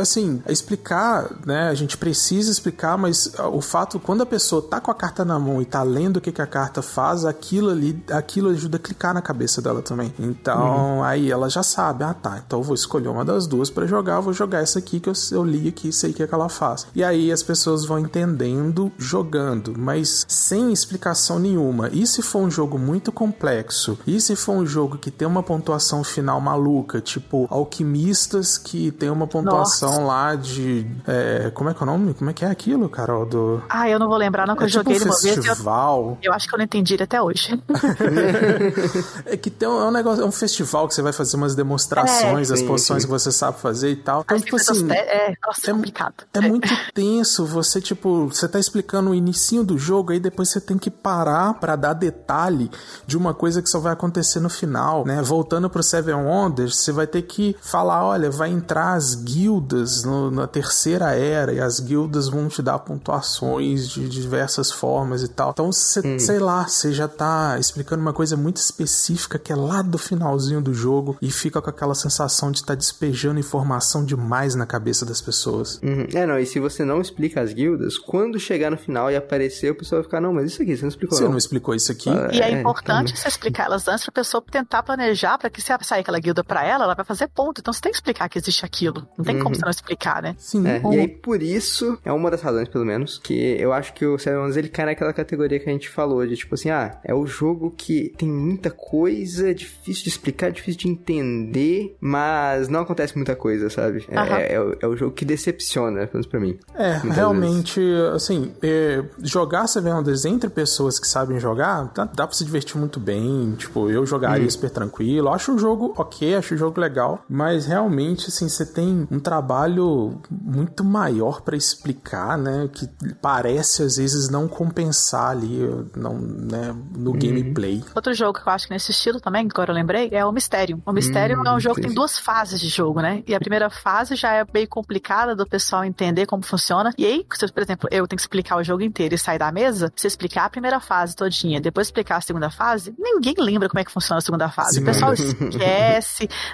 assim, 0.00 0.42
explicar, 0.48 1.30
né, 1.44 1.68
a 1.68 1.74
gente 1.74 1.96
precisa 1.96 2.50
explicar, 2.50 2.96
mas 2.96 3.32
o 3.52 3.60
fato, 3.60 4.00
quando 4.00 4.22
a 4.22 4.26
pessoa 4.26 4.62
tá 4.62 4.80
com 4.80 4.90
a 4.90 4.94
carta 4.94 5.24
na 5.24 5.38
mão 5.38 5.60
e 5.60 5.64
tá 5.64 5.82
lendo 5.82 6.16
o 6.16 6.20
que, 6.20 6.32
que 6.32 6.42
a 6.42 6.46
carta 6.46 6.82
faz, 6.82 7.24
aquilo 7.24 7.70
ali, 7.70 8.02
aquilo 8.10 8.50
ajuda 8.50 8.76
a 8.76 8.80
clicar 8.80 9.12
na 9.12 9.22
cabeça 9.22 9.60
dela 9.60 9.82
também. 9.82 10.12
Então, 10.18 10.96
uhum. 10.96 11.04
aí 11.04 11.30
ela 11.30 11.48
já 11.48 11.62
sabe, 11.62 12.04
ah 12.04 12.14
tá, 12.14 12.42
então 12.44 12.60
eu 12.60 12.62
vou 12.62 12.74
escolher 12.74 13.08
uma 13.08 13.24
das 13.24 13.46
duas 13.46 13.70
para 13.70 13.86
jogar, 13.86 14.16
eu 14.16 14.22
vou 14.22 14.32
jogar 14.32 14.60
essa 14.60 14.78
aqui 14.78 14.98
que 15.00 15.08
eu, 15.08 15.14
eu 15.32 15.44
li 15.44 15.68
aqui, 15.68 15.92
sei 15.92 16.10
o 16.10 16.14
que, 16.14 16.22
é 16.22 16.26
que 16.26 16.34
ela 16.34 16.48
faz. 16.48 16.86
E 16.94 17.04
aí 17.04 17.30
as 17.30 17.42
pessoas 17.42 17.84
vão 17.84 17.98
entendendo 17.98 18.90
jogando, 18.98 19.74
mas 19.76 20.24
sem 20.28 20.72
explicação 20.72 21.38
nenhuma. 21.38 21.88
E 21.92 22.06
se 22.06 22.22
for 22.22 22.40
um 22.40 22.50
jogo 22.50 22.78
muito 22.78 23.12
complexo? 23.12 23.98
E 24.06 24.20
se 24.20 24.34
for 24.36 24.52
um 24.52 24.66
jogo 24.66 24.98
que 24.98 25.10
tem 25.10 25.26
uma 25.26 25.42
pontuação 25.42 26.02
final 26.02 26.35
maluca, 26.40 27.00
tipo 27.00 27.46
Alquimistas, 27.50 28.58
que 28.58 28.90
tem 28.90 29.10
uma 29.10 29.26
pontuação 29.26 29.90
Nossa. 29.90 30.02
lá 30.02 30.34
de. 30.34 30.86
É, 31.06 31.50
como 31.54 31.70
é 31.70 31.74
que 31.74 31.80
é 31.80 31.82
o 31.82 31.86
nome? 31.86 32.14
Como 32.14 32.30
é 32.30 32.32
que 32.32 32.44
é 32.44 32.48
aquilo, 32.48 32.88
Carol? 32.88 33.26
Do... 33.26 33.62
Ah, 33.68 33.88
eu 33.88 33.98
não 33.98 34.08
vou 34.08 34.16
lembrar, 34.16 34.46
não, 34.46 34.56
que 34.56 34.62
é 34.62 34.66
eu 34.66 34.70
tipo 34.70 34.84
joguei 34.84 35.00
um 35.00 35.04
uma 35.04 35.14
festival. 35.16 36.04
vez. 36.06 36.18
Eu, 36.22 36.30
eu 36.30 36.32
acho 36.32 36.48
que 36.48 36.54
eu 36.54 36.58
não 36.58 36.64
entendi 36.64 36.94
ele 36.94 37.02
até 37.02 37.20
hoje. 37.20 37.60
é 39.26 39.36
que 39.36 39.50
tem 39.50 39.68
um, 39.68 39.80
é 39.80 39.84
um 39.86 39.90
negócio, 39.90 40.22
é 40.22 40.26
um 40.26 40.32
festival 40.32 40.88
que 40.88 40.94
você 40.94 41.02
vai 41.02 41.12
fazer 41.12 41.36
umas 41.36 41.54
demonstrações, 41.54 42.50
é, 42.50 42.54
as 42.54 42.62
posições 42.62 43.04
que 43.04 43.10
você 43.10 43.32
sabe 43.32 43.58
fazer 43.60 43.90
e 43.90 43.96
tal. 43.96 44.22
Então, 44.22 44.40
tipo 44.40 44.56
assim, 44.56 44.90
é, 44.90 45.34
nossa, 45.44 45.70
é, 45.70 45.74
complicado. 45.74 46.14
É, 46.32 46.40
muito 46.40 46.68
tenso. 46.94 47.44
Você, 47.46 47.80
tipo, 47.80 48.26
você 48.26 48.48
tá 48.48 48.58
explicando 48.58 49.10
o 49.10 49.14
inicinho 49.14 49.64
do 49.64 49.78
jogo, 49.78 50.12
aí 50.12 50.20
depois 50.20 50.48
você 50.48 50.60
tem 50.60 50.78
que 50.78 50.90
parar 50.90 51.54
para 51.54 51.76
dar 51.76 51.92
detalhe 51.92 52.70
de 53.06 53.16
uma 53.16 53.34
coisa 53.34 53.62
que 53.62 53.68
só 53.68 53.78
vai 53.78 53.92
acontecer 53.92 54.40
no 54.40 54.48
final, 54.48 55.04
né? 55.04 55.22
Voltando 55.22 55.68
pro 55.70 55.82
Seven 55.82 56.14
Wonders, 56.26 56.76
você 56.76 56.92
vai 56.92 57.06
ter 57.06 57.22
que 57.22 57.56
falar, 57.60 58.04
olha, 58.04 58.30
vai 58.30 58.50
entrar 58.50 58.94
as 58.94 59.14
guildas 59.14 60.04
no, 60.04 60.30
na 60.30 60.46
terceira 60.46 61.12
era 61.14 61.52
e 61.52 61.60
as 61.60 61.80
guildas 61.80 62.28
vão 62.28 62.48
te 62.48 62.62
dar 62.62 62.78
pontuações 62.80 63.88
de 63.88 64.08
diversas 64.08 64.70
formas 64.70 65.22
e 65.22 65.28
tal. 65.28 65.50
Então, 65.50 65.70
você, 65.70 66.00
hum. 66.00 66.18
sei 66.18 66.38
lá, 66.38 66.66
você 66.66 66.92
já 66.92 67.08
tá 67.08 67.56
explicando 67.58 68.02
uma 68.02 68.12
coisa 68.12 68.36
muito 68.36 68.56
específica 68.56 69.38
que 69.38 69.52
é 69.52 69.56
lá 69.56 69.82
do 69.82 69.98
finalzinho 69.98 70.60
do 70.60 70.74
jogo 70.74 71.16
e 71.20 71.30
fica 71.30 71.62
com 71.62 71.70
aquela 71.70 71.94
sensação 71.94 72.50
de 72.50 72.58
estar 72.58 72.74
tá 72.74 72.74
despejando 72.74 73.38
informação 73.38 74.04
demais 74.04 74.54
na 74.54 74.66
cabeça 74.66 75.06
das 75.06 75.20
pessoas. 75.20 75.80
Uhum. 75.82 76.06
É, 76.12 76.26
não, 76.26 76.38
e 76.38 76.46
se 76.46 76.58
você 76.58 76.84
não 76.84 77.00
explica 77.00 77.40
as 77.40 77.52
guildas, 77.52 77.98
quando 77.98 78.38
chegar 78.38 78.70
no 78.70 78.76
final 78.76 79.10
e 79.10 79.16
aparecer, 79.16 79.70
o 79.70 79.74
pessoal 79.74 80.00
vai 80.00 80.04
ficar, 80.04 80.20
não, 80.20 80.32
mas 80.32 80.52
isso 80.52 80.62
aqui, 80.62 80.76
você 80.76 80.82
não 80.82 80.88
explicou 80.88 81.18
Você 81.18 81.24
não, 81.24 81.30
não 81.30 81.38
explicou 81.38 81.74
isso 81.74 81.92
aqui? 81.92 82.10
e 82.32 82.40
é, 82.40 82.50
é 82.50 82.60
importante 82.60 83.12
então... 83.12 83.22
você 83.22 83.28
explicar 83.28 83.66
elas 83.66 83.86
antes 83.88 84.04
pra 84.04 84.12
pessoa 84.12 84.42
tentar 84.50 84.82
planejar 84.82 85.38
para 85.38 85.50
que 85.50 85.60
se 85.60 85.72
sair 85.82 86.00
aquela 86.00 86.15
guilda 86.18 86.42
para 86.42 86.64
ela, 86.64 86.84
ela 86.84 86.94
vai 86.94 87.04
fazer 87.04 87.28
ponto. 87.28 87.60
Então 87.60 87.72
você 87.72 87.80
tem 87.80 87.92
que 87.92 87.96
explicar 87.96 88.28
que 88.28 88.38
existe 88.38 88.64
aquilo. 88.64 89.06
Não 89.16 89.24
tem 89.24 89.36
uhum. 89.36 89.42
como 89.42 89.54
você 89.54 89.62
não 89.62 89.70
explicar, 89.70 90.22
né? 90.22 90.34
Sim. 90.38 90.66
É, 90.66 90.80
E 90.92 91.00
aí, 91.00 91.08
por 91.08 91.42
isso, 91.42 91.98
é 92.04 92.12
uma 92.12 92.30
das 92.30 92.42
razões, 92.42 92.68
pelo 92.68 92.84
menos, 92.84 93.18
que 93.18 93.34
eu 93.58 93.72
acho 93.72 93.92
que 93.92 94.04
o 94.06 94.18
Seven 94.18 94.40
Wonders, 94.40 94.56
ele 94.56 94.68
cai 94.68 94.86
naquela 94.86 95.12
categoria 95.12 95.58
que 95.58 95.68
a 95.68 95.72
gente 95.72 95.88
falou, 95.88 96.26
de 96.26 96.36
tipo 96.36 96.54
assim, 96.54 96.70
ah, 96.70 96.98
é 97.04 97.14
o 97.14 97.26
jogo 97.26 97.72
que 97.76 98.12
tem 98.16 98.28
muita 98.28 98.70
coisa, 98.70 99.54
difícil 99.54 100.04
de 100.04 100.08
explicar, 100.08 100.50
difícil 100.50 100.80
de 100.80 100.88
entender, 100.88 101.96
mas 102.00 102.68
não 102.68 102.80
acontece 102.80 103.16
muita 103.16 103.34
coisa, 103.34 103.68
sabe? 103.70 104.04
É, 104.08 104.20
uhum. 104.20 104.26
é, 104.26 104.52
é, 104.52 104.60
o, 104.60 104.76
é, 104.80 104.86
o, 104.86 104.96
jogo 104.96 105.12
que 105.12 105.24
decepciona, 105.24 106.00
pelo 106.00 106.10
menos 106.14 106.26
pra 106.26 106.40
mim. 106.40 106.58
É, 106.74 107.00
realmente, 107.12 107.80
vezes. 107.80 108.14
assim, 108.14 108.52
é, 108.62 109.04
jogar 109.22 109.66
Seven 109.66 109.92
Wonders 109.92 110.24
entre 110.24 110.50
pessoas 110.50 110.98
que 110.98 111.06
sabem 111.06 111.38
jogar, 111.38 111.90
dá, 111.94 112.04
dá 112.04 112.26
pra 112.26 112.36
se 112.36 112.44
divertir 112.44 112.76
muito 112.78 112.98
bem. 113.00 113.54
Tipo, 113.56 113.90
eu 113.90 114.04
jogaria 114.06 114.46
hum. 114.46 114.50
super 114.50 114.70
tranquilo. 114.70 115.28
Acho 115.28 115.54
o 115.54 115.58
jogo 115.58 115.92
ok, 116.06 116.34
acho 116.36 116.54
o 116.54 116.58
jogo 116.58 116.80
legal, 116.80 117.24
mas 117.28 117.66
realmente, 117.66 118.28
assim, 118.28 118.48
você 118.48 118.64
tem 118.64 119.06
um 119.10 119.20
trabalho 119.20 120.20
muito 120.30 120.84
maior 120.84 121.42
para 121.42 121.56
explicar, 121.56 122.38
né? 122.38 122.68
Que 122.72 122.88
parece 123.20 123.82
às 123.82 123.96
vezes 123.96 124.28
não 124.28 124.48
compensar 124.48 125.30
ali 125.30 125.60
não, 125.96 126.14
né, 126.14 126.74
no 126.96 127.10
uhum. 127.10 127.18
gameplay. 127.18 127.84
Outro 127.94 128.14
jogo 128.14 128.40
que 128.40 128.48
eu 128.48 128.52
acho 128.52 128.66
que 128.66 128.72
nesse 128.72 128.90
estilo 128.90 129.20
também, 129.20 129.48
que 129.48 129.54
agora 129.54 129.70
eu 129.70 129.74
lembrei, 129.74 130.08
é 130.12 130.24
o 130.24 130.32
Mistério. 130.32 130.82
O 130.84 130.92
Mistério 130.92 131.40
hum, 131.40 131.46
é 131.46 131.52
um 131.52 131.60
jogo 131.60 131.76
que 131.76 131.82
tem 131.82 131.94
duas 131.94 132.18
fases 132.18 132.60
de 132.60 132.68
jogo, 132.68 133.00
né? 133.00 133.22
E 133.26 133.34
a 133.34 133.40
primeira 133.40 133.68
fase 133.70 134.14
já 134.16 134.32
é 134.32 134.44
meio 134.52 134.68
complicada 134.68 135.34
do 135.34 135.46
pessoal 135.46 135.84
entender 135.84 136.26
como 136.26 136.42
funciona. 136.44 136.92
E 136.96 137.04
aí, 137.04 137.26
se, 137.32 137.52
por 137.52 137.62
exemplo, 137.62 137.88
eu 137.90 138.06
tenho 138.06 138.16
que 138.16 138.22
explicar 138.22 138.56
o 138.56 138.64
jogo 138.64 138.82
inteiro 138.82 139.14
e 139.14 139.18
sair 139.18 139.38
da 139.38 139.50
mesa, 139.50 139.92
se 139.96 140.06
explicar 140.06 140.44
a 140.44 140.50
primeira 140.50 140.80
fase 140.80 141.16
todinha, 141.16 141.60
depois 141.60 141.88
explicar 141.88 142.16
a 142.16 142.20
segunda 142.20 142.50
fase, 142.50 142.94
ninguém 142.98 143.34
lembra 143.38 143.68
como 143.68 143.80
é 143.80 143.84
que 143.84 143.90
funciona 143.90 144.18
a 144.18 144.20
segunda 144.20 144.48
fase. 144.48 144.76
Sim. 144.76 144.82
O 144.82 144.84
pessoal 144.84 145.12
esquece, 145.14 145.95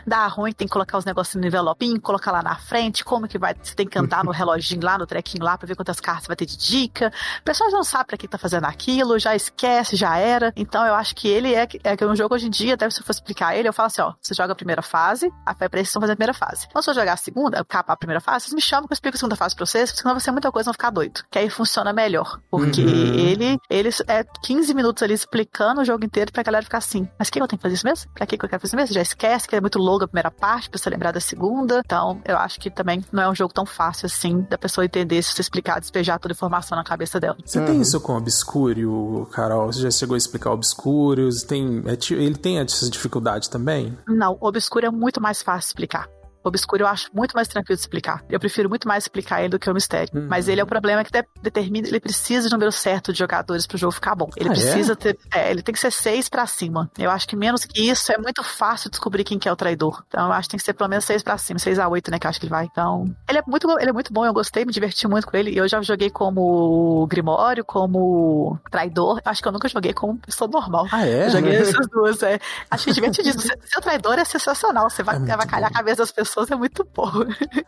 dá 0.06 0.26
ruim, 0.26 0.52
tem 0.52 0.66
que 0.66 0.72
colocar 0.72 0.98
os 0.98 1.04
negócios 1.04 1.34
no 1.40 1.46
envelopinho, 1.46 2.00
colocar 2.00 2.32
lá 2.32 2.42
na 2.42 2.56
frente, 2.56 3.04
como 3.04 3.28
que 3.28 3.38
vai, 3.38 3.54
você 3.60 3.74
tem 3.74 3.86
que 3.86 3.98
andar 3.98 4.24
no 4.24 4.30
reloginho 4.32 4.84
lá, 4.84 4.98
no 4.98 5.06
trequinho 5.06 5.44
lá, 5.44 5.56
pra 5.56 5.66
ver 5.66 5.76
quantas 5.76 6.00
cartas 6.00 6.26
vai 6.26 6.36
ter 6.36 6.46
de 6.46 6.56
dica. 6.56 7.12
O 7.40 7.42
pessoal 7.42 7.70
já 7.70 7.76
não 7.76 7.84
sabe 7.84 8.06
pra 8.06 8.16
que 8.16 8.28
tá 8.28 8.38
fazendo 8.38 8.64
aquilo, 8.64 9.18
já 9.18 9.34
esquece, 9.34 9.96
já 9.96 10.16
era. 10.16 10.52
Então 10.56 10.84
eu 10.86 10.94
acho 10.94 11.14
que 11.14 11.28
ele 11.28 11.54
é, 11.54 11.68
é 11.84 11.96
que 11.96 12.04
um 12.04 12.16
jogo 12.16 12.34
hoje 12.34 12.46
em 12.46 12.50
dia, 12.50 12.74
até 12.74 12.88
se 12.90 13.00
eu 13.00 13.04
for 13.04 13.12
explicar 13.12 13.56
ele, 13.56 13.68
eu 13.68 13.72
falo 13.72 13.86
assim, 13.86 14.02
ó, 14.02 14.14
você 14.20 14.34
joga 14.34 14.52
a 14.52 14.56
primeira 14.56 14.82
fase, 14.82 15.32
a 15.46 15.54
fé 15.54 15.68
pra 15.68 15.80
eles 15.80 15.88
estão 15.88 16.00
fazendo 16.00 16.14
a 16.14 16.16
primeira 16.16 16.34
fase. 16.34 16.68
Quando 16.72 16.84
você 16.84 16.94
jogar 16.94 17.14
a 17.14 17.16
segunda, 17.16 17.64
capa 17.64 17.92
a 17.92 17.96
primeira 17.96 18.20
fase, 18.20 18.46
vocês 18.46 18.54
me 18.54 18.60
chamam 18.60 18.86
que 18.86 18.92
eu 18.92 18.94
explico 18.94 19.16
a 19.16 19.18
segunda 19.18 19.36
fase 19.36 19.54
pra 19.54 19.66
vocês, 19.66 19.90
porque 19.90 20.02
senão 20.02 20.14
vai 20.14 20.20
ser 20.20 20.30
muita 20.30 20.50
coisa, 20.50 20.66
vão 20.66 20.74
ficar 20.74 20.90
doido. 20.90 21.22
Que 21.30 21.38
aí 21.38 21.50
funciona 21.50 21.92
melhor. 21.92 22.40
Porque 22.50 22.82
uhum. 22.82 23.14
ele, 23.14 23.58
ele 23.70 23.90
é 24.08 24.24
15 24.42 24.74
minutos 24.74 25.02
ali 25.02 25.14
explicando 25.14 25.80
o 25.80 25.84
jogo 25.84 26.04
inteiro 26.04 26.32
pra 26.32 26.42
galera 26.42 26.64
ficar 26.64 26.78
assim, 26.78 27.08
mas 27.18 27.30
que 27.30 27.40
eu 27.40 27.46
tenho 27.46 27.58
que 27.58 27.62
fazer 27.62 27.74
isso 27.74 27.86
mesmo? 27.86 28.10
Pra 28.12 28.26
que 28.26 28.34
eu 28.34 28.38
quero 28.38 28.60
fazer 28.60 28.66
isso 28.66 28.76
mesmo? 28.76 28.94
Já 28.94 29.02
esquece 29.02 29.31
que 29.48 29.56
é 29.56 29.60
muito 29.60 29.78
longa 29.78 30.04
a 30.04 30.08
primeira 30.08 30.30
parte, 30.30 30.70
pra 30.70 30.78
você 30.78 30.90
lembrar 30.90 31.12
da 31.12 31.20
segunda. 31.20 31.82
Então, 31.84 32.20
eu 32.24 32.36
acho 32.36 32.60
que 32.60 32.70
também 32.70 33.04
não 33.12 33.22
é 33.22 33.28
um 33.28 33.34
jogo 33.34 33.52
tão 33.52 33.66
fácil 33.66 34.06
assim 34.06 34.46
da 34.48 34.58
pessoa 34.58 34.84
entender 34.84 35.22
se 35.22 35.32
você 35.32 35.40
explicar, 35.40 35.80
despejar 35.80 36.18
toda 36.18 36.32
a 36.32 36.36
informação 36.36 36.76
na 36.76 36.84
cabeça 36.84 37.18
dela. 37.18 37.36
Você 37.44 37.58
uhum. 37.58 37.66
tem 37.66 37.80
isso 37.80 38.00
com 38.00 38.16
Obscuro, 38.16 39.28
Carol? 39.32 39.72
Você 39.72 39.80
já 39.80 39.90
chegou 39.90 40.14
a 40.14 40.18
explicar 40.18 40.50
Obscurios? 40.52 41.42
Tem, 41.42 41.82
é, 41.86 42.14
ele 42.14 42.36
tem 42.36 42.58
essa 42.58 42.88
dificuldade 42.90 43.48
também? 43.50 43.96
Não, 44.06 44.36
Obscuro 44.40 44.86
é 44.86 44.90
muito 44.90 45.20
mais 45.20 45.42
fácil 45.42 45.68
explicar. 45.68 46.08
Obscuro 46.44 46.82
eu 46.82 46.86
acho 46.86 47.08
muito 47.12 47.34
mais 47.34 47.48
tranquilo 47.48 47.76
de 47.76 47.80
explicar. 47.80 48.24
Eu 48.28 48.40
prefiro 48.40 48.68
muito 48.68 48.88
mais 48.88 49.04
explicar 49.04 49.40
ele 49.40 49.50
do 49.50 49.58
que 49.58 49.70
o 49.70 49.74
mistério. 49.74 50.08
Uhum. 50.14 50.26
Mas 50.28 50.48
ele 50.48 50.60
é 50.60 50.64
o 50.64 50.66
problema 50.66 51.04
que 51.04 51.10
de 51.10 51.24
determina, 51.40 51.88
ele 51.88 52.00
precisa 52.00 52.48
de 52.48 52.52
número 52.52 52.72
certo 52.72 53.12
de 53.12 53.18
jogadores 53.18 53.66
pro 53.66 53.78
jogo 53.78 53.92
ficar 53.92 54.14
bom. 54.14 54.28
Ele 54.36 54.48
ah, 54.48 54.52
é? 54.52 54.54
precisa 54.54 54.92
é? 54.92 54.96
ter, 54.96 55.18
é, 55.34 55.50
ele 55.50 55.62
tem 55.62 55.72
que 55.72 55.80
ser 55.80 55.90
seis 55.90 56.28
para 56.28 56.46
cima. 56.46 56.90
Eu 56.98 57.10
acho 57.10 57.26
que 57.28 57.36
menos 57.36 57.64
que 57.64 57.90
isso 57.90 58.12
é 58.12 58.18
muito 58.18 58.42
fácil 58.42 58.90
descobrir 58.90 59.24
quem 59.24 59.38
que 59.38 59.48
é 59.48 59.52
o 59.52 59.56
traidor. 59.56 60.02
Então 60.08 60.26
eu 60.26 60.32
acho 60.32 60.48
que 60.48 60.52
tem 60.52 60.58
que 60.58 60.64
ser 60.64 60.74
pelo 60.74 60.90
menos 60.90 61.04
seis 61.04 61.22
para 61.22 61.38
cima, 61.38 61.58
seis 61.58 61.78
a 61.78 61.88
oito, 61.88 62.10
né, 62.10 62.18
que 62.18 62.26
eu 62.26 62.30
acho 62.30 62.40
que 62.40 62.46
ele 62.46 62.50
vai. 62.50 62.64
Então, 62.64 63.14
ele 63.28 63.38
é 63.38 63.42
muito, 63.46 63.70
ele 63.78 63.90
é 63.90 63.92
muito 63.92 64.12
bom, 64.12 64.24
eu 64.24 64.32
gostei, 64.32 64.64
me 64.64 64.72
diverti 64.72 65.06
muito 65.06 65.26
com 65.26 65.36
ele. 65.36 65.56
Eu 65.56 65.68
já 65.68 65.80
joguei 65.82 66.10
como 66.10 67.06
Grimório, 67.06 67.64
como 67.64 68.58
traidor. 68.70 69.20
Acho 69.24 69.42
que 69.42 69.48
eu 69.48 69.52
nunca 69.52 69.68
joguei 69.68 69.92
como 69.92 70.18
pessoa 70.18 70.48
normal. 70.48 70.86
Ah, 70.90 71.06
é? 71.06 71.26
Eu 71.26 71.30
joguei 71.30 71.56
essas 71.56 71.86
duas, 71.88 72.22
é. 72.22 72.38
Acho 72.70 72.84
que 72.86 72.92
divertidíssimo. 72.92 73.42
Seu 73.64 73.80
traidor 73.80 74.18
é 74.18 74.24
sensacional. 74.24 74.88
Você 74.88 75.02
vai, 75.02 75.16
é 75.16 75.36
vai 75.36 75.46
calhar 75.46 75.70
a 75.70 75.72
cabeça 75.72 75.98
das 75.98 76.12
pessoas 76.12 76.31
pessoas 76.32 76.50
é 76.50 76.56
muito 76.56 76.86
bom. 76.94 77.10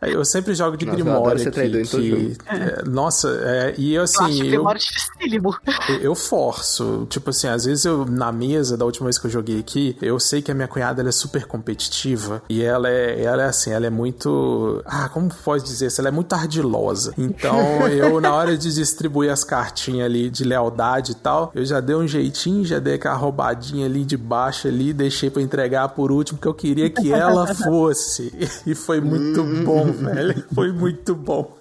Eu 0.01 0.25
sempre 0.25 0.55
jogo 0.55 0.75
de 0.75 0.85
Grimório. 0.85 1.51
Que, 1.51 1.83
que, 1.83 2.37
é, 2.47 2.83
nossa, 2.85 3.29
é, 3.43 3.75
e 3.77 3.97
assim. 3.97 4.23
Eu 4.23 4.25
acho 4.25 4.43
Grimório 4.43 4.81
dificílimo. 4.81 5.55
Eu, 5.87 5.95
eu 5.97 6.15
forço. 6.15 7.05
Tipo 7.09 7.29
assim, 7.29 7.47
às 7.47 7.65
vezes 7.65 7.85
eu, 7.85 8.05
na 8.05 8.31
mesa, 8.31 8.75
da 8.75 8.85
última 8.85 9.05
vez 9.05 9.17
que 9.17 9.27
eu 9.27 9.31
joguei 9.31 9.59
aqui, 9.59 9.95
eu 10.01 10.19
sei 10.19 10.41
que 10.41 10.51
a 10.51 10.55
minha 10.55 10.67
cunhada 10.67 11.01
ela 11.01 11.09
é 11.09 11.11
super 11.11 11.45
competitiva. 11.45 12.41
E 12.49 12.63
ela 12.63 12.89
é, 12.89 13.21
ela 13.23 13.43
é 13.43 13.45
assim, 13.45 13.71
ela 13.71 13.85
é 13.85 13.89
muito. 13.89 14.81
Ah, 14.85 15.07
como 15.09 15.29
pode 15.43 15.63
dizer 15.63 15.87
isso? 15.87 16.01
Ela 16.01 16.09
é 16.09 16.11
muito 16.11 16.33
ardilosa. 16.33 17.13
Então, 17.17 17.87
eu, 17.87 18.19
na 18.19 18.33
hora 18.33 18.57
de 18.57 18.73
distribuir 18.73 19.31
as 19.31 19.43
cartinhas 19.43 20.05
ali 20.05 20.29
de 20.29 20.43
lealdade 20.43 21.11
e 21.11 21.15
tal, 21.15 21.51
eu 21.53 21.63
já 21.63 21.79
dei 21.79 21.95
um 21.95 22.07
jeitinho, 22.07 22.65
já 22.65 22.79
dei 22.79 22.95
aquela 22.95 23.15
roubadinha 23.15 23.85
ali 23.85 24.03
de 24.03 24.17
baixo 24.17 24.67
ali, 24.67 24.93
deixei 24.93 25.29
para 25.29 25.41
entregar 25.41 25.89
por 25.89 26.11
último, 26.11 26.39
que 26.39 26.47
eu 26.47 26.53
queria 26.53 26.89
que 26.89 27.11
ela 27.11 27.45
fosse. 27.53 28.33
E 28.65 28.75
foi 28.75 29.01
muito 29.01 29.41
hum. 29.41 29.63
bom, 29.63 29.91
velho. 29.91 30.43
Foi 30.53 30.71
muito 30.71 31.15
bom. 31.15 31.57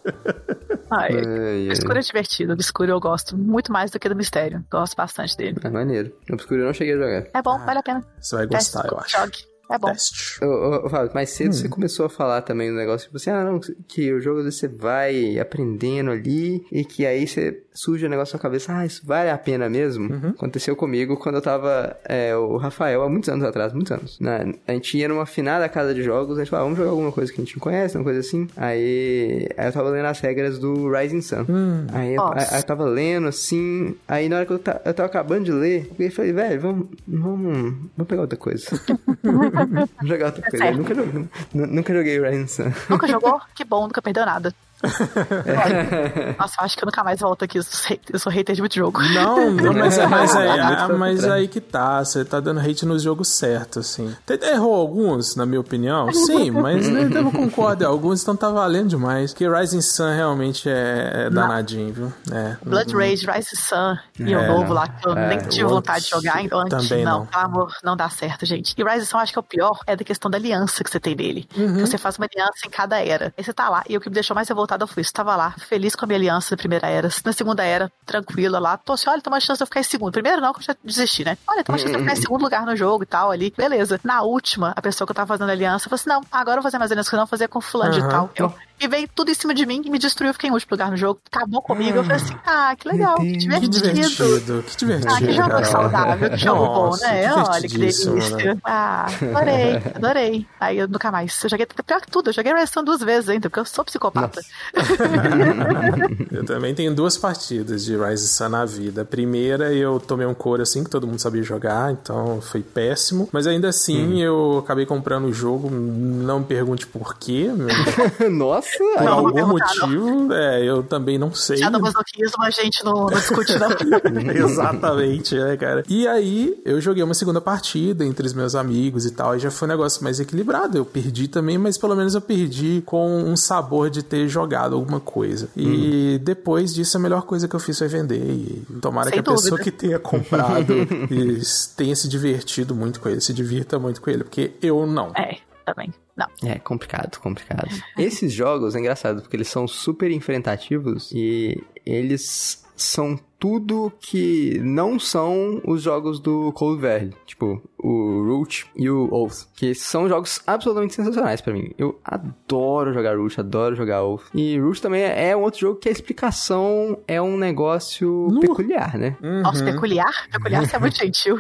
Ah, 0.91 1.09
é, 1.09 1.67
é, 1.67 1.69
Obscuro 1.71 1.99
é 1.99 2.03
divertido. 2.03 2.53
Obscuro 2.53 2.91
eu 2.91 3.01
gosto 3.01 3.37
muito 3.37 3.73
mais 3.73 3.91
do 3.91 3.99
que 3.99 4.09
do 4.09 4.17
Mistério. 4.17 4.65
Gosto 4.71 4.97
bastante 4.97 5.37
dele. 5.37 5.59
É 5.63 5.71
maneiro. 5.71 6.13
Obscuro 6.31 6.61
eu 6.61 6.67
não 6.67 6.75
cheguei 6.75 6.95
a 6.95 6.99
jogar. 6.99 7.27
É 7.35 7.43
bom, 7.43 7.55
ah, 7.55 7.65
vale 7.65 7.79
a 7.79 7.83
pena. 7.83 8.05
Você 8.21 8.37
vai 8.37 8.47
gostar, 8.47 8.87
eu 8.91 8.99
acho. 8.99 9.19
Jogue. 9.19 9.55
É 9.71 9.79
bom. 9.79 9.93
Teste. 9.93 10.45
Ô, 10.45 10.47
ô, 10.47 10.87
ô, 10.87 10.91
Fábio, 10.91 11.15
mais 11.15 11.31
cedo 11.31 11.51
Hum. 11.51 11.53
você 11.53 11.69
começou 11.69 12.07
a 12.07 12.11
falar 12.11 12.43
também 12.43 12.71
do 12.71 12.77
negócio, 12.77 13.07
tipo 13.07 13.17
assim, 13.17 13.31
ah, 13.31 13.45
não, 13.45 13.59
que 13.89 14.13
o 14.13 14.21
jogo 14.21 14.43
você 14.43 14.69
vai 14.69 15.39
aprendendo 15.39 16.11
ali 16.11 16.65
e 16.71 16.85
que 16.85 17.07
aí 17.07 17.27
você 17.27 17.64
surge 17.75 18.07
o 18.07 18.09
negócio 18.09 18.37
na 18.37 18.41
cabeça, 18.41 18.73
ah, 18.77 18.87
isso 18.87 19.03
vale 19.05 19.31
a 19.31 19.37
pena 19.37 19.69
mesmo? 19.69 20.13
Uhum. 20.13 20.29
Aconteceu 20.31 20.77
comigo 20.77 21.17
quando 21.17 21.35
eu 21.37 21.43
tava, 21.43 21.97
é, 22.05 22.35
o 22.37 22.57
Rafael, 22.57 23.03
há 23.03 23.09
muitos 23.09 23.29
anos 23.29 23.45
atrás, 23.45 23.73
muitos 23.73 23.91
anos, 23.91 24.19
né? 24.21 24.55
A 24.67 24.73
gente 24.73 24.97
ia 24.97 25.09
numa 25.09 25.27
finada 25.27 25.69
casa 25.69 25.93
de 25.93 26.03
jogos, 26.03 26.37
a 26.39 26.43
gente 26.43 26.51
falava, 26.51 26.67
vamos 26.67 26.79
jogar 26.79 26.91
alguma 26.93 27.11
coisa 27.11 27.33
que 27.33 27.41
a 27.41 27.45
gente 27.45 27.57
não 27.57 27.61
conhece, 27.61 27.97
uma 27.97 28.05
coisa 28.05 28.21
assim. 28.21 28.47
Aí, 28.57 29.49
aí 29.57 29.67
eu 29.67 29.73
tava 29.73 29.91
lendo 29.91 30.07
as 30.07 30.21
regras 30.21 30.59
do 30.59 30.89
Rising 30.91 31.21
Sun. 31.21 31.45
Hum. 31.49 31.87
Aí, 31.93 32.15
eu, 32.15 32.23
Nossa. 32.23 32.55
aí 32.55 32.61
eu 32.61 32.65
tava 32.67 32.85
lendo 32.85 33.27
assim, 33.29 33.97
aí 34.07 34.29
na 34.29 34.37
hora 34.37 34.47
que 34.47 34.53
eu, 34.53 34.59
ta- 34.61 34.81
eu 34.85 34.95
tava 34.95 35.09
acabando 35.09 35.45
de 35.47 35.53
ler, 35.53 35.91
eu 35.99 36.13
falei, 36.13 36.33
velho, 36.33 36.61
vamos, 36.61 36.87
vamos, 37.09 37.75
vamos 37.97 38.09
pegar 38.09 38.23
outra 38.23 38.39
coisa. 38.39 38.67
vamos 39.23 39.89
jogar 40.05 40.27
outra 40.27 40.43
coisa. 40.49 40.57
Eu 40.57 40.59
certo. 40.75 40.77
nunca, 40.79 40.95
joguei- 40.95 41.29
nunca 41.53 41.95
joguei 41.95 42.21
Rising 42.21 42.47
Sun. 42.47 42.73
Nunca 42.89 43.09
jogou? 43.09 43.41
Que 43.55 43.65
bom, 43.65 43.83
nunca 43.89 44.01
perdeu 44.01 44.25
nada. 44.25 44.55
Olha, 44.85 46.37
Nossa, 46.39 46.55
eu 46.61 46.65
acho 46.65 46.77
que 46.77 46.85
eu 46.85 46.87
nunca 46.87 47.03
mais 47.05 47.21
volto 47.21 47.45
aqui. 47.45 47.59
Eu 47.59 47.63
sou 47.63 47.89
hater, 47.89 48.15
eu 48.15 48.19
sou 48.19 48.33
hater 48.33 48.55
de 48.55 48.61
muito 48.63 48.75
jogo. 48.75 49.01
Não, 49.03 49.51
não, 49.53 49.73
mas, 49.75 49.99
é- 49.99 50.07
mas, 50.07 50.35
é- 50.35 50.49
ah, 50.61 50.89
mas 50.89 51.21
trás. 51.21 51.33
aí 51.33 51.49
que 51.49 51.61
tá, 51.61 52.05
você 52.05 52.25
tá 52.25 52.41
dando 52.41 52.61
hate 52.61 52.85
nos 52.87 53.03
jogos 53.03 53.29
certos, 53.29 53.87
assim. 53.91 54.15
Te- 54.27 54.41
Errou 54.45 54.75
alguns, 54.75 55.37
na 55.37 55.47
minha 55.47 55.61
opinião? 55.61 56.13
Sim, 56.13 56.51
mas 56.51 56.87
eu 56.89 57.09
devo 57.11 57.33
concordar, 57.33 57.87
alguns 57.89 58.23
então 58.23 58.37
tá 58.37 58.51
valendo 58.51 58.89
demais. 58.89 59.33
Que 59.33 59.49
Rising 59.49 59.81
Sun 59.81 60.11
realmente 60.15 60.69
é, 60.69 61.27
é 61.27 61.31
danadinho, 61.31 61.93
viu? 61.93 62.13
É. 62.33 62.57
Blood 62.65 62.95
Rage, 62.95 63.27
Rise 63.27 63.57
Sun 63.57 63.97
e 64.19 64.35
o 64.35 64.39
É, 64.39 64.49
novo 64.49 64.73
lá, 64.73 64.89
que 64.89 65.09
eu 65.09 65.13
é, 65.17 65.29
nem 65.29 65.39
tive 65.49 65.65
vontade 65.65 66.05
de 66.05 66.11
jogar. 66.11 66.43
Então, 66.45 66.61
antes, 66.61 66.89
também 66.89 67.05
não, 67.05 67.21
não. 67.21 67.27
pelo 67.27 67.45
amor, 67.45 67.73
não 67.83 67.97
dá 67.97 68.09
certo, 68.09 68.45
gente. 68.47 68.75
E 68.77 68.83
Rise 68.85 69.07
Sun, 69.07 69.19
acho 69.19 69.33
que 69.33 69.39
é 69.39 69.41
o 69.41 69.43
pior 69.43 69.79
é 69.87 69.97
da 69.97 70.05
questão 70.05 70.31
da 70.31 70.37
aliança 70.39 70.85
que 70.85 70.91
você 70.91 71.01
tem 71.01 71.15
nele. 71.15 71.49
Uhum. 71.57 71.75
Que 71.75 71.81
você 71.81 71.99
faz 71.99 72.17
uma 72.19 72.27
aliança 72.33 72.67
em 72.67 72.71
cada 72.71 73.03
era. 73.03 73.33
Aí 73.37 73.45
você 73.45 73.53
tá 73.53 73.69
lá, 73.69 73.83
e 73.89 73.97
o 73.97 74.01
que 74.01 74.09
me 74.09 74.15
deixou 74.15 74.35
mais 74.35 74.49
revoltada 74.75 74.87
foi 74.87 75.01
isso. 75.01 75.13
Tava 75.13 75.37
lá, 75.37 75.53
feliz 75.53 75.95
com 75.95 76.05
a 76.05 76.09
minha 76.09 76.19
aliança 76.19 76.49
na 76.53 76.57
primeira 76.57 76.89
era. 76.89 77.09
Na 77.25 77.33
segunda 77.33 77.65
era, 77.65 77.91
tranquila 78.05 78.59
lá. 78.59 78.77
Tô 78.77 78.93
assim, 78.93 79.09
olha, 79.09 79.21
tem 79.21 79.33
uma 79.33 79.41
chance 79.41 79.59
de 79.59 79.63
eu 79.63 79.67
ficar 79.67 79.81
em 79.81 79.85
segundo. 79.85 80.13
Primeiro 80.13 80.41
não, 80.41 80.53
que 80.53 80.61
eu 80.61 80.65
já 80.65 80.77
desisti, 80.83 81.25
né? 81.25 81.39
Olha, 81.47 81.65
tem 81.65 81.73
uma 81.73 81.79
chance 81.79 81.91
de 81.91 81.97
eu 81.97 82.01
ficar 82.01 82.13
em 82.13 82.21
segundo 82.21 82.43
lugar 82.43 82.67
no 82.67 82.77
jogo 82.77 83.05
e 83.05 83.07
tal 83.07 83.31
ali. 83.31 83.53
Beleza. 83.57 84.01
Na 84.05 84.23
última, 84.23 84.73
a 84.77 84.83
pessoa 84.83 85.07
que 85.07 85.13
eu 85.13 85.15
tava 85.15 85.29
fazendo 85.29 85.51
aliança 85.51 85.89
falou 85.89 85.97
assim: 85.97 86.09
não, 86.09 86.23
agora 86.31 86.59
eu 86.59 86.63
vou 86.63 86.71
fazer 86.71 86.79
mais 86.79 86.91
aliança 86.91 87.09
que 87.09 87.15
eu 87.15 87.19
não 87.19 87.27
vou 87.27 87.31
fazer 87.31 87.49
com 87.49 87.61
fulano 87.61 87.93
de 87.93 88.01
Aham. 88.01 88.09
tal. 88.09 88.31
Eu, 88.37 88.55
e 88.81 88.89
veio 88.89 89.09
tudo 89.15 89.31
em 89.31 89.35
cima 89.35 89.55
de 89.55 89.65
mim 89.65 89.83
e 89.85 89.91
me 89.91 89.99
destruiu. 89.99 90.31
Eu 90.31 90.35
fiquei 90.35 90.51
em 90.51 90.53
último 90.53 90.69
lugar 90.73 90.91
no 90.91 90.97
jogo. 90.97 91.21
Acabou 91.33 91.63
comigo. 91.63 91.99
Eu 91.99 92.03
falei 92.03 92.17
assim: 92.19 92.35
ah, 92.45 92.75
que 92.79 92.89
legal, 92.89 93.17
que 93.17 93.47
Meu 93.49 93.61
Que 93.61 93.69
divertido. 93.69 93.91
divertido, 93.91 94.65
que 94.67 94.77
divertido. 94.77 95.13
Ah, 95.15 95.19
que 95.19 95.33
jogo 95.33 95.49
Carol. 95.49 95.65
saudável, 95.65 96.31
que 96.31 96.37
jogo 96.37 96.67
bom, 96.67 96.97
né? 97.01 97.33
Olha 97.33 97.61
que 97.61 97.69
divertidíssimo, 97.69 98.15
delícia. 98.15 98.37
né? 98.55 98.61
Ah, 98.65 99.07
adorei, 99.07 99.77
adorei. 99.95 100.47
Aí 100.61 100.79
eu 100.79 100.89
nunca 100.89 101.11
mais. 101.11 101.43
Eu 101.43 101.51
joguei 101.51 101.67
pior 101.67 102.01
que 102.01 102.11
tudo, 102.11 102.31
eu 102.31 102.35
joguei 102.35 102.53
Redstone 102.53 102.85
duas 102.87 103.01
vezes 103.01 103.29
ainda, 103.29 103.49
porque 103.49 103.61
eu 103.61 103.65
sou 103.65 103.85
psicopata. 103.85 104.41
Eu 106.31 106.45
também 106.45 106.75
tenho 106.75 106.95
duas 106.95 107.17
partidas 107.17 107.85
de 107.85 107.97
Rise 107.97 108.29
Sun 108.29 108.49
na 108.49 108.65
vida. 108.65 109.03
A 109.03 109.05
primeira 109.05 109.73
eu 109.73 110.01
tomei 110.01 110.27
um 110.27 110.35
couro 110.35 110.63
assim, 110.63 110.83
que 110.85 110.91
todo 110.91 111.07
mundo 111.07 111.19
sabia 111.19 111.43
jogar, 111.43 111.93
então 111.93 112.41
foi 112.41 112.61
péssimo. 112.63 113.29
Mas 113.33 113.47
ainda 113.47 113.69
assim 113.69 114.23
eu 114.23 114.59
acabei 114.65 114.87
comprando 114.87 115.27
o 115.27 115.33
jogo, 115.33 115.71
não 115.71 116.41
me 116.41 116.45
pergunte 116.47 116.87
por 116.87 117.15
quê. 117.17 117.51
Nossa, 118.31 118.64
Por 118.77 118.99
aí- 118.99 119.05
Não, 119.07 119.13
algum 119.19 119.33
perguntar, 119.33 119.87
motivo, 119.87 120.33
é, 120.33 120.65
eu 120.65 120.83
também 120.83 121.19
não 121.19 121.33
sei. 121.35 121.57
Já 121.59 121.71
do 121.71 121.81
masoquismo 121.81 122.43
a 122.43 122.51
gente 122.51 122.85
não, 122.85 122.93
não 122.93 123.07
discute, 123.07 123.59
não. 123.59 123.69
Exatamente, 124.35 125.35
né, 125.37 125.57
cara? 125.57 125.83
E 125.89 126.07
aí, 126.07 126.61
eu 126.65 126.81
joguei 126.81 127.03
uma 127.03 127.15
segunda 127.15 127.41
partida 127.41 128.05
entre 128.05 128.27
os 128.27 128.33
meus 128.33 128.55
amigos 128.55 129.05
e 129.07 129.11
tal, 129.11 129.37
e 129.37 129.39
já 129.39 129.51
foi 129.51 129.67
um 129.67 129.71
negócio 129.71 130.03
mais 130.03 130.21
equilibrado. 130.21 130.77
Eu 130.79 130.85
perdi 130.85 131.29
também, 131.29 131.59
mas 131.59 131.77
pelo 131.79 131.95
menos 131.97 132.15
eu 132.15 132.21
perdi 132.21 132.83
com 132.87 133.23
um 133.23 133.37
sabor 133.37 133.91
de 133.91 134.03
ter 134.03 134.29
jogado 134.29 134.75
alguma 134.75 135.01
coisa. 135.01 135.49
E 135.57 136.19
depois 136.23 136.75
disso, 136.75 136.97
a 136.97 137.01
melhor 137.01 137.23
coisa 137.23 137.47
que 137.49 137.55
eu 137.55 137.61
fiz 137.61 137.79
foi 137.79 137.89
vender. 137.89 138.21
E 138.23 138.65
tomara 138.81 139.11
Sem 139.11 139.15
que 139.15 139.21
a 139.21 139.33
pessoa 139.33 139.51
dúvida. 139.59 139.65
que 139.65 139.71
tenha 139.71 139.99
comprado 139.99 140.73
e 141.11 141.41
tenha 141.77 141.95
se 141.97 142.09
divertido 142.09 142.75
muito 142.75 143.01
com 143.01 143.09
ele, 143.09 143.21
se 143.21 143.33
divirta 143.33 143.79
muito 143.79 144.01
com 144.01 144.11
ele, 144.11 144.25
porque 144.25 144.53
eu 144.63 144.87
não. 144.87 145.11
É, 145.17 145.39
também. 145.65 145.93
Não. 146.17 146.27
É 146.49 146.59
complicado, 146.59 147.19
complicado. 147.19 147.69
Esses 147.99 148.33
jogos 148.33 148.75
é 148.75 148.79
engraçado 148.79 149.23
porque 149.23 149.37
eles 149.37 149.49
são 149.49 149.67
super 149.67 150.11
enfrentativos 150.11 151.11
e 151.13 151.61
eles 151.85 152.65
são 152.77 153.19
tudo 153.39 153.93
que 154.01 154.59
não 154.63 154.99
são 154.99 155.61
os 155.67 155.83
jogos 155.83 156.19
do 156.21 156.53
Cold 156.53 156.81
Verde, 156.81 157.15
tipo 157.27 157.63
o 157.79 158.25
Root 158.27 158.67
e 158.75 158.89
o 158.89 159.13
Oath, 159.13 159.47
que 159.55 159.75
são 159.75 160.09
jogos 160.09 160.41
absolutamente 160.47 160.95
sensacionais 160.95 161.43
pra 161.43 161.53
mim. 161.53 161.71
Eu 161.77 161.99
adoro 162.03 162.95
jogar 162.95 163.19
Root, 163.19 163.39
adoro 163.39 163.77
jogar 163.77 164.03
Oath. 164.03 164.23
E 164.35 164.59
Root 164.59 164.81
também 164.81 165.03
é 165.03 165.37
um 165.37 165.43
outro 165.43 165.61
jogo 165.61 165.79
que 165.79 165.91
a 165.91 165.93
explicação 165.93 166.99
é 167.07 167.21
um 167.21 167.37
negócio 167.37 168.29
Nu. 168.31 168.41
peculiar, 168.41 168.97
né? 168.97 169.17
Nossa, 169.21 169.63
peculiar? 169.63 170.11
Peculiar, 170.33 170.67
você 170.67 170.77
é 170.77 170.79
muito 170.79 170.97
gentil. 170.97 171.39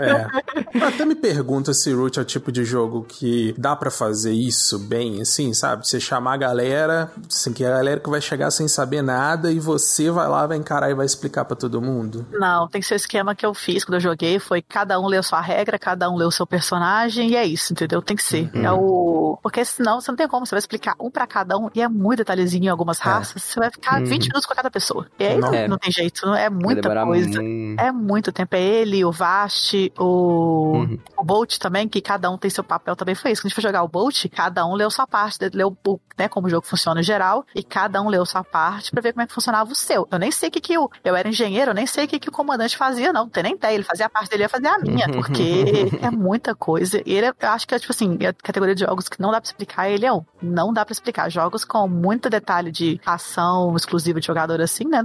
É. 0.00 0.82
Até 0.82 1.04
me 1.04 1.14
pergunto 1.14 1.74
se 1.74 1.92
Root 1.92 2.18
é 2.18 2.22
o 2.22 2.24
tipo 2.24 2.50
de 2.50 2.64
jogo 2.64 3.04
que 3.06 3.54
dá 3.58 3.76
pra 3.76 3.90
fazer 3.90 4.32
isso 4.32 4.78
bem, 4.78 5.20
assim, 5.20 5.52
sabe? 5.52 5.86
Você 5.86 6.00
chamar 6.00 6.34
a 6.34 6.38
galera, 6.38 7.12
assim, 7.28 7.52
que 7.52 7.64
a 7.64 7.70
galera 7.70 8.00
que 8.00 8.08
vai 8.08 8.20
chegar 8.22 8.50
sem 8.50 8.66
saber 8.66 9.02
nada 9.02 9.52
e 9.52 9.60
você 9.60 10.10
vai 10.10 10.26
lá, 10.26 10.46
vai 10.46 10.56
encarar 10.68 10.90
e 10.90 10.94
vai 10.94 11.06
explicar 11.06 11.44
pra 11.46 11.56
todo 11.56 11.80
mundo. 11.80 12.26
Não, 12.32 12.68
tem 12.68 12.80
que 12.80 12.86
ser 12.86 12.94
o 12.94 12.96
esquema 12.96 13.34
que 13.34 13.44
eu 13.46 13.54
fiz 13.54 13.84
quando 13.84 13.94
eu 13.94 14.00
joguei. 14.00 14.38
Foi 14.38 14.60
cada 14.60 15.00
um 15.00 15.06
leu 15.06 15.22
sua 15.22 15.40
regra, 15.40 15.78
cada 15.78 16.10
um 16.10 16.16
leu 16.16 16.28
o 16.28 16.32
seu 16.32 16.46
personagem, 16.46 17.30
e 17.30 17.36
é 17.36 17.44
isso, 17.46 17.72
entendeu? 17.72 18.02
Tem 18.02 18.16
que 18.16 18.22
ser. 18.22 18.50
É 18.54 18.70
o. 18.70 19.38
Porque 19.42 19.64
senão 19.64 20.00
você 20.00 20.10
não 20.10 20.16
tem 20.16 20.28
como, 20.28 20.44
você 20.44 20.50
vai 20.54 20.58
explicar 20.58 20.94
um 21.00 21.10
pra 21.10 21.26
cada 21.26 21.56
um, 21.56 21.70
e 21.74 21.80
é 21.80 21.88
muito 21.88 22.18
detalhezinho 22.18 22.64
em 22.64 22.68
algumas 22.68 22.98
raças. 22.98 23.42
Você 23.42 23.58
vai 23.58 23.70
ficar 23.70 24.02
20 24.02 24.24
minutos 24.28 24.46
com 24.46 24.54
cada 24.54 24.70
pessoa. 24.70 25.06
E 25.18 25.24
aí 25.24 25.38
não, 25.38 25.54
É. 25.54 25.66
não 25.68 25.78
tem 25.78 25.90
jeito, 25.90 26.26
não 26.26 26.34
é 26.34 26.50
muita 26.50 26.88
coisa. 27.04 27.40
muito. 27.40 27.80
É 27.80 27.90
muito 27.92 28.32
tempo. 28.32 28.54
É 28.56 28.60
ele, 28.60 29.04
o 29.04 29.12
Vast, 29.12 29.92
o, 29.98 30.84
o 31.16 31.24
Bolt 31.24 31.58
também, 31.58 31.88
que 31.88 32.00
cada 32.00 32.30
um 32.30 32.36
tem 32.36 32.50
seu 32.50 32.64
papel 32.64 32.94
também. 32.96 33.14
Foi 33.14 33.30
isso. 33.32 33.40
Quando 33.42 33.46
a 33.46 33.48
gente 33.50 33.54
foi 33.54 33.62
jogar 33.62 33.82
o 33.82 33.88
Bolt, 33.88 34.26
cada 34.34 34.66
um 34.66 34.74
leu 34.74 34.90
sua 34.90 35.06
parte, 35.06 35.38
leu 35.54 35.76
o- 35.86 36.00
né, 36.18 36.28
como 36.28 36.46
o 36.48 36.50
jogo 36.50 36.66
funciona 36.66 37.00
em 37.00 37.04
geral, 37.04 37.44
e 37.54 37.62
cada 37.62 38.02
um 38.02 38.08
leu 38.08 38.26
sua 38.26 38.42
parte 38.42 38.90
pra 38.90 39.00
ver 39.00 39.12
como 39.12 39.22
é 39.22 39.26
que 39.26 39.32
funcionava 39.32 39.70
o 39.70 39.74
seu. 39.74 40.06
Eu 40.10 40.18
nem 40.18 40.30
sei 40.32 40.48
o 40.48 40.52
que, 40.60 40.68
que 40.68 40.74
eu. 40.74 40.90
Eu 41.04 41.16
era 41.16 41.28
engenheiro, 41.28 41.70
eu 41.70 41.74
nem 41.74 41.86
sei 41.86 42.04
o 42.04 42.08
que, 42.08 42.18
que 42.18 42.28
o 42.28 42.32
comandante 42.32 42.76
fazia, 42.76 43.12
não. 43.12 43.22
Não 43.24 43.28
tem 43.28 43.42
nem 43.42 43.54
ideia. 43.54 43.74
Ele 43.74 43.84
fazia 43.84 44.06
a 44.06 44.08
parte 44.08 44.30
dele, 44.30 44.44
eu 44.44 44.48
fazia 44.48 44.70
a 44.70 44.78
minha, 44.78 45.06
porque 45.08 45.88
é 46.02 46.10
muita 46.10 46.54
coisa. 46.54 47.02
E 47.04 47.14
ele, 47.14 47.26
é- 47.26 47.34
eu 47.40 47.48
acho 47.50 47.66
que 47.66 47.74
é 47.74 47.78
tipo 47.78 47.92
assim, 47.92 48.18
a 48.26 48.32
categoria 48.32 48.74
de 48.74 48.80
jogos 48.84 49.08
que 49.08 49.20
não 49.20 49.30
dá 49.30 49.40
pra 49.40 49.46
explicar, 49.48 49.88
ele 49.90 50.06
é 50.06 50.12
um. 50.12 50.24
Não 50.42 50.72
dá 50.72 50.84
pra 50.84 50.92
explicar. 50.92 51.30
Jogos 51.30 51.64
com 51.64 51.86
muito 51.88 52.30
detalhe 52.30 52.70
de 52.70 53.00
ação 53.04 53.74
exclusiva 53.76 54.20
de 54.20 54.26
jogador 54.26 54.60
assim, 54.60 54.84
né? 54.84 55.04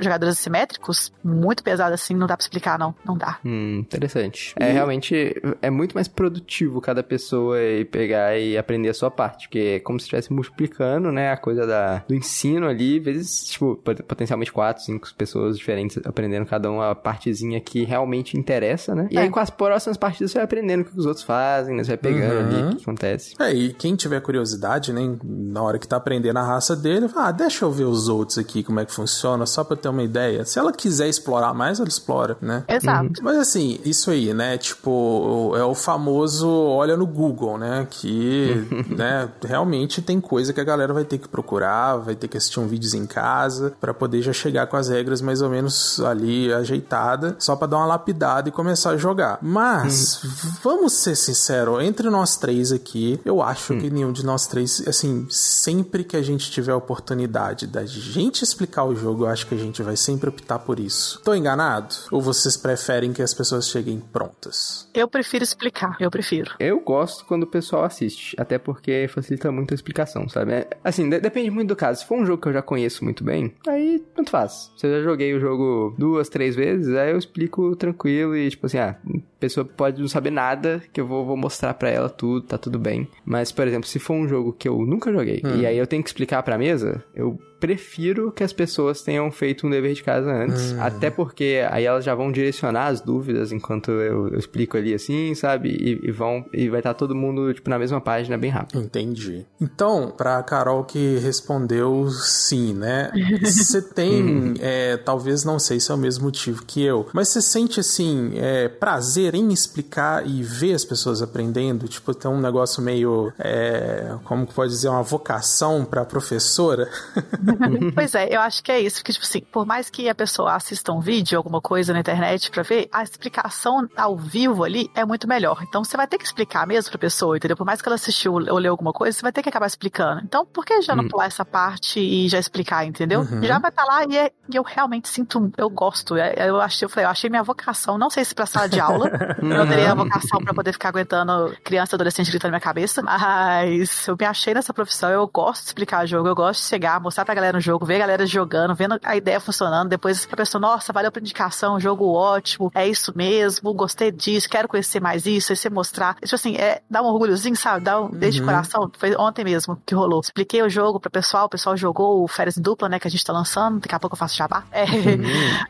Jogadores 0.00 0.38
assimétricos, 0.38 1.12
muito 1.22 1.62
pesado 1.62 1.94
assim, 1.94 2.14
não 2.14 2.26
dá 2.26 2.36
pra 2.36 2.42
explicar, 2.44 2.78
não. 2.78 2.94
Não 3.04 3.16
dá. 3.16 3.38
Hum, 3.44 3.78
interessante. 3.80 4.54
É 4.58 4.70
realmente 4.72 5.34
é 5.60 5.70
muito 5.70 5.94
mais 5.94 6.08
produtivo 6.08 6.80
cada 6.80 7.02
pessoa 7.02 7.60
e 7.62 7.84
pegar 7.84 8.36
e 8.38 8.56
aprender 8.56 8.88
a 8.88 8.94
sua 8.94 9.10
parte, 9.10 9.48
porque 9.48 9.76
é 9.76 9.80
como 9.80 9.98
se 9.98 10.04
estivesse 10.04 10.32
multiplicando, 10.32 11.10
né, 11.12 11.32
a 11.32 11.36
coisa 11.36 11.66
da, 11.66 11.98
do 12.08 12.14
ensino 12.14 12.68
ali, 12.68 12.98
vezes, 12.98 13.44
tipo, 13.44 13.76
pot- 13.76 14.02
potencialmente 14.02 14.52
quatro, 14.72 14.84
cinco 14.84 15.08
pessoas 15.16 15.56
diferentes 15.58 15.98
aprendendo 16.04 16.46
cada 16.46 16.70
uma 16.70 16.90
a 16.90 16.94
partezinha 16.94 17.60
que 17.60 17.84
realmente 17.84 18.36
interessa, 18.38 18.94
né? 18.94 19.08
E 19.10 19.18
aí 19.18 19.26
É. 19.26 19.30
com 19.30 19.38
as 19.40 19.50
próximas 19.50 19.96
partidas 19.96 20.30
você 20.32 20.38
vai 20.38 20.44
aprendendo 20.44 20.80
o 20.82 20.84
que 20.84 20.98
os 20.98 21.06
outros 21.06 21.24
fazem, 21.24 21.76
né? 21.76 21.84
Você 21.84 21.90
vai 21.90 21.96
pegando 21.98 22.34
Uhum. 22.34 22.40
ali 22.40 22.62
o 22.72 22.76
que 22.76 22.82
acontece. 22.82 23.34
É, 23.38 23.52
e 23.52 23.72
quem 23.72 23.94
tiver 23.96 24.20
curiosidade, 24.20 24.92
né, 24.92 25.16
na 25.24 25.62
hora 25.62 25.78
que 25.78 25.86
tá 25.86 25.96
aprendendo 25.96 26.38
a 26.38 26.42
raça 26.42 26.74
dele, 26.74 27.08
fala, 27.08 27.28
ah, 27.28 27.32
deixa 27.32 27.64
eu 27.64 27.70
ver 27.70 27.84
os 27.84 28.08
outros 28.08 28.38
aqui, 28.38 28.62
como 28.62 28.80
é 28.80 28.84
que 28.84 28.92
funciona, 28.92 29.44
só 29.46 29.62
pra 29.64 29.74
eu 29.74 29.80
ter 29.80 29.88
uma 29.88 30.02
ideia. 30.02 30.44
Se 30.44 30.58
ela 30.58 30.72
quiser 30.72 31.08
explorar 31.08 31.52
mais, 31.54 31.78
ela 31.80 31.88
explora, 31.88 32.36
né? 32.40 32.64
Exato. 32.68 33.22
Mas 33.22 33.36
assim, 33.36 33.78
isso 33.84 34.10
aí, 34.10 34.32
né? 34.32 34.56
Tipo, 34.58 35.54
é 35.56 35.64
o 35.64 35.74
famoso 35.74 36.48
olha 36.48 36.96
no 36.96 37.06
Google, 37.06 37.58
né? 37.58 37.86
Que, 37.90 38.64
né, 38.96 39.28
realmente 39.44 40.00
tem 40.02 40.20
coisa 40.20 40.52
que 40.52 40.60
a 40.60 40.64
galera 40.64 40.92
vai 40.92 41.04
ter 41.04 41.18
que 41.18 41.28
procurar, 41.28 41.96
vai 41.96 42.14
ter 42.14 42.28
que 42.28 42.36
assistir 42.36 42.60
um 42.60 42.66
vídeo 42.66 42.82
em 42.96 43.06
casa 43.06 43.72
pra 43.80 43.94
poder 43.94 44.20
já 44.22 44.32
chegar 44.32 44.61
com 44.66 44.76
as 44.76 44.88
regras 44.88 45.20
mais 45.20 45.40
ou 45.42 45.48
menos 45.50 46.00
ali 46.00 46.52
ajeitada, 46.52 47.36
só 47.38 47.56
pra 47.56 47.66
dar 47.66 47.78
uma 47.78 47.86
lapidada 47.86 48.48
e 48.48 48.52
começar 48.52 48.90
a 48.90 48.96
jogar. 48.96 49.38
Mas, 49.42 50.20
vamos 50.62 50.92
ser 50.94 51.16
sinceros, 51.16 51.82
entre 51.82 52.08
nós 52.10 52.36
três 52.36 52.72
aqui, 52.72 53.20
eu 53.24 53.42
acho 53.42 53.76
que 53.78 53.90
nenhum 53.90 54.12
de 54.12 54.24
nós 54.24 54.46
três, 54.46 54.82
assim, 54.86 55.26
sempre 55.30 56.04
que 56.04 56.16
a 56.16 56.22
gente 56.22 56.50
tiver 56.50 56.72
a 56.72 56.76
oportunidade 56.76 57.66
da 57.66 57.84
gente 57.86 58.42
explicar 58.42 58.84
o 58.84 58.94
jogo, 58.94 59.24
eu 59.24 59.28
acho 59.28 59.46
que 59.46 59.54
a 59.54 59.58
gente 59.58 59.82
vai 59.82 59.96
sempre 59.96 60.28
optar 60.28 60.58
por 60.58 60.78
isso. 60.78 61.20
Tô 61.24 61.34
enganado? 61.34 61.94
Ou 62.10 62.20
vocês 62.20 62.56
preferem 62.56 63.12
que 63.12 63.22
as 63.22 63.34
pessoas 63.34 63.68
cheguem 63.68 64.00
prontas? 64.00 64.88
Eu 64.94 65.08
prefiro 65.08 65.44
explicar, 65.44 65.96
eu 66.00 66.10
prefiro. 66.10 66.52
Eu 66.58 66.80
gosto 66.80 67.24
quando 67.26 67.44
o 67.44 67.46
pessoal 67.46 67.84
assiste, 67.84 68.34
até 68.38 68.58
porque 68.58 69.06
facilita 69.12 69.50
muito 69.50 69.72
a 69.72 69.74
explicação, 69.74 70.28
sabe? 70.28 70.52
É, 70.52 70.70
assim, 70.84 71.08
de- 71.08 71.20
depende 71.20 71.50
muito 71.50 71.68
do 71.68 71.76
caso. 71.76 72.00
Se 72.00 72.06
for 72.06 72.18
um 72.18 72.26
jogo 72.26 72.42
que 72.42 72.48
eu 72.48 72.52
já 72.52 72.62
conheço 72.62 73.04
muito 73.04 73.22
bem, 73.24 73.54
aí 73.66 74.02
tanto 74.14 74.30
faz. 74.30 74.51
Se 74.76 74.86
eu 74.86 74.90
já 74.98 75.02
joguei 75.02 75.34
o 75.34 75.40
jogo 75.40 75.94
duas, 75.98 76.28
três 76.28 76.54
vezes, 76.54 76.94
aí 76.94 77.10
eu 77.10 77.18
explico 77.18 77.74
tranquilo 77.76 78.36
e, 78.36 78.50
tipo 78.50 78.66
assim, 78.66 78.78
ah, 78.78 78.96
pessoa 79.42 79.64
pode 79.64 80.00
não 80.00 80.08
saber 80.08 80.30
nada, 80.30 80.82
que 80.92 81.00
eu 81.00 81.06
vou, 81.06 81.26
vou 81.26 81.36
mostrar 81.36 81.74
para 81.74 81.90
ela 81.90 82.08
tudo, 82.08 82.46
tá 82.46 82.56
tudo 82.56 82.78
bem. 82.78 83.08
Mas, 83.24 83.50
por 83.50 83.66
exemplo, 83.66 83.88
se 83.88 83.98
for 83.98 84.14
um 84.14 84.28
jogo 84.28 84.52
que 84.52 84.68
eu 84.68 84.78
nunca 84.86 85.12
joguei, 85.12 85.42
hum. 85.44 85.60
e 85.60 85.66
aí 85.66 85.76
eu 85.76 85.86
tenho 85.86 86.02
que 86.02 86.08
explicar 86.08 86.42
pra 86.42 86.56
mesa, 86.56 87.02
eu 87.14 87.38
prefiro 87.62 88.32
que 88.32 88.42
as 88.42 88.52
pessoas 88.52 89.02
tenham 89.02 89.30
feito 89.30 89.68
um 89.68 89.70
dever 89.70 89.94
de 89.94 90.02
casa 90.02 90.28
antes. 90.28 90.72
Hum. 90.72 90.82
Até 90.82 91.10
porque 91.10 91.64
aí 91.70 91.84
elas 91.84 92.04
já 92.04 92.12
vão 92.12 92.32
direcionar 92.32 92.88
as 92.88 93.00
dúvidas 93.00 93.52
enquanto 93.52 93.92
eu, 93.92 94.26
eu 94.30 94.38
explico 94.38 94.76
ali 94.76 94.92
assim, 94.92 95.32
sabe? 95.36 95.68
E, 95.68 96.08
e, 96.08 96.10
vão. 96.10 96.44
E 96.52 96.68
vai 96.68 96.80
estar 96.80 96.92
todo 96.94 97.14
mundo, 97.14 97.54
tipo, 97.54 97.70
na 97.70 97.78
mesma 97.78 98.00
página 98.00 98.36
bem 98.36 98.50
rápido. 98.50 98.82
Entendi. 98.82 99.46
Então, 99.60 100.10
pra 100.10 100.42
Carol 100.42 100.82
que 100.82 101.18
respondeu 101.18 102.08
sim, 102.10 102.74
né? 102.74 103.12
Você 103.40 103.80
tem. 103.80 104.22
Uhum. 104.22 104.54
é, 104.58 104.96
talvez 104.96 105.44
não 105.44 105.60
sei 105.60 105.78
se 105.78 105.92
é 105.92 105.94
o 105.94 105.98
mesmo 105.98 106.24
motivo 106.24 106.64
que 106.64 106.82
eu, 106.82 107.06
mas 107.12 107.28
você 107.28 107.40
sente 107.40 107.78
assim, 107.78 108.32
é, 108.36 108.68
prazer 108.68 109.31
em 109.36 109.52
explicar 109.52 110.26
e 110.26 110.42
ver 110.42 110.74
as 110.74 110.84
pessoas 110.84 111.22
aprendendo? 111.22 111.88
Tipo, 111.88 112.14
tem 112.14 112.30
um 112.30 112.40
negócio 112.40 112.82
meio. 112.82 113.32
É, 113.38 114.14
como 114.24 114.46
que 114.46 114.54
pode 114.54 114.70
dizer? 114.70 114.88
Uma 114.88 115.02
vocação 115.02 115.84
pra 115.84 116.04
professora? 116.04 116.90
pois 117.94 118.14
é, 118.14 118.34
eu 118.34 118.40
acho 118.40 118.62
que 118.62 118.72
é 118.72 118.80
isso. 118.80 119.02
Que, 119.04 119.12
tipo 119.12 119.24
assim, 119.24 119.40
por 119.40 119.66
mais 119.66 119.90
que 119.90 120.08
a 120.08 120.14
pessoa 120.14 120.54
assista 120.54 120.92
um 120.92 121.00
vídeo, 121.00 121.36
alguma 121.36 121.60
coisa 121.60 121.92
na 121.92 122.00
internet 122.00 122.50
pra 122.50 122.62
ver, 122.62 122.88
a 122.92 123.02
explicação 123.02 123.88
ao 123.96 124.16
vivo 124.16 124.64
ali 124.64 124.90
é 124.94 125.04
muito 125.04 125.28
melhor. 125.28 125.62
Então 125.62 125.84
você 125.84 125.96
vai 125.96 126.06
ter 126.06 126.18
que 126.18 126.24
explicar 126.24 126.66
mesmo 126.66 126.90
pra 126.90 126.98
pessoa, 126.98 127.36
entendeu? 127.36 127.56
Por 127.56 127.66
mais 127.66 127.80
que 127.80 127.88
ela 127.88 127.96
assistiu 127.96 128.34
ou 128.34 128.58
leu 128.58 128.72
alguma 128.72 128.92
coisa, 128.92 129.16
você 129.16 129.22
vai 129.22 129.32
ter 129.32 129.42
que 129.42 129.48
acabar 129.48 129.66
explicando. 129.66 130.20
Então, 130.24 130.44
por 130.46 130.64
que 130.64 130.80
já 130.82 130.94
não 130.94 131.04
hum. 131.04 131.08
pular 131.08 131.26
essa 131.26 131.44
parte 131.44 132.00
e 132.00 132.28
já 132.28 132.38
explicar, 132.38 132.84
entendeu? 132.86 133.20
Uhum. 133.20 133.42
Já 133.42 133.58
vai 133.58 133.70
estar 133.70 133.84
tá 133.84 133.88
lá 133.88 134.04
e, 134.04 134.16
é, 134.16 134.32
e, 134.48 134.56
eu 134.56 134.62
realmente 134.62 135.08
sinto, 135.08 135.52
eu 135.56 135.68
gosto. 135.68 136.16
É, 136.16 136.48
eu 136.48 136.60
achei, 136.60 136.84
eu 136.84 136.88
falei, 136.88 137.06
eu 137.06 137.10
achei 137.10 137.30
minha 137.30 137.42
vocação, 137.42 137.98
não 137.98 138.10
sei 138.10 138.24
se 138.24 138.34
pra 138.34 138.46
sala 138.46 138.68
de 138.68 138.80
aula, 138.80 139.10
eu 139.40 139.48
não 139.48 139.66
teria 139.66 139.92
a 139.92 139.94
vocação 139.94 140.40
pra 140.40 140.54
poder 140.54 140.72
ficar 140.72 140.88
aguentando 140.88 141.56
criança 141.62 141.94
e 141.94 141.96
adolescente 141.96 142.30
gritando 142.30 142.50
na 142.50 142.58
minha 142.58 142.60
cabeça, 142.60 143.02
mas 143.02 144.06
eu 144.08 144.16
me 144.18 144.26
achei 144.26 144.54
nessa 144.54 144.72
profissão, 144.72 145.10
eu 145.10 145.26
gosto 145.26 145.62
de 145.62 145.68
explicar 145.68 146.06
jogo, 146.06 146.28
eu 146.28 146.34
gosto 146.34 146.62
de 146.62 146.68
chegar, 146.68 147.00
mostrar 147.00 147.24
pra 147.24 147.34
galera 147.34 147.56
no 147.56 147.60
jogo, 147.60 147.84
ver 147.84 147.96
a 147.96 148.00
galera 148.00 148.26
jogando, 148.26 148.74
vendo 148.74 148.98
a 149.02 149.16
ideia 149.16 149.40
funcionando, 149.40 149.88
depois 149.88 150.28
a 150.30 150.36
pessoa, 150.36 150.60
nossa, 150.60 150.92
valeu 150.92 151.10
pra 151.10 151.20
indicação, 151.20 151.78
jogo 151.80 152.12
ótimo, 152.12 152.70
é 152.74 152.86
isso 152.86 153.12
mesmo, 153.16 153.72
gostei 153.74 154.10
disso, 154.10 154.48
quero 154.48 154.68
conhecer 154.68 155.00
mais 155.00 155.26
isso, 155.26 155.52
e 155.52 155.56
você 155.56 155.70
mostrar. 155.70 156.14
Tipo 156.14 156.34
assim, 156.34 156.56
é, 156.56 156.80
dá 156.88 157.02
um 157.02 157.06
orgulhozinho, 157.06 157.56
sabe? 157.56 157.84
Dá 157.84 158.00
um 158.00 158.04
uhum. 158.04 158.10
desde 158.10 158.40
o 158.42 158.44
coração. 158.44 158.90
Foi 158.96 159.14
ontem 159.16 159.44
mesmo 159.44 159.80
que 159.84 159.94
rolou. 159.94 160.20
Expliquei 160.20 160.62
o 160.62 160.68
jogo 160.68 161.00
pro 161.00 161.10
pessoal, 161.10 161.46
o 161.46 161.48
pessoal 161.48 161.76
jogou 161.76 162.22
o 162.22 162.28
Férias 162.28 162.56
Dupla, 162.56 162.88
né, 162.88 162.98
que 162.98 163.08
a 163.08 163.10
gente 163.10 163.24
tá 163.24 163.32
lançando, 163.32 163.80
daqui 163.80 163.94
a 163.94 163.98
pouco 163.98 164.14
eu 164.14 164.18
faço 164.18 164.36
jabá. 164.36 164.62
É, 164.72 164.84
uhum. 164.84 165.22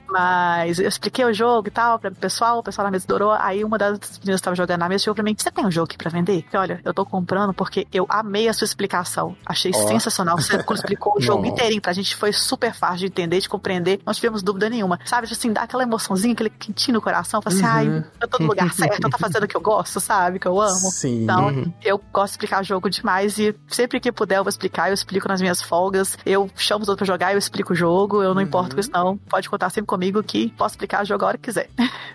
Mas 0.09 0.79
eu 0.79 0.89
expliquei 0.89 1.25
o 1.25 1.33
jogo 1.33 1.69
e 1.69 1.71
tal 1.71 1.99
pro 1.99 2.15
pessoal, 2.15 2.59
o 2.59 2.63
pessoal 2.63 2.85
na 2.85 2.91
mesa 2.91 3.05
adorou, 3.05 3.33
aí 3.43 3.65
uma 3.65 3.77
das 3.77 3.99
meninas 4.21 4.41
que 4.41 4.45
tava 4.45 4.57
jogando 4.57 4.81
na 4.81 4.89
mesa 4.89 5.05
chegou 5.05 5.15
pra 5.15 5.25
mim, 5.25 5.35
você 5.37 5.51
tem 5.51 5.65
um 5.65 5.71
jogo 5.71 5.87
aqui 5.87 5.99
pra 5.99 6.11
vender? 6.11 6.45
Eu, 6.53 6.61
olha, 6.61 6.81
eu 6.85 6.95
tô 6.95 7.05
comprando 7.05 7.53
porque 7.53 7.87
eu 7.93 8.07
amei 8.09 8.49
a 8.49 8.53
sua 8.53 8.65
explicação. 8.65 9.37
Achei 9.45 9.73
oh. 9.75 9.89
sensacional. 9.89 10.37
Você 10.37 10.57
explicou 10.73 11.15
o 11.17 11.21
jogo 11.21 11.45
inteirinho 11.45 11.81
pra 11.81 11.93
gente, 11.93 12.15
foi 12.17 12.33
super 12.33 12.75
fácil 12.75 12.99
de 12.99 13.07
entender, 13.07 13.41
de 13.41 13.49
compreender, 13.49 14.01
não 14.05 14.13
tivemos 14.13 14.43
dúvida 14.43 14.71
nenhuma. 14.71 14.99
Sabe, 15.05 15.27
tipo 15.27 15.39
assim, 15.39 15.53
dá 15.53 15.63
aquela 15.63 15.83
emoçãozinha, 15.83 16.33
aquele 16.33 16.51
quentinho 16.51 16.95
no 16.95 17.03
coração, 17.03 17.43
fala 17.43 17.55
assim, 17.55 17.65
uhum. 17.65 17.99
ai, 17.99 18.05
eu 18.21 18.29
tô 18.29 18.39
no 18.39 18.47
lugar 18.49 18.73
certo, 18.73 19.05
eu 19.05 19.11
tô 19.11 19.19
fazendo 19.19 19.45
o 19.45 19.49
que 19.49 19.57
eu 19.57 19.61
gosto, 19.61 20.01
sabe, 20.01 20.39
que 20.39 20.47
eu 20.47 20.61
amo. 20.61 20.91
Sim. 20.91 21.25
Então, 21.25 21.49
uhum. 21.49 21.73
eu 21.83 22.01
gosto 22.13 22.33
de 22.33 22.33
explicar 22.33 22.65
jogo 22.65 22.89
demais 22.89 23.39
e 23.39 23.55
sempre 23.69 24.01
que 24.01 24.13
puder 24.13 24.39
eu 24.39 24.45
vou 24.45 24.49
explicar, 24.49 24.89
eu 24.89 24.95
explico 24.95 25.29
nas 25.29 25.41
minhas 25.41 25.61
folgas, 25.61 26.17
eu 26.25 26.51
chamo 26.57 26.83
os 26.83 26.89
outros 26.89 27.07
pra 27.07 27.15
jogar, 27.15 27.33
eu 27.33 27.39
explico 27.39 27.73
o 27.73 27.77
jogo, 27.77 28.23
eu 28.23 28.35
não 28.35 28.43
uhum. 28.43 28.49
importo 28.49 28.75
com 28.75 28.81
isso 28.81 28.91
não, 28.93 29.17
pode 29.17 29.49
contar 29.49 29.71
sempre 29.71 29.87
comigo 29.87 30.23
que 30.23 30.51
posso 30.51 30.75
explicar 30.75 31.03
o 31.03 31.07
jogo 31.07 31.25
a 31.25 31.29
hora 31.29 31.39
que 31.39 31.45
quiser. 31.45 31.69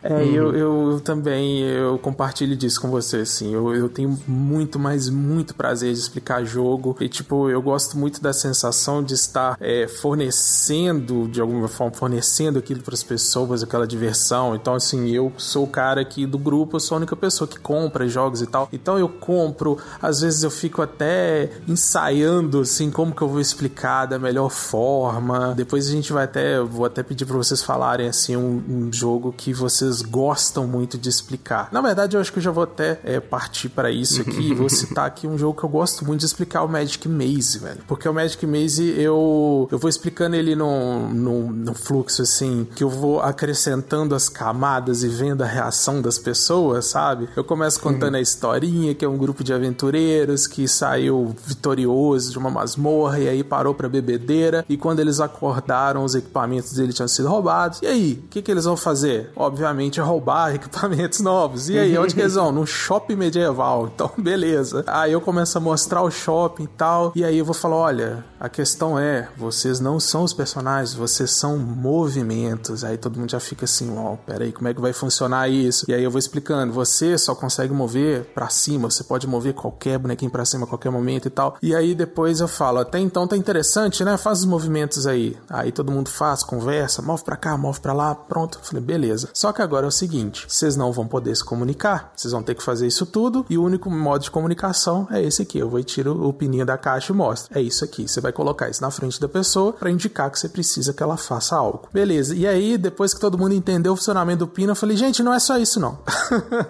É, 0.04 0.24
eu, 0.24 0.56
eu 0.56 1.00
também, 1.08 1.62
eu 1.62 1.98
compartilho 1.98 2.54
disso 2.54 2.82
com 2.82 2.90
você, 2.90 3.20
assim, 3.20 3.54
eu, 3.54 3.74
eu 3.74 3.88
tenho 3.88 4.20
muito, 4.28 4.78
mas 4.78 5.08
muito 5.08 5.56
prazer 5.56 5.94
de 5.94 6.00
explicar 6.00 6.44
jogo 6.44 6.98
e, 7.00 7.08
tipo, 7.08 7.50
eu 7.50 7.62
gosto 7.62 7.98
muito 7.98 8.22
da 8.22 8.34
sensação 8.34 9.02
de 9.02 9.14
estar 9.14 9.58
é, 9.62 9.88
fornecendo, 9.88 11.30
de 11.30 11.40
alguma 11.40 11.70
forma, 11.70 11.94
fornecendo 11.94 12.60
aquilo 12.60 12.82
para 12.82 12.94
as 12.94 13.04
pessoas, 13.04 13.64
aquela 13.64 13.88
diversão. 13.88 14.54
Então, 14.54 14.74
assim, 14.74 15.10
eu 15.10 15.32
sou 15.38 15.64
o 15.64 15.68
cara 15.68 16.02
aqui 16.02 16.26
do 16.26 16.38
grupo, 16.38 16.76
eu 16.76 16.82
sou 16.82 16.96
a 16.96 17.00
única 17.00 17.16
pessoa 17.16 17.48
que 17.48 17.58
compra 17.58 18.06
jogos 18.10 18.42
e 18.42 18.48
tal. 18.48 18.68
Então, 18.74 19.00
eu 19.00 19.08
compro, 19.08 19.78
às 20.02 20.20
vezes 20.20 20.44
eu 20.44 20.52
fico 20.52 20.82
até 20.82 21.52
ensaiando, 21.70 22.60
assim, 22.60 22.92
como 22.92 23.16
que 23.16 23.22
eu 23.22 23.30
vou 23.30 23.40
explicar 23.40 24.08
da 24.08 24.20
melhor 24.20 24.50
forma. 24.50 25.54
Depois 25.56 25.88
a 25.88 25.92
gente 25.92 26.12
vai 26.12 26.26
até, 26.26 26.60
vou 26.60 26.86
até 26.86 27.02
pedir 27.02 27.26
para 27.26 27.38
vocês 27.38 27.64
falarem, 27.64 28.10
assim, 28.10 28.36
um, 28.36 28.62
um, 28.68 28.92
jogo 28.92 29.32
que 29.32 29.54
vocês 29.54 30.02
gostam 30.02 30.68
muito 30.68 30.97
de 30.98 31.10
explicar. 31.10 31.70
Na 31.72 31.82
verdade, 31.82 32.16
eu 32.16 32.22
acho 32.22 32.32
que 32.32 32.40
eu 32.40 32.44
já 32.44 32.52
vou 32.52 32.64
até 32.64 33.00
é, 33.04 33.20
partir 33.20 33.70
para 33.70 33.92
isso 33.92 34.22
aqui. 34.22 34.54
vou 34.54 34.70
citar 34.70 35.06
aqui 35.06 35.28
um 35.28 35.38
jogo 35.38 35.60
que 35.60 35.66
eu 35.66 35.70
gosto 35.70 36.06
muito 36.06 36.22
de 36.22 36.26
explicar, 36.26 36.64
o 36.64 36.68
Magic 36.68 37.08
Maze, 37.08 37.60
velho. 37.60 37.80
Porque 37.88 38.08
o 38.08 38.14
Magic 38.14 38.46
Maze, 38.46 38.84
eu, 39.00 39.68
eu 39.72 39.78
vou 39.78 39.90
explicando 39.90 40.36
ele 40.36 40.56
no, 40.56 41.10
no, 41.10 41.74
fluxo, 41.74 42.22
assim, 42.22 42.68
que 42.76 42.84
eu 42.84 42.90
vou 42.90 43.22
acrescentando 43.22 44.16
as 44.16 44.30
camadas 44.30 45.04
e 45.04 45.08
vendo 45.08 45.44
a 45.44 45.46
reação 45.46 46.02
das 46.02 46.18
pessoas, 46.18 46.88
sabe? 46.88 47.30
Eu 47.36 47.44
começo 47.44 47.80
contando 47.80 48.14
uhum. 48.14 48.20
a 48.20 48.22
historinha, 48.22 48.96
que 48.96 49.06
é 49.06 49.08
um 49.08 49.18
grupo 49.18 49.44
de 49.44 49.54
aventureiros 49.54 50.48
que 50.48 50.68
saiu 50.68 51.36
vitorioso 51.46 52.32
de 52.32 52.38
uma 52.38 52.50
masmorra 52.50 53.20
e 53.20 53.30
aí 53.30 53.44
parou 53.44 53.74
pra 53.74 53.88
bebedeira. 53.88 54.66
E 54.68 54.78
quando 54.78 55.00
eles 55.00 55.20
acordaram, 55.20 56.04
os 56.04 56.16
equipamentos 56.16 56.74
dele 56.74 56.94
tinham 56.94 57.08
sido 57.08 57.28
roubados. 57.28 57.80
E 57.82 57.88
aí, 57.88 58.22
o 58.26 58.28
que, 58.28 58.42
que 58.42 58.52
eles 58.52 58.66
vão 58.66 58.78
fazer? 58.78 59.32
Obviamente, 59.36 60.00
roubar 60.00 60.56
equipamentos 60.56 60.87
novos. 61.20 61.70
E 61.70 61.78
aí, 61.78 61.98
onde 61.98 62.14
que 62.14 62.22
eles 62.22 62.36
vão? 62.36 62.52
No 62.58 62.66
shopping 62.66 63.16
medieval. 63.16 63.90
Então, 63.94 64.10
beleza. 64.18 64.84
Aí 64.88 65.12
eu 65.12 65.22
começo 65.22 65.58
a 65.58 65.62
mostrar 65.62 66.02
o 66.02 66.10
shopping 66.10 66.64
e 66.64 66.68
tal. 66.68 67.12
E 67.16 67.24
aí 67.24 67.38
eu 67.38 67.46
vou 67.46 67.54
falar: 67.54 67.76
olha, 67.76 68.26
a 68.40 68.50
questão 68.50 68.98
é, 68.98 69.30
vocês 69.36 69.80
não 69.80 70.00
são 70.00 70.24
os 70.24 70.34
personagens, 70.34 70.94
vocês 70.94 71.32
são 71.32 71.58
movimentos. 71.58 72.84
Aí 72.84 72.98
todo 72.98 73.20
mundo 73.20 73.32
já 73.32 73.40
fica 73.40 73.66
assim, 73.66 73.96
ó, 73.98 74.14
oh, 74.14 74.18
peraí, 74.18 74.52
como 74.52 74.68
é 74.68 74.74
que 74.74 74.82
vai 74.82 74.94
funcionar 74.94 75.50
isso? 75.50 75.86
E 75.88 75.94
aí 75.94 76.04
eu 76.04 76.12
vou 76.12 76.20
explicando, 76.20 76.72
você 76.74 77.18
só 77.18 77.34
consegue 77.34 77.74
mover 77.74 78.26
para 78.34 78.50
cima, 78.50 78.90
você 78.90 79.04
pode 79.04 79.28
mover 79.28 79.54
qualquer 79.54 79.98
bonequinho 79.98 80.32
para 80.32 80.46
cima 80.46 80.66
a 80.66 80.68
qualquer 80.68 80.92
momento 80.92 81.28
e 81.28 81.32
tal. 81.32 81.58
E 81.62 81.76
aí 81.76 81.96
depois 81.96 82.40
eu 82.40 82.48
falo, 82.48 82.80
até 82.80 83.00
então 83.00 83.28
tá 83.28 83.36
interessante, 83.36 84.04
né? 84.04 84.18
Faz 84.18 84.40
os 84.40 84.46
movimentos 84.46 85.08
aí. 85.08 85.36
Aí 85.50 85.72
todo 85.72 85.92
mundo 85.92 86.10
faz, 86.10 86.44
conversa, 86.44 87.02
move 87.02 87.24
para 87.24 87.36
cá, 87.36 87.58
move 87.58 87.80
para 87.80 87.94
lá, 87.94 88.14
pronto. 88.14 88.60
Falei, 88.62 88.84
beleza. 88.84 89.30
Só 89.34 89.52
que 89.52 89.62
agora 89.62 89.86
é 89.86 89.90
o 89.90 89.92
seguinte, 89.92 90.46
vocês 90.48 90.76
não 90.76 90.92
vão 90.92 91.08
poder 91.08 91.36
se 91.36 91.44
comunicar, 91.44 92.12
vocês 92.16 92.32
vão 92.32 92.44
ter 92.44 92.56
que 92.56 92.64
fazer 92.64 92.88
isso 92.88 93.06
tudo 93.06 93.46
e 93.50 93.58
o 93.58 93.64
único 93.64 93.90
modo 93.90 94.24
de 94.24 94.32
comunicação 94.32 95.08
é 95.12 95.22
esse 95.22 95.42
aqui. 95.42 95.58
Eu 95.58 95.70
vou 95.70 95.82
tirar 95.84 96.12
o 96.12 96.34
pininho 96.34 96.66
da 96.66 96.78
caixa 96.78 97.12
e 97.12 97.16
mostro. 97.16 97.58
É 97.58 97.62
isso 97.62 97.84
aqui. 97.84 98.08
Você 98.08 98.22
vai 98.28 98.34
colocar 98.34 98.70
isso 98.70 98.82
na 98.82 98.92
frente 98.92 99.20
da 99.20 99.28
pessoa 99.28 99.74
para 99.74 99.90
indicar 99.90 100.30
que 100.30 100.40
você 100.40 100.50
precisa 100.50 100.94
que 100.94 101.02
ela 101.02 101.18
faça 101.18 101.56
algo. 101.56 101.88
Beleza. 101.94 102.36
E 102.36 102.46
aí, 102.46 102.78
depois 102.78 103.14
que 103.14 103.20
todo 103.20 103.38
mundo 103.38 103.54
entendeu 103.54 103.94
o 103.94 103.96
funcionamento 103.96 104.40
do 104.40 104.48
pino, 104.48 104.72
eu 104.72 104.76
falei, 104.76 104.98
gente, 104.98 105.24
não 105.24 105.34
é 105.34 105.40
só 105.40 105.58
isso 105.58 105.80
não. 105.80 105.98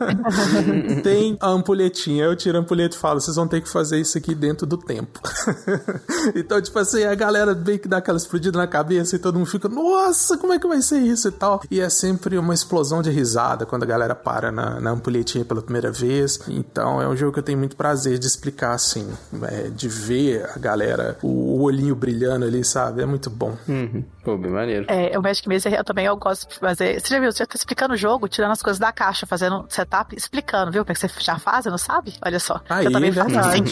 Tem 1.03 1.37
a 1.39 1.49
ampulhetinha. 1.49 2.25
Eu 2.25 2.35
tiro 2.35 2.57
a 2.57 2.61
ampulheta 2.61 2.95
e 2.95 2.99
falo, 2.99 3.19
vocês 3.19 3.35
vão 3.35 3.47
ter 3.47 3.61
que 3.61 3.69
fazer 3.69 3.99
isso 3.99 4.17
aqui 4.17 4.35
dentro 4.35 4.65
do 4.67 4.77
tempo. 4.77 5.19
então, 6.35 6.61
tipo 6.61 6.77
assim, 6.77 7.03
a 7.03 7.15
galera 7.15 7.55
meio 7.55 7.79
que 7.79 7.87
dá 7.87 7.97
aquela 7.97 8.17
explodida 8.17 8.57
na 8.57 8.67
cabeça 8.67 9.15
e 9.15 9.19
todo 9.19 9.37
mundo 9.37 9.47
fica, 9.47 9.67
nossa, 9.67 10.37
como 10.37 10.53
é 10.53 10.59
que 10.59 10.67
vai 10.67 10.81
ser 10.81 10.99
isso 10.99 11.27
e 11.27 11.31
tal. 11.31 11.61
E 11.71 11.79
é 11.79 11.89
sempre 11.89 12.37
uma 12.37 12.53
explosão 12.53 13.01
de 13.01 13.09
risada 13.09 13.65
quando 13.65 13.83
a 13.83 13.87
galera 13.87 14.13
para 14.13 14.51
na, 14.51 14.79
na 14.79 14.91
ampulhetinha 14.91 15.43
pela 15.43 15.61
primeira 15.61 15.91
vez. 15.91 16.39
Então, 16.47 17.01
é 17.01 17.07
um 17.07 17.15
jogo 17.15 17.33
que 17.33 17.39
eu 17.39 17.43
tenho 17.43 17.57
muito 17.57 17.75
prazer 17.75 18.19
de 18.19 18.27
explicar, 18.27 18.73
assim, 18.73 19.07
é, 19.43 19.69
de 19.69 19.87
ver 19.87 20.49
a 20.55 20.59
galera, 20.59 21.17
o 21.23 21.46
olhinho 21.61 21.95
brilhando 21.95 22.45
ali, 22.45 22.63
sabe? 22.63 23.01
É 23.01 23.05
muito 23.05 23.29
bom. 23.29 23.57
Uhum. 23.67 24.03
Pô, 24.23 24.37
bem 24.37 24.51
maneiro. 24.51 24.85
É, 24.89 25.17
o 25.17 25.21
Magic 25.21 25.47
Maze 25.47 25.73
eu 25.73 25.83
também 25.83 26.05
eu 26.05 26.17
gosto 26.17 26.49
de 26.49 26.59
fazer. 26.59 26.99
Você 26.99 27.13
já 27.13 27.19
viu? 27.19 27.31
Você 27.31 27.39
já 27.39 27.45
tá 27.45 27.55
explicando 27.55 27.93
o 27.93 27.97
jogo, 27.97 28.27
tirando 28.27 28.51
as 28.51 28.61
coisas 28.61 28.79
da 28.79 28.91
caixa, 28.91 29.25
fazendo 29.25 29.65
setup, 29.69 30.15
explicando, 30.15 30.71
viu? 30.71 30.83
Como 30.83 30.91
é 30.91 30.95
que 30.95 30.99
você 30.99 31.09
já 31.19 31.37
faz, 31.37 31.65
não 31.65 31.77
sabe? 31.77 32.13
Olha 32.25 32.39
só. 32.39 32.61
Aí, 32.69 32.85
eu 32.85 32.91
também 32.91 33.11
faço 33.11 33.37
assim. 33.39 33.63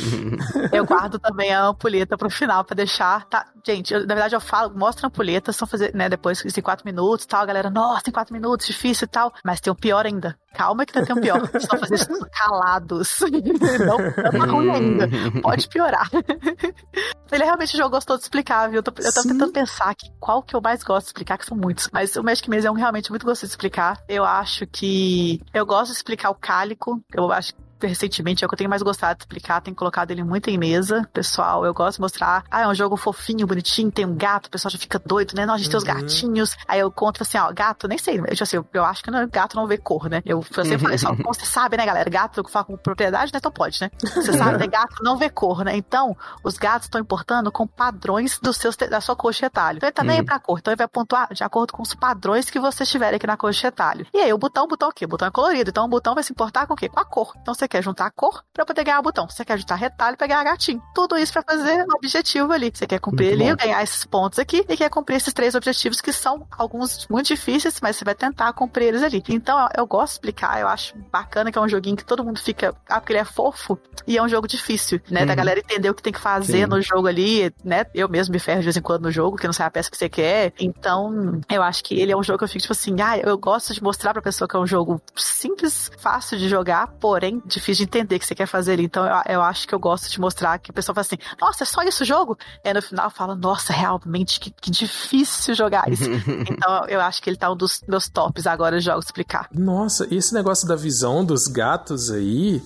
eu 0.71 0.85
guardo 0.85 1.19
também 1.19 1.53
a 1.53 1.65
ampulheta 1.65 2.17
pro 2.17 2.29
final 2.29 2.63
pra 2.63 2.75
deixar. 2.75 3.25
Tá, 3.25 3.45
gente, 3.65 3.93
eu, 3.93 4.01
na 4.01 4.13
verdade 4.13 4.35
eu 4.35 4.41
falo, 4.41 4.77
mostro 4.77 5.05
a 5.05 5.07
ampulheta, 5.07 5.51
são 5.51 5.67
fazer, 5.67 5.93
né, 5.93 6.07
depois 6.07 6.43
em 6.45 6.61
quatro 6.61 6.85
minutos 6.85 7.25
tal. 7.25 7.41
A 7.41 7.45
galera, 7.45 7.69
nossa, 7.69 8.09
em 8.09 8.13
quatro 8.13 8.33
minutos, 8.33 8.67
difícil 8.67 9.05
e 9.05 9.09
tal. 9.09 9.33
Mas 9.43 9.59
tem 9.59 9.71
o 9.71 9.75
pior 9.75 10.05
ainda. 10.05 10.37
Calma 10.53 10.85
que 10.85 10.97
ainda 10.97 11.05
tem 11.05 11.17
o 11.17 11.21
pior. 11.21 11.41
Vocês 11.51 11.63
estão 11.63 11.79
fazendo 11.79 11.95
isso 11.95 12.27
calados. 12.31 13.19
não, 13.79 13.97
não 13.97 14.45
tá 14.45 14.51
ruim 14.51 14.69
ainda. 14.69 15.09
Pode 15.41 15.67
piorar. 15.67 16.09
Ele 17.31 17.43
realmente 17.43 17.64
já 17.65 17.87
gostou 17.87 18.17
de 18.17 18.23
explicar, 18.23 18.69
viu? 18.69 18.79
Eu 18.79 18.83
tô, 18.83 18.91
eu 19.01 19.13
tô 19.13 19.23
tentando 19.23 19.51
pensar 19.51 19.89
aqui 19.89 20.09
qual 20.19 20.41
que 20.41 20.55
eu 20.55 20.61
mais 20.61 20.83
gosto 20.83 21.05
de 21.05 21.09
explicar, 21.09 21.37
que 21.37 21.45
são 21.45 21.57
muitos. 21.57 21.89
Mas 21.91 22.15
o 22.15 22.23
Magic 22.23 22.49
Maze 22.49 22.67
é 22.67 22.71
um 22.71 22.75
realmente 22.75 23.09
muito 23.09 23.25
gostoso 23.25 23.47
de 23.47 23.53
explicar. 23.53 24.01
Eu 24.07 24.23
acho 24.23 24.65
que. 24.67 25.41
Eu 25.53 25.65
gosto 25.65 25.91
de 25.91 25.97
explicar 25.97 26.29
o 26.29 26.35
cálico. 26.35 27.01
Eu 27.13 27.31
acho 27.31 27.53
recentemente, 27.81 28.43
é 28.43 28.45
o 28.45 28.49
que 28.49 28.55
eu 28.55 28.57
tenho 28.57 28.69
mais 28.69 28.81
gostado 28.81 29.17
de 29.17 29.23
explicar, 29.23 29.61
tenho 29.61 29.75
colocado 29.75 30.11
ele 30.11 30.23
muito 30.23 30.49
em 30.49 30.57
mesa. 30.57 31.07
Pessoal, 31.13 31.65
eu 31.65 31.73
gosto 31.73 31.97
de 31.97 32.01
mostrar, 32.01 32.43
ah, 32.49 32.61
é 32.61 32.67
um 32.67 32.73
jogo 32.73 32.95
fofinho, 32.95 33.45
bonitinho, 33.45 33.91
tem 33.91 34.05
um 34.05 34.15
gato, 34.15 34.47
o 34.47 34.49
pessoal 34.49 34.71
já 34.71 34.77
fica 34.77 34.99
doido, 34.99 35.33
né? 35.35 35.45
Não, 35.45 35.53
a 35.53 35.57
gente 35.57 35.67
uhum. 35.67 35.71
tem 35.71 35.77
os 35.77 35.95
uhum. 35.95 36.01
gatinhos. 36.01 36.57
Aí 36.67 36.79
eu 36.79 36.91
conto 36.91 37.21
assim, 37.21 37.37
ó, 37.37 37.51
gato, 37.51 37.87
nem 37.87 37.97
sei, 37.97 38.19
eu, 38.19 38.25
assim, 38.39 38.57
eu, 38.57 38.67
eu 38.73 38.85
acho 38.85 39.03
que 39.03 39.11
não, 39.11 39.27
gato 39.27 39.55
não 39.55 39.67
vê 39.67 39.77
cor, 39.77 40.09
né? 40.09 40.21
Eu, 40.25 40.43
eu 40.55 40.65
sempre 40.65 40.79
falei, 40.79 40.97
só, 40.97 41.09
como 41.15 41.33
você 41.33 41.45
sabe, 41.45 41.77
né, 41.77 41.85
galera? 41.85 42.09
Gato 42.09 42.43
fala 42.49 42.65
com 42.65 42.77
propriedade, 42.77 43.31
né? 43.33 43.37
Então 43.37 43.51
pode, 43.51 43.79
né? 43.81 43.89
Você 44.01 44.33
sabe, 44.33 44.57
né? 44.57 44.67
Gato 44.67 45.03
não 45.03 45.17
vê 45.17 45.29
cor, 45.29 45.63
né? 45.63 45.75
Então, 45.75 46.15
os 46.43 46.57
gatos 46.57 46.85
estão 46.85 46.99
importando 47.01 47.51
com 47.51 47.67
padrões 47.67 48.39
dos 48.39 48.57
seus, 48.57 48.75
da 48.75 49.01
sua 49.01 49.15
coxa 49.15 49.43
e 49.43 49.45
retalho. 49.45 49.77
Então 49.77 49.87
ele 49.87 49.93
também 49.93 50.15
uhum. 50.17 50.23
é 50.23 50.25
pra 50.25 50.39
cor, 50.39 50.59
então 50.59 50.71
ele 50.71 50.77
vai 50.77 50.87
pontuar 50.87 51.33
de 51.33 51.43
acordo 51.43 51.73
com 51.73 51.83
os 51.83 51.93
padrões 51.93 52.49
que 52.49 52.59
vocês 52.59 52.89
tiverem 52.89 53.17
aqui 53.17 53.27
na 53.27 53.37
coxa 53.37 53.59
e 53.59 53.63
retalho. 53.63 54.07
E 54.13 54.19
aí, 54.19 54.33
o 54.33 54.37
botão, 54.37 54.65
o 54.65 54.67
botão 54.67 54.89
o 54.89 54.91
quê? 54.91 55.05
O 55.05 55.07
botão 55.07 55.27
é 55.27 55.31
colorido, 55.31 55.69
então 55.69 55.85
o 55.85 55.89
botão 55.89 56.13
vai 56.13 56.23
se 56.23 56.31
importar 56.31 56.67
com 56.67 56.73
o 56.73 56.77
quê? 56.77 56.89
Com 56.89 56.99
a 56.99 57.05
cor. 57.05 57.33
Então 57.41 57.53
você 57.53 57.64
quer 57.67 57.83
juntar 57.83 58.07
a 58.07 58.11
cor 58.11 58.43
pra 58.53 58.65
poder 58.65 58.83
ganhar 58.83 58.99
o 58.99 59.03
botão. 59.03 59.27
Você 59.29 59.43
quer 59.43 59.57
juntar 59.57 59.75
retalho 59.75 60.17
pra 60.17 60.27
ganhar 60.27 60.43
gatinho. 60.43 60.81
Tudo 60.93 61.17
isso 61.17 61.33
pra 61.33 61.43
fazer 61.43 61.83
um 61.83 61.95
objetivo 61.95 62.51
ali. 62.51 62.71
Você 62.73 62.87
quer 62.87 62.99
cumprir 62.99 63.29
muito 63.29 63.41
ali, 63.41 63.51
bom. 63.51 63.57
ganhar 63.57 63.83
esses 63.83 64.05
pontos 64.05 64.39
aqui 64.39 64.65
e 64.67 64.77
quer 64.77 64.89
cumprir 64.89 65.15
esses 65.15 65.33
três 65.33 65.55
objetivos 65.55 66.01
que 66.01 66.11
são 66.11 66.47
alguns 66.57 67.07
muito 67.09 67.27
difíceis, 67.27 67.79
mas 67.81 67.95
você 67.95 68.05
vai 68.05 68.15
tentar 68.15 68.51
cumprir 68.53 68.87
eles 68.87 69.03
ali. 69.03 69.23
Então 69.29 69.59
eu, 69.59 69.69
eu 69.77 69.87
gosto 69.87 70.13
de 70.13 70.15
explicar, 70.15 70.59
eu 70.59 70.67
acho 70.67 70.95
bacana 71.11 71.51
que 71.51 71.57
é 71.57 71.61
um 71.61 71.69
joguinho 71.69 71.95
que 71.95 72.05
todo 72.05 72.23
mundo 72.23 72.39
fica, 72.39 72.75
ah, 72.89 72.99
porque 72.99 73.13
ele 73.13 73.19
é 73.19 73.25
fofo 73.25 73.77
e 74.07 74.17
é 74.17 74.21
um 74.21 74.27
jogo 74.27 74.47
difícil, 74.47 74.99
né? 75.09 75.21
Uhum. 75.21 75.27
Da 75.27 75.35
galera 75.35 75.59
entender 75.59 75.89
o 75.89 75.93
que 75.93 76.03
tem 76.03 76.13
que 76.13 76.19
fazer 76.19 76.63
Sim. 76.63 76.65
no 76.65 76.81
jogo 76.81 77.07
ali, 77.07 77.53
né? 77.63 77.85
Eu 77.93 78.09
mesmo 78.09 78.33
me 78.33 78.39
ferro 78.39 78.59
de 78.59 78.65
vez 78.65 78.77
em 78.77 78.81
quando 78.81 79.03
no 79.03 79.11
jogo, 79.11 79.37
que 79.37 79.45
não 79.45 79.53
sai 79.53 79.67
a 79.67 79.71
peça 79.71 79.89
que 79.89 79.97
você 79.97 80.09
quer. 80.09 80.53
Então, 80.59 81.41
eu 81.49 81.61
acho 81.61 81.83
que 81.83 81.99
ele 81.99 82.11
é 82.11 82.17
um 82.17 82.23
jogo 82.23 82.39
que 82.39 82.43
eu 82.43 82.47
fico 82.47 82.61
tipo 82.61 82.73
assim, 82.73 82.95
ah, 83.01 83.17
eu 83.17 83.37
gosto 83.37 83.73
de 83.73 83.81
mostrar 83.81 84.13
pra 84.13 84.21
pessoa 84.21 84.47
que 84.47 84.55
é 84.55 84.59
um 84.59 84.67
jogo 84.67 85.01
simples, 85.15 85.91
fácil 85.97 86.37
de 86.37 86.47
jogar, 86.49 86.87
porém 86.99 87.41
difícil 87.55 87.85
de 87.85 87.89
entender 87.89 88.15
o 88.15 88.19
que 88.19 88.25
você 88.25 88.35
quer 88.35 88.47
fazer 88.47 88.73
ali. 88.73 88.85
Então, 88.85 89.05
eu, 89.05 89.35
eu 89.35 89.41
acho 89.41 89.67
que 89.67 89.73
eu 89.73 89.79
gosto 89.79 90.09
de 90.09 90.19
mostrar 90.19 90.57
que 90.59 90.71
a 90.71 90.73
pessoa 90.73 90.93
fala 90.93 91.05
assim, 91.05 91.17
nossa, 91.39 91.63
é 91.63 91.65
só 91.65 91.81
isso 91.83 92.03
o 92.03 92.05
jogo? 92.05 92.37
E 92.63 92.73
no 92.73 92.81
final 92.81 93.09
fala, 93.09 93.35
nossa, 93.35 93.73
realmente, 93.73 94.39
que, 94.39 94.51
que 94.51 94.71
difícil 94.71 95.53
jogar 95.55 95.91
isso. 95.91 96.09
então, 96.49 96.85
eu 96.87 97.01
acho 97.01 97.21
que 97.21 97.29
ele 97.29 97.37
tá 97.37 97.51
um 97.51 97.55
dos 97.55 97.81
meus 97.87 98.09
tops 98.09 98.47
agora 98.47 98.79
de 98.79 98.85
jogos 98.85 99.05
explicar. 99.05 99.47
Nossa, 99.53 100.07
esse 100.13 100.33
negócio 100.33 100.67
da 100.67 100.75
visão 100.75 101.23
dos 101.23 101.47
gatos 101.47 102.11
aí, 102.11 102.61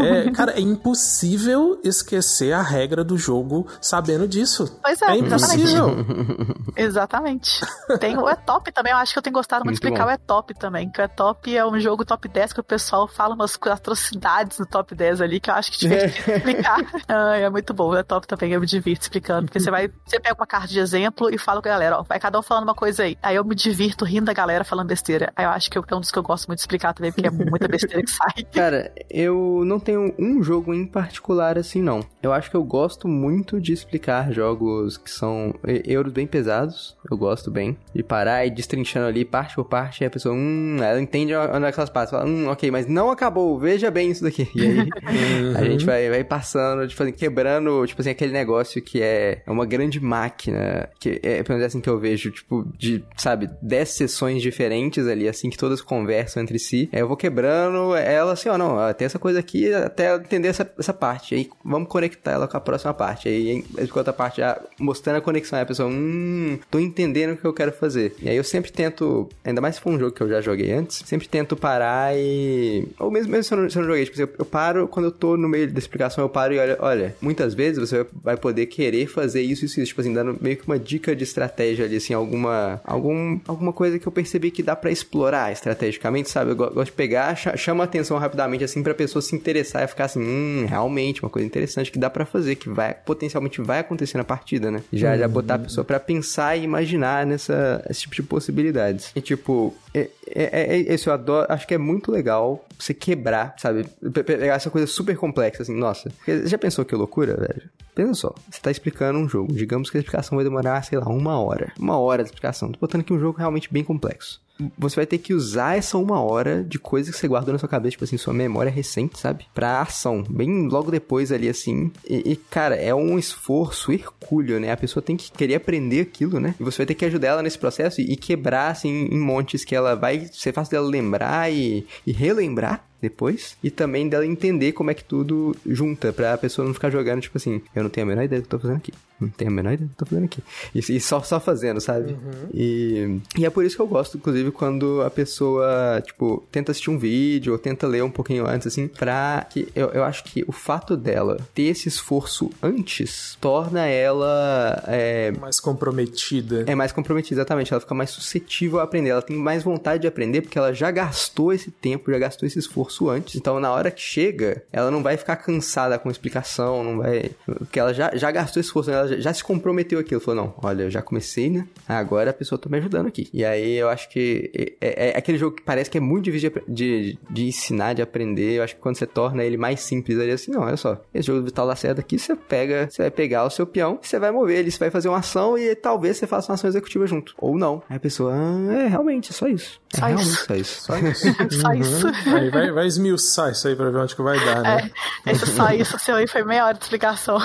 é, 0.00 0.30
cara, 0.32 0.52
é 0.52 0.60
impossível 0.60 1.80
esquecer 1.84 2.52
a 2.52 2.62
regra 2.62 3.04
do 3.04 3.16
jogo 3.16 3.66
sabendo 3.80 4.26
disso. 4.26 4.78
Pois 4.82 5.00
é, 5.02 5.06
é 5.06 5.16
impossível. 5.16 5.88
Exatamente. 6.76 7.60
Tem 8.00 8.16
o 8.16 8.28
E-Top 8.28 8.70
também, 8.72 8.92
eu 8.92 8.98
acho 8.98 9.12
que 9.12 9.18
eu 9.18 9.22
tenho 9.22 9.34
gostado 9.34 9.64
muito, 9.64 9.74
muito 9.74 9.80
de 9.80 9.86
explicar 9.86 10.04
bom. 10.04 10.10
o 10.10 10.14
E-Top 10.14 10.54
também, 10.54 10.90
que 10.90 11.00
o 11.00 11.04
E-Top 11.04 11.56
é 11.56 11.64
um 11.66 11.78
jogo 11.78 12.04
top 12.04 12.28
10 12.28 12.52
que 12.52 12.60
o 12.60 12.64
pessoal 12.64 13.06
fala 13.06 13.34
umas 13.34 13.58
atrocidades 13.70 14.31
no 14.58 14.66
top 14.66 14.94
10 14.94 15.20
ali, 15.20 15.40
que 15.40 15.50
eu 15.50 15.54
acho 15.54 15.70
que 15.70 15.78
tiver 15.78 16.10
que 16.10 16.30
explicar. 16.30 16.78
ah, 17.08 17.36
é 17.36 17.50
muito 17.50 17.72
bom, 17.74 17.90
o 17.90 17.96
E-Top 17.96 18.26
também, 18.26 18.52
eu 18.52 18.60
me 18.60 18.66
divirto 18.66 19.02
explicando, 19.02 19.46
porque 19.46 19.60
você 19.60 19.70
vai, 19.70 19.90
você 20.04 20.18
pega 20.20 20.34
uma 20.34 20.46
carta 20.46 20.68
de 20.68 20.78
exemplo 20.78 21.28
e 21.32 21.38
fala 21.38 21.60
com 21.60 21.68
a 21.68 21.72
galera, 21.72 21.98
ó, 21.98 22.02
vai 22.02 22.18
cada 22.18 22.38
um 22.38 22.42
falando 22.42 22.64
uma 22.64 22.74
coisa 22.74 23.02
aí. 23.04 23.16
Aí 23.22 23.36
eu 23.36 23.44
me 23.44 23.54
divirto 23.54 24.04
rindo 24.04 24.26
da 24.26 24.32
galera 24.32 24.64
falando 24.64 24.88
besteira. 24.88 25.32
Aí 25.36 25.44
eu 25.44 25.50
acho 25.50 25.70
que 25.70 25.78
é 25.78 25.96
um 25.96 26.00
dos 26.00 26.10
que 26.10 26.18
eu 26.18 26.22
gosto 26.22 26.46
muito 26.46 26.58
de 26.58 26.62
explicar 26.62 26.92
também, 26.92 27.12
porque 27.12 27.26
é 27.26 27.30
muita 27.30 27.68
besteira 27.68 28.02
que 28.02 28.10
sai. 28.10 28.44
Cara, 28.52 28.92
eu 29.10 29.62
não 29.64 29.78
tenho 29.78 30.14
um 30.18 30.42
jogo 30.42 30.72
em 30.72 30.86
particular 30.86 31.58
assim, 31.58 31.82
não. 31.82 32.00
Eu 32.22 32.32
acho 32.32 32.50
que 32.50 32.56
eu 32.56 32.64
gosto 32.64 33.08
muito 33.08 33.60
de 33.60 33.72
explicar 33.72 34.32
jogos 34.32 34.96
que 34.96 35.10
são 35.10 35.54
euros 35.84 36.12
bem 36.12 36.26
pesados. 36.26 36.96
Eu 37.10 37.16
gosto 37.16 37.50
bem. 37.50 37.76
De 37.94 38.02
parar 38.02 38.46
e 38.46 38.50
destrinchando 38.50 39.06
ali 39.06 39.24
parte 39.24 39.54
por 39.54 39.64
parte, 39.64 40.02
e 40.02 40.06
a 40.06 40.10
pessoa, 40.10 40.34
hum, 40.34 40.76
ela 40.82 41.00
entende 41.00 41.34
onde 41.34 41.66
é 41.66 41.72
que 41.72 41.78
elas 41.78 41.90
passam. 41.90 42.18
Fala, 42.18 42.30
hum, 42.30 42.48
ok, 42.48 42.70
mas 42.70 42.86
não 42.86 43.10
acabou, 43.10 43.58
veja 43.58 43.90
bem 43.90 44.10
isso 44.10 44.21
daqui. 44.22 44.48
E 44.54 44.62
aí 44.62 44.78
uhum. 44.78 45.56
a 45.56 45.64
gente 45.64 45.84
vai, 45.84 46.08
vai 46.08 46.24
passando, 46.24 46.86
tipo 46.86 47.02
assim, 47.02 47.12
quebrando, 47.12 47.86
tipo 47.86 48.00
assim, 48.00 48.10
aquele 48.10 48.32
negócio 48.32 48.80
que 48.80 49.02
é, 49.02 49.42
é 49.46 49.50
uma 49.50 49.66
grande 49.66 50.00
máquina. 50.00 50.88
Que 50.98 51.20
é, 51.22 51.42
pelo 51.42 51.58
menos 51.58 51.72
assim 51.72 51.80
que 51.80 51.88
eu 51.88 51.98
vejo, 51.98 52.30
tipo, 52.30 52.66
de, 52.76 53.04
sabe, 53.16 53.50
10 53.60 53.88
sessões 53.88 54.42
diferentes 54.42 55.06
ali, 55.06 55.28
assim, 55.28 55.50
que 55.50 55.56
todas 55.56 55.80
conversam 55.80 56.42
entre 56.42 56.58
si. 56.58 56.88
Aí 56.92 57.00
eu 57.00 57.08
vou 57.08 57.16
quebrando 57.16 57.94
ela 57.94 58.32
assim, 58.32 58.48
ó, 58.48 58.56
não, 58.56 58.92
tem 58.94 59.06
essa 59.06 59.18
coisa 59.18 59.40
aqui 59.40 59.72
até 59.72 60.14
entender 60.14 60.48
essa, 60.48 60.70
essa 60.78 60.92
parte. 60.92 61.34
Aí 61.34 61.48
vamos 61.64 61.88
conectar 61.88 62.32
ela 62.32 62.48
com 62.48 62.56
a 62.56 62.60
próxima 62.60 62.94
parte. 62.94 63.28
Aí, 63.28 63.64
enquanto 63.78 64.08
a 64.08 64.12
parte 64.12 64.38
já 64.38 64.60
mostrando 64.78 65.16
a 65.16 65.20
conexão, 65.20 65.58
aí 65.58 65.62
a 65.62 65.66
pessoa, 65.66 65.88
hum, 65.88 66.58
tô 66.70 66.78
entendendo 66.78 67.32
o 67.32 67.36
que 67.36 67.44
eu 67.44 67.52
quero 67.52 67.72
fazer. 67.72 68.14
E 68.20 68.28
aí 68.28 68.36
eu 68.36 68.44
sempre 68.44 68.72
tento, 68.72 69.28
ainda 69.44 69.60
mais 69.60 69.76
se 69.76 69.80
for 69.80 69.90
um 69.90 69.98
jogo 69.98 70.12
que 70.12 70.22
eu 70.22 70.28
já 70.28 70.40
joguei 70.40 70.72
antes, 70.72 71.02
sempre 71.06 71.28
tento 71.28 71.56
parar 71.56 72.16
e. 72.16 72.88
Ou 72.98 73.10
mesmo, 73.10 73.30
mesmo 73.30 73.44
se, 73.44 73.54
eu 73.54 73.58
não, 73.58 73.70
se 73.70 73.76
eu 73.76 73.82
não 73.82 73.88
joguei, 73.88 74.02
tipo, 74.16 74.32
eu, 74.32 74.36
eu, 74.40 74.44
paro, 74.44 74.88
quando 74.88 75.06
eu 75.06 75.12
tô 75.12 75.36
no 75.36 75.48
meio 75.48 75.70
da 75.70 75.78
explicação, 75.78 76.24
eu 76.24 76.28
paro 76.28 76.54
e 76.54 76.58
olho, 76.58 76.76
olha, 76.80 77.14
muitas 77.20 77.54
vezes 77.54 77.78
você 77.78 78.06
vai 78.22 78.36
poder 78.36 78.66
querer 78.66 79.06
fazer 79.06 79.42
isso 79.42 79.64
e 79.64 79.66
isso, 79.66 79.84
tipo 79.84 80.00
assim, 80.00 80.12
dando 80.12 80.36
meio 80.40 80.56
que 80.56 80.66
uma 80.66 80.78
dica 80.78 81.14
de 81.14 81.24
estratégia 81.24 81.84
ali, 81.84 81.96
assim, 81.96 82.14
alguma, 82.14 82.80
algum, 82.84 83.38
alguma 83.46 83.72
coisa 83.72 83.98
que 83.98 84.06
eu 84.06 84.12
percebi 84.12 84.50
que 84.50 84.62
dá 84.62 84.76
para 84.76 84.90
explorar 84.90 85.52
estrategicamente, 85.52 86.30
sabe? 86.30 86.50
Eu 86.52 86.56
gosto 86.56 86.86
de 86.86 86.92
pegar, 86.92 87.36
chama 87.36 87.84
a 87.84 87.86
atenção 87.86 88.18
rapidamente, 88.18 88.64
assim, 88.64 88.82
pra 88.82 88.94
pessoa 88.94 89.22
se 89.22 89.34
interessar 89.34 89.84
e 89.84 89.86
ficar 89.86 90.04
assim, 90.04 90.20
hum, 90.20 90.66
realmente, 90.68 91.22
uma 91.22 91.30
coisa 91.30 91.46
interessante 91.46 91.90
que 91.90 91.98
dá 91.98 92.10
para 92.10 92.24
fazer, 92.24 92.56
que 92.56 92.68
vai, 92.68 92.94
potencialmente 92.94 93.60
vai 93.60 93.80
acontecer 93.80 94.18
na 94.18 94.24
partida, 94.24 94.70
né? 94.70 94.82
Já, 94.92 95.12
uhum. 95.12 95.18
já 95.18 95.28
botar 95.28 95.54
a 95.54 95.58
pessoa 95.58 95.84
pra 95.84 95.98
pensar 96.00 96.56
e 96.56 96.64
imaginar 96.64 97.26
nessa, 97.26 97.84
esse 97.88 98.02
tipo 98.02 98.14
de 98.14 98.22
possibilidades. 98.22 99.10
E, 99.14 99.20
tipo, 99.20 99.74
é, 99.94 100.08
é, 100.26 100.76
é, 100.76 100.94
esse 100.94 101.06
eu 101.06 101.12
adoro, 101.12 101.46
acho 101.48 101.66
que 101.66 101.74
é 101.74 101.78
muito 101.78 102.10
legal 102.10 102.64
você 102.78 102.94
quebrar, 102.94 103.54
sabe? 103.58 103.84
Pegar 104.24 104.54
essa 104.54 104.70
coisa 104.70 104.86
super 104.86 105.16
complexa, 105.16 105.62
assim, 105.62 105.74
nossa. 105.74 106.10
Já 106.44 106.58
pensou 106.58 106.84
que 106.84 106.94
loucura, 106.94 107.36
velho? 107.36 107.70
Pensa 107.94 108.14
só, 108.14 108.34
você 108.50 108.60
tá 108.60 108.70
explicando 108.70 109.18
um 109.18 109.28
jogo. 109.28 109.52
Digamos 109.52 109.90
que 109.90 109.96
a 109.96 110.00
explicação 110.00 110.36
vai 110.36 110.44
demorar, 110.44 110.82
sei 110.82 110.98
lá, 110.98 111.06
uma 111.08 111.38
hora. 111.40 111.72
Uma 111.78 111.98
hora 111.98 112.22
de 112.22 112.28
explicação. 112.28 112.72
Tô 112.72 112.78
botando 112.78 113.02
aqui 113.02 113.12
um 113.12 113.20
jogo 113.20 113.38
realmente 113.38 113.72
bem 113.72 113.84
complexo 113.84 114.40
você 114.78 114.96
vai 114.96 115.06
ter 115.06 115.18
que 115.18 115.34
usar 115.34 115.76
essa 115.76 115.98
uma 115.98 116.20
hora 116.20 116.62
de 116.64 116.78
coisa 116.78 117.10
que 117.10 117.16
você 117.16 117.28
guardou 117.28 117.52
na 117.52 117.58
sua 117.58 117.68
cabeça, 117.68 117.92
tipo 117.92 118.04
assim, 118.04 118.16
sua 118.16 118.34
memória 118.34 118.70
recente, 118.70 119.18
sabe? 119.18 119.46
Pra 119.54 119.80
ação. 119.80 120.24
Bem 120.28 120.68
logo 120.68 120.90
depois 120.90 121.32
ali, 121.32 121.48
assim. 121.48 121.90
E, 122.08 122.32
e, 122.32 122.36
cara, 122.36 122.74
é 122.76 122.94
um 122.94 123.18
esforço 123.18 123.92
hercúleo, 123.92 124.60
né? 124.60 124.72
A 124.72 124.76
pessoa 124.76 125.02
tem 125.02 125.16
que 125.16 125.30
querer 125.32 125.56
aprender 125.56 126.00
aquilo, 126.00 126.40
né? 126.40 126.54
E 126.58 126.62
você 126.62 126.78
vai 126.78 126.86
ter 126.86 126.94
que 126.94 127.04
ajudar 127.04 127.28
ela 127.28 127.42
nesse 127.42 127.58
processo 127.58 128.00
e, 128.00 128.12
e 128.12 128.16
quebrar, 128.16 128.70
assim, 128.70 129.08
em 129.10 129.18
montes 129.18 129.64
que 129.64 129.74
ela 129.74 129.94
vai 129.94 130.28
ser 130.32 130.52
fácil 130.52 130.72
dela 130.72 130.88
lembrar 130.88 131.52
e, 131.52 131.86
e 132.06 132.12
relembrar 132.12 132.84
depois. 133.02 133.56
E 133.62 133.70
também 133.70 134.08
dela 134.08 134.24
entender 134.24 134.72
como 134.72 134.90
é 134.90 134.94
que 134.94 135.04
tudo 135.04 135.54
junta, 135.66 136.12
pra 136.12 136.38
pessoa 136.38 136.64
não 136.66 136.72
ficar 136.72 136.88
jogando, 136.88 137.20
tipo 137.20 137.36
assim, 137.36 137.60
eu 137.74 137.82
não 137.82 137.90
tenho 137.90 138.06
a 138.06 138.08
menor 138.08 138.22
ideia 138.22 138.40
do 138.40 138.48
que 138.48 138.54
eu 138.54 138.58
tô 138.58 138.62
fazendo 138.62 138.78
aqui. 138.78 138.92
Não 139.20 139.28
tenho 139.28 139.50
a 139.50 139.54
menor 139.54 139.72
ideia 139.72 139.88
do 139.88 139.94
que 139.94 140.02
eu 140.02 140.06
tô 140.06 140.06
fazendo 140.06 140.24
aqui. 140.24 140.42
E, 140.74 140.78
e 140.96 141.00
só, 141.00 141.22
só 141.22 141.38
fazendo, 141.38 141.80
sabe? 141.80 142.12
Uhum. 142.12 142.48
E, 142.52 143.20
e 143.38 143.46
é 143.46 143.50
por 143.50 143.64
isso 143.64 143.76
que 143.76 143.82
eu 143.82 143.86
gosto, 143.86 144.16
inclusive, 144.16 144.50
quando 144.50 145.02
a 145.02 145.10
pessoa, 145.10 146.02
tipo, 146.04 146.42
tenta 146.50 146.72
assistir 146.72 146.90
um 146.90 146.98
vídeo 146.98 147.52
ou 147.52 147.58
tenta 147.58 147.86
ler 147.86 148.02
um 148.02 148.10
pouquinho 148.10 148.46
antes, 148.46 148.66
assim, 148.66 148.88
pra 148.88 149.46
que 149.50 149.68
eu, 149.74 149.90
eu 149.90 150.04
acho 150.04 150.24
que 150.24 150.44
o 150.46 150.52
fato 150.52 150.96
dela 150.96 151.38
ter 151.54 151.64
esse 151.64 151.88
esforço 151.88 152.50
antes 152.62 153.36
torna 153.40 153.86
ela. 153.86 154.82
É, 154.86 155.32
mais 155.40 155.60
comprometida. 155.60 156.64
É 156.66 156.74
mais 156.74 156.92
comprometida, 156.92 157.40
exatamente. 157.40 157.72
Ela 157.72 157.80
fica 157.80 157.94
mais 157.94 158.10
suscetível 158.10 158.80
a 158.80 158.84
aprender. 158.84 159.10
Ela 159.10 159.22
tem 159.22 159.36
mais 159.36 159.62
vontade 159.62 160.02
de 160.02 160.08
aprender 160.08 160.42
porque 160.42 160.58
ela 160.58 160.72
já 160.72 160.90
gastou 160.90 161.52
esse 161.52 161.70
tempo, 161.70 162.10
já 162.10 162.18
gastou 162.18 162.46
esse 162.46 162.58
esforço 162.58 162.91
curso 162.92 163.08
antes. 163.08 163.36
Então, 163.36 163.58
na 163.58 163.72
hora 163.72 163.90
que 163.90 164.00
chega, 164.00 164.62
ela 164.72 164.90
não 164.90 165.02
vai 165.02 165.16
ficar 165.16 165.36
cansada 165.36 165.98
com 165.98 166.08
a 166.08 166.12
explicação, 166.12 166.84
não 166.84 166.98
vai. 166.98 167.30
Porque 167.46 167.80
ela 167.80 167.94
já, 167.94 168.14
já 168.14 168.30
gastou 168.30 168.60
esforço, 168.60 168.90
ela 168.90 169.08
já, 169.08 169.16
já 169.16 169.34
se 169.34 169.42
comprometeu 169.42 169.98
aquilo. 169.98 170.20
Falou, 170.20 170.44
não, 170.44 170.54
olha, 170.62 170.84
eu 170.84 170.90
já 170.90 171.00
comecei, 171.00 171.48
né? 171.48 171.66
Agora 171.88 172.30
a 172.30 172.34
pessoa 172.34 172.58
tá 172.58 172.68
me 172.68 172.78
ajudando 172.78 173.06
aqui. 173.06 173.28
E 173.32 173.44
aí 173.44 173.74
eu 173.74 173.88
acho 173.88 174.08
que 174.10 174.76
é, 174.80 174.86
é, 174.86 175.10
é 175.10 175.18
aquele 175.18 175.38
jogo 175.38 175.56
que 175.56 175.62
parece 175.62 175.90
que 175.90 175.98
é 175.98 176.00
muito 176.00 176.24
difícil 176.24 176.50
de, 176.50 176.74
de, 176.74 177.18
de, 177.30 177.46
ensinar, 177.46 177.94
de 177.94 178.02
aprender. 178.02 178.58
Eu 178.58 178.62
acho 178.62 178.74
que 178.74 178.80
quando 178.80 178.96
você 178.96 179.06
torna 179.06 179.42
ele 179.44 179.56
mais 179.56 179.80
simples, 179.80 180.18
aí 180.18 180.30
assim, 180.30 180.50
não, 180.50 180.62
olha 180.62 180.76
só, 180.76 181.00
esse 181.14 181.26
jogo 181.26 181.40
do 181.40 181.46
Vital 181.46 181.66
Lacerda 181.66 182.00
aqui, 182.00 182.18
você 182.18 182.36
pega, 182.36 182.88
você 182.90 183.02
vai 183.02 183.10
pegar 183.10 183.44
o 183.44 183.50
seu 183.50 183.66
peão, 183.66 183.98
você 184.00 184.18
vai 184.18 184.30
mover 184.30 184.58
ele, 184.58 184.70
você 184.70 184.78
vai 184.78 184.90
fazer 184.90 185.08
uma 185.08 185.18
ação 185.18 185.56
e 185.56 185.74
talvez 185.74 186.16
você 186.16 186.26
faça 186.26 186.50
uma 186.50 186.54
ação 186.54 186.68
executiva 186.68 187.06
junto. 187.06 187.34
Ou 187.38 187.56
não. 187.56 187.82
Aí 187.88 187.96
a 187.96 188.00
pessoa, 188.00 188.32
ah, 188.34 188.74
é 188.74 188.88
realmente, 188.88 189.30
é 189.30 189.34
só 189.34 189.46
isso. 189.46 189.80
É 189.94 189.98
só 189.98 190.06
realmente 190.06 190.28
isso. 190.28 190.44
só 190.46 190.54
isso. 190.54 190.82
Só 190.82 190.96
isso. 191.06 191.60
só 191.60 191.72
isso. 191.74 192.06
Uhum. 192.06 192.36
Aí 192.36 192.50
vai, 192.50 192.70
vai 192.70 192.81
esmiuçar 192.86 193.52
isso 193.52 193.68
aí 193.68 193.76
pra 193.76 193.90
ver 193.90 193.98
onde 193.98 194.14
que 194.14 194.22
vai 194.22 194.38
dar, 194.44 194.62
né? 194.62 194.90
É, 195.26 195.32
esse 195.32 195.46
só 195.46 195.70
isso 195.70 195.98
seu 195.98 196.16
aí 196.16 196.26
foi 196.26 196.42
meia 196.44 196.66
hora 196.66 196.74
de 196.74 196.84
explicação. 196.84 197.38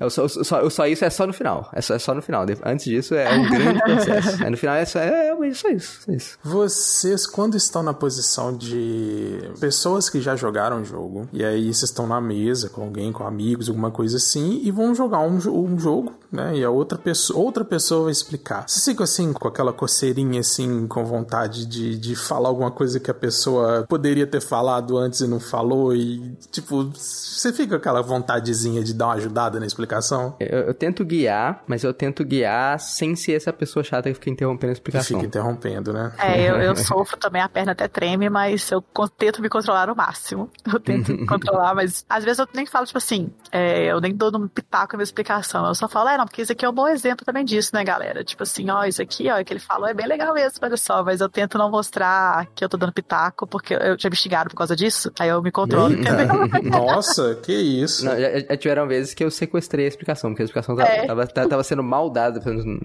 o, 0.00 0.10
só, 0.10 0.24
o, 0.24 0.28
só, 0.28 0.62
o 0.62 0.70
só 0.70 0.86
isso 0.86 1.04
é 1.04 1.10
só 1.10 1.26
no 1.26 1.32
final. 1.32 1.68
É 1.72 1.80
só, 1.80 1.94
é 1.94 1.98
só 1.98 2.14
no 2.14 2.22
final. 2.22 2.46
Antes 2.64 2.86
disso 2.86 3.14
é 3.14 3.32
um 3.32 3.48
grande 3.48 3.80
processo. 3.80 4.44
Aí 4.44 4.50
no 4.50 4.56
final 4.56 4.74
é 4.76 4.84
só, 4.84 4.98
é, 4.98 5.28
é 5.28 5.54
só 5.54 5.68
isso, 5.68 6.00
só 6.04 6.12
isso. 6.12 6.38
Vocês, 6.42 7.26
quando 7.26 7.56
estão 7.56 7.82
na 7.82 7.94
posição 7.94 8.56
de 8.56 9.50
pessoas 9.60 10.08
que 10.10 10.20
já 10.20 10.36
jogaram 10.36 10.82
o 10.82 10.84
jogo, 10.84 11.28
e 11.32 11.44
aí 11.44 11.64
vocês 11.64 11.90
estão 11.90 12.06
na 12.06 12.20
mesa 12.20 12.68
com 12.68 12.82
alguém, 12.82 13.12
com 13.12 13.26
amigos, 13.26 13.68
alguma 13.68 13.90
coisa 13.90 14.16
assim, 14.16 14.60
e 14.62 14.70
vão 14.70 14.94
jogar 14.94 15.20
um, 15.20 15.36
um 15.36 15.78
jogo 15.78 16.14
né? 16.30 16.56
E 16.56 16.64
a 16.64 16.70
outra 16.70 16.98
pessoa, 16.98 17.38
outra 17.38 17.64
pessoa 17.64 18.04
vai 18.04 18.12
explicar. 18.12 18.64
Você 18.68 18.90
fica 18.90 19.04
assim, 19.04 19.32
com 19.32 19.48
aquela 19.48 19.72
coceirinha 19.72 20.40
assim, 20.40 20.86
com 20.86 21.04
vontade 21.04 21.66
de, 21.66 21.96
de 21.98 22.14
falar 22.16 22.48
alguma 22.48 22.70
coisa 22.70 23.00
que 23.00 23.10
a 23.10 23.14
pessoa 23.14 23.84
poderia 23.88 24.26
ter 24.26 24.40
falado 24.40 24.96
antes 24.96 25.20
e 25.20 25.26
não 25.26 25.40
falou, 25.40 25.94
e 25.94 26.36
tipo, 26.50 26.84
você 26.94 27.52
fica 27.52 27.70
com 27.70 27.76
aquela 27.76 28.02
vontadezinha 28.02 28.82
de 28.82 28.94
dar 28.94 29.06
uma 29.06 29.14
ajudada 29.14 29.58
na 29.58 29.66
explicação? 29.66 30.36
Eu, 30.38 30.60
eu 30.60 30.74
tento 30.74 31.04
guiar, 31.04 31.62
mas 31.66 31.84
eu 31.84 31.94
tento 31.94 32.24
guiar 32.24 32.78
sem 32.78 33.16
ser 33.16 33.32
essa 33.32 33.52
pessoa 33.52 33.82
chata 33.82 34.08
que 34.08 34.14
fica 34.14 34.30
interrompendo 34.30 34.70
a 34.70 34.74
explicação. 34.74 35.18
Fica 35.18 35.26
interrompendo, 35.26 35.92
né? 35.92 36.12
É, 36.18 36.50
eu, 36.50 36.56
eu 36.56 36.76
sofro 36.76 37.16
também, 37.16 37.42
a 37.42 37.48
perna 37.48 37.72
até 37.72 37.88
treme, 37.88 38.28
mas 38.28 38.70
eu 38.70 38.82
tento 39.16 39.40
me 39.40 39.48
controlar 39.48 39.88
ao 39.88 39.96
máximo. 39.96 40.50
Eu 40.68 40.78
tento 40.78 41.12
me 41.12 41.26
controlar, 41.26 41.74
mas 41.74 42.04
às 42.08 42.22
vezes 42.24 42.38
eu 42.38 42.46
nem 42.54 42.66
falo, 42.66 42.84
tipo 42.84 42.98
assim, 42.98 43.32
é, 43.50 43.90
eu 43.90 44.00
nem 44.00 44.14
dou 44.14 44.30
no 44.30 44.48
pitaco 44.48 44.94
a 44.94 44.96
minha 44.98 45.02
explicação. 45.02 45.66
Eu 45.66 45.74
só 45.74 45.88
falo, 45.88 46.10
é, 46.10 46.17
não, 46.18 46.26
porque 46.26 46.42
isso 46.42 46.52
aqui 46.52 46.64
é 46.64 46.68
um 46.68 46.72
bom 46.72 46.88
exemplo 46.88 47.24
também 47.24 47.44
disso, 47.44 47.70
né, 47.72 47.84
galera? 47.84 48.24
Tipo 48.24 48.42
assim, 48.42 48.68
ó, 48.68 48.84
isso 48.84 49.00
aqui, 49.00 49.30
ó, 49.30 49.42
que 49.44 49.52
ele 49.52 49.60
falou 49.60 49.88
é 49.88 49.94
bem 49.94 50.06
legal 50.06 50.34
mesmo, 50.34 50.58
olha 50.62 50.76
só, 50.76 51.04
mas 51.04 51.20
eu 51.20 51.28
tento 51.28 51.56
não 51.56 51.70
mostrar 51.70 52.46
que 52.54 52.64
eu 52.64 52.68
tô 52.68 52.76
dando 52.76 52.92
pitaco, 52.92 53.46
porque 53.46 53.74
eu 53.74 53.96
já 53.96 54.10
me 54.10 54.16
xingaram 54.16 54.50
por 54.50 54.56
causa 54.56 54.74
disso, 54.74 55.12
aí 55.18 55.28
eu 55.28 55.40
me 55.40 55.52
controlo. 55.52 55.94
Nossa, 56.64 57.36
que 57.36 57.52
isso. 57.52 58.04
Não, 58.04 58.18
já, 58.18 58.40
já, 58.40 58.56
tiveram 58.56 58.88
vezes 58.88 59.14
que 59.14 59.22
eu 59.22 59.30
sequestrei 59.30 59.84
a 59.84 59.88
explicação, 59.88 60.30
porque 60.30 60.42
a 60.42 60.44
explicação 60.44 60.74
tava, 60.74 60.88
é. 60.88 61.06
tava, 61.06 61.26
tava, 61.26 61.62
sendo 61.62 61.82
mal 61.82 62.10
dada, 62.10 62.42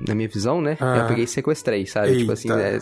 na 0.07 0.13
minha 0.13 0.29
visão, 0.29 0.61
né? 0.61 0.77
Ah. 0.79 0.97
Eu 0.97 1.07
peguei 1.07 1.23
e 1.23 1.27
sequestrei, 1.27 1.87
sabe? 1.87 2.09
Eita. 2.09 2.19
Tipo 2.19 2.31
assim, 2.33 2.49
é, 2.51 2.79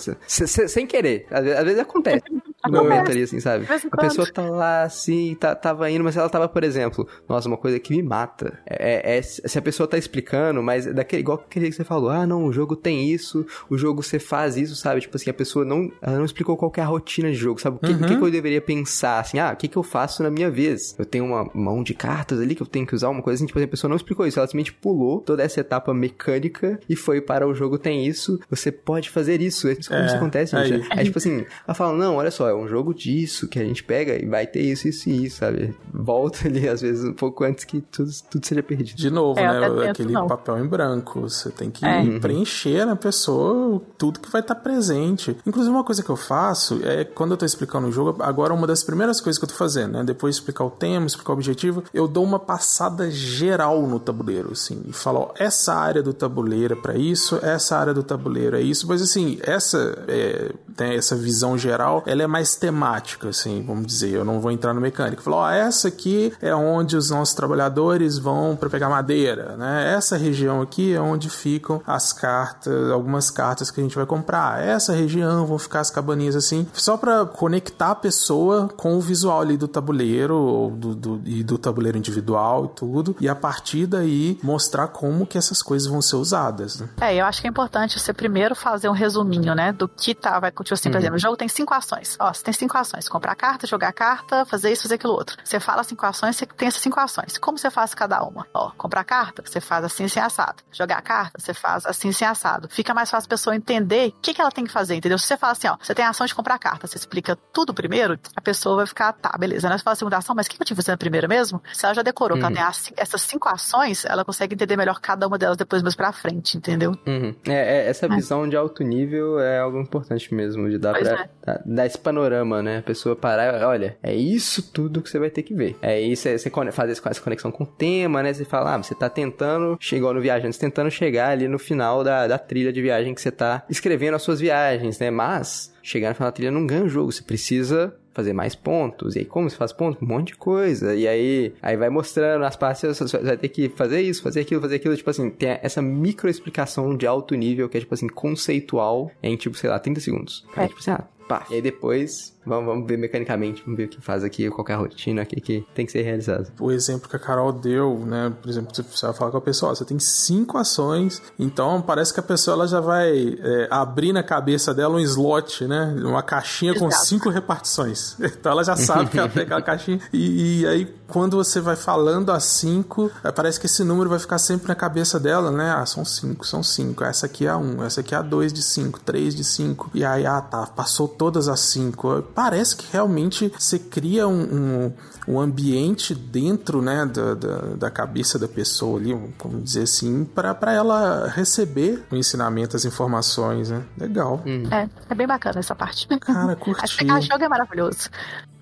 sem 0.67 0.85
querer. 0.85 1.27
Às 1.31 1.43
vezes, 1.43 1.59
às 1.59 1.63
vezes 1.63 1.79
acontece 1.79 2.23
no 2.69 2.83
momento 2.83 3.11
ali, 3.11 3.23
assim, 3.23 3.39
sabe? 3.39 3.65
A 3.91 3.97
pessoa 3.97 4.31
tá 4.31 4.49
lá, 4.49 4.83
assim, 4.83 5.35
tá, 5.35 5.55
tava 5.55 5.89
indo, 5.89 6.03
mas 6.03 6.15
ela 6.17 6.29
tava, 6.29 6.47
por 6.47 6.63
exemplo, 6.63 7.07
nossa, 7.27 7.47
uma 7.47 7.57
coisa 7.57 7.79
que 7.79 7.95
me 7.95 8.01
mata. 8.01 8.59
É, 8.65 9.15
é, 9.15 9.17
é 9.17 9.21
se 9.21 9.57
a 9.57 9.61
pessoa 9.61 9.87
tá 9.87 9.97
explicando, 9.97 10.61
mas 10.61 10.85
daquele, 10.85 11.21
igual 11.21 11.43
aquele 11.45 11.69
que 11.69 11.75
você 11.75 11.83
falou, 11.83 12.09
ah, 12.09 12.25
não, 12.25 12.45
o 12.45 12.53
jogo 12.53 12.75
tem 12.75 13.09
isso, 13.09 13.45
o 13.69 13.77
jogo 13.77 14.01
você 14.01 14.19
faz 14.19 14.57
isso, 14.57 14.75
sabe? 14.75 15.01
Tipo 15.01 15.17
assim, 15.17 15.29
a 15.29 15.33
pessoa 15.33 15.65
não, 15.65 15.91
ela 16.01 16.17
não 16.17 16.25
explicou 16.25 16.55
qual 16.57 16.71
é 16.77 16.81
a 16.81 16.85
rotina 16.85 17.29
de 17.29 17.37
jogo, 17.37 17.59
sabe? 17.59 17.77
O 17.77 17.79
que, 17.79 17.91
uhum. 17.91 17.99
que, 17.99 18.15
que, 18.15 18.23
eu 18.23 18.31
deveria 18.31 18.61
pensar, 18.61 19.19
assim, 19.19 19.39
ah, 19.39 19.51
o 19.53 19.55
que, 19.55 19.67
que 19.67 19.77
eu 19.77 19.83
faço 19.83 20.23
na 20.23 20.29
minha 20.29 20.49
vez? 20.49 20.95
Eu 20.97 21.05
tenho 21.05 21.25
uma 21.25 21.49
mão 21.53 21.83
de 21.83 21.93
cartas 21.93 22.39
ali 22.39 22.55
que 22.55 22.61
eu 22.61 22.67
tenho 22.67 22.85
que 22.85 22.95
usar, 22.95 23.09
uma 23.09 23.21
coisa 23.21 23.37
assim, 23.37 23.45
tipo 23.45 23.59
assim, 23.59 23.65
a 23.65 23.69
pessoa 23.69 23.89
não 23.89 23.95
explicou 23.95 24.25
isso, 24.25 24.39
ela 24.39 24.47
simplesmente 24.47 24.73
pulou 24.73 25.19
toda 25.19 25.43
essa 25.43 25.59
etapa 25.59 25.93
mecânica 25.93 26.79
e 26.89 26.95
foi 26.95 27.21
para 27.21 27.47
o 27.47 27.53
jogo 27.53 27.77
tem 27.77 28.05
isso, 28.05 28.39
você 28.49 28.71
pode 28.71 29.09
fazer 29.09 29.41
isso. 29.41 29.67
É 29.67 29.75
como 29.75 29.99
é, 29.99 30.05
isso 30.05 30.15
acontece, 30.15 30.67
gente. 30.67 30.87
É, 30.91 31.01
é 31.01 31.03
tipo 31.03 31.17
assim, 31.17 31.45
ela 31.67 31.73
fala, 31.73 31.93
não, 31.93 32.15
olha 32.15 32.31
só, 32.31 32.50
é 32.51 32.55
um 32.55 32.67
jogo 32.67 32.93
disso 32.93 33.47
que 33.47 33.59
a 33.59 33.63
gente 33.63 33.83
pega 33.83 34.21
e 34.21 34.25
vai 34.25 34.45
ter 34.45 34.61
isso, 34.61 34.87
isso 34.87 35.09
e 35.09 35.25
isso, 35.25 35.37
sabe? 35.37 35.75
Volta 35.93 36.47
ali, 36.47 36.67
às 36.67 36.81
vezes, 36.81 37.03
um 37.03 37.13
pouco 37.13 37.43
antes 37.43 37.65
que 37.65 37.81
tudo, 37.81 38.09
tudo 38.29 38.45
seja 38.45 38.63
perdido. 38.63 38.97
De 38.97 39.09
novo, 39.09 39.39
é, 39.39 39.69
né? 39.69 39.89
Aquele 39.89 40.13
não. 40.13 40.27
papel 40.27 40.59
em 40.59 40.67
branco. 40.67 41.21
Você 41.21 41.49
tem 41.49 41.69
que 41.69 41.85
é. 41.85 42.19
preencher 42.19 42.85
na 42.85 42.95
pessoa 42.95 43.81
tudo 43.97 44.19
que 44.19 44.29
vai 44.29 44.41
estar 44.41 44.55
tá 44.55 44.61
presente. 44.61 45.35
Inclusive, 45.45 45.73
uma 45.73 45.83
coisa 45.83 46.03
que 46.03 46.09
eu 46.09 46.15
faço 46.15 46.79
é 46.83 47.03
quando 47.03 47.31
eu 47.31 47.37
tô 47.37 47.45
explicando 47.45 47.87
o 47.87 47.91
jogo, 47.91 48.21
agora 48.21 48.53
uma 48.53 48.67
das 48.67 48.83
primeiras 48.83 49.19
coisas 49.21 49.37
que 49.37 49.45
eu 49.45 49.49
tô 49.49 49.55
fazendo, 49.55 49.93
né? 49.93 50.03
Depois 50.03 50.35
de 50.35 50.41
explicar 50.41 50.63
o 50.63 50.69
tema, 50.69 51.05
explicar 51.05 51.31
o 51.31 51.35
objetivo, 51.35 51.83
eu 51.93 52.07
dou 52.07 52.23
uma 52.23 52.39
passada 52.39 53.09
geral 53.11 53.85
no 53.87 53.99
tabuleiro, 53.99 54.51
assim, 54.51 54.81
e 54.87 54.93
falo, 54.93 55.19
ó, 55.19 55.33
essa 55.37 55.73
área 55.73 56.01
do 56.01 56.13
tabuleiro 56.13 56.73
é 56.73 56.77
pra 56.77 56.97
isso, 56.97 57.39
essa 57.41 57.77
área 57.77 57.93
do 57.93 58.03
tabuleiro 58.03 58.55
é 58.55 58.61
isso, 58.61 58.87
mas 58.87 59.01
assim, 59.01 59.39
essa, 59.41 60.03
é, 60.07 60.51
tem 60.75 60.93
essa 60.93 61.15
visão 61.15 61.57
geral, 61.57 62.03
ela 62.05 62.23
é 62.23 62.27
mais 62.27 62.40
temática, 62.43 63.29
assim, 63.29 63.63
vamos 63.65 63.85
dizer, 63.85 64.11
eu 64.11 64.25
não 64.25 64.39
vou 64.39 64.51
entrar 64.51 64.73
no 64.73 64.81
mecânico. 64.81 65.21
Falou, 65.21 65.39
ó, 65.39 65.49
essa 65.49 65.87
aqui 65.87 66.33
é 66.41 66.53
onde 66.53 66.95
os 66.95 67.09
nossos 67.09 67.33
trabalhadores 67.33 68.17
vão 68.17 68.55
para 68.55 68.69
pegar 68.69 68.89
madeira, 68.89 69.55
né? 69.57 69.93
Essa 69.95 70.17
região 70.17 70.61
aqui 70.61 70.93
é 70.93 71.01
onde 71.01 71.29
ficam 71.29 71.81
as 71.85 72.13
cartas, 72.13 72.89
algumas 72.91 73.29
cartas 73.29 73.71
que 73.71 73.79
a 73.79 73.83
gente 73.83 73.95
vai 73.95 74.05
comprar. 74.05 74.61
Essa 74.61 74.93
região 74.93 75.45
vão 75.45 75.57
ficar 75.57 75.79
as 75.79 75.89
cabaninhas 75.89 76.35
assim, 76.35 76.67
só 76.73 76.97
para 76.97 77.25
conectar 77.25 77.91
a 77.91 77.95
pessoa 77.95 78.67
com 78.69 78.95
o 78.95 79.01
visual 79.01 79.41
ali 79.41 79.57
do 79.57 79.67
tabuleiro 79.67 80.73
do, 80.77 80.95
do, 80.95 81.21
e 81.25 81.43
do 81.43 81.57
tabuleiro 81.57 81.97
individual 81.97 82.65
e 82.65 82.67
tudo, 82.69 83.15
e 83.19 83.29
a 83.29 83.35
partir 83.35 83.85
daí 83.85 84.39
mostrar 84.43 84.87
como 84.87 85.25
que 85.25 85.37
essas 85.37 85.61
coisas 85.61 85.87
vão 85.87 86.01
ser 86.01 86.15
usadas. 86.15 86.79
Né? 86.79 86.89
É, 87.01 87.15
eu 87.15 87.25
acho 87.25 87.41
que 87.41 87.47
é 87.47 87.49
importante 87.49 87.99
você 87.99 88.13
primeiro 88.13 88.55
fazer 88.55 88.89
um 88.89 88.93
resuminho, 88.93 89.53
né, 89.55 89.71
do 89.71 89.87
que 89.87 90.13
tá, 90.13 90.39
vai, 90.39 90.51
tipo 90.51 90.73
assim, 90.73 90.89
por 90.89 90.95
uhum. 90.95 91.01
exemplo, 91.01 91.15
o 91.17 91.19
jogo 91.19 91.37
tem 91.37 91.47
cinco 91.47 91.73
ações. 91.73 92.15
Ó, 92.19 92.30
você 92.33 92.43
tem 92.43 92.53
cinco 92.53 92.77
ações: 92.77 93.07
comprar 93.07 93.35
carta, 93.35 93.67
jogar 93.67 93.91
carta, 93.93 94.45
fazer 94.45 94.71
isso, 94.71 94.83
fazer 94.83 94.95
aquilo 94.95 95.13
outro. 95.13 95.37
Você 95.43 95.59
fala 95.59 95.83
cinco 95.83 96.05
ações, 96.05 96.35
você 96.35 96.45
tem 96.45 96.67
essas 96.67 96.81
cinco 96.81 96.99
ações. 96.99 97.37
Como 97.37 97.57
você 97.57 97.69
faz 97.69 97.93
cada 97.93 98.23
uma? 98.23 98.47
Ó, 98.53 98.71
comprar 98.77 99.03
carta, 99.03 99.43
você 99.45 99.59
faz 99.59 99.83
assim, 99.85 100.05
assim, 100.05 100.19
assado. 100.19 100.63
Jogar 100.71 101.01
carta, 101.01 101.39
você 101.39 101.53
faz 101.53 101.85
assim, 101.85 102.09
assim, 102.09 102.25
assado. 102.25 102.67
Fica 102.69 102.93
mais 102.93 103.09
fácil 103.09 103.27
a 103.27 103.29
pessoa 103.29 103.55
entender 103.55 104.09
o 104.09 104.21
que, 104.21 104.33
que 104.33 104.41
ela 104.41 104.51
tem 104.51 104.65
que 104.65 104.71
fazer, 104.71 104.95
entendeu? 104.95 105.17
Se 105.17 105.25
você 105.25 105.37
fala 105.37 105.53
assim, 105.53 105.67
ó, 105.67 105.77
você 105.81 105.93
tem 105.93 106.05
a 106.05 106.09
ação 106.09 106.25
de 106.25 106.35
comprar 106.35 106.57
carta, 106.59 106.87
você 106.87 106.97
explica 106.97 107.35
tudo 107.53 107.73
primeiro, 107.73 108.19
a 108.35 108.41
pessoa 108.41 108.77
vai 108.77 108.85
ficar, 108.85 109.13
tá, 109.13 109.35
beleza, 109.37 109.69
né? 109.69 109.77
Você 109.77 109.83
fala 109.83 109.93
a 109.93 109.97
segunda 109.97 110.17
ação, 110.17 110.35
mas 110.35 110.47
o 110.47 110.49
que, 110.49 110.57
que 110.57 110.63
eu 110.63 110.67
tive 110.67 110.81
na 110.87 110.97
primeira 110.97 111.27
mesmo? 111.27 111.61
Se 111.73 111.85
ela 111.85 111.93
já 111.93 112.01
decorou 112.01 112.37
uhum. 112.37 112.41
que 112.41 112.45
ela 112.45 112.55
tem 112.55 112.63
as, 112.63 112.91
essas 112.97 113.21
cinco 113.21 113.47
ações, 113.49 114.05
ela 114.05 114.25
consegue 114.25 114.55
entender 114.55 114.77
melhor 114.77 114.99
cada 114.99 115.27
uma 115.27 115.37
delas 115.37 115.57
depois 115.57 115.81
mais 115.81 115.95
pra 115.95 116.11
frente, 116.11 116.57
entendeu? 116.57 116.91
Uhum. 117.05 117.35
É, 117.47 117.77
é, 117.77 117.89
essa 117.89 118.05
é. 118.05 118.09
visão 118.09 118.47
de 118.47 118.55
alto 118.55 118.83
nível 118.83 119.39
é 119.39 119.59
algo 119.59 119.79
importante 119.79 120.33
mesmo, 120.33 120.69
de 120.69 120.77
dar, 120.77 120.93
pra, 120.93 121.27
é. 121.47 121.61
dar 121.65 121.85
esse 121.85 121.97
panorama, 121.97 122.20
né? 122.29 122.77
A 122.79 122.81
pessoa 122.81 123.15
parar, 123.15 123.67
olha, 123.67 123.97
é 124.01 124.13
isso 124.13 124.71
tudo 124.71 125.01
que 125.01 125.09
você 125.09 125.19
vai 125.19 125.29
ter 125.29 125.43
que 125.43 125.53
ver. 125.53 125.75
É 125.81 125.99
isso, 125.99 126.27
é, 126.27 126.37
você 126.37 126.49
fazer 126.71 126.91
essa 126.91 127.21
conexão 127.21 127.51
com 127.51 127.63
o 127.63 127.67
tema, 127.67 128.21
né? 128.21 128.33
Você 128.33 128.45
fala, 128.45 128.75
ah, 128.75 128.77
você 128.77 128.95
tá 128.95 129.09
tentando, 129.09 129.77
chegou 129.79 130.13
no 130.13 130.21
viajante, 130.21 130.59
tentando 130.59 130.91
chegar 130.91 131.29
ali 131.29 131.47
no 131.47 131.59
final 131.59 132.03
da, 132.03 132.27
da 132.27 132.37
trilha 132.37 132.71
de 132.71 132.81
viagem 132.81 133.13
que 133.13 133.21
você 133.21 133.31
tá 133.31 133.63
escrevendo 133.69 134.15
as 134.15 134.21
suas 134.21 134.39
viagens, 134.39 134.99
né? 134.99 135.09
Mas 135.09 135.73
chegar 135.81 136.09
no 136.09 136.15
final 136.15 136.27
da 136.27 136.33
trilha 136.33 136.51
não 136.51 136.65
ganha 136.65 136.83
o 136.83 136.89
jogo, 136.89 137.11
você 137.11 137.23
precisa 137.23 137.93
fazer 138.13 138.33
mais 138.33 138.55
pontos. 138.55 139.15
E 139.15 139.19
aí, 139.19 139.25
como 139.25 139.49
você 139.49 139.55
faz 139.55 139.71
pontos? 139.71 140.01
Um 140.01 140.05
monte 140.05 140.27
de 140.27 140.35
coisa. 140.35 140.93
E 140.95 141.07
aí, 141.07 141.53
aí 141.61 141.77
vai 141.77 141.89
mostrando 141.89 142.43
as 142.43 142.55
partes, 142.55 142.97
você 142.97 143.17
vai 143.17 143.37
ter 143.37 143.49
que 143.49 143.69
fazer 143.69 144.01
isso, 144.01 144.21
fazer 144.21 144.41
aquilo, 144.41 144.61
fazer 144.61 144.75
aquilo. 144.75 144.95
Tipo 144.95 145.09
assim, 145.09 145.29
tem 145.29 145.59
essa 145.61 145.81
micro 145.81 146.29
explicação 146.29 146.95
de 146.95 147.07
alto 147.07 147.35
nível 147.35 147.69
que 147.69 147.77
é, 147.77 147.79
tipo 147.79 147.93
assim, 147.93 148.07
conceitual 148.07 149.11
em, 149.23 149.35
tipo, 149.35 149.55
sei 149.57 149.69
lá, 149.69 149.79
30 149.79 149.99
segundos. 150.01 150.45
Aí, 150.55 150.65
é. 150.65 150.67
tipo 150.67 150.79
assim, 150.79 150.91
ah, 150.91 151.03
E 151.49 151.55
aí 151.55 151.61
depois 151.61 152.33
Vamos, 152.45 152.65
vamos 152.65 152.87
ver 152.87 152.97
mecanicamente, 152.97 153.61
vamos 153.63 153.77
ver 153.77 153.85
o 153.85 153.87
que 153.89 154.01
faz 154.01 154.23
aqui, 154.23 154.49
qual 154.49 154.65
é 154.67 154.73
a 154.73 154.77
rotina 154.77 155.21
aqui 155.21 155.39
que 155.39 155.65
tem 155.75 155.85
que 155.85 155.91
ser 155.91 156.01
realizada. 156.01 156.47
O 156.59 156.71
exemplo 156.71 157.07
que 157.07 157.15
a 157.15 157.19
Carol 157.19 157.51
deu, 157.51 157.99
né? 157.99 158.33
Por 158.41 158.49
exemplo, 158.49 158.73
você 158.73 159.05
vai 159.05 159.13
falar 159.13 159.31
com 159.31 159.37
a 159.37 159.41
pessoa, 159.41 159.71
ó, 159.71 159.75
você 159.75 159.85
tem 159.85 159.99
cinco 159.99 160.57
ações, 160.57 161.21
então 161.37 161.81
parece 161.81 162.13
que 162.13 162.19
a 162.19 162.23
pessoa 162.23 162.55
ela 162.55 162.67
já 162.67 162.79
vai 162.79 163.37
é, 163.39 163.67
abrir 163.69 164.11
na 164.11 164.23
cabeça 164.23 164.73
dela 164.73 164.95
um 164.95 164.99
slot, 164.99 165.65
né? 165.67 165.95
Uma 166.03 166.23
caixinha 166.23 166.71
Exato. 166.71 166.85
com 166.85 166.91
cinco 166.91 167.29
repartições. 167.29 168.17
Então 168.41 168.53
ela 168.53 168.63
já 168.63 168.75
sabe 168.75 169.09
que 169.09 169.19
ela 169.19 169.29
tem 169.29 169.43
aquela 169.43 169.61
caixinha. 169.61 169.99
E, 170.11 170.61
e, 170.61 170.67
aí, 170.67 170.95
quando 171.07 171.37
você 171.37 171.59
vai 171.59 171.75
falando 171.75 172.31
a 172.31 172.39
cinco, 172.39 173.11
é, 173.23 173.31
parece 173.31 173.59
que 173.59 173.67
esse 173.67 173.83
número 173.83 174.09
vai 174.09 174.17
ficar 174.17 174.39
sempre 174.39 174.67
na 174.69 174.73
cabeça 174.73 175.19
dela, 175.19 175.51
né? 175.51 175.69
Ah, 175.69 175.85
são 175.85 176.03
cinco, 176.03 176.47
são 176.47 176.63
cinco. 176.63 177.03
Essa 177.03 177.27
aqui 177.27 177.45
é 177.45 177.49
a 177.49 177.57
um, 177.57 177.83
essa 177.83 177.99
aqui 177.99 178.15
é 178.15 178.17
a 178.17 178.21
dois 178.21 178.51
de 178.51 178.63
cinco, 178.63 178.99
três 178.99 179.35
de 179.35 179.43
cinco. 179.43 179.91
E 179.93 180.03
aí, 180.03 180.25
ah, 180.25 180.41
tá, 180.41 180.65
passou 180.65 181.07
todas 181.07 181.47
as 181.47 181.59
cinco 181.59 182.23
parece 182.33 182.75
que 182.75 182.91
realmente 182.91 183.51
você 183.57 183.77
cria 183.77 184.27
um, 184.27 184.41
um, 184.41 184.93
um 185.27 185.39
ambiente 185.39 186.13
dentro 186.15 186.81
né, 186.81 187.05
da, 187.05 187.33
da, 187.33 187.57
da, 187.75 187.91
cabeça 187.91 188.39
da 188.39 188.47
pessoa 188.47 188.99
ali, 188.99 189.13
vamos 189.39 189.63
dizer 189.63 189.83
assim, 189.83 190.25
para 190.25 190.73
ela 190.73 191.27
receber 191.27 192.03
o 192.11 192.15
ensinamento, 192.15 192.75
as 192.75 192.85
informações, 192.85 193.69
né? 193.69 193.83
Legal. 193.97 194.41
Hum. 194.45 194.63
É, 194.71 194.89
é 195.09 195.15
bem 195.15 195.27
bacana 195.27 195.59
essa 195.59 195.75
parte. 195.75 196.07
Cara, 196.19 196.55
curti. 196.55 197.09
A 197.09 197.19
jogo 197.19 197.43
é 197.43 197.49
maravilhoso. 197.49 198.09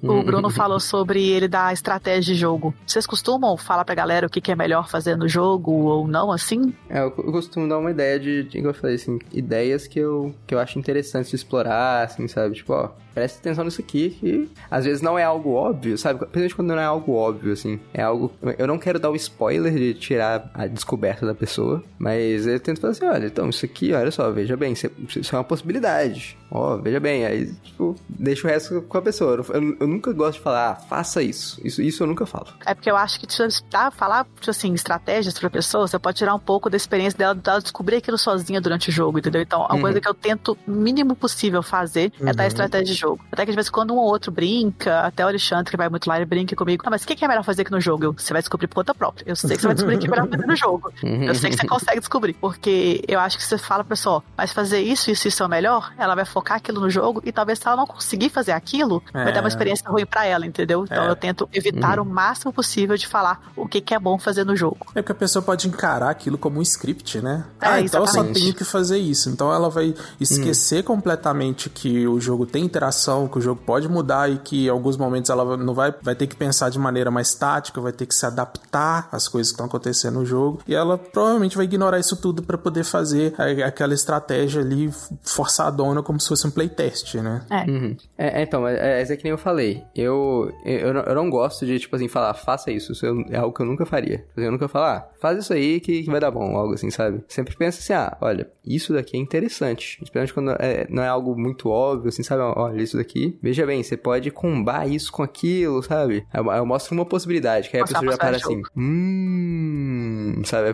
O 0.01 0.13
hum. 0.13 0.23
Bruno 0.23 0.49
falou 0.49 0.79
sobre 0.79 1.27
ele 1.27 1.47
dar 1.47 1.73
estratégia 1.73 2.33
de 2.33 2.39
jogo. 2.39 2.73
Vocês 2.87 3.05
costumam 3.05 3.57
falar 3.57 3.83
pra 3.83 3.93
galera 3.93 4.27
o 4.27 4.29
que, 4.29 4.49
é 4.49 4.55
melhor 4.55 4.89
fazer 4.89 5.17
no 5.17 5.27
jogo 5.27 5.71
ou 5.71 6.07
não, 6.07 6.31
assim? 6.31 6.73
É, 6.89 7.03
eu 7.03 7.11
costumo 7.11 7.67
dar 7.67 7.77
uma 7.77 7.91
ideia 7.91 8.19
de, 8.19 8.43
de 8.43 8.59
eu 8.59 8.73
falei, 8.73 8.95
assim, 8.95 9.19
ideias 9.33 9.87
que 9.87 9.99
eu, 9.99 10.33
que 10.47 10.55
eu 10.55 10.59
acho 10.59 10.79
interessantes 10.79 11.29
de 11.29 11.35
explorar, 11.35 12.05
assim, 12.05 12.27
sabe? 12.27 12.55
Tipo, 12.55 12.73
ó, 12.73 12.91
presta 13.13 13.39
atenção 13.39 13.63
nisso 13.63 13.81
aqui, 13.81 14.11
que 14.11 14.49
às 14.69 14.85
vezes 14.85 15.01
não 15.01 15.17
é 15.17 15.23
algo 15.23 15.53
óbvio, 15.53 15.97
sabe? 15.97 16.19
Principalmente 16.19 16.55
quando 16.55 16.67
não 16.69 16.79
é 16.79 16.85
algo 16.85 17.13
óbvio, 17.13 17.53
assim. 17.53 17.79
É 17.93 18.01
algo. 18.01 18.31
Eu 18.57 18.67
não 18.67 18.77
quero 18.77 18.99
dar 18.99 19.09
o 19.09 19.15
spoiler 19.15 19.73
de 19.73 19.93
tirar 19.93 20.49
a 20.53 20.67
descoberta 20.67 21.25
da 21.25 21.35
pessoa, 21.35 21.83
mas 21.97 22.47
eu 22.47 22.59
tento 22.59 22.81
falar 22.81 22.91
assim: 22.91 23.05
olha, 23.05 23.25
então 23.27 23.49
isso 23.49 23.65
aqui, 23.65 23.93
olha 23.93 24.11
só, 24.11 24.31
veja 24.31 24.55
bem, 24.55 24.73
isso 24.73 25.35
é 25.35 25.37
uma 25.37 25.43
possibilidade. 25.43 26.37
Ó, 26.51 26.77
veja 26.77 26.99
bem, 26.99 27.25
aí, 27.25 27.53
tipo, 27.63 27.95
deixa 28.07 28.47
o 28.47 28.49
resto 28.49 28.81
com 28.81 28.97
a 28.97 29.01
pessoa. 29.01 29.45
Eu, 29.53 29.77
eu 29.79 29.87
nunca 29.87 30.11
gosto 30.11 30.37
de 30.37 30.43
falar, 30.43 30.71
ah, 30.71 30.75
faça 30.75 31.21
isso. 31.21 31.59
isso. 31.63 31.81
Isso 31.81 32.03
eu 32.03 32.07
nunca 32.07 32.25
falo. 32.25 32.47
É 32.65 32.73
porque 32.73 32.89
eu 32.89 32.97
acho 32.97 33.19
que 33.19 33.27
tá, 33.69 33.91
falar, 33.91 34.25
tipo 34.39 34.49
assim, 34.49 34.73
estratégias 34.73 35.37
pra 35.37 35.49
pessoa, 35.49 35.87
você 35.87 35.99
pode 35.99 36.17
tirar 36.17 36.33
um 36.33 36.39
pouco 36.39 36.69
da 36.69 36.75
experiência 36.77 37.17
dela, 37.17 37.35
dela 37.35 37.61
descobrir 37.61 37.97
aquilo 37.97 38.17
sozinha 38.17 38.59
durante 38.59 38.89
o 38.89 38.91
jogo, 38.91 39.19
entendeu? 39.19 39.41
Então, 39.41 39.65
a 39.69 39.75
uhum. 39.75 39.81
coisa 39.81 40.01
que 40.01 40.09
eu 40.09 40.13
tento, 40.13 40.57
mínimo 40.65 41.15
possível, 41.15 41.61
fazer 41.61 42.11
uhum. 42.19 42.29
é 42.29 42.33
dar 42.33 42.43
uhum. 42.43 42.47
estratégia 42.47 42.95
jogo. 42.99 43.23
Até 43.31 43.45
que 43.45 43.51
de 43.51 43.55
vez 43.55 43.67
em 43.67 43.71
quando 43.71 43.93
um 43.93 43.97
ou 43.97 44.05
outro 44.05 44.31
brinca, 44.31 45.01
até 45.01 45.23
o 45.23 45.27
Alexandre, 45.27 45.71
que 45.71 45.77
vai 45.77 45.89
muito 45.89 46.07
lá, 46.07 46.17
ele 46.17 46.25
brinca 46.25 46.55
comigo. 46.55 46.83
Ah, 46.85 46.89
mas 46.89 47.03
o 47.03 47.07
que, 47.07 47.23
é 47.23 47.27
melhor 47.27 47.43
fazer 47.43 47.63
aqui 47.63 47.71
no 47.71 47.81
jogo? 47.81 48.03
Eu, 48.05 48.13
você 48.13 48.33
vai 48.33 48.41
descobrir 48.41 48.67
por 48.67 48.75
conta 48.75 48.93
própria. 48.93 49.23
Eu 49.27 49.35
sei 49.35 49.55
que 49.55 49.61
você 49.61 49.67
vai 49.67 49.75
descobrir 49.75 49.95
o 49.95 49.99
que 49.99 50.07
é 50.07 50.09
melhor 50.09 50.27
fazer 50.27 50.47
no 50.47 50.55
jogo. 50.55 50.91
Eu 51.03 51.35
sei 51.35 51.49
que 51.49 51.57
você 51.57 51.67
consegue 51.67 51.99
descobrir. 51.99 52.33
Porque 52.33 53.03
eu 53.07 53.19
acho 53.19 53.37
que 53.37 53.43
você 53.43 53.57
fala 53.57 53.83
pra 53.83 53.95
pessoa, 53.95 54.23
mas 54.37 54.51
fazer 54.51 54.81
isso, 54.81 55.11
isso, 55.11 55.27
isso 55.27 55.43
é 55.43 55.45
o 55.45 55.49
melhor, 55.49 55.93
ela 55.97 56.15
vai 56.15 56.25
focar 56.25 56.57
aquilo 56.57 56.81
no 56.81 56.89
jogo 56.89 57.21
e 57.25 57.31
talvez 57.31 57.59
se 57.59 57.67
ela 57.67 57.75
não 57.75 57.87
conseguir 57.87 58.29
fazer 58.29 58.51
aquilo, 58.51 59.01
é. 59.13 59.23
vai 59.23 59.33
dar 59.33 59.41
uma 59.41 59.47
experiência 59.47 59.89
ruim 59.89 60.05
para 60.05 60.25
ela, 60.25 60.45
entendeu? 60.45 60.83
Então 60.83 61.03
é. 61.03 61.09
eu 61.09 61.15
tento 61.15 61.49
evitar 61.53 61.99
uhum. 61.99 62.05
o 62.05 62.09
máximo 62.09 62.51
possível 62.53 62.95
de 62.97 63.07
falar 63.07 63.51
o 63.55 63.67
que, 63.67 63.81
que 63.81 63.93
é 63.93 63.99
bom 63.99 64.17
fazer 64.17 64.45
no 64.45 64.55
jogo. 64.55 64.87
É 64.95 65.01
porque 65.01 65.11
a 65.11 65.15
pessoa 65.15 65.41
pode 65.43 65.67
encarar 65.67 66.09
aquilo 66.09 66.37
como 66.37 66.59
um 66.59 66.61
script, 66.61 67.21
né? 67.21 67.45
É, 67.61 67.67
ah, 67.67 67.81
então 67.81 68.01
eu 68.01 68.07
só 68.07 68.23
tenho 68.23 68.53
que 68.53 68.63
fazer 68.63 68.97
isso. 68.97 69.29
Então 69.29 69.53
ela 69.53 69.69
vai 69.69 69.93
esquecer 70.19 70.77
uhum. 70.77 70.95
completamente 70.95 71.69
que 71.69 72.07
o 72.07 72.19
jogo 72.19 72.45
tem 72.45 72.63
interação, 72.63 72.88
que 73.31 73.37
o 73.37 73.41
jogo 73.41 73.61
pode 73.65 73.87
mudar 73.87 74.29
e 74.29 74.37
que 74.37 74.65
em 74.65 74.69
alguns 74.69 74.97
momentos 74.97 75.29
ela 75.29 75.57
não 75.57 75.73
vai, 75.73 75.93
vai 76.01 76.15
ter 76.15 76.27
que 76.27 76.35
pensar 76.35 76.69
de 76.69 76.79
maneira 76.79 77.11
mais 77.11 77.33
tática, 77.33 77.79
vai 77.81 77.91
ter 77.91 78.05
que 78.05 78.15
se 78.15 78.25
adaptar 78.25 79.07
às 79.11 79.27
coisas 79.27 79.51
que 79.51 79.55
estão 79.55 79.65
acontecendo 79.65 80.19
no 80.19 80.25
jogo. 80.25 80.61
E 80.67 80.75
ela 80.75 80.97
provavelmente 80.97 81.55
vai 81.55 81.65
ignorar 81.65 81.99
isso 81.99 82.15
tudo 82.15 82.43
para 82.43 82.57
poder 82.57 82.83
fazer 82.83 83.33
aquela 83.65 83.93
estratégia 83.93 84.61
ali 84.61 84.91
forçadona 85.23 86.01
como 86.03 86.19
se 86.19 86.27
fosse 86.27 86.47
um 86.47 86.51
playtest, 86.51 87.15
né? 87.15 87.45
É. 87.49 87.69
Uhum. 87.69 87.97
é, 88.17 88.41
é 88.41 88.43
então, 88.43 88.67
é, 88.67 89.01
é, 89.01 89.01
é 89.01 89.15
que 89.15 89.23
nem 89.23 89.31
eu 89.31 89.37
falei. 89.37 89.83
Eu, 89.95 90.51
eu, 90.65 90.93
eu 90.93 91.15
não 91.15 91.29
gosto 91.29 91.65
de, 91.65 91.79
tipo 91.79 91.95
assim, 91.95 92.07
falar, 92.07 92.33
faça 92.33 92.71
isso. 92.71 92.91
Isso 92.91 93.05
é 93.29 93.37
algo 93.37 93.53
que 93.53 93.61
eu 93.61 93.65
nunca 93.65 93.85
faria. 93.85 94.25
Eu 94.35 94.51
nunca 94.51 94.67
falar, 94.67 94.97
ah, 94.97 95.09
faz 95.19 95.39
isso 95.39 95.53
aí 95.53 95.79
que, 95.79 96.03
que 96.03 96.09
vai 96.09 96.19
dar 96.19 96.31
bom, 96.31 96.55
algo 96.55 96.73
assim, 96.73 96.89
sabe? 96.89 97.23
Sempre 97.27 97.55
pensa 97.55 97.79
assim, 97.79 97.93
ah, 97.93 98.17
olha, 98.21 98.49
isso 98.65 98.93
daqui 98.93 99.17
é 99.17 99.19
interessante. 99.19 99.99
Especialmente 100.01 100.33
quando 100.33 100.51
é, 100.51 100.87
não 100.89 101.03
é 101.03 101.07
algo 101.07 101.37
muito 101.37 101.69
óbvio, 101.69 102.09
assim, 102.09 102.23
sabe? 102.23 102.41
Olha, 102.41 102.78
isso 102.83 102.97
daqui. 102.97 103.37
Veja 103.41 103.65
bem, 103.65 103.83
você 103.83 103.97
pode 103.97 104.31
combar 104.31 104.89
isso 104.89 105.11
com 105.11 105.23
aquilo, 105.23 105.81
sabe? 105.83 106.25
Eu, 106.33 106.51
eu 106.51 106.65
mostro 106.65 106.93
uma 106.93 107.05
possibilidade, 107.05 107.69
que 107.69 107.77
aí 107.77 107.83
a 107.83 107.85
pessoa 107.85 108.11
já 108.11 108.17
para 108.17 108.37
assim, 108.37 108.61
hum, 108.75 110.41
sabe? 110.45 110.73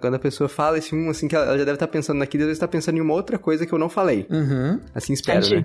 Quando 0.00 0.14
a 0.14 0.18
pessoa 0.18 0.48
fala 0.48 0.78
esse 0.78 0.94
um, 0.94 1.10
assim, 1.10 1.28
que 1.28 1.36
ela 1.36 1.58
já 1.58 1.64
deve 1.64 1.72
estar 1.72 1.88
pensando 1.88 2.18
naquilo, 2.18 2.44
às 2.44 2.48
vezes 2.48 2.60
tá 2.60 2.68
pensando 2.68 2.98
em 2.98 3.00
uma 3.00 3.14
outra 3.14 3.38
coisa 3.38 3.66
que 3.66 3.72
eu 3.72 3.78
não 3.78 3.88
falei. 3.88 4.26
Uhum. 4.30 4.80
Assim 4.94 5.12
espero, 5.12 5.40
Entendi. 5.40 5.56
né? 5.56 5.64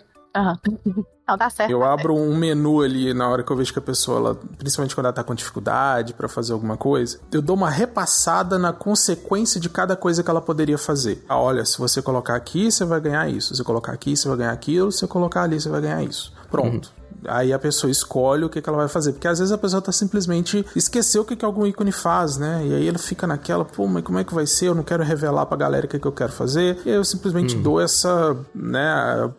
Uhum. 0.86 1.04
Não, 1.28 1.38
dá 1.38 1.50
certo. 1.50 1.70
Eu 1.70 1.80
dá 1.80 1.94
abro 1.94 2.16
certo. 2.16 2.32
um 2.32 2.38
menu 2.38 2.82
ali 2.82 3.14
na 3.14 3.28
hora 3.28 3.44
que 3.44 3.52
eu 3.52 3.56
vejo 3.58 3.74
que 3.74 3.80
a 3.80 3.82
pessoa, 3.82 4.18
ela, 4.18 4.36
principalmente 4.58 4.96
quando 4.96 5.08
ela 5.08 5.14
tá 5.14 5.24
com 5.24 5.36
dificuldade 5.36 6.14
para 6.14 6.30
fazer 6.30 6.54
alguma 6.54 6.78
coisa, 6.78 7.20
eu 7.32 7.42
dou 7.42 7.56
uma 7.56 7.70
repassada 7.70 8.58
na 8.58 8.72
consequência 8.72 9.60
de 9.60 9.70
cada 9.70 9.96
coisa 9.96 10.24
que 10.24 10.30
ela 10.30 10.42
poderia 10.42 10.78
fazer. 10.78 11.26
Ah, 11.28 11.38
olha, 11.38 11.66
se 11.66 11.78
você 11.78 12.02
colocar 12.02 12.36
aqui, 12.36 12.72
você 12.72 12.86
vai 12.86 13.02
ganhar 13.02 13.30
isso. 13.30 13.50
Se 13.50 13.58
você 13.58 13.64
colocar 13.64 13.92
aqui, 13.92 14.16
você 14.16 14.28
vai 14.28 14.38
ganhar 14.38 14.52
aquilo. 14.52 14.92
Se 14.92 15.00
você 15.00 15.08
colocar 15.08 15.44
ali, 15.44 15.60
você 15.60 15.68
vai 15.68 15.82
ganhar 15.82 16.02
isso. 16.04 16.32
Pronto. 16.50 16.88
Uhum. 16.88 16.97
Aí 17.26 17.52
a 17.52 17.60
pessoa 17.60 17.90
escolhe 17.90 18.44
o 18.44 18.50
que, 18.50 18.62
que 18.62 18.70
ela 18.70 18.78
vai 18.78 18.88
fazer. 18.88 19.14
Porque 19.14 19.28
às 19.28 19.40
vezes 19.40 19.52
a 19.52 19.58
pessoa 19.58 19.82
tá 19.82 19.92
simplesmente 19.92 20.66
esqueceu 20.76 21.24
o 21.24 21.26
que, 21.26 21.36
que 21.36 21.46
algum 21.46 21.66
ícone 21.66 21.92
faz, 21.92 22.38
né? 22.38 22.66
E 22.66 22.74
aí 22.74 22.88
ele 22.88 22.98
fica 22.98 23.26
naquela, 23.26 23.66
pô, 23.66 23.88
mas 23.88 24.04
como 24.04 24.20
é 24.20 24.24
que 24.24 24.34
vai 24.34 24.46
ser? 24.46 24.68
Eu 24.68 24.76
não 24.76 24.84
quero 24.84 25.04
revelar 25.04 25.46
pra 25.46 25.58
galera 25.58 25.86
o 25.86 25.90
que, 25.90 26.00
que 26.00 26.08
eu 26.08 26.12
quero 26.12 26.32
fazer. 26.32 26.78
E 26.86 26.90
aí 26.90 26.96
eu 26.96 27.04
simplesmente 27.04 27.56
hum. 27.56 27.62
dou 27.62 27.82
essa, 27.82 28.38
né, 28.54 29.32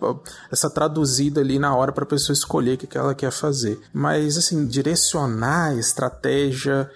essa 0.50 0.68
traduzida 0.68 1.40
ali 1.40 1.58
na 1.58 1.74
hora 1.74 1.92
pra 1.92 2.04
pessoa 2.04 2.34
escolher 2.34 2.74
o 2.74 2.78
que, 2.78 2.86
que 2.86 2.98
ela 2.98 3.14
quer 3.14 3.30
fazer. 3.30 3.80
Mas, 3.92 4.36
assim, 4.36 4.66
direcionar 4.66 5.70
a 5.70 5.74
estratégia, 5.74 6.90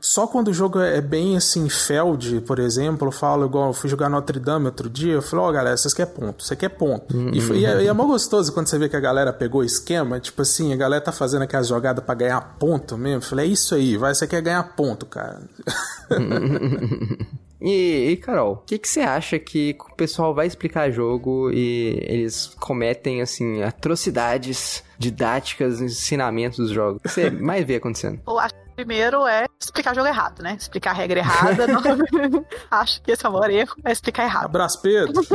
só 0.00 0.26
quando 0.26 0.48
o 0.48 0.52
jogo 0.52 0.78
é 0.80 1.00
bem 1.00 1.36
assim, 1.36 1.68
Feld, 1.68 2.42
por 2.42 2.58
exemplo, 2.58 3.08
eu 3.08 3.12
falo 3.12 3.46
igual 3.46 3.68
eu 3.68 3.72
fui 3.72 3.88
jogar 3.88 4.08
Notre 4.08 4.38
Dame 4.38 4.66
outro 4.66 4.90
dia, 4.90 5.14
eu 5.14 5.22
falo, 5.22 5.42
ó, 5.42 5.48
oh, 5.48 5.52
galera, 5.52 5.76
vocês 5.76 5.94
querem 5.94 6.12
ponto, 6.12 6.44
você 6.44 6.54
quer 6.54 6.68
ponto. 6.68 7.16
Uhum. 7.16 7.30
E, 7.32 7.38
e, 7.60 7.66
é, 7.66 7.82
e 7.84 7.86
é 7.86 7.92
mó 7.92 8.04
gostoso 8.04 8.52
quando 8.52 8.66
você 8.66 8.78
vê 8.78 8.88
que 8.88 8.96
a 8.96 9.00
galera 9.00 9.32
pegou 9.32 9.62
o 9.62 9.64
esquema, 9.64 10.20
tipo 10.20 10.42
assim, 10.42 10.72
a 10.72 10.76
galera 10.76 11.02
tá 11.02 11.12
fazendo 11.12 11.42
aquela 11.42 11.62
jogada 11.62 12.02
para 12.02 12.14
ganhar 12.14 12.40
ponto 12.58 12.98
mesmo. 12.98 13.18
Eu 13.18 13.22
falei, 13.22 13.46
é 13.46 13.48
isso 13.48 13.74
aí, 13.74 13.96
vai, 13.96 14.14
você 14.14 14.26
quer 14.26 14.42
ganhar 14.42 14.62
ponto, 14.74 15.06
cara. 15.06 15.40
E, 17.60 18.12
e, 18.12 18.16
Carol, 18.18 18.52
o 18.52 18.56
que, 18.58 18.78
que 18.78 18.88
você 18.88 19.00
acha 19.00 19.36
que 19.36 19.76
o 19.80 19.96
pessoal 19.96 20.32
vai 20.32 20.46
explicar 20.46 20.92
jogo 20.92 21.50
e 21.52 21.98
eles 22.06 22.54
cometem, 22.60 23.20
assim, 23.20 23.62
atrocidades 23.62 24.84
didáticas, 24.96 25.80
ensinamentos 25.80 26.58
dos 26.58 26.70
jogos? 26.70 27.00
O 27.00 27.02
que 27.02 27.08
você 27.08 27.30
mais 27.34 27.66
vê 27.66 27.74
acontecendo? 27.76 28.20
Eu 28.26 28.38
acho 28.38 28.54
Primeiro 28.78 29.26
é 29.26 29.46
explicar 29.60 29.90
o 29.90 29.94
jogo 29.96 30.06
errado, 30.06 30.40
né? 30.40 30.56
Explicar 30.56 30.92
a 30.92 30.94
regra 30.94 31.18
errada. 31.18 31.66
não... 31.66 31.82
Acho 32.70 33.02
que 33.02 33.10
esse 33.10 33.26
é 33.26 33.28
o 33.28 33.32
maior 33.32 33.50
erro, 33.50 33.74
é 33.84 33.90
explicar 33.90 34.22
errado. 34.22 34.44
Abraço, 34.44 34.80
Pedro! 34.80 35.20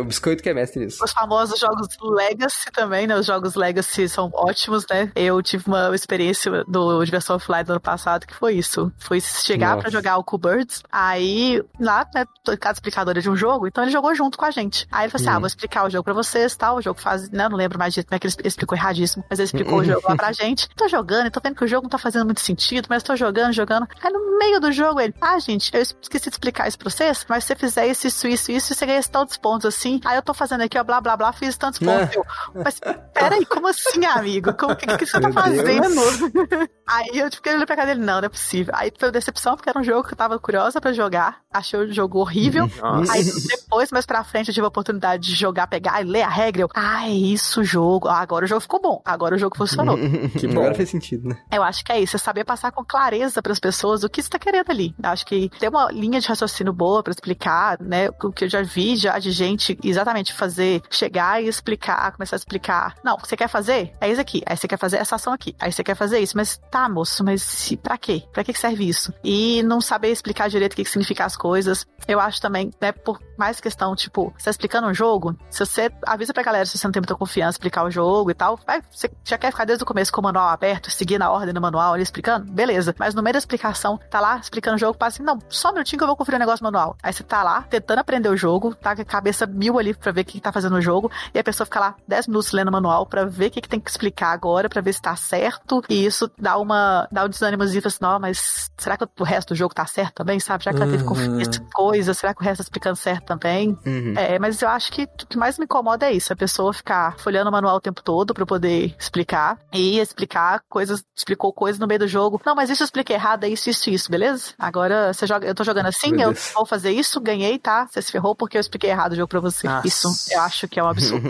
o 0.00 0.04
biscoito 0.04 0.42
que 0.42 0.48
é 0.48 0.54
mestre 0.54 0.84
nisso. 0.84 1.04
Os 1.04 1.12
famosos 1.12 1.60
jogos 1.60 1.86
Legacy 2.02 2.68
também, 2.72 3.06
né? 3.06 3.14
Os 3.14 3.26
jogos 3.26 3.54
Legacy 3.54 4.08
são 4.08 4.28
ótimos, 4.34 4.84
né? 4.90 5.12
Eu 5.14 5.40
tive 5.40 5.68
uma 5.68 5.94
experiência 5.94 6.64
do 6.66 7.04
Diversão 7.04 7.36
Offline 7.36 7.62
do 7.62 7.74
ano 7.74 7.80
passado 7.80 8.26
que 8.26 8.34
foi 8.34 8.54
isso. 8.54 8.90
Foi 8.98 9.20
chegar 9.20 9.78
para 9.78 9.88
jogar 9.88 10.16
o 10.16 10.24
Cool 10.24 10.40
Birds, 10.40 10.82
aí 10.90 11.62
lá, 11.78 12.04
né, 12.12 12.24
cada 12.58 12.72
explicadora 12.72 13.22
de 13.22 13.30
um 13.30 13.36
jogo, 13.36 13.68
então 13.68 13.84
ele 13.84 13.92
jogou 13.92 14.12
junto 14.16 14.36
com 14.36 14.44
a 14.44 14.50
gente. 14.50 14.84
Aí 14.90 15.04
ele 15.04 15.12
falou 15.12 15.22
assim, 15.22 15.32
hum. 15.32 15.36
ah, 15.36 15.38
vou 15.38 15.46
explicar 15.46 15.86
o 15.86 15.90
jogo 15.90 16.02
pra 16.02 16.12
vocês, 16.12 16.56
tal, 16.56 16.78
o 16.78 16.82
jogo 16.82 17.00
faz, 17.00 17.30
né, 17.30 17.48
não 17.48 17.56
lembro 17.56 17.78
mais 17.78 17.94
de 17.94 18.02
como 18.02 18.16
é 18.16 18.18
que 18.18 18.26
ele 18.26 18.34
explicou 18.44 18.76
erradíssimo, 18.76 19.24
mas 19.30 19.38
ele 19.38 19.46
explicou 19.46 19.78
o 19.78 19.84
jogo 19.86 20.02
lá 20.08 20.16
pra 20.16 20.32
gente. 20.32 20.68
Tô 20.74 20.88
jogando 20.88 21.28
e 21.28 21.30
tô 21.30 21.38
vendo 21.40 21.54
que 21.54 21.64
o 21.64 21.68
jogo 21.68 21.84
não 21.84 21.90
tá 21.90 21.99
fazendo 22.00 22.24
muito 22.24 22.40
sentido, 22.40 22.86
mas 22.88 23.02
tô 23.02 23.16
jogando, 23.16 23.52
jogando. 23.52 23.86
Aí 24.02 24.12
no 24.12 24.38
meio 24.38 24.60
do 24.60 24.72
jogo 24.72 25.00
ele, 25.00 25.14
ah, 25.20 25.38
gente, 25.38 25.70
eu 25.74 25.82
esqueci 25.82 26.30
de 26.30 26.34
explicar 26.34 26.68
isso 26.68 26.78
pra 26.78 26.90
vocês, 26.90 27.24
mas 27.28 27.44
se 27.44 27.48
você 27.48 27.56
fizer 27.56 27.86
isso, 27.86 28.06
isso, 28.06 28.28
isso, 28.28 28.52
isso, 28.52 28.74
você 28.74 28.86
ganha 28.86 29.02
tantos 29.02 29.36
pontos 29.36 29.66
assim. 29.66 30.00
Aí 30.04 30.16
eu 30.16 30.22
tô 30.22 30.34
fazendo 30.34 30.62
aqui, 30.62 30.78
ó, 30.78 30.84
blá, 30.84 31.00
blá, 31.00 31.16
blá, 31.16 31.32
fiz 31.32 31.56
tantos 31.56 31.78
pontos. 31.78 32.14
Eu, 32.14 32.24
mas 32.54 32.80
peraí, 33.12 33.44
como 33.46 33.68
assim, 33.68 34.04
amigo? 34.04 34.50
O 34.50 34.76
que, 34.76 34.86
que, 34.96 35.06
você 35.06 35.20
tá 35.20 35.32
fazendo? 35.32 35.70
Aí 36.86 37.18
eu 37.18 37.30
fiquei 37.30 37.52
olhando 37.52 37.66
pra 37.66 37.76
cara 37.76 37.88
dele, 37.88 38.04
não, 38.04 38.20
não 38.20 38.26
é 38.26 38.28
possível. 38.28 38.74
Aí 38.76 38.92
foi 38.98 39.12
decepção, 39.12 39.54
porque 39.54 39.68
era 39.68 39.78
um 39.78 39.84
jogo 39.84 40.06
que 40.08 40.12
eu 40.12 40.18
tava 40.18 40.38
curiosa 40.40 40.80
pra 40.80 40.92
jogar, 40.92 41.40
achei 41.52 41.78
o 41.78 41.92
jogo 41.92 42.18
horrível. 42.18 42.68
Nossa. 42.82 43.12
Aí 43.12 43.24
depois, 43.24 43.92
mais 43.92 44.04
pra 44.04 44.24
frente, 44.24 44.48
eu 44.48 44.54
tive 44.54 44.64
a 44.64 44.68
oportunidade 44.68 45.28
de 45.28 45.34
jogar, 45.34 45.68
pegar 45.68 46.00
e 46.00 46.04
ler 46.04 46.22
a 46.22 46.28
regra. 46.28 46.62
Eu, 46.62 46.68
ah, 46.74 47.08
é 47.08 47.12
isso 47.12 47.60
o 47.60 47.64
jogo. 47.64 48.08
Ah, 48.08 48.18
agora 48.18 48.44
o 48.44 48.48
jogo 48.48 48.60
ficou 48.60 48.80
bom. 48.80 49.00
Agora 49.04 49.36
o 49.36 49.38
jogo 49.38 49.56
funcionou. 49.56 49.96
que 50.38 50.48
bom. 50.48 50.60
Agora 50.60 50.74
fez 50.74 50.90
sentido, 50.90 51.28
né? 51.28 51.38
Eu 51.52 51.62
acho 51.62 51.84
que 51.84 51.89
é 51.90 52.00
isso, 52.00 52.16
é 52.16 52.18
saber 52.18 52.44
passar 52.44 52.70
com 52.70 52.84
clareza 52.84 53.42
para 53.42 53.52
as 53.52 53.58
pessoas 53.58 54.04
o 54.04 54.08
que 54.08 54.22
você 54.22 54.28
tá 54.28 54.38
querendo 54.38 54.70
ali. 54.70 54.94
Acho 55.02 55.26
que 55.26 55.48
ter 55.58 55.68
uma 55.68 55.90
linha 55.90 56.20
de 56.20 56.28
raciocínio 56.28 56.72
boa 56.72 57.02
para 57.02 57.10
explicar, 57.10 57.78
né? 57.80 58.08
O 58.22 58.30
que 58.30 58.44
eu 58.44 58.48
já 58.48 58.62
vi 58.62 58.94
já 58.94 59.18
de 59.18 59.32
gente 59.32 59.76
exatamente 59.82 60.32
fazer, 60.32 60.82
chegar 60.88 61.42
e 61.42 61.48
explicar, 61.48 62.12
começar 62.12 62.36
a 62.36 62.38
explicar. 62.38 62.94
Não, 63.02 63.18
você 63.18 63.36
quer 63.36 63.48
fazer? 63.48 63.92
É 64.00 64.08
isso 64.08 64.20
aqui. 64.20 64.42
Aí 64.46 64.56
você 64.56 64.68
quer 64.68 64.78
fazer 64.78 64.98
essa 64.98 65.16
ação 65.16 65.32
aqui. 65.32 65.54
Aí 65.58 65.72
você 65.72 65.82
quer 65.82 65.96
fazer 65.96 66.20
isso. 66.20 66.36
Mas 66.36 66.60
tá, 66.70 66.88
moço, 66.88 67.24
mas 67.24 67.74
para 67.82 67.98
quê? 67.98 68.22
Para 68.32 68.44
que 68.44 68.54
serve 68.54 68.88
isso? 68.88 69.12
E 69.24 69.62
não 69.64 69.80
saber 69.80 70.10
explicar 70.10 70.48
direito 70.48 70.74
o 70.74 70.76
que, 70.76 70.84
que 70.84 70.90
significa 70.90 71.24
as 71.24 71.36
coisas. 71.36 71.84
Eu 72.06 72.20
acho 72.20 72.40
também, 72.40 72.70
né, 72.80 72.92
por 72.92 73.18
mais 73.36 73.60
questão, 73.60 73.96
tipo, 73.96 74.32
você 74.36 74.44
tá 74.44 74.50
explicando 74.50 74.86
um 74.86 74.94
jogo, 74.94 75.34
se 75.48 75.64
você 75.64 75.90
avisa 76.06 76.32
pra 76.32 76.42
galera 76.42 76.66
se 76.66 76.76
você 76.76 76.86
não 76.86 76.92
tem 76.92 77.00
muita 77.00 77.14
confiança 77.14 77.56
explicar 77.56 77.84
o 77.84 77.90
jogo 77.90 78.30
e 78.30 78.34
tal, 78.34 78.58
vai, 78.66 78.82
você 78.90 79.10
já 79.24 79.38
quer 79.38 79.50
ficar 79.50 79.64
desde 79.64 79.82
o 79.82 79.86
começo 79.86 80.12
com 80.12 80.20
o 80.20 80.24
manual 80.24 80.48
aberto, 80.48 80.90
seguir 80.90 81.18
na 81.18 81.30
ordem 81.30 81.54
do 81.54 81.60
manual 81.60 81.79
ali 81.82 82.02
explicando, 82.02 82.50
beleza. 82.50 82.94
Mas 82.98 83.14
no 83.14 83.22
meio 83.22 83.32
da 83.32 83.38
explicação, 83.38 83.98
tá 84.10 84.20
lá 84.20 84.38
explicando 84.38 84.76
o 84.76 84.78
jogo, 84.78 84.98
passa 84.98 85.16
assim, 85.16 85.22
não, 85.22 85.38
só 85.48 85.70
um 85.70 85.72
minutinho 85.72 85.98
que 85.98 86.04
eu 86.04 86.08
vou 86.08 86.16
conferir 86.16 86.36
o 86.36 86.40
um 86.42 86.46
negócio 86.46 86.64
manual. 86.64 86.96
Aí 87.02 87.12
você 87.12 87.22
tá 87.22 87.42
lá, 87.42 87.62
tentando 87.62 87.98
aprender 87.98 88.28
o 88.28 88.36
jogo, 88.36 88.74
tá 88.74 88.94
com 88.94 89.02
a 89.02 89.04
cabeça 89.04 89.46
mil 89.46 89.78
ali 89.78 89.94
pra 89.94 90.12
ver 90.12 90.22
o 90.22 90.24
que, 90.24 90.32
que 90.32 90.40
tá 90.40 90.52
fazendo 90.52 90.72
no 90.72 90.80
jogo, 90.80 91.10
e 91.34 91.38
a 91.38 91.44
pessoa 91.44 91.64
fica 91.64 91.80
lá 91.80 91.94
10 92.06 92.28
minutos 92.28 92.52
lendo 92.52 92.68
o 92.68 92.72
manual 92.72 93.06
pra 93.06 93.24
ver 93.24 93.46
o 93.46 93.50
que, 93.50 93.60
que 93.60 93.68
tem 93.68 93.80
que 93.80 93.90
explicar 93.90 94.32
agora, 94.32 94.68
pra 94.68 94.80
ver 94.80 94.92
se 94.92 95.02
tá 95.02 95.14
certo, 95.16 95.82
e 95.88 96.04
isso 96.04 96.30
dá 96.38 96.56
uma, 96.56 97.08
dá 97.10 97.24
um 97.24 97.28
desânimo 97.28 97.60
fala 97.60 97.86
assim, 97.86 97.98
não, 98.00 98.18
mas 98.18 98.70
será 98.76 98.96
que 98.96 99.04
o 99.04 99.24
resto 99.24 99.48
do 99.48 99.54
jogo 99.54 99.74
tá 99.74 99.86
certo 99.86 100.14
também, 100.14 100.40
sabe? 100.40 100.64
Já 100.64 100.72
que 100.72 100.76
ela 100.76 100.90
teve 100.90 101.02
que 101.02 101.08
conferir 101.08 101.30
uhum. 101.32 101.66
coisa, 101.72 102.14
será 102.14 102.34
que 102.34 102.40
o 102.40 102.44
resto 102.44 102.58
tá 102.58 102.62
explicando 102.62 102.96
certo 102.96 103.24
também? 103.24 103.78
Uhum. 103.86 104.14
É, 104.16 104.38
mas 104.38 104.60
eu 104.60 104.68
acho 104.68 104.92
que 104.92 105.04
o 105.04 105.26
que 105.26 105.38
mais 105.38 105.58
me 105.58 105.64
incomoda 105.64 106.06
é 106.06 106.12
isso, 106.12 106.32
a 106.32 106.36
pessoa 106.36 106.72
ficar 106.72 107.18
folhando 107.18 107.48
o 107.48 107.52
manual 107.52 107.76
o 107.76 107.80
tempo 107.80 108.02
todo 108.02 108.34
pra 108.34 108.46
poder 108.46 108.94
explicar, 108.98 109.58
e 109.72 109.98
explicar 109.98 110.62
coisas, 110.68 111.04
explicou 111.16 111.52
coisas 111.60 111.78
no 111.78 111.86
meio 111.86 112.00
do 112.00 112.08
jogo, 112.08 112.40
não, 112.46 112.54
mas 112.54 112.70
isso 112.70 112.82
eu 112.82 112.86
expliquei 112.86 113.14
errado, 113.16 113.44
é 113.44 113.48
isso, 113.50 113.68
isso, 113.68 113.90
isso, 113.90 114.10
beleza? 114.10 114.54
Agora 114.58 115.12
você 115.12 115.26
joga, 115.26 115.46
eu 115.46 115.54
tô 115.54 115.62
jogando 115.62 115.88
assim, 115.88 116.10
Meu 116.10 116.30
eu 116.30 116.36
vou 116.54 116.64
fazer 116.64 116.90
isso, 116.90 117.20
ganhei, 117.20 117.58
tá? 117.58 117.86
Você 117.86 118.00
se 118.00 118.10
ferrou 118.10 118.34
porque 118.34 118.56
eu 118.56 118.60
expliquei 118.62 118.88
errado 118.88 119.12
o 119.12 119.16
jogo 119.16 119.28
pra 119.28 119.40
você. 119.40 119.68
Nossa. 119.68 119.86
Isso 119.86 120.08
eu 120.30 120.40
acho 120.40 120.66
que 120.66 120.80
é 120.80 120.82
um 120.82 120.88
absurdo. 120.88 121.28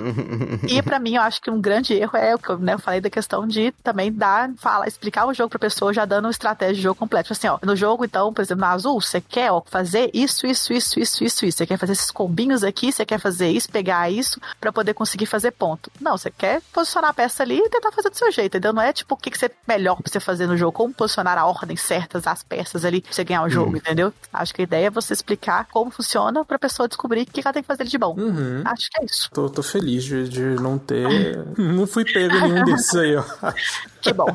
e 0.71 0.81
para 0.83 1.01
mim, 1.01 1.17
eu 1.17 1.23
acho 1.23 1.43
que 1.43 1.51
um 1.51 1.61
grande 1.61 1.95
erro 1.95 2.17
é 2.17 2.33
o 2.33 2.39
que 2.39 2.49
eu, 2.49 2.59
né, 2.59 2.75
eu 2.75 2.79
falei 2.79 3.01
da 3.01 3.11
questão 3.11 3.45
de 3.45 3.73
também 3.83 4.13
dar, 4.13 4.53
falar, 4.57 4.87
explicar 4.87 5.27
o 5.27 5.35
jogo 5.35 5.51
pra 5.51 5.59
pessoa 5.59 5.93
já 5.93 6.05
dando 6.05 6.27
uma 6.27 6.31
estratégia 6.31 6.77
de 6.77 6.83
jogo 6.83 6.95
completo. 7.01 7.25
Tipo 7.25 7.33
assim, 7.33 7.49
ó, 7.49 7.59
no 7.67 7.75
jogo, 7.75 8.05
então, 8.05 8.33
por 8.33 8.43
exemplo, 8.43 8.61
na 8.61 8.71
azul, 8.71 9.01
você 9.01 9.21
quer 9.21 9.51
ó, 9.51 9.61
fazer 9.67 10.11
isso, 10.15 10.47
isso, 10.47 10.73
isso, 10.73 11.01
isso, 11.01 11.25
isso, 11.25 11.45
isso. 11.45 11.59
Você 11.59 11.67
quer 11.67 11.77
fazer 11.77 11.95
esses 11.95 12.13
combinhos 12.13 12.63
aqui, 12.63 12.93
você 12.93 13.05
quer 13.05 13.19
fazer 13.19 13.51
isso, 13.51 13.69
pegar 13.69 14.09
isso 14.09 14.41
para 14.61 14.73
poder 14.73 14.95
conseguir 14.95 15.27
fazer 15.27 15.51
ponto. 15.51 15.91
Não, 16.01 16.17
você 16.17 16.31
quer 16.31 16.63
posicionar 16.73 17.11
a 17.11 17.15
peça 17.15 17.43
ali 17.43 17.59
e 17.59 17.69
tentar 17.69 17.91
fazer 17.91 18.11
do 18.11 18.17
seu 18.17 18.31
jeito, 18.31 18.57
entendeu? 18.57 18.73
Não 18.73 18.83
é 18.83 18.93
tipo 18.93 19.15
o 19.15 19.17
que, 19.17 19.31
que 19.31 19.39
você 19.39 19.47
é 19.47 19.53
melhor 19.67 19.97
pra 19.97 20.11
você 20.11 20.20
fazer 20.21 20.47
no 20.47 20.57
jogo, 20.57 20.73
como 20.73 20.95
posicionar 20.95 21.39
a 21.39 21.47
ordem 21.47 21.77
certas, 21.77 22.27
as 22.27 22.43
peças 22.43 22.85
ali 22.85 23.01
pra 23.01 23.13
você 23.13 23.25
ganhar 23.25 23.43
o 23.45 23.49
jogo, 23.49 23.71
uhum. 23.71 23.77
entendeu? 23.77 24.13
Acho 24.33 24.55
que 24.55 24.63
a 24.63 24.65
ideia 24.65 24.87
é 24.87 24.91
você 24.91 25.13
explicar 25.13 25.67
como 25.71 25.91
funciona 25.91 26.45
pra 26.45 26.59
pessoa 26.59 26.89
descobrir 26.89 27.23
o 27.23 27.27
que 27.27 27.41
ela 27.41 27.53
tem 27.53 27.63
que 27.63 27.67
fazer 27.67 27.85
de 27.85 27.99
bom. 27.99 28.15
Uhum. 28.19 28.63
Acho 28.65 28.89
que 28.91 29.03
é 29.03 29.05
isso. 29.05 29.31
Tô, 29.33 29.49
tô 29.49 29.63
feliz 29.63 30.05
de, 30.05 30.29
de 30.29 30.41
não 30.41 30.79
ter. 30.79 31.45
não 31.59 31.87
fui 31.87 32.05
pego 32.05 32.35
nenhum 32.41 32.65
desses 32.65 32.95
aí, 32.95 33.17
ó. 33.17 33.25
Que 34.01 34.13
bom. 34.15 34.27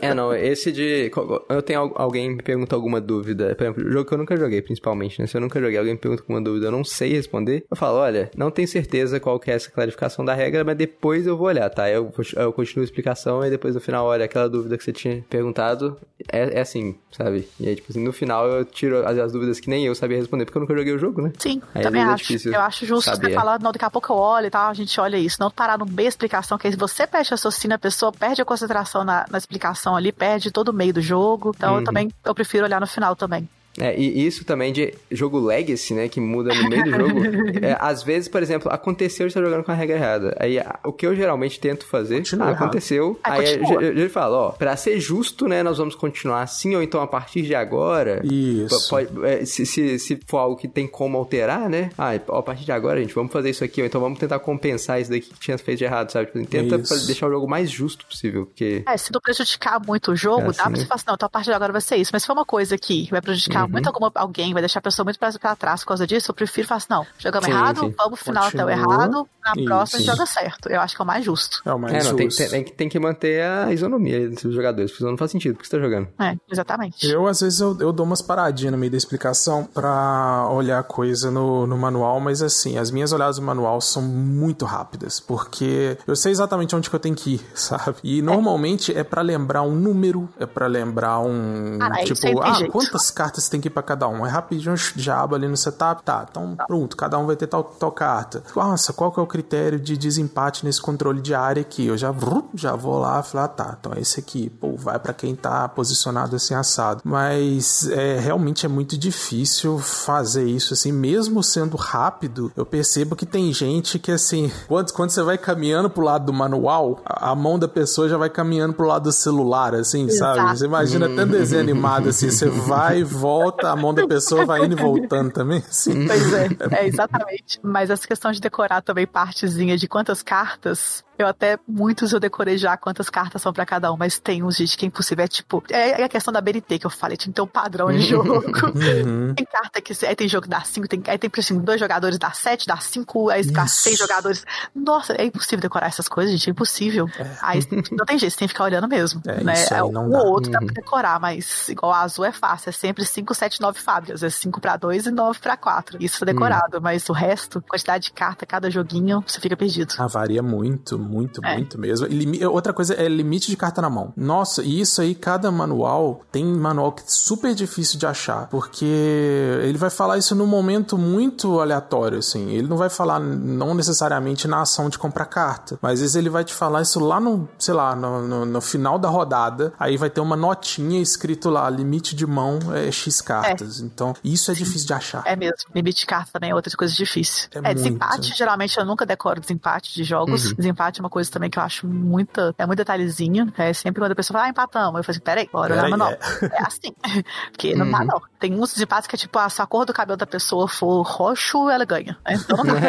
é, 0.00 0.14
não, 0.14 0.34
esse 0.34 0.72
de. 0.72 1.10
Eu 1.48 1.62
tenho 1.62 1.92
alguém 1.94 2.30
me 2.30 2.42
pergunta 2.42 2.74
alguma 2.74 3.00
dúvida. 3.00 3.54
Por 3.54 3.64
exemplo, 3.64 3.90
jogo 3.90 4.08
que 4.08 4.14
eu 4.14 4.18
nunca 4.18 4.36
joguei, 4.36 4.62
principalmente, 4.62 5.20
né? 5.20 5.26
Se 5.26 5.36
eu 5.36 5.40
nunca 5.40 5.60
joguei, 5.60 5.76
alguém 5.76 5.92
me 5.92 6.00
pergunta 6.00 6.22
alguma 6.22 6.40
dúvida, 6.40 6.66
eu 6.66 6.72
não 6.72 6.82
sei 6.82 7.12
responder. 7.12 7.64
Eu 7.70 7.76
falo, 7.76 7.98
olha, 7.98 8.30
não 8.36 8.50
tenho 8.50 8.66
certeza 8.66 9.20
qual 9.20 9.38
que 9.38 9.50
é 9.50 9.54
essa 9.54 9.70
clarificação 9.70 10.24
da 10.24 10.34
regra, 10.34 10.64
mas 10.64 10.76
depois 10.76 11.26
eu 11.26 11.36
vou 11.36 11.48
olhar, 11.48 11.68
tá? 11.68 11.90
Eu, 11.90 12.12
eu 12.36 12.52
continuo 12.52 12.82
a 12.82 12.86
explicação 12.86 13.44
e 13.44 13.50
depois 13.50 13.74
no 13.74 13.80
final, 13.80 14.06
olha, 14.06 14.24
aquela 14.24 14.48
dúvida 14.48 14.73
que 14.76 14.84
você 14.84 14.92
tinha 14.92 15.24
perguntado, 15.28 15.98
é, 16.30 16.58
é 16.58 16.60
assim, 16.60 16.96
sabe? 17.10 17.48
E 17.58 17.68
aí, 17.68 17.76
tipo 17.76 17.90
assim, 17.90 18.02
no 18.02 18.12
final 18.12 18.46
eu 18.46 18.64
tiro 18.64 19.06
as, 19.06 19.18
as, 19.18 19.32
dúvidas 19.32 19.60
que 19.60 19.68
nem 19.68 19.86
eu 19.86 19.94
sabia 19.94 20.16
responder, 20.16 20.44
porque 20.44 20.58
eu 20.58 20.62
nunca 20.62 20.76
joguei 20.76 20.92
o 20.92 20.98
jogo, 20.98 21.22
né? 21.22 21.32
Sim, 21.38 21.60
aí, 21.74 21.82
também 21.82 22.02
é 22.02 22.04
acho. 22.04 22.32
É 22.32 22.56
eu 22.56 22.60
acho 22.60 22.86
justo 22.86 23.10
saber. 23.10 23.28
você 23.28 23.34
falar, 23.34 23.60
não, 23.60 23.72
daqui 23.72 23.84
a 23.84 23.90
pouco 23.90 24.12
eu 24.12 24.16
olho 24.16 24.46
e 24.46 24.50
tal, 24.50 24.70
a 24.70 24.74
gente 24.74 24.98
olha 25.00 25.16
isso. 25.16 25.36
Não 25.40 25.50
parar 25.50 25.78
no 25.78 25.86
meio 25.86 25.96
da 25.96 26.08
explicação, 26.08 26.58
que 26.58 26.66
aí 26.66 26.76
você 26.76 27.06
perde 27.06 27.28
a 27.28 27.30
raciocínio, 27.32 27.74
a 27.74 27.78
pessoa 27.78 28.12
perde 28.12 28.42
a 28.42 28.44
concentração 28.44 29.04
na, 29.04 29.26
na 29.30 29.38
explicação 29.38 29.96
ali, 29.96 30.12
perde 30.12 30.50
todo 30.50 30.68
o 30.68 30.72
meio 30.72 30.92
do 30.92 31.00
jogo. 31.00 31.52
Então 31.56 31.74
uhum. 31.74 31.78
eu 31.80 31.84
também 31.84 32.10
eu 32.24 32.34
prefiro 32.34 32.64
olhar 32.64 32.80
no 32.80 32.86
final 32.86 33.16
também. 33.16 33.48
É, 33.78 33.98
e 33.98 34.26
isso 34.26 34.44
também 34.44 34.72
de 34.72 34.94
jogo 35.10 35.38
legacy, 35.40 35.94
né, 35.94 36.08
que 36.08 36.20
muda 36.20 36.54
no 36.54 36.68
meio 36.68 36.84
do 36.84 36.90
jogo. 36.90 37.20
é, 37.60 37.76
às 37.80 38.02
vezes, 38.02 38.28
por 38.28 38.42
exemplo, 38.42 38.72
aconteceu 38.72 39.26
de 39.26 39.30
estar 39.30 39.42
jogando 39.42 39.64
com 39.64 39.72
a 39.72 39.74
regra 39.74 39.96
errada. 39.96 40.36
Aí, 40.38 40.58
o 40.84 40.92
que 40.92 41.06
eu 41.06 41.14
geralmente 41.14 41.58
tento 41.58 41.86
fazer, 41.86 42.22
ah, 42.38 42.50
aconteceu. 42.50 43.18
Ah, 43.22 43.34
aí 43.34 43.60
ele 43.82 44.08
fala, 44.08 44.36
ó, 44.36 44.50
pra 44.50 44.76
ser 44.76 45.00
justo, 45.00 45.48
né, 45.48 45.62
nós 45.62 45.78
vamos 45.78 45.94
continuar 45.94 46.42
assim, 46.42 46.76
ou 46.76 46.82
então 46.82 47.00
a 47.00 47.06
partir 47.06 47.42
de 47.42 47.54
agora... 47.54 48.20
Isso. 48.24 48.88
Pode, 48.88 49.08
é, 49.24 49.44
se, 49.44 49.66
se, 49.66 49.98
se, 49.98 50.20
for 50.26 50.38
algo 50.38 50.56
que 50.56 50.68
tem 50.68 50.86
como 50.86 51.18
alterar, 51.18 51.68
né, 51.68 51.90
ah, 51.98 52.12
a 52.14 52.42
partir 52.42 52.64
de 52.64 52.72
agora, 52.72 53.00
gente, 53.00 53.14
vamos 53.14 53.32
fazer 53.32 53.50
isso 53.50 53.64
aqui, 53.64 53.80
ou 53.80 53.86
então 53.86 54.00
vamos 54.00 54.18
tentar 54.18 54.38
compensar 54.38 55.00
isso 55.00 55.10
daqui 55.10 55.30
que 55.30 55.40
tinha 55.40 55.58
feito 55.58 55.78
de 55.78 55.84
errado, 55.84 56.10
sabe? 56.10 56.26
Tipo, 56.26 56.46
tenta 56.46 56.78
fazer, 56.78 57.06
deixar 57.06 57.26
o 57.26 57.30
jogo 57.30 57.48
mais 57.48 57.70
justo 57.70 58.06
possível, 58.06 58.46
porque... 58.46 58.84
É, 58.86 58.96
se 58.96 59.12
não 59.12 59.20
prejudicar 59.20 59.80
muito 59.84 60.12
o 60.12 60.16
jogo, 60.16 60.42
é 60.42 60.48
assim, 60.48 60.58
dá 60.58 60.62
pra 60.64 60.70
né? 60.70 60.76
você 60.76 60.86
falar 60.86 60.96
assim, 60.96 61.04
não, 61.08 61.14
então 61.14 61.26
a 61.26 61.30
partir 61.30 61.50
de 61.50 61.54
agora 61.54 61.72
vai 61.72 61.80
ser 61.80 61.96
isso. 61.96 62.10
Mas 62.12 62.22
se 62.22 62.26
for 62.26 62.34
uma 62.34 62.44
coisa 62.44 62.78
que 62.78 63.08
vai 63.10 63.20
prejudicar 63.20 63.63
uhum. 63.64 63.72
muito 63.72 63.86
alguma, 63.86 64.10
alguém, 64.14 64.52
vai 64.52 64.62
deixar 64.62 64.78
a 64.78 64.82
pessoa 64.82 65.04
muito 65.04 65.18
pra, 65.18 65.32
pra 65.32 65.56
trás 65.56 65.80
por 65.80 65.88
causa 65.88 66.06
disso, 66.06 66.30
eu 66.30 66.34
prefiro 66.34 66.66
falar 66.66 66.78
assim, 66.78 66.86
não, 66.90 67.06
jogamos 67.18 67.46
sim, 67.46 67.52
errado, 67.52 67.80
sim. 67.80 67.94
vamos 67.96 68.18
pro 68.20 68.24
final 68.24 68.44
Continua. 68.44 68.64
até 68.64 68.74
o 68.74 68.78
errado, 68.78 69.28
na 69.44 69.52
isso. 69.56 69.64
próxima 69.64 69.98
a 69.98 70.02
gente 70.02 70.10
joga 70.10 70.26
certo. 70.26 70.68
Eu 70.68 70.80
acho 70.80 70.96
que 70.96 71.02
é 71.02 71.04
o 71.04 71.06
mais 71.06 71.24
justo. 71.24 71.62
É 71.64 71.72
o 71.72 71.78
mais 71.78 71.94
é, 71.94 71.98
não, 71.98 72.18
justo. 72.18 72.36
Tem, 72.36 72.48
tem, 72.48 72.64
tem, 72.64 72.88
que 72.88 72.98
manter 72.98 73.42
a 73.42 73.72
isonomia 73.72 74.28
dos 74.30 74.54
jogadores, 74.54 74.90
porque 74.90 74.98
senão 74.98 75.12
não 75.12 75.18
faz 75.18 75.30
sentido, 75.30 75.54
porque 75.54 75.68
você 75.68 75.76
tá 75.76 75.82
jogando. 75.82 76.08
É, 76.18 76.36
exatamente. 76.50 77.06
Eu, 77.06 77.26
às 77.26 77.40
vezes, 77.40 77.60
eu, 77.60 77.76
eu 77.80 77.92
dou 77.92 78.06
umas 78.06 78.22
paradinhas 78.22 78.72
no 78.72 78.78
meio 78.78 78.90
da 78.90 78.98
explicação 78.98 79.64
pra 79.64 80.48
olhar 80.50 80.82
coisa 80.84 81.30
no, 81.30 81.66
no 81.66 81.76
manual, 81.76 82.20
mas 82.20 82.42
assim, 82.42 82.78
as 82.78 82.90
minhas 82.90 83.12
olhadas 83.12 83.38
no 83.38 83.44
manual 83.44 83.80
são 83.80 84.02
muito 84.02 84.64
rápidas, 84.64 85.20
porque 85.20 85.96
eu 86.06 86.16
sei 86.16 86.32
exatamente 86.32 86.74
onde 86.74 86.88
que 86.88 86.96
eu 86.96 87.00
tenho 87.00 87.14
que 87.14 87.34
ir, 87.34 87.40
sabe? 87.54 87.96
E 88.02 88.22
normalmente 88.22 88.92
é, 88.92 89.00
é 89.00 89.04
para 89.04 89.22
lembrar 89.22 89.62
um 89.62 89.74
número, 89.74 90.28
é 90.38 90.46
para 90.46 90.66
lembrar 90.66 91.20
um. 91.20 91.78
Ah, 91.80 92.02
tipo, 92.04 92.40
ah, 92.40 92.66
quantas 92.70 93.10
cartas 93.10 93.48
tem 93.54 93.60
que 93.60 93.68
ir 93.68 93.70
pra 93.70 93.82
cada 93.82 94.08
um? 94.08 94.26
É 94.26 94.28
rapidinho, 94.28 94.74
aba 95.12 95.36
ali 95.36 95.46
no 95.46 95.56
setup, 95.56 96.02
tá, 96.02 96.26
então 96.28 96.56
pronto, 96.66 96.96
cada 96.96 97.16
um 97.18 97.26
vai 97.26 97.36
ter 97.36 97.46
tal, 97.46 97.62
tal 97.62 97.92
carta. 97.92 98.42
Nossa, 98.54 98.92
qual 98.92 99.12
que 99.12 99.20
é 99.20 99.22
o 99.22 99.26
critério 99.26 99.78
de 99.78 99.96
desempate 99.96 100.64
nesse 100.64 100.80
controle 100.80 101.20
de 101.20 101.34
área 101.34 101.60
aqui? 101.60 101.86
Eu 101.86 101.96
já, 101.96 102.12
já 102.54 102.74
vou 102.74 102.98
lá 102.98 103.22
falar, 103.22 103.44
ah, 103.44 103.48
tá, 103.48 103.76
então 103.78 103.92
é 103.94 104.00
esse 104.00 104.18
aqui, 104.18 104.50
pô, 104.50 104.74
vai 104.76 104.98
para 104.98 105.12
quem 105.12 105.36
tá 105.36 105.68
posicionado 105.68 106.34
assim 106.34 106.54
assado. 106.54 107.02
Mas 107.04 107.88
é, 107.88 108.18
realmente 108.18 108.66
é 108.66 108.68
muito 108.68 108.98
difícil 108.98 109.78
fazer 109.78 110.44
isso 110.44 110.74
assim, 110.74 110.90
mesmo 110.90 111.42
sendo 111.42 111.76
rápido, 111.76 112.50
eu 112.56 112.66
percebo 112.66 113.14
que 113.14 113.26
tem 113.26 113.52
gente 113.52 113.98
que 113.98 114.10
assim, 114.10 114.50
quando, 114.66 114.92
quando 114.92 115.10
você 115.10 115.22
vai 115.22 115.38
caminhando 115.38 115.88
pro 115.88 116.04
lado 116.04 116.26
do 116.26 116.32
manual, 116.32 117.00
a, 117.04 117.30
a 117.30 117.34
mão 117.34 117.58
da 117.58 117.68
pessoa 117.68 118.08
já 118.08 118.16
vai 118.16 118.30
caminhando 118.30 118.74
pro 118.74 118.86
lado 118.86 119.04
do 119.04 119.12
celular, 119.12 119.74
assim, 119.74 120.06
Exato. 120.06 120.38
sabe? 120.38 120.58
Você 120.58 120.64
imagina 120.64 121.06
até 121.06 121.24
desenho 121.24 121.62
animado 121.62 122.08
assim, 122.08 122.30
você 122.30 122.48
vai 122.48 122.98
e 123.00 123.04
volta, 123.04 123.43
a 123.62 123.76
mão 123.76 123.92
da 123.94 124.06
pessoa 124.06 124.44
vai 124.44 124.64
indo 124.64 124.78
e 124.78 124.80
voltando 124.80 125.30
também, 125.30 125.58
assim. 125.58 126.06
Pois 126.06 126.32
é, 126.32 126.48
é 126.80 126.86
exatamente. 126.86 127.58
Mas 127.62 127.90
essa 127.90 128.06
questão 128.06 128.32
de 128.32 128.40
decorar 128.40 128.82
também 128.82 129.06
partezinha 129.06 129.76
de 129.76 129.88
quantas 129.88 130.22
cartas 130.22 131.04
eu 131.18 131.26
até, 131.26 131.58
muitos 131.66 132.12
eu 132.12 132.20
decorei 132.20 132.58
já 132.58 132.76
quantas 132.76 133.08
cartas 133.08 133.40
são 133.40 133.52
para 133.52 133.64
cada 133.64 133.92
um, 133.92 133.96
mas 133.96 134.18
tem 134.18 134.42
uns, 134.42 134.56
gente, 134.56 134.76
que 134.76 134.84
é 134.84 134.88
impossível. 134.88 135.24
É 135.24 135.28
tipo, 135.28 135.62
é, 135.70 136.00
é 136.00 136.04
a 136.04 136.08
questão 136.08 136.32
da 136.32 136.40
BNT 136.40 136.78
que 136.78 136.86
eu 136.86 136.90
falei, 136.90 137.16
tinha 137.16 137.32
que 137.32 137.36
ter 137.36 137.42
um 137.42 137.46
padrão 137.46 137.90
de 137.92 138.00
jogo. 138.02 138.34
Uhum. 138.34 139.34
tem 139.34 139.46
carta 139.46 139.80
que, 139.80 139.92
aí 140.06 140.16
tem 140.16 140.28
jogo 140.28 140.44
que 140.44 140.48
dá 140.48 140.62
5, 140.62 140.88
tem, 140.88 141.02
aí 141.06 141.18
tem, 141.18 141.30
assim, 141.38 141.58
dois 141.58 141.78
jogadores 141.78 142.18
dá 142.18 142.32
7, 142.32 142.66
dá 142.66 142.76
5, 142.76 143.30
aí 143.30 143.44
dá 143.46 143.66
6 143.66 143.98
jogadores. 143.98 144.44
Nossa, 144.74 145.12
é 145.14 145.24
impossível 145.24 145.60
decorar 145.60 145.86
essas 145.86 146.08
coisas, 146.08 146.32
gente, 146.32 146.48
é 146.48 146.50
impossível. 146.50 147.08
É. 147.18 147.30
Aí 147.40 147.60
não 147.92 148.04
tem 148.04 148.18
jeito, 148.18 148.32
você 148.32 148.38
tem 148.38 148.48
que 148.48 148.54
ficar 148.54 148.64
olhando 148.64 148.88
mesmo. 148.88 149.22
É, 149.26 149.42
né? 149.42 149.54
Isso 149.54 149.72
aí 149.72 149.80
é, 149.80 149.92
não 149.92 150.08
o 150.08 150.10
dá. 150.10 150.22
outro 150.22 150.46
uhum. 150.46 150.52
dá 150.52 150.58
pra 150.58 150.68
uhum. 150.68 150.74
decorar, 150.74 151.20
mas 151.20 151.68
igual 151.68 151.92
a 151.92 152.00
azul 152.00 152.24
é 152.24 152.32
fácil, 152.32 152.70
é 152.70 152.72
sempre 152.72 153.04
5, 153.04 153.34
7, 153.34 153.60
9 153.60 153.78
fábricas, 153.80 154.22
é 154.22 154.30
5 154.30 154.60
pra 154.60 154.76
2 154.76 155.06
e 155.06 155.10
9 155.10 155.38
pra 155.38 155.56
4. 155.56 155.98
Isso 156.00 156.24
é 156.24 156.26
decorado, 156.26 156.76
uhum. 156.76 156.82
mas 156.82 157.08
o 157.08 157.12
resto, 157.12 157.62
quantidade 157.62 158.04
de 158.04 158.12
carta, 158.12 158.44
cada 158.44 158.70
joguinho, 158.70 159.22
você 159.26 159.40
fica 159.40 159.56
perdido. 159.56 159.94
Ah, 159.98 160.06
varia 160.06 160.42
muito, 160.42 160.98
muito, 161.04 161.40
é. 161.44 161.54
muito 161.54 161.78
mesmo. 161.78 162.06
E 162.10 162.44
outra 162.46 162.72
coisa 162.72 162.94
é 162.94 163.08
limite 163.08 163.50
de 163.50 163.56
carta 163.56 163.80
na 163.82 163.90
mão. 163.90 164.12
Nossa, 164.16 164.62
e 164.62 164.80
isso 164.80 165.00
aí, 165.00 165.14
cada 165.14 165.50
manual 165.50 166.22
tem 166.30 166.44
manual 166.44 166.92
que 166.92 167.02
é 167.02 167.06
super 167.06 167.54
difícil 167.54 167.98
de 167.98 168.06
achar, 168.06 168.48
porque 168.48 168.84
ele 168.84 169.78
vai 169.78 169.90
falar 169.90 170.18
isso 170.18 170.34
num 170.34 170.46
momento 170.46 170.96
muito 170.98 171.60
aleatório, 171.60 172.18
assim. 172.18 172.50
Ele 172.50 172.68
não 172.68 172.76
vai 172.76 172.88
falar, 172.88 173.20
não 173.20 173.74
necessariamente 173.74 174.48
na 174.48 174.62
ação 174.62 174.88
de 174.88 174.98
comprar 174.98 175.26
carta, 175.26 175.78
mas 175.80 175.94
às 175.94 176.00
vezes 176.00 176.16
ele 176.16 176.30
vai 176.30 176.44
te 176.44 176.54
falar 176.54 176.82
isso 176.82 177.00
lá 177.00 177.20
no, 177.20 177.48
sei 177.58 177.74
lá, 177.74 177.94
no, 177.94 178.22
no, 178.26 178.46
no 178.46 178.60
final 178.60 178.98
da 178.98 179.08
rodada. 179.08 179.72
Aí 179.78 179.96
vai 179.96 180.10
ter 180.10 180.20
uma 180.20 180.36
notinha 180.36 181.00
escrito 181.00 181.50
lá, 181.50 181.68
limite 181.68 182.14
de 182.14 182.26
mão 182.26 182.58
é 182.74 182.90
X 182.90 183.20
cartas. 183.20 183.80
É. 183.80 183.84
Então, 183.84 184.14
isso 184.22 184.50
é 184.50 184.54
difícil 184.54 184.86
de 184.86 184.92
achar. 184.92 185.22
É 185.26 185.36
mesmo. 185.36 185.56
Limite 185.74 186.00
de 186.00 186.06
carta 186.06 186.30
também 186.32 186.50
é 186.50 186.54
outra 186.54 186.74
coisa 186.76 186.94
difícil. 186.94 187.48
É, 187.54 187.70
é 187.70 187.74
desempate, 187.74 188.34
geralmente 188.36 188.78
eu 188.78 188.84
nunca 188.84 189.04
decoro 189.06 189.40
desempate 189.40 189.94
de 189.94 190.04
jogos. 190.04 190.46
Uhum. 190.46 190.54
Desempate 190.56 190.93
é 191.00 191.02
uma 191.02 191.10
coisa 191.10 191.30
também 191.30 191.50
que 191.50 191.58
eu 191.58 191.62
acho 191.62 191.86
muita, 191.86 192.54
é 192.58 192.66
muito 192.66 192.78
detalhezinho. 192.78 193.52
É 193.56 193.72
sempre 193.72 194.00
quando 194.00 194.12
a 194.12 194.14
pessoa 194.14 194.38
fala, 194.38 194.46
ah, 194.46 194.50
empatamos. 194.50 194.98
Eu 194.98 195.04
falo 195.04 195.14
assim, 195.14 195.20
peraí, 195.20 195.48
bora 195.52 195.74
olhar 195.74 195.88
manual. 195.88 196.12
É. 196.12 196.18
é 196.42 196.62
assim. 196.62 196.94
Porque 197.52 197.74
não 197.74 197.90
dá, 197.90 198.00
uhum. 198.00 198.06
não. 198.06 198.22
Tem 198.38 198.54
uns 198.54 198.72
desempates 198.72 199.06
que 199.06 199.16
é 199.16 199.18
tipo, 199.18 199.38
ah, 199.38 199.48
se 199.48 199.60
a 199.62 199.66
cor 199.66 199.84
do 199.84 199.92
cabelo 199.92 200.16
da 200.16 200.26
pessoa 200.26 200.66
for 200.68 201.02
roxo, 201.02 201.68
ela 201.68 201.84
ganha. 201.84 202.16
Então 202.28 202.58
não 202.58 202.74
dá. 202.74 202.80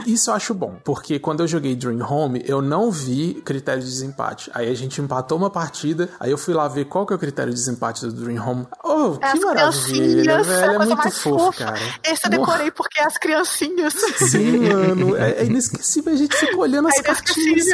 Isso 0.06 0.30
eu 0.30 0.34
acho 0.34 0.54
bom, 0.54 0.76
porque 0.84 1.18
quando 1.18 1.40
eu 1.40 1.48
joguei 1.48 1.74
Dream 1.74 2.00
Home, 2.00 2.42
eu 2.46 2.62
não 2.62 2.90
vi 2.90 3.34
critério 3.44 3.82
de 3.82 3.88
desempate. 3.88 4.50
Aí 4.54 4.70
a 4.70 4.74
gente 4.74 5.00
empatou 5.00 5.38
uma 5.38 5.50
partida, 5.50 6.08
aí 6.18 6.30
eu 6.30 6.38
fui 6.38 6.54
lá 6.54 6.68
ver 6.68 6.86
qual 6.86 7.06
que 7.06 7.12
é 7.12 7.16
o 7.16 7.18
critério 7.18 7.52
de 7.52 7.58
desempate 7.58 8.06
do 8.06 8.12
Dream 8.12 8.46
Home. 8.46 8.66
Oh, 8.84 9.18
que 9.18 9.24
as 9.24 9.40
maravilha, 9.40 10.42
velho. 10.42 10.82
É 10.82 10.86
muito 10.86 11.10
fofo, 11.10 11.58
cara. 11.58 11.78
Esse 12.04 12.26
eu 12.26 12.30
decorei 12.30 12.70
porque 12.70 13.00
é 13.00 13.04
as 13.04 13.18
criancinhas. 13.18 13.94
Sim, 14.16 14.68
mano. 14.68 15.16
É, 15.16 15.29
é 15.38 15.44
inesquecível 15.44 16.12
a 16.12 16.16
gente 16.16 16.36
fica 16.36 16.56
olhando 16.56 16.88
as 16.88 16.98
é 16.98 17.02
cartinhas. 17.02 17.66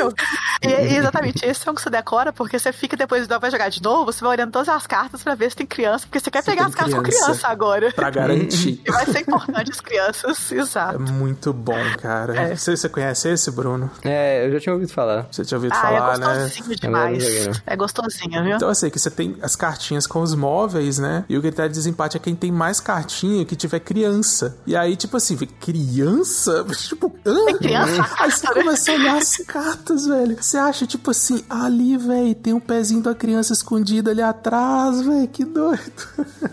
E, 0.62 0.96
exatamente, 0.96 1.44
esse 1.44 1.66
é 1.66 1.70
um 1.70 1.74
que 1.74 1.82
você 1.82 1.90
decora, 1.90 2.32
porque 2.32 2.58
você 2.58 2.72
fica 2.72 2.96
depois 2.96 3.26
vai 3.26 3.50
jogar 3.50 3.68
de 3.68 3.82
novo, 3.82 4.12
você 4.12 4.20
vai 4.20 4.32
olhando 4.32 4.52
todas 4.52 4.68
as 4.68 4.86
cartas 4.86 5.22
pra 5.22 5.34
ver 5.34 5.50
se 5.50 5.56
tem 5.56 5.66
criança, 5.66 6.06
porque 6.06 6.20
você 6.20 6.30
quer 6.30 6.42
você 6.42 6.50
pegar 6.50 6.66
as 6.66 6.74
cartas 6.74 6.94
com 6.94 7.02
criança 7.02 7.48
agora. 7.48 7.92
Pra 7.92 8.10
garantir. 8.10 8.80
e 8.84 8.90
vai 8.90 9.06
ser 9.06 9.20
importante 9.20 9.70
as 9.70 9.80
crianças, 9.80 10.50
exato. 10.52 10.96
É 10.96 10.98
muito 10.98 11.52
bom, 11.52 11.78
cara. 12.00 12.36
É. 12.36 12.56
Você, 12.56 12.76
você 12.76 12.88
conhece 12.88 13.28
esse, 13.28 13.50
Bruno? 13.50 13.90
É, 14.04 14.46
eu 14.46 14.52
já 14.52 14.60
tinha 14.60 14.72
ouvido 14.72 14.92
falar. 14.92 15.26
Você 15.30 15.44
tinha 15.44 15.58
ouvido 15.58 15.72
ah, 15.74 15.78
é 15.78 15.80
falar, 15.80 16.18
né? 16.18 16.26
É 16.26 16.44
gostosinho 16.44 16.76
demais. 16.76 17.24
É 17.66 17.76
gostosinho, 17.76 18.44
viu? 18.44 18.56
Então 18.56 18.68
eu 18.68 18.74
sei 18.74 18.90
que 18.90 18.98
você 18.98 19.10
tem 19.10 19.36
as 19.42 19.56
cartinhas 19.56 20.06
com 20.06 20.20
os 20.20 20.34
móveis, 20.34 20.98
né? 20.98 21.24
E 21.28 21.36
o 21.36 21.40
critério 21.42 21.70
de 21.70 21.76
desempate 21.78 22.16
é 22.16 22.20
quem 22.20 22.34
tem 22.34 22.50
mais 22.50 22.80
cartinha 22.80 23.44
que 23.44 23.56
tiver 23.56 23.80
criança. 23.80 24.56
E 24.66 24.76
aí, 24.76 24.96
tipo 24.96 25.16
assim, 25.16 25.36
criança? 25.36 26.64
Tipo, 26.86 27.12
hã? 27.26 27.45
Tem? 27.58 27.76
Aí 27.76 28.30
você 28.30 28.46
começa 28.46 28.92
a 28.92 28.94
olhar 28.94 29.16
as 29.16 29.36
cartas, 29.38 30.06
velho. 30.06 30.36
Você 30.40 30.56
acha, 30.56 30.86
tipo 30.86 31.10
assim, 31.10 31.44
ali, 31.48 31.96
velho, 31.96 32.34
tem 32.34 32.52
um 32.52 32.60
pezinho 32.60 33.02
da 33.02 33.14
criança 33.14 33.52
escondido 33.52 34.10
ali 34.10 34.22
atrás, 34.22 35.02
velho. 35.02 35.28
Que 35.28 35.44
doido. 35.44 35.82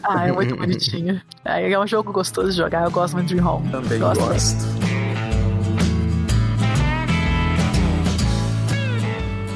Ah, 0.03 0.27
é 0.27 0.31
muito 0.31 0.55
bonitinho. 0.55 1.21
É, 1.45 1.71
é 1.71 1.79
um 1.79 1.87
jogo 1.87 2.11
gostoso 2.11 2.51
de 2.51 2.57
jogar. 2.57 2.83
Eu 2.85 2.91
gosto 2.91 3.13
muito 3.13 3.27
de 3.27 3.35
Dream 3.35 3.47
Home. 3.47 3.69
Também 3.69 3.99
gosto. 3.99 4.21
gosto. 4.21 4.83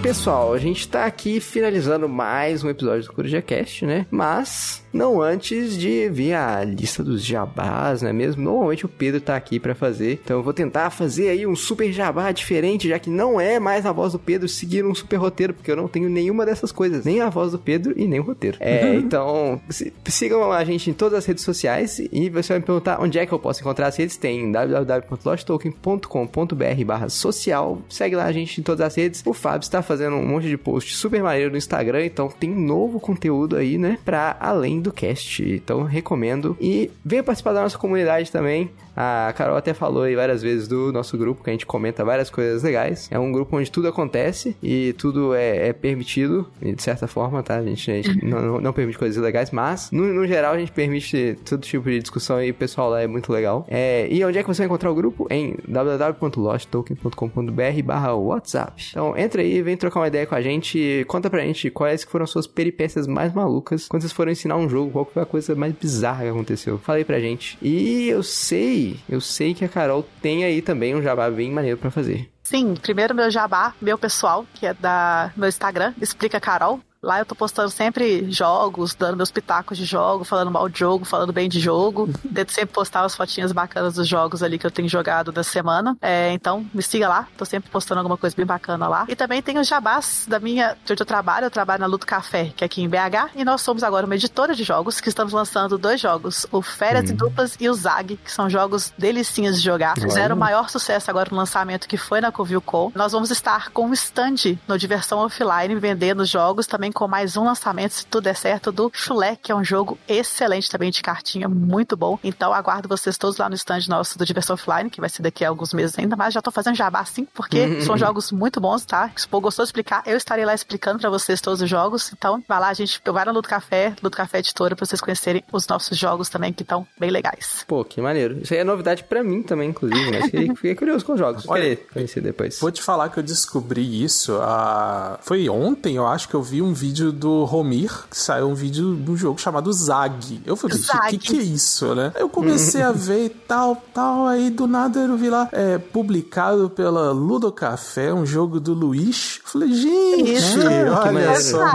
Pessoal, 0.02 0.54
a 0.54 0.58
gente 0.58 0.88
tá 0.88 1.06
aqui 1.06 1.42
finalizando 1.42 2.08
mais 2.08 2.64
um 2.64 2.70
episódio 2.70 3.04
do 3.04 3.14
CorujaCast, 3.14 3.86
né? 3.86 4.06
Mas 4.10 4.82
não 4.98 5.22
antes 5.22 5.78
de 5.78 6.10
ver 6.10 6.34
a 6.34 6.64
lista 6.64 7.04
dos 7.04 7.24
jabás, 7.24 8.02
não 8.02 8.10
é 8.10 8.14
mesmo? 8.14 8.44
Normalmente 8.44 8.86
o 8.86 8.90
Pedro 8.90 9.22
tá 9.22 9.36
aqui 9.36 9.60
para 9.60 9.76
fazer, 9.76 10.20
então 10.24 10.38
eu 10.38 10.44
vou 10.44 10.54
tentar 10.54 10.90
fazer 10.90 11.30
aí 11.30 11.46
um 11.46 11.56
super 11.56 11.92
jabá 11.92 12.32
diferente, 12.32 12.90
já 12.90 12.98
que 13.00 13.10
não 13.10 13.40
é 13.40 13.60
mais 13.60 13.86
a 13.86 13.92
voz 13.92 14.14
do 14.14 14.20
Pedro 14.20 14.48
seguir 14.48 14.86
um 14.86 14.96
super 14.96 15.18
roteiro, 15.18 15.54
porque 15.54 15.72
eu 15.72 15.76
não 15.76 15.88
tenho 15.88 16.10
nenhuma 16.10 16.46
dessas 16.46 16.72
coisas, 16.72 17.06
nem 17.06 17.22
a 17.22 17.30
voz 17.30 17.52
do 17.52 17.60
Pedro 17.60 17.94
e 17.96 18.08
nem 18.08 18.20
o 18.20 18.24
roteiro. 18.24 18.58
É, 18.60 18.96
então, 18.96 19.62
sigam 20.06 20.52
a 20.52 20.64
gente 20.64 20.90
em 20.90 20.94
todas 20.94 21.20
as 21.20 21.26
redes 21.26 21.44
sociais 21.44 22.00
e 22.00 22.30
você 22.30 22.54
vai 22.54 22.60
me 22.60 22.66
perguntar 22.66 23.02
onde 23.02 23.20
é 23.20 23.26
que 23.26 23.32
eu 23.32 23.40
posso 23.40 23.62
encontrar 23.62 23.88
as 23.88 23.98
redes. 23.98 24.18
Tem 24.18 24.52
www.losttoken.com.br 24.52 26.86
barra 26.86 27.10
social. 27.10 27.82
Segue 27.90 28.16
lá 28.16 28.26
a 28.26 28.32
gente 28.32 28.60
em 28.60 28.64
todas 28.64 28.86
as 28.86 28.96
redes. 28.96 29.24
O 29.26 29.34
Fábio 29.34 29.66
está 29.66 29.82
fazendo 29.82 30.16
um 30.16 30.26
monte 30.26 30.48
de 30.48 30.58
post 30.58 30.96
super 30.96 31.22
maneiro 31.22 31.52
no 31.52 31.58
Instagram, 31.58 32.06
então 32.06 32.30
tem 32.30 32.50
novo 32.50 33.00
conteúdo 33.00 33.56
aí, 33.56 33.78
né? 33.78 34.00
Pra 34.04 34.36
além 34.40 34.82
do 34.82 34.87
cast. 34.92 35.44
Então 35.44 35.84
recomendo. 35.84 36.58
E 36.60 36.92
venha 37.04 37.24
participar 37.24 37.54
da 37.54 37.62
nossa 37.62 37.78
comunidade 37.78 38.32
também. 38.32 38.72
A 38.98 39.32
Carol 39.34 39.56
até 39.56 39.74
falou 39.76 40.02
aí 40.02 40.16
várias 40.16 40.42
vezes 40.42 40.68
do 40.68 40.92
nosso 40.92 41.16
grupo, 41.20 41.44
que 41.44 41.52
a 41.52 41.54
gente 41.54 41.68
comenta 41.68 42.04
várias 42.04 42.32
coisas 42.32 42.64
legais. 42.64 43.08
É 43.12 43.20
um 43.20 43.32
grupo 43.32 43.56
onde 43.56 43.72
tudo 43.72 43.88
acontece 43.88 44.58
e 44.62 44.94
tudo 44.94 45.36
é, 45.36 45.68
é 45.68 45.74
permitido, 45.74 46.48
de 46.60 46.82
certa 46.82 47.06
forma, 47.06 47.44
tá? 47.44 47.58
A 47.58 47.64
gente, 47.64 47.92
a 47.92 47.94
gente 47.94 48.26
não, 48.26 48.60
não, 48.60 48.74
permite 48.74 48.98
coisas 48.98 49.16
ilegais, 49.16 49.52
mas 49.52 49.92
no, 49.92 50.12
no, 50.12 50.26
geral 50.26 50.54
a 50.54 50.58
gente 50.58 50.72
permite 50.72 51.38
todo 51.48 51.62
tipo 51.62 51.88
de 51.88 52.00
discussão 52.00 52.42
e 52.42 52.50
o 52.50 52.56
pessoal 52.56 52.90
lá 52.90 53.02
é 53.02 53.08
muito 53.08 53.32
legal. 53.32 53.68
É, 53.68 54.08
e 54.10 54.26
onde 54.26 54.40
é 54.40 54.42
que 54.42 54.48
você 54.48 54.64
vai 54.64 54.66
encontrar 54.66 54.90
o 54.90 54.96
grupo? 54.96 55.28
Em 55.30 55.56
www.losttoken.com.br 55.68 57.84
barra 57.84 58.16
WhatsApp. 58.16 58.84
Então 58.90 59.16
entra 59.16 59.44
aí, 59.44 59.62
vem 59.62 59.78
trocar 59.78 60.00
uma 60.00 60.08
ideia 60.08 60.26
com 60.26 60.34
a 60.34 60.42
gente, 60.42 61.06
conta 61.08 61.30
pra 61.30 61.42
gente 61.42 61.70
quais 61.70 62.04
foram 62.04 62.24
as 62.24 62.32
suas 62.32 62.48
peripécias 62.48 63.06
mais 63.06 63.32
malucas 63.32 63.88
quando 63.88 64.02
vocês 64.02 64.12
foram 64.12 64.32
ensinar 64.32 64.58
um 64.58 64.68
jogo, 64.68 64.90
qual 64.90 65.06
foi 65.06 65.22
a 65.22 65.26
coisa 65.26 65.54
mais 65.54 65.74
bizarra 65.74 66.24
que 66.24 66.30
aconteceu. 66.30 66.80
Fala 66.80 66.98
aí 66.98 67.06
pra 67.06 67.20
gente. 67.20 67.60
E 67.62 68.10
eu 68.10 68.24
sei 68.24 68.87
eu 69.10 69.20
sei 69.22 69.54
que 69.54 69.66
a 69.66 69.70
Carol 69.70 70.08
tem 70.22 70.44
aí 70.44 70.62
também 70.62 70.96
um 70.96 71.02
jabá 71.02 71.30
bem 71.30 71.52
maneiro 71.52 71.78
para 71.78 71.92
fazer. 71.92 72.30
Sim, 72.44 72.76
primeiro 72.76 73.14
meu 73.14 73.30
jabá, 73.30 73.74
meu 73.82 73.98
pessoal, 73.98 74.46
que 74.54 74.66
é 74.66 74.74
da 74.74 75.32
meu 75.36 75.50
Instagram, 75.50 75.94
explica 76.02 76.40
Carol. 76.40 76.80
Lá 77.08 77.20
eu 77.20 77.26
tô 77.26 77.34
postando 77.34 77.70
sempre 77.70 78.30
jogos, 78.30 78.94
dando 78.94 79.16
meus 79.16 79.32
pitacos 79.32 79.78
de 79.78 79.86
jogo, 79.86 80.26
falando 80.26 80.52
mal 80.52 80.68
de 80.68 80.78
jogo, 80.78 81.06
falando 81.06 81.32
bem 81.32 81.48
de 81.48 81.58
jogo. 81.58 82.10
Tento 82.36 82.52
sempre 82.52 82.76
postar 82.76 83.06
as 83.06 83.16
fotinhas 83.16 83.54
bacanas 83.54 83.94
dos 83.94 84.06
jogos 84.06 84.44
ali 84.44 84.60
que 84.60 84.68
eu 84.68 84.72
tenho 84.72 84.90
jogado 84.90 85.32
da 85.32 85.42
semana. 85.42 85.96
É, 86.02 86.34
então, 86.34 86.66
me 86.74 86.84
siga 86.84 87.08
lá, 87.08 87.26
tô 87.38 87.46
sempre 87.46 87.72
postando 87.72 88.00
alguma 88.00 88.18
coisa 88.18 88.36
bem 88.36 88.46
bacana 88.46 88.90
lá. 88.90 89.06
E 89.08 89.16
também 89.16 89.42
tem 89.42 89.58
os 89.58 89.70
jabás 89.70 90.26
da 90.28 90.38
minha, 90.38 90.76
de 90.84 90.92
onde 90.92 91.02
eu 91.02 91.06
trabalho, 91.06 91.46
eu 91.46 91.50
trabalho 91.50 91.80
na 91.80 91.86
Luto 91.86 92.06
Café, 92.06 92.52
que 92.54 92.66
é 92.66 92.66
aqui 92.66 92.82
em 92.82 92.90
BH, 92.90 93.32
e 93.38 93.46
nós 93.46 93.62
somos 93.62 93.84
agora 93.84 94.06
uma 94.06 94.16
editora 94.16 94.54
de 94.54 94.66
jogos, 94.66 95.00
que 95.00 95.08
estamos 95.08 95.32
lançando 95.32 95.78
dois 95.78 96.02
jogos, 96.02 96.46
o 96.52 96.62
Férias 96.62 97.10
hum. 97.10 97.14
e 97.14 97.16
Duplas 97.16 97.56
e 97.58 97.70
o 97.70 97.74
Zag, 97.74 98.18
que 98.18 98.30
são 98.30 98.50
jogos 98.50 98.92
delicinhas 98.98 99.56
de 99.56 99.64
jogar. 99.64 99.94
Fizeram 99.98 100.36
o 100.36 100.40
maior 100.40 100.70
sucesso 100.70 101.10
agora 101.10 101.30
no 101.32 101.38
lançamento, 101.38 101.88
que 101.88 101.96
foi 101.96 102.20
na 102.20 102.34
Covil.com. 102.34 102.92
Nós 102.94 103.14
vamos 103.14 103.32
estar 103.32 103.70
com 103.70 103.86
um 103.86 103.94
stand 103.94 104.58
no 104.68 104.78
Diversão 104.78 105.20
Offline, 105.20 105.74
vendendo 105.76 106.26
jogos 106.26 106.68
também 106.68 106.92
com 106.98 107.08
mais 107.08 107.38
um 107.38 107.44
lançamento, 107.44 107.92
se 107.92 108.08
tudo 108.08 108.24
der 108.24 108.36
certo, 108.36 108.72
do 108.72 108.90
Chulé, 108.92 109.36
que 109.36 109.52
é 109.52 109.56
um 109.56 109.64
jogo 109.64 110.00
excelente 110.08 110.68
também 110.68 110.90
de 110.90 111.04
cartinha, 111.04 111.48
muito 111.48 111.96
bom. 111.96 112.18
Então 112.24 112.52
aguardo 112.52 112.90
vocês 112.90 113.20
todos 113.20 113.38
lá 113.38 113.48
no 113.48 113.54
stand 113.54 113.82
nosso 113.88 114.18
do 114.18 114.26
Diversão 114.26 114.56
Offline, 114.56 114.90
que 114.90 115.00
vai 115.00 115.08
ser 115.08 115.22
daqui 115.22 115.46
a 115.46 115.50
alguns 115.50 115.76
meses 115.76 115.96
ainda, 116.00 116.16
mas 116.16 116.34
já 116.34 116.42
tô 116.42 116.50
fazendo 116.50 116.76
jabá 116.76 117.06
sim, 117.06 117.28
porque 117.36 117.82
são 117.86 117.96
jogos 118.00 118.32
muito 118.32 118.60
bons, 118.60 118.84
tá? 118.84 119.12
Se 119.16 119.28
for 119.28 119.40
gostou 119.40 119.64
de 119.64 119.68
explicar, 119.68 120.02
eu 120.08 120.18
estarei 120.18 120.44
lá 120.44 120.56
explicando 120.56 120.98
para 120.98 121.12
vocês 121.12 121.40
todos 121.40 121.62
os 121.62 121.70
jogos. 121.70 122.12
Então 122.12 122.44
vai 122.48 122.60
lá, 122.60 122.70
a 122.70 122.74
gente 122.74 123.00
vai 123.06 123.26
no 123.26 123.32
Luto 123.32 123.48
Café, 123.48 123.94
Luto 124.02 124.18
Café 124.18 124.40
Editora, 124.40 124.76
pra 124.76 124.84
vocês 124.84 125.00
conhecerem 125.00 125.44
os 125.54 125.68
nossos 125.68 125.96
jogos 125.96 126.30
também, 126.30 126.52
que 126.52 126.64
estão 126.64 126.88
bem 127.00 127.12
legais. 127.12 127.64
Pô, 127.68 127.86
que 127.86 128.02
maneiro. 128.02 128.40
Isso 128.42 128.56
aí 128.56 128.62
é 128.62 128.64
novidade 128.64 129.04
para 129.04 129.24
mim 129.24 129.44
também, 129.44 129.70
inclusive, 129.70 130.12
mas 130.12 130.32
fiquei, 130.56 130.74
curioso 130.74 131.06
com 131.06 131.14
os 131.14 131.20
jogos. 131.20 131.48
Olha, 131.48 131.78
conhecer 131.94 132.22
depois. 132.22 132.60
Vou 132.60 132.72
te 132.72 132.82
falar 132.82 133.10
que 133.10 133.20
eu 133.20 133.24
descobri 133.24 134.04
isso. 134.04 134.36
Uh, 134.36 135.20
foi 135.22 135.48
ontem, 135.48 135.98
eu 135.98 136.08
acho 136.08 136.28
que 136.28 136.34
eu 136.34 136.42
vi 136.42 136.60
um 136.60 136.74
vídeo 136.78 137.12
do 137.12 137.44
Romir, 137.44 137.92
que 138.10 138.18
saiu 138.18 138.48
um 138.48 138.54
vídeo 138.54 138.96
de 138.96 139.12
um 139.12 139.18
jogo 139.18 139.42
chamado 139.42 139.74
Zag. 139.74 140.42
Eu 140.46 140.56
falei, 140.56 140.78
o 140.78 141.10
que, 141.10 141.18
que 141.18 141.40
é 141.40 141.42
isso, 141.42 141.96
né? 141.96 142.12
Aí 142.16 142.22
eu 142.22 142.30
comecei 142.30 142.84
a 142.84 142.92
ver 142.94 143.26
e 143.26 143.30
tal, 143.30 143.76
tal, 143.94 144.28
aí 144.28 144.52
do 144.52 144.68
nada 144.68 145.00
eu 145.00 145.18
vi 145.18 145.30
lá, 145.30 145.50
é, 145.52 145.78
publicado 145.80 146.70
pela 146.70 147.12
Ludocafé, 147.12 148.14
um 148.14 148.26
jogo 148.26 148.60
do 148.60 148.74
Luiz. 148.74 149.40
Eu 149.44 149.50
falei, 149.52 149.74
gente, 149.74 150.34
isso, 150.34 150.60
olha 150.62 151.42
só. 151.42 151.66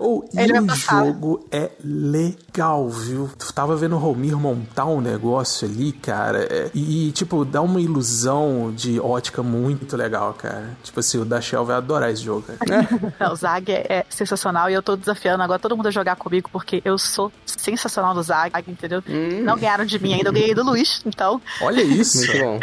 oh, 0.00 0.24
e 0.32 0.60
o 0.60 0.74
jogo 0.74 1.46
é 1.50 1.70
legal, 1.84 2.88
viu? 2.88 3.30
Tu 3.38 3.52
tava 3.52 3.76
vendo 3.76 3.94
o 3.94 3.98
Romir 3.98 4.36
montar 4.36 4.86
um 4.86 5.00
negócio 5.00 5.68
ali, 5.68 5.92
cara, 5.92 6.42
é, 6.50 6.70
e, 6.74 7.12
tipo, 7.12 7.44
dá 7.44 7.62
uma 7.62 7.80
ilusão 7.80 8.72
de 8.74 8.98
ótica 8.98 9.42
muito 9.42 9.96
legal, 9.96 10.34
cara. 10.34 10.76
Tipo 10.82 11.00
assim, 11.00 11.18
o 11.18 11.24
Dachel 11.24 11.64
vai 11.64 11.76
adorar 11.76 12.10
esse 12.10 12.22
jogo, 12.22 12.42
cara. 12.42 12.88
Não, 13.20 13.32
o 13.32 13.36
Zag 13.36 13.70
é, 13.70 13.86
é 13.88 14.06
sensacional 14.10 14.31
e 14.70 14.74
eu 14.74 14.82
tô 14.82 14.96
desafiando 14.96 15.42
agora 15.42 15.58
todo 15.58 15.76
mundo 15.76 15.88
a 15.88 15.90
jogar 15.90 16.16
comigo, 16.16 16.48
porque 16.52 16.82
eu 16.84 16.98
sou 16.98 17.32
sensacional 17.44 18.14
do 18.14 18.22
Zag, 18.22 18.52
entendeu? 18.68 19.02
Hum. 19.08 19.42
Não 19.42 19.56
ganharam 19.56 19.84
de 19.84 19.98
mim 19.98 20.14
ainda, 20.14 20.28
eu 20.28 20.32
ganhei 20.32 20.54
do 20.54 20.64
Luiz, 20.64 21.02
então. 21.06 21.40
Olha 21.60 21.80
isso! 21.82 22.26
Muito 22.26 22.40
bom. 22.40 22.60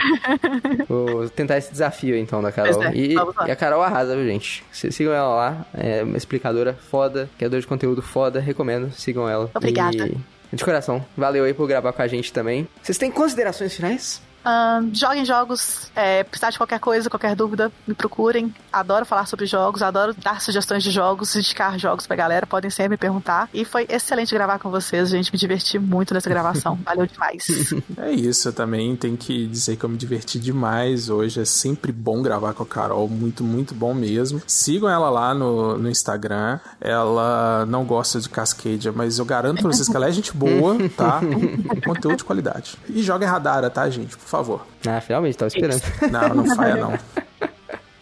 Vou 0.87 1.29
tentar 1.29 1.57
esse 1.57 1.71
desafio 1.71 2.15
então 2.17 2.41
da 2.41 2.51
Carol. 2.51 2.83
É, 2.83 2.93
e, 2.93 3.13
e, 3.13 3.51
a 3.51 3.55
Carol 3.55 3.81
arrasa, 3.81 4.15
viu, 4.15 4.25
gente? 4.25 4.63
Sigam 4.71 5.13
ela 5.13 5.35
lá, 5.35 5.65
é 5.73 6.03
uma 6.03 6.17
explicadora 6.17 6.73
foda, 6.89 7.29
criadora 7.37 7.61
de 7.61 7.67
conteúdo 7.67 8.01
foda, 8.01 8.39
recomendo, 8.39 8.91
sigam 8.91 9.29
ela. 9.29 9.49
Obrigada. 9.53 10.07
E, 10.07 10.55
de 10.55 10.63
coração, 10.63 11.05
valeu 11.15 11.43
aí 11.43 11.53
por 11.53 11.67
gravar 11.67 11.93
com 11.93 12.01
a 12.01 12.07
gente 12.07 12.33
também. 12.33 12.67
Vocês 12.81 12.97
têm 12.97 13.11
considerações 13.11 13.73
finais? 13.75 14.21
Um, 14.45 14.93
joguem 14.93 15.25
jogos, 15.25 15.91
é, 15.95 16.23
precisar 16.23 16.49
de 16.49 16.57
qualquer 16.57 16.79
coisa, 16.79 17.09
qualquer 17.09 17.35
dúvida, 17.35 17.71
me 17.85 17.93
procurem. 17.93 18.53
Adoro 18.71 19.05
falar 19.05 19.25
sobre 19.25 19.45
jogos, 19.45 19.81
adoro 19.81 20.13
dar 20.13 20.41
sugestões 20.41 20.83
de 20.83 20.91
jogos, 20.91 21.35
indicar 21.35 21.77
jogos 21.77 22.07
pra 22.07 22.15
galera, 22.15 22.47
podem 22.47 22.69
sempre 22.69 22.91
me 22.91 22.97
perguntar. 22.97 23.49
E 23.53 23.65
foi 23.65 23.85
excelente 23.89 24.33
gravar 24.33 24.59
com 24.59 24.69
vocês, 24.69 25.09
gente. 25.09 25.31
Me 25.31 25.37
diverti 25.37 25.77
muito 25.77 26.13
nessa 26.13 26.29
gravação. 26.29 26.77
Valeu 26.85 27.05
demais. 27.05 27.47
É 27.97 28.11
isso, 28.11 28.47
eu 28.47 28.53
também 28.53 28.95
tenho 28.95 29.17
que 29.17 29.45
dizer 29.47 29.75
que 29.75 29.83
eu 29.83 29.89
me 29.89 29.97
diverti 29.97 30.39
demais 30.39 31.09
hoje. 31.09 31.41
É 31.41 31.45
sempre 31.45 31.91
bom 31.91 32.21
gravar 32.21 32.53
com 32.53 32.63
a 32.63 32.65
Carol, 32.65 33.07
muito, 33.09 33.43
muito 33.43 33.73
bom 33.73 33.93
mesmo. 33.93 34.41
Sigam 34.47 34.89
ela 34.89 35.09
lá 35.09 35.33
no, 35.33 35.77
no 35.77 35.89
Instagram. 35.89 36.59
Ela 36.79 37.65
não 37.65 37.83
gosta 37.83 38.19
de 38.19 38.29
Cascadia, 38.29 38.91
mas 38.91 39.19
eu 39.19 39.25
garanto 39.25 39.61
pra 39.61 39.71
vocês 39.71 39.87
que 39.87 39.95
ela 39.95 40.07
é 40.07 40.11
gente 40.11 40.31
boa, 40.33 40.77
tá? 40.95 41.19
Conteúdo 41.85 42.17
de 42.17 42.23
qualidade. 42.23 42.77
E 42.87 43.01
joga 43.01 43.25
em 43.25 43.29
Radara, 43.29 43.69
tá, 43.69 43.89
gente? 43.89 44.15
Por 44.15 44.27
favor. 44.29 44.65
Ah, 44.87 45.01
finalmente, 45.01 45.37
tava 45.37 45.47
esperando. 45.47 45.81
Não, 46.11 46.29
não 46.35 46.45
falha 46.55 46.75
não. 46.75 46.93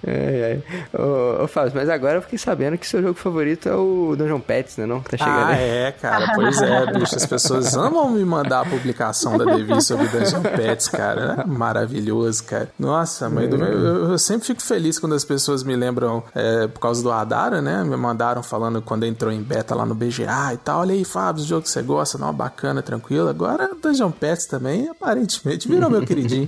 É, 0.08 0.62
é. 0.94 0.98
Ô, 0.98 1.44
ô, 1.44 1.48
Fábio, 1.48 1.74
mas 1.76 1.90
agora 1.90 2.16
eu 2.16 2.22
fiquei 2.22 2.40
sabendo 2.40 2.78
que 2.78 2.88
seu 2.88 3.02
jogo 3.02 3.16
favorito 3.16 3.68
é 3.68 3.76
o 3.76 4.16
Dungeon 4.18 4.40
Pets, 4.40 4.78
né? 4.78 4.86
Não? 4.86 5.02
Que 5.02 5.12
tá 5.12 5.18
chegando. 5.18 5.50
Ah, 5.50 5.56
é, 5.56 5.92
cara. 5.92 6.32
Pois 6.34 6.62
é, 6.62 6.86
bicho. 6.94 7.16
As 7.16 7.26
pessoas 7.26 7.76
amam 7.76 8.12
me 8.12 8.24
mandar 8.24 8.62
a 8.62 8.66
publicação 8.66 9.38
da 9.38 9.44
Devi 9.44 9.82
sobre 9.82 10.08
Dungeon 10.08 10.42
Pets, 10.42 10.88
cara. 10.88 11.44
É 11.46 11.46
maravilhoso, 11.46 12.42
cara. 12.46 12.70
Nossa, 12.80 13.30
mãe 13.30 13.50
do 13.50 13.58
meu. 13.58 13.68
Eu 14.12 14.18
sempre 14.18 14.48
fico 14.48 14.62
feliz 14.62 14.98
quando 14.98 15.14
as 15.14 15.26
pessoas 15.26 15.62
me 15.62 15.76
lembram, 15.76 16.24
é, 16.34 16.68
por 16.68 16.80
causa 16.80 17.04
do 17.04 17.12
Adara, 17.12 17.62
né? 17.62 17.84
Me 17.84 17.98
mandaram 17.98 18.42
falando 18.42 18.82
quando 18.82 19.06
entrou 19.06 19.32
em 19.32 19.42
beta 19.42 19.76
lá 19.76 19.86
no 19.86 19.94
BGA 19.94 20.54
e 20.54 20.58
tal. 20.58 20.82
Olha 20.82 20.94
aí, 20.94 21.04
Fábio, 21.04 21.44
o 21.44 21.46
jogo 21.46 21.64
que 21.64 21.70
você 21.70 21.82
gosta, 21.82 22.18
não, 22.18 22.34
bacana, 22.34 22.82
tranquilo. 22.82 23.28
Agora 23.28 23.72
Dungeon 23.82 24.12
Pets 24.12 24.46
também, 24.46 24.88
aparentemente, 24.88 25.68
virou 25.68 25.90
meu 25.90 26.06
queridinho. 26.06 26.48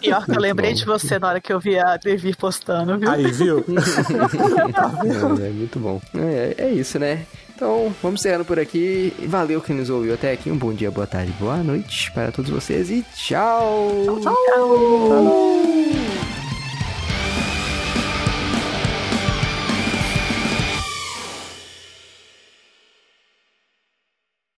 Pior 0.00 0.24
que 0.24 0.32
eu 0.32 0.40
lembrei 0.40 0.72
de 0.72 0.86
você 0.86 1.18
na 1.18 1.28
hora 1.28 1.40
que 1.40 1.52
eu 1.52 1.60
vi 1.60 1.78
a 1.78 1.98
Devi 1.98 2.21
vir 2.22 2.36
postando, 2.36 2.98
viu? 2.98 3.10
Aí, 3.10 3.30
viu? 3.30 3.58
é, 5.42 5.46
é, 5.46 5.50
muito 5.50 5.78
bom. 5.78 6.00
É, 6.14 6.54
é 6.56 6.70
isso, 6.72 6.98
né? 6.98 7.26
Então, 7.54 7.94
vamos 8.02 8.20
encerrando 8.20 8.44
por 8.44 8.58
aqui. 8.58 9.12
Valeu 9.26 9.60
quem 9.60 9.76
nos 9.76 9.90
ouviu 9.90 10.14
até 10.14 10.32
aqui. 10.32 10.50
Um 10.50 10.56
bom 10.56 10.72
dia, 10.72 10.90
boa 10.90 11.06
tarde, 11.06 11.32
boa 11.38 11.58
noite 11.58 12.10
para 12.12 12.32
todos 12.32 12.50
vocês 12.50 12.90
e 12.90 13.04
tchau! 13.14 13.90
Tchau, 14.04 14.20
tchau! 14.20 15.08
Falou. 15.08 15.62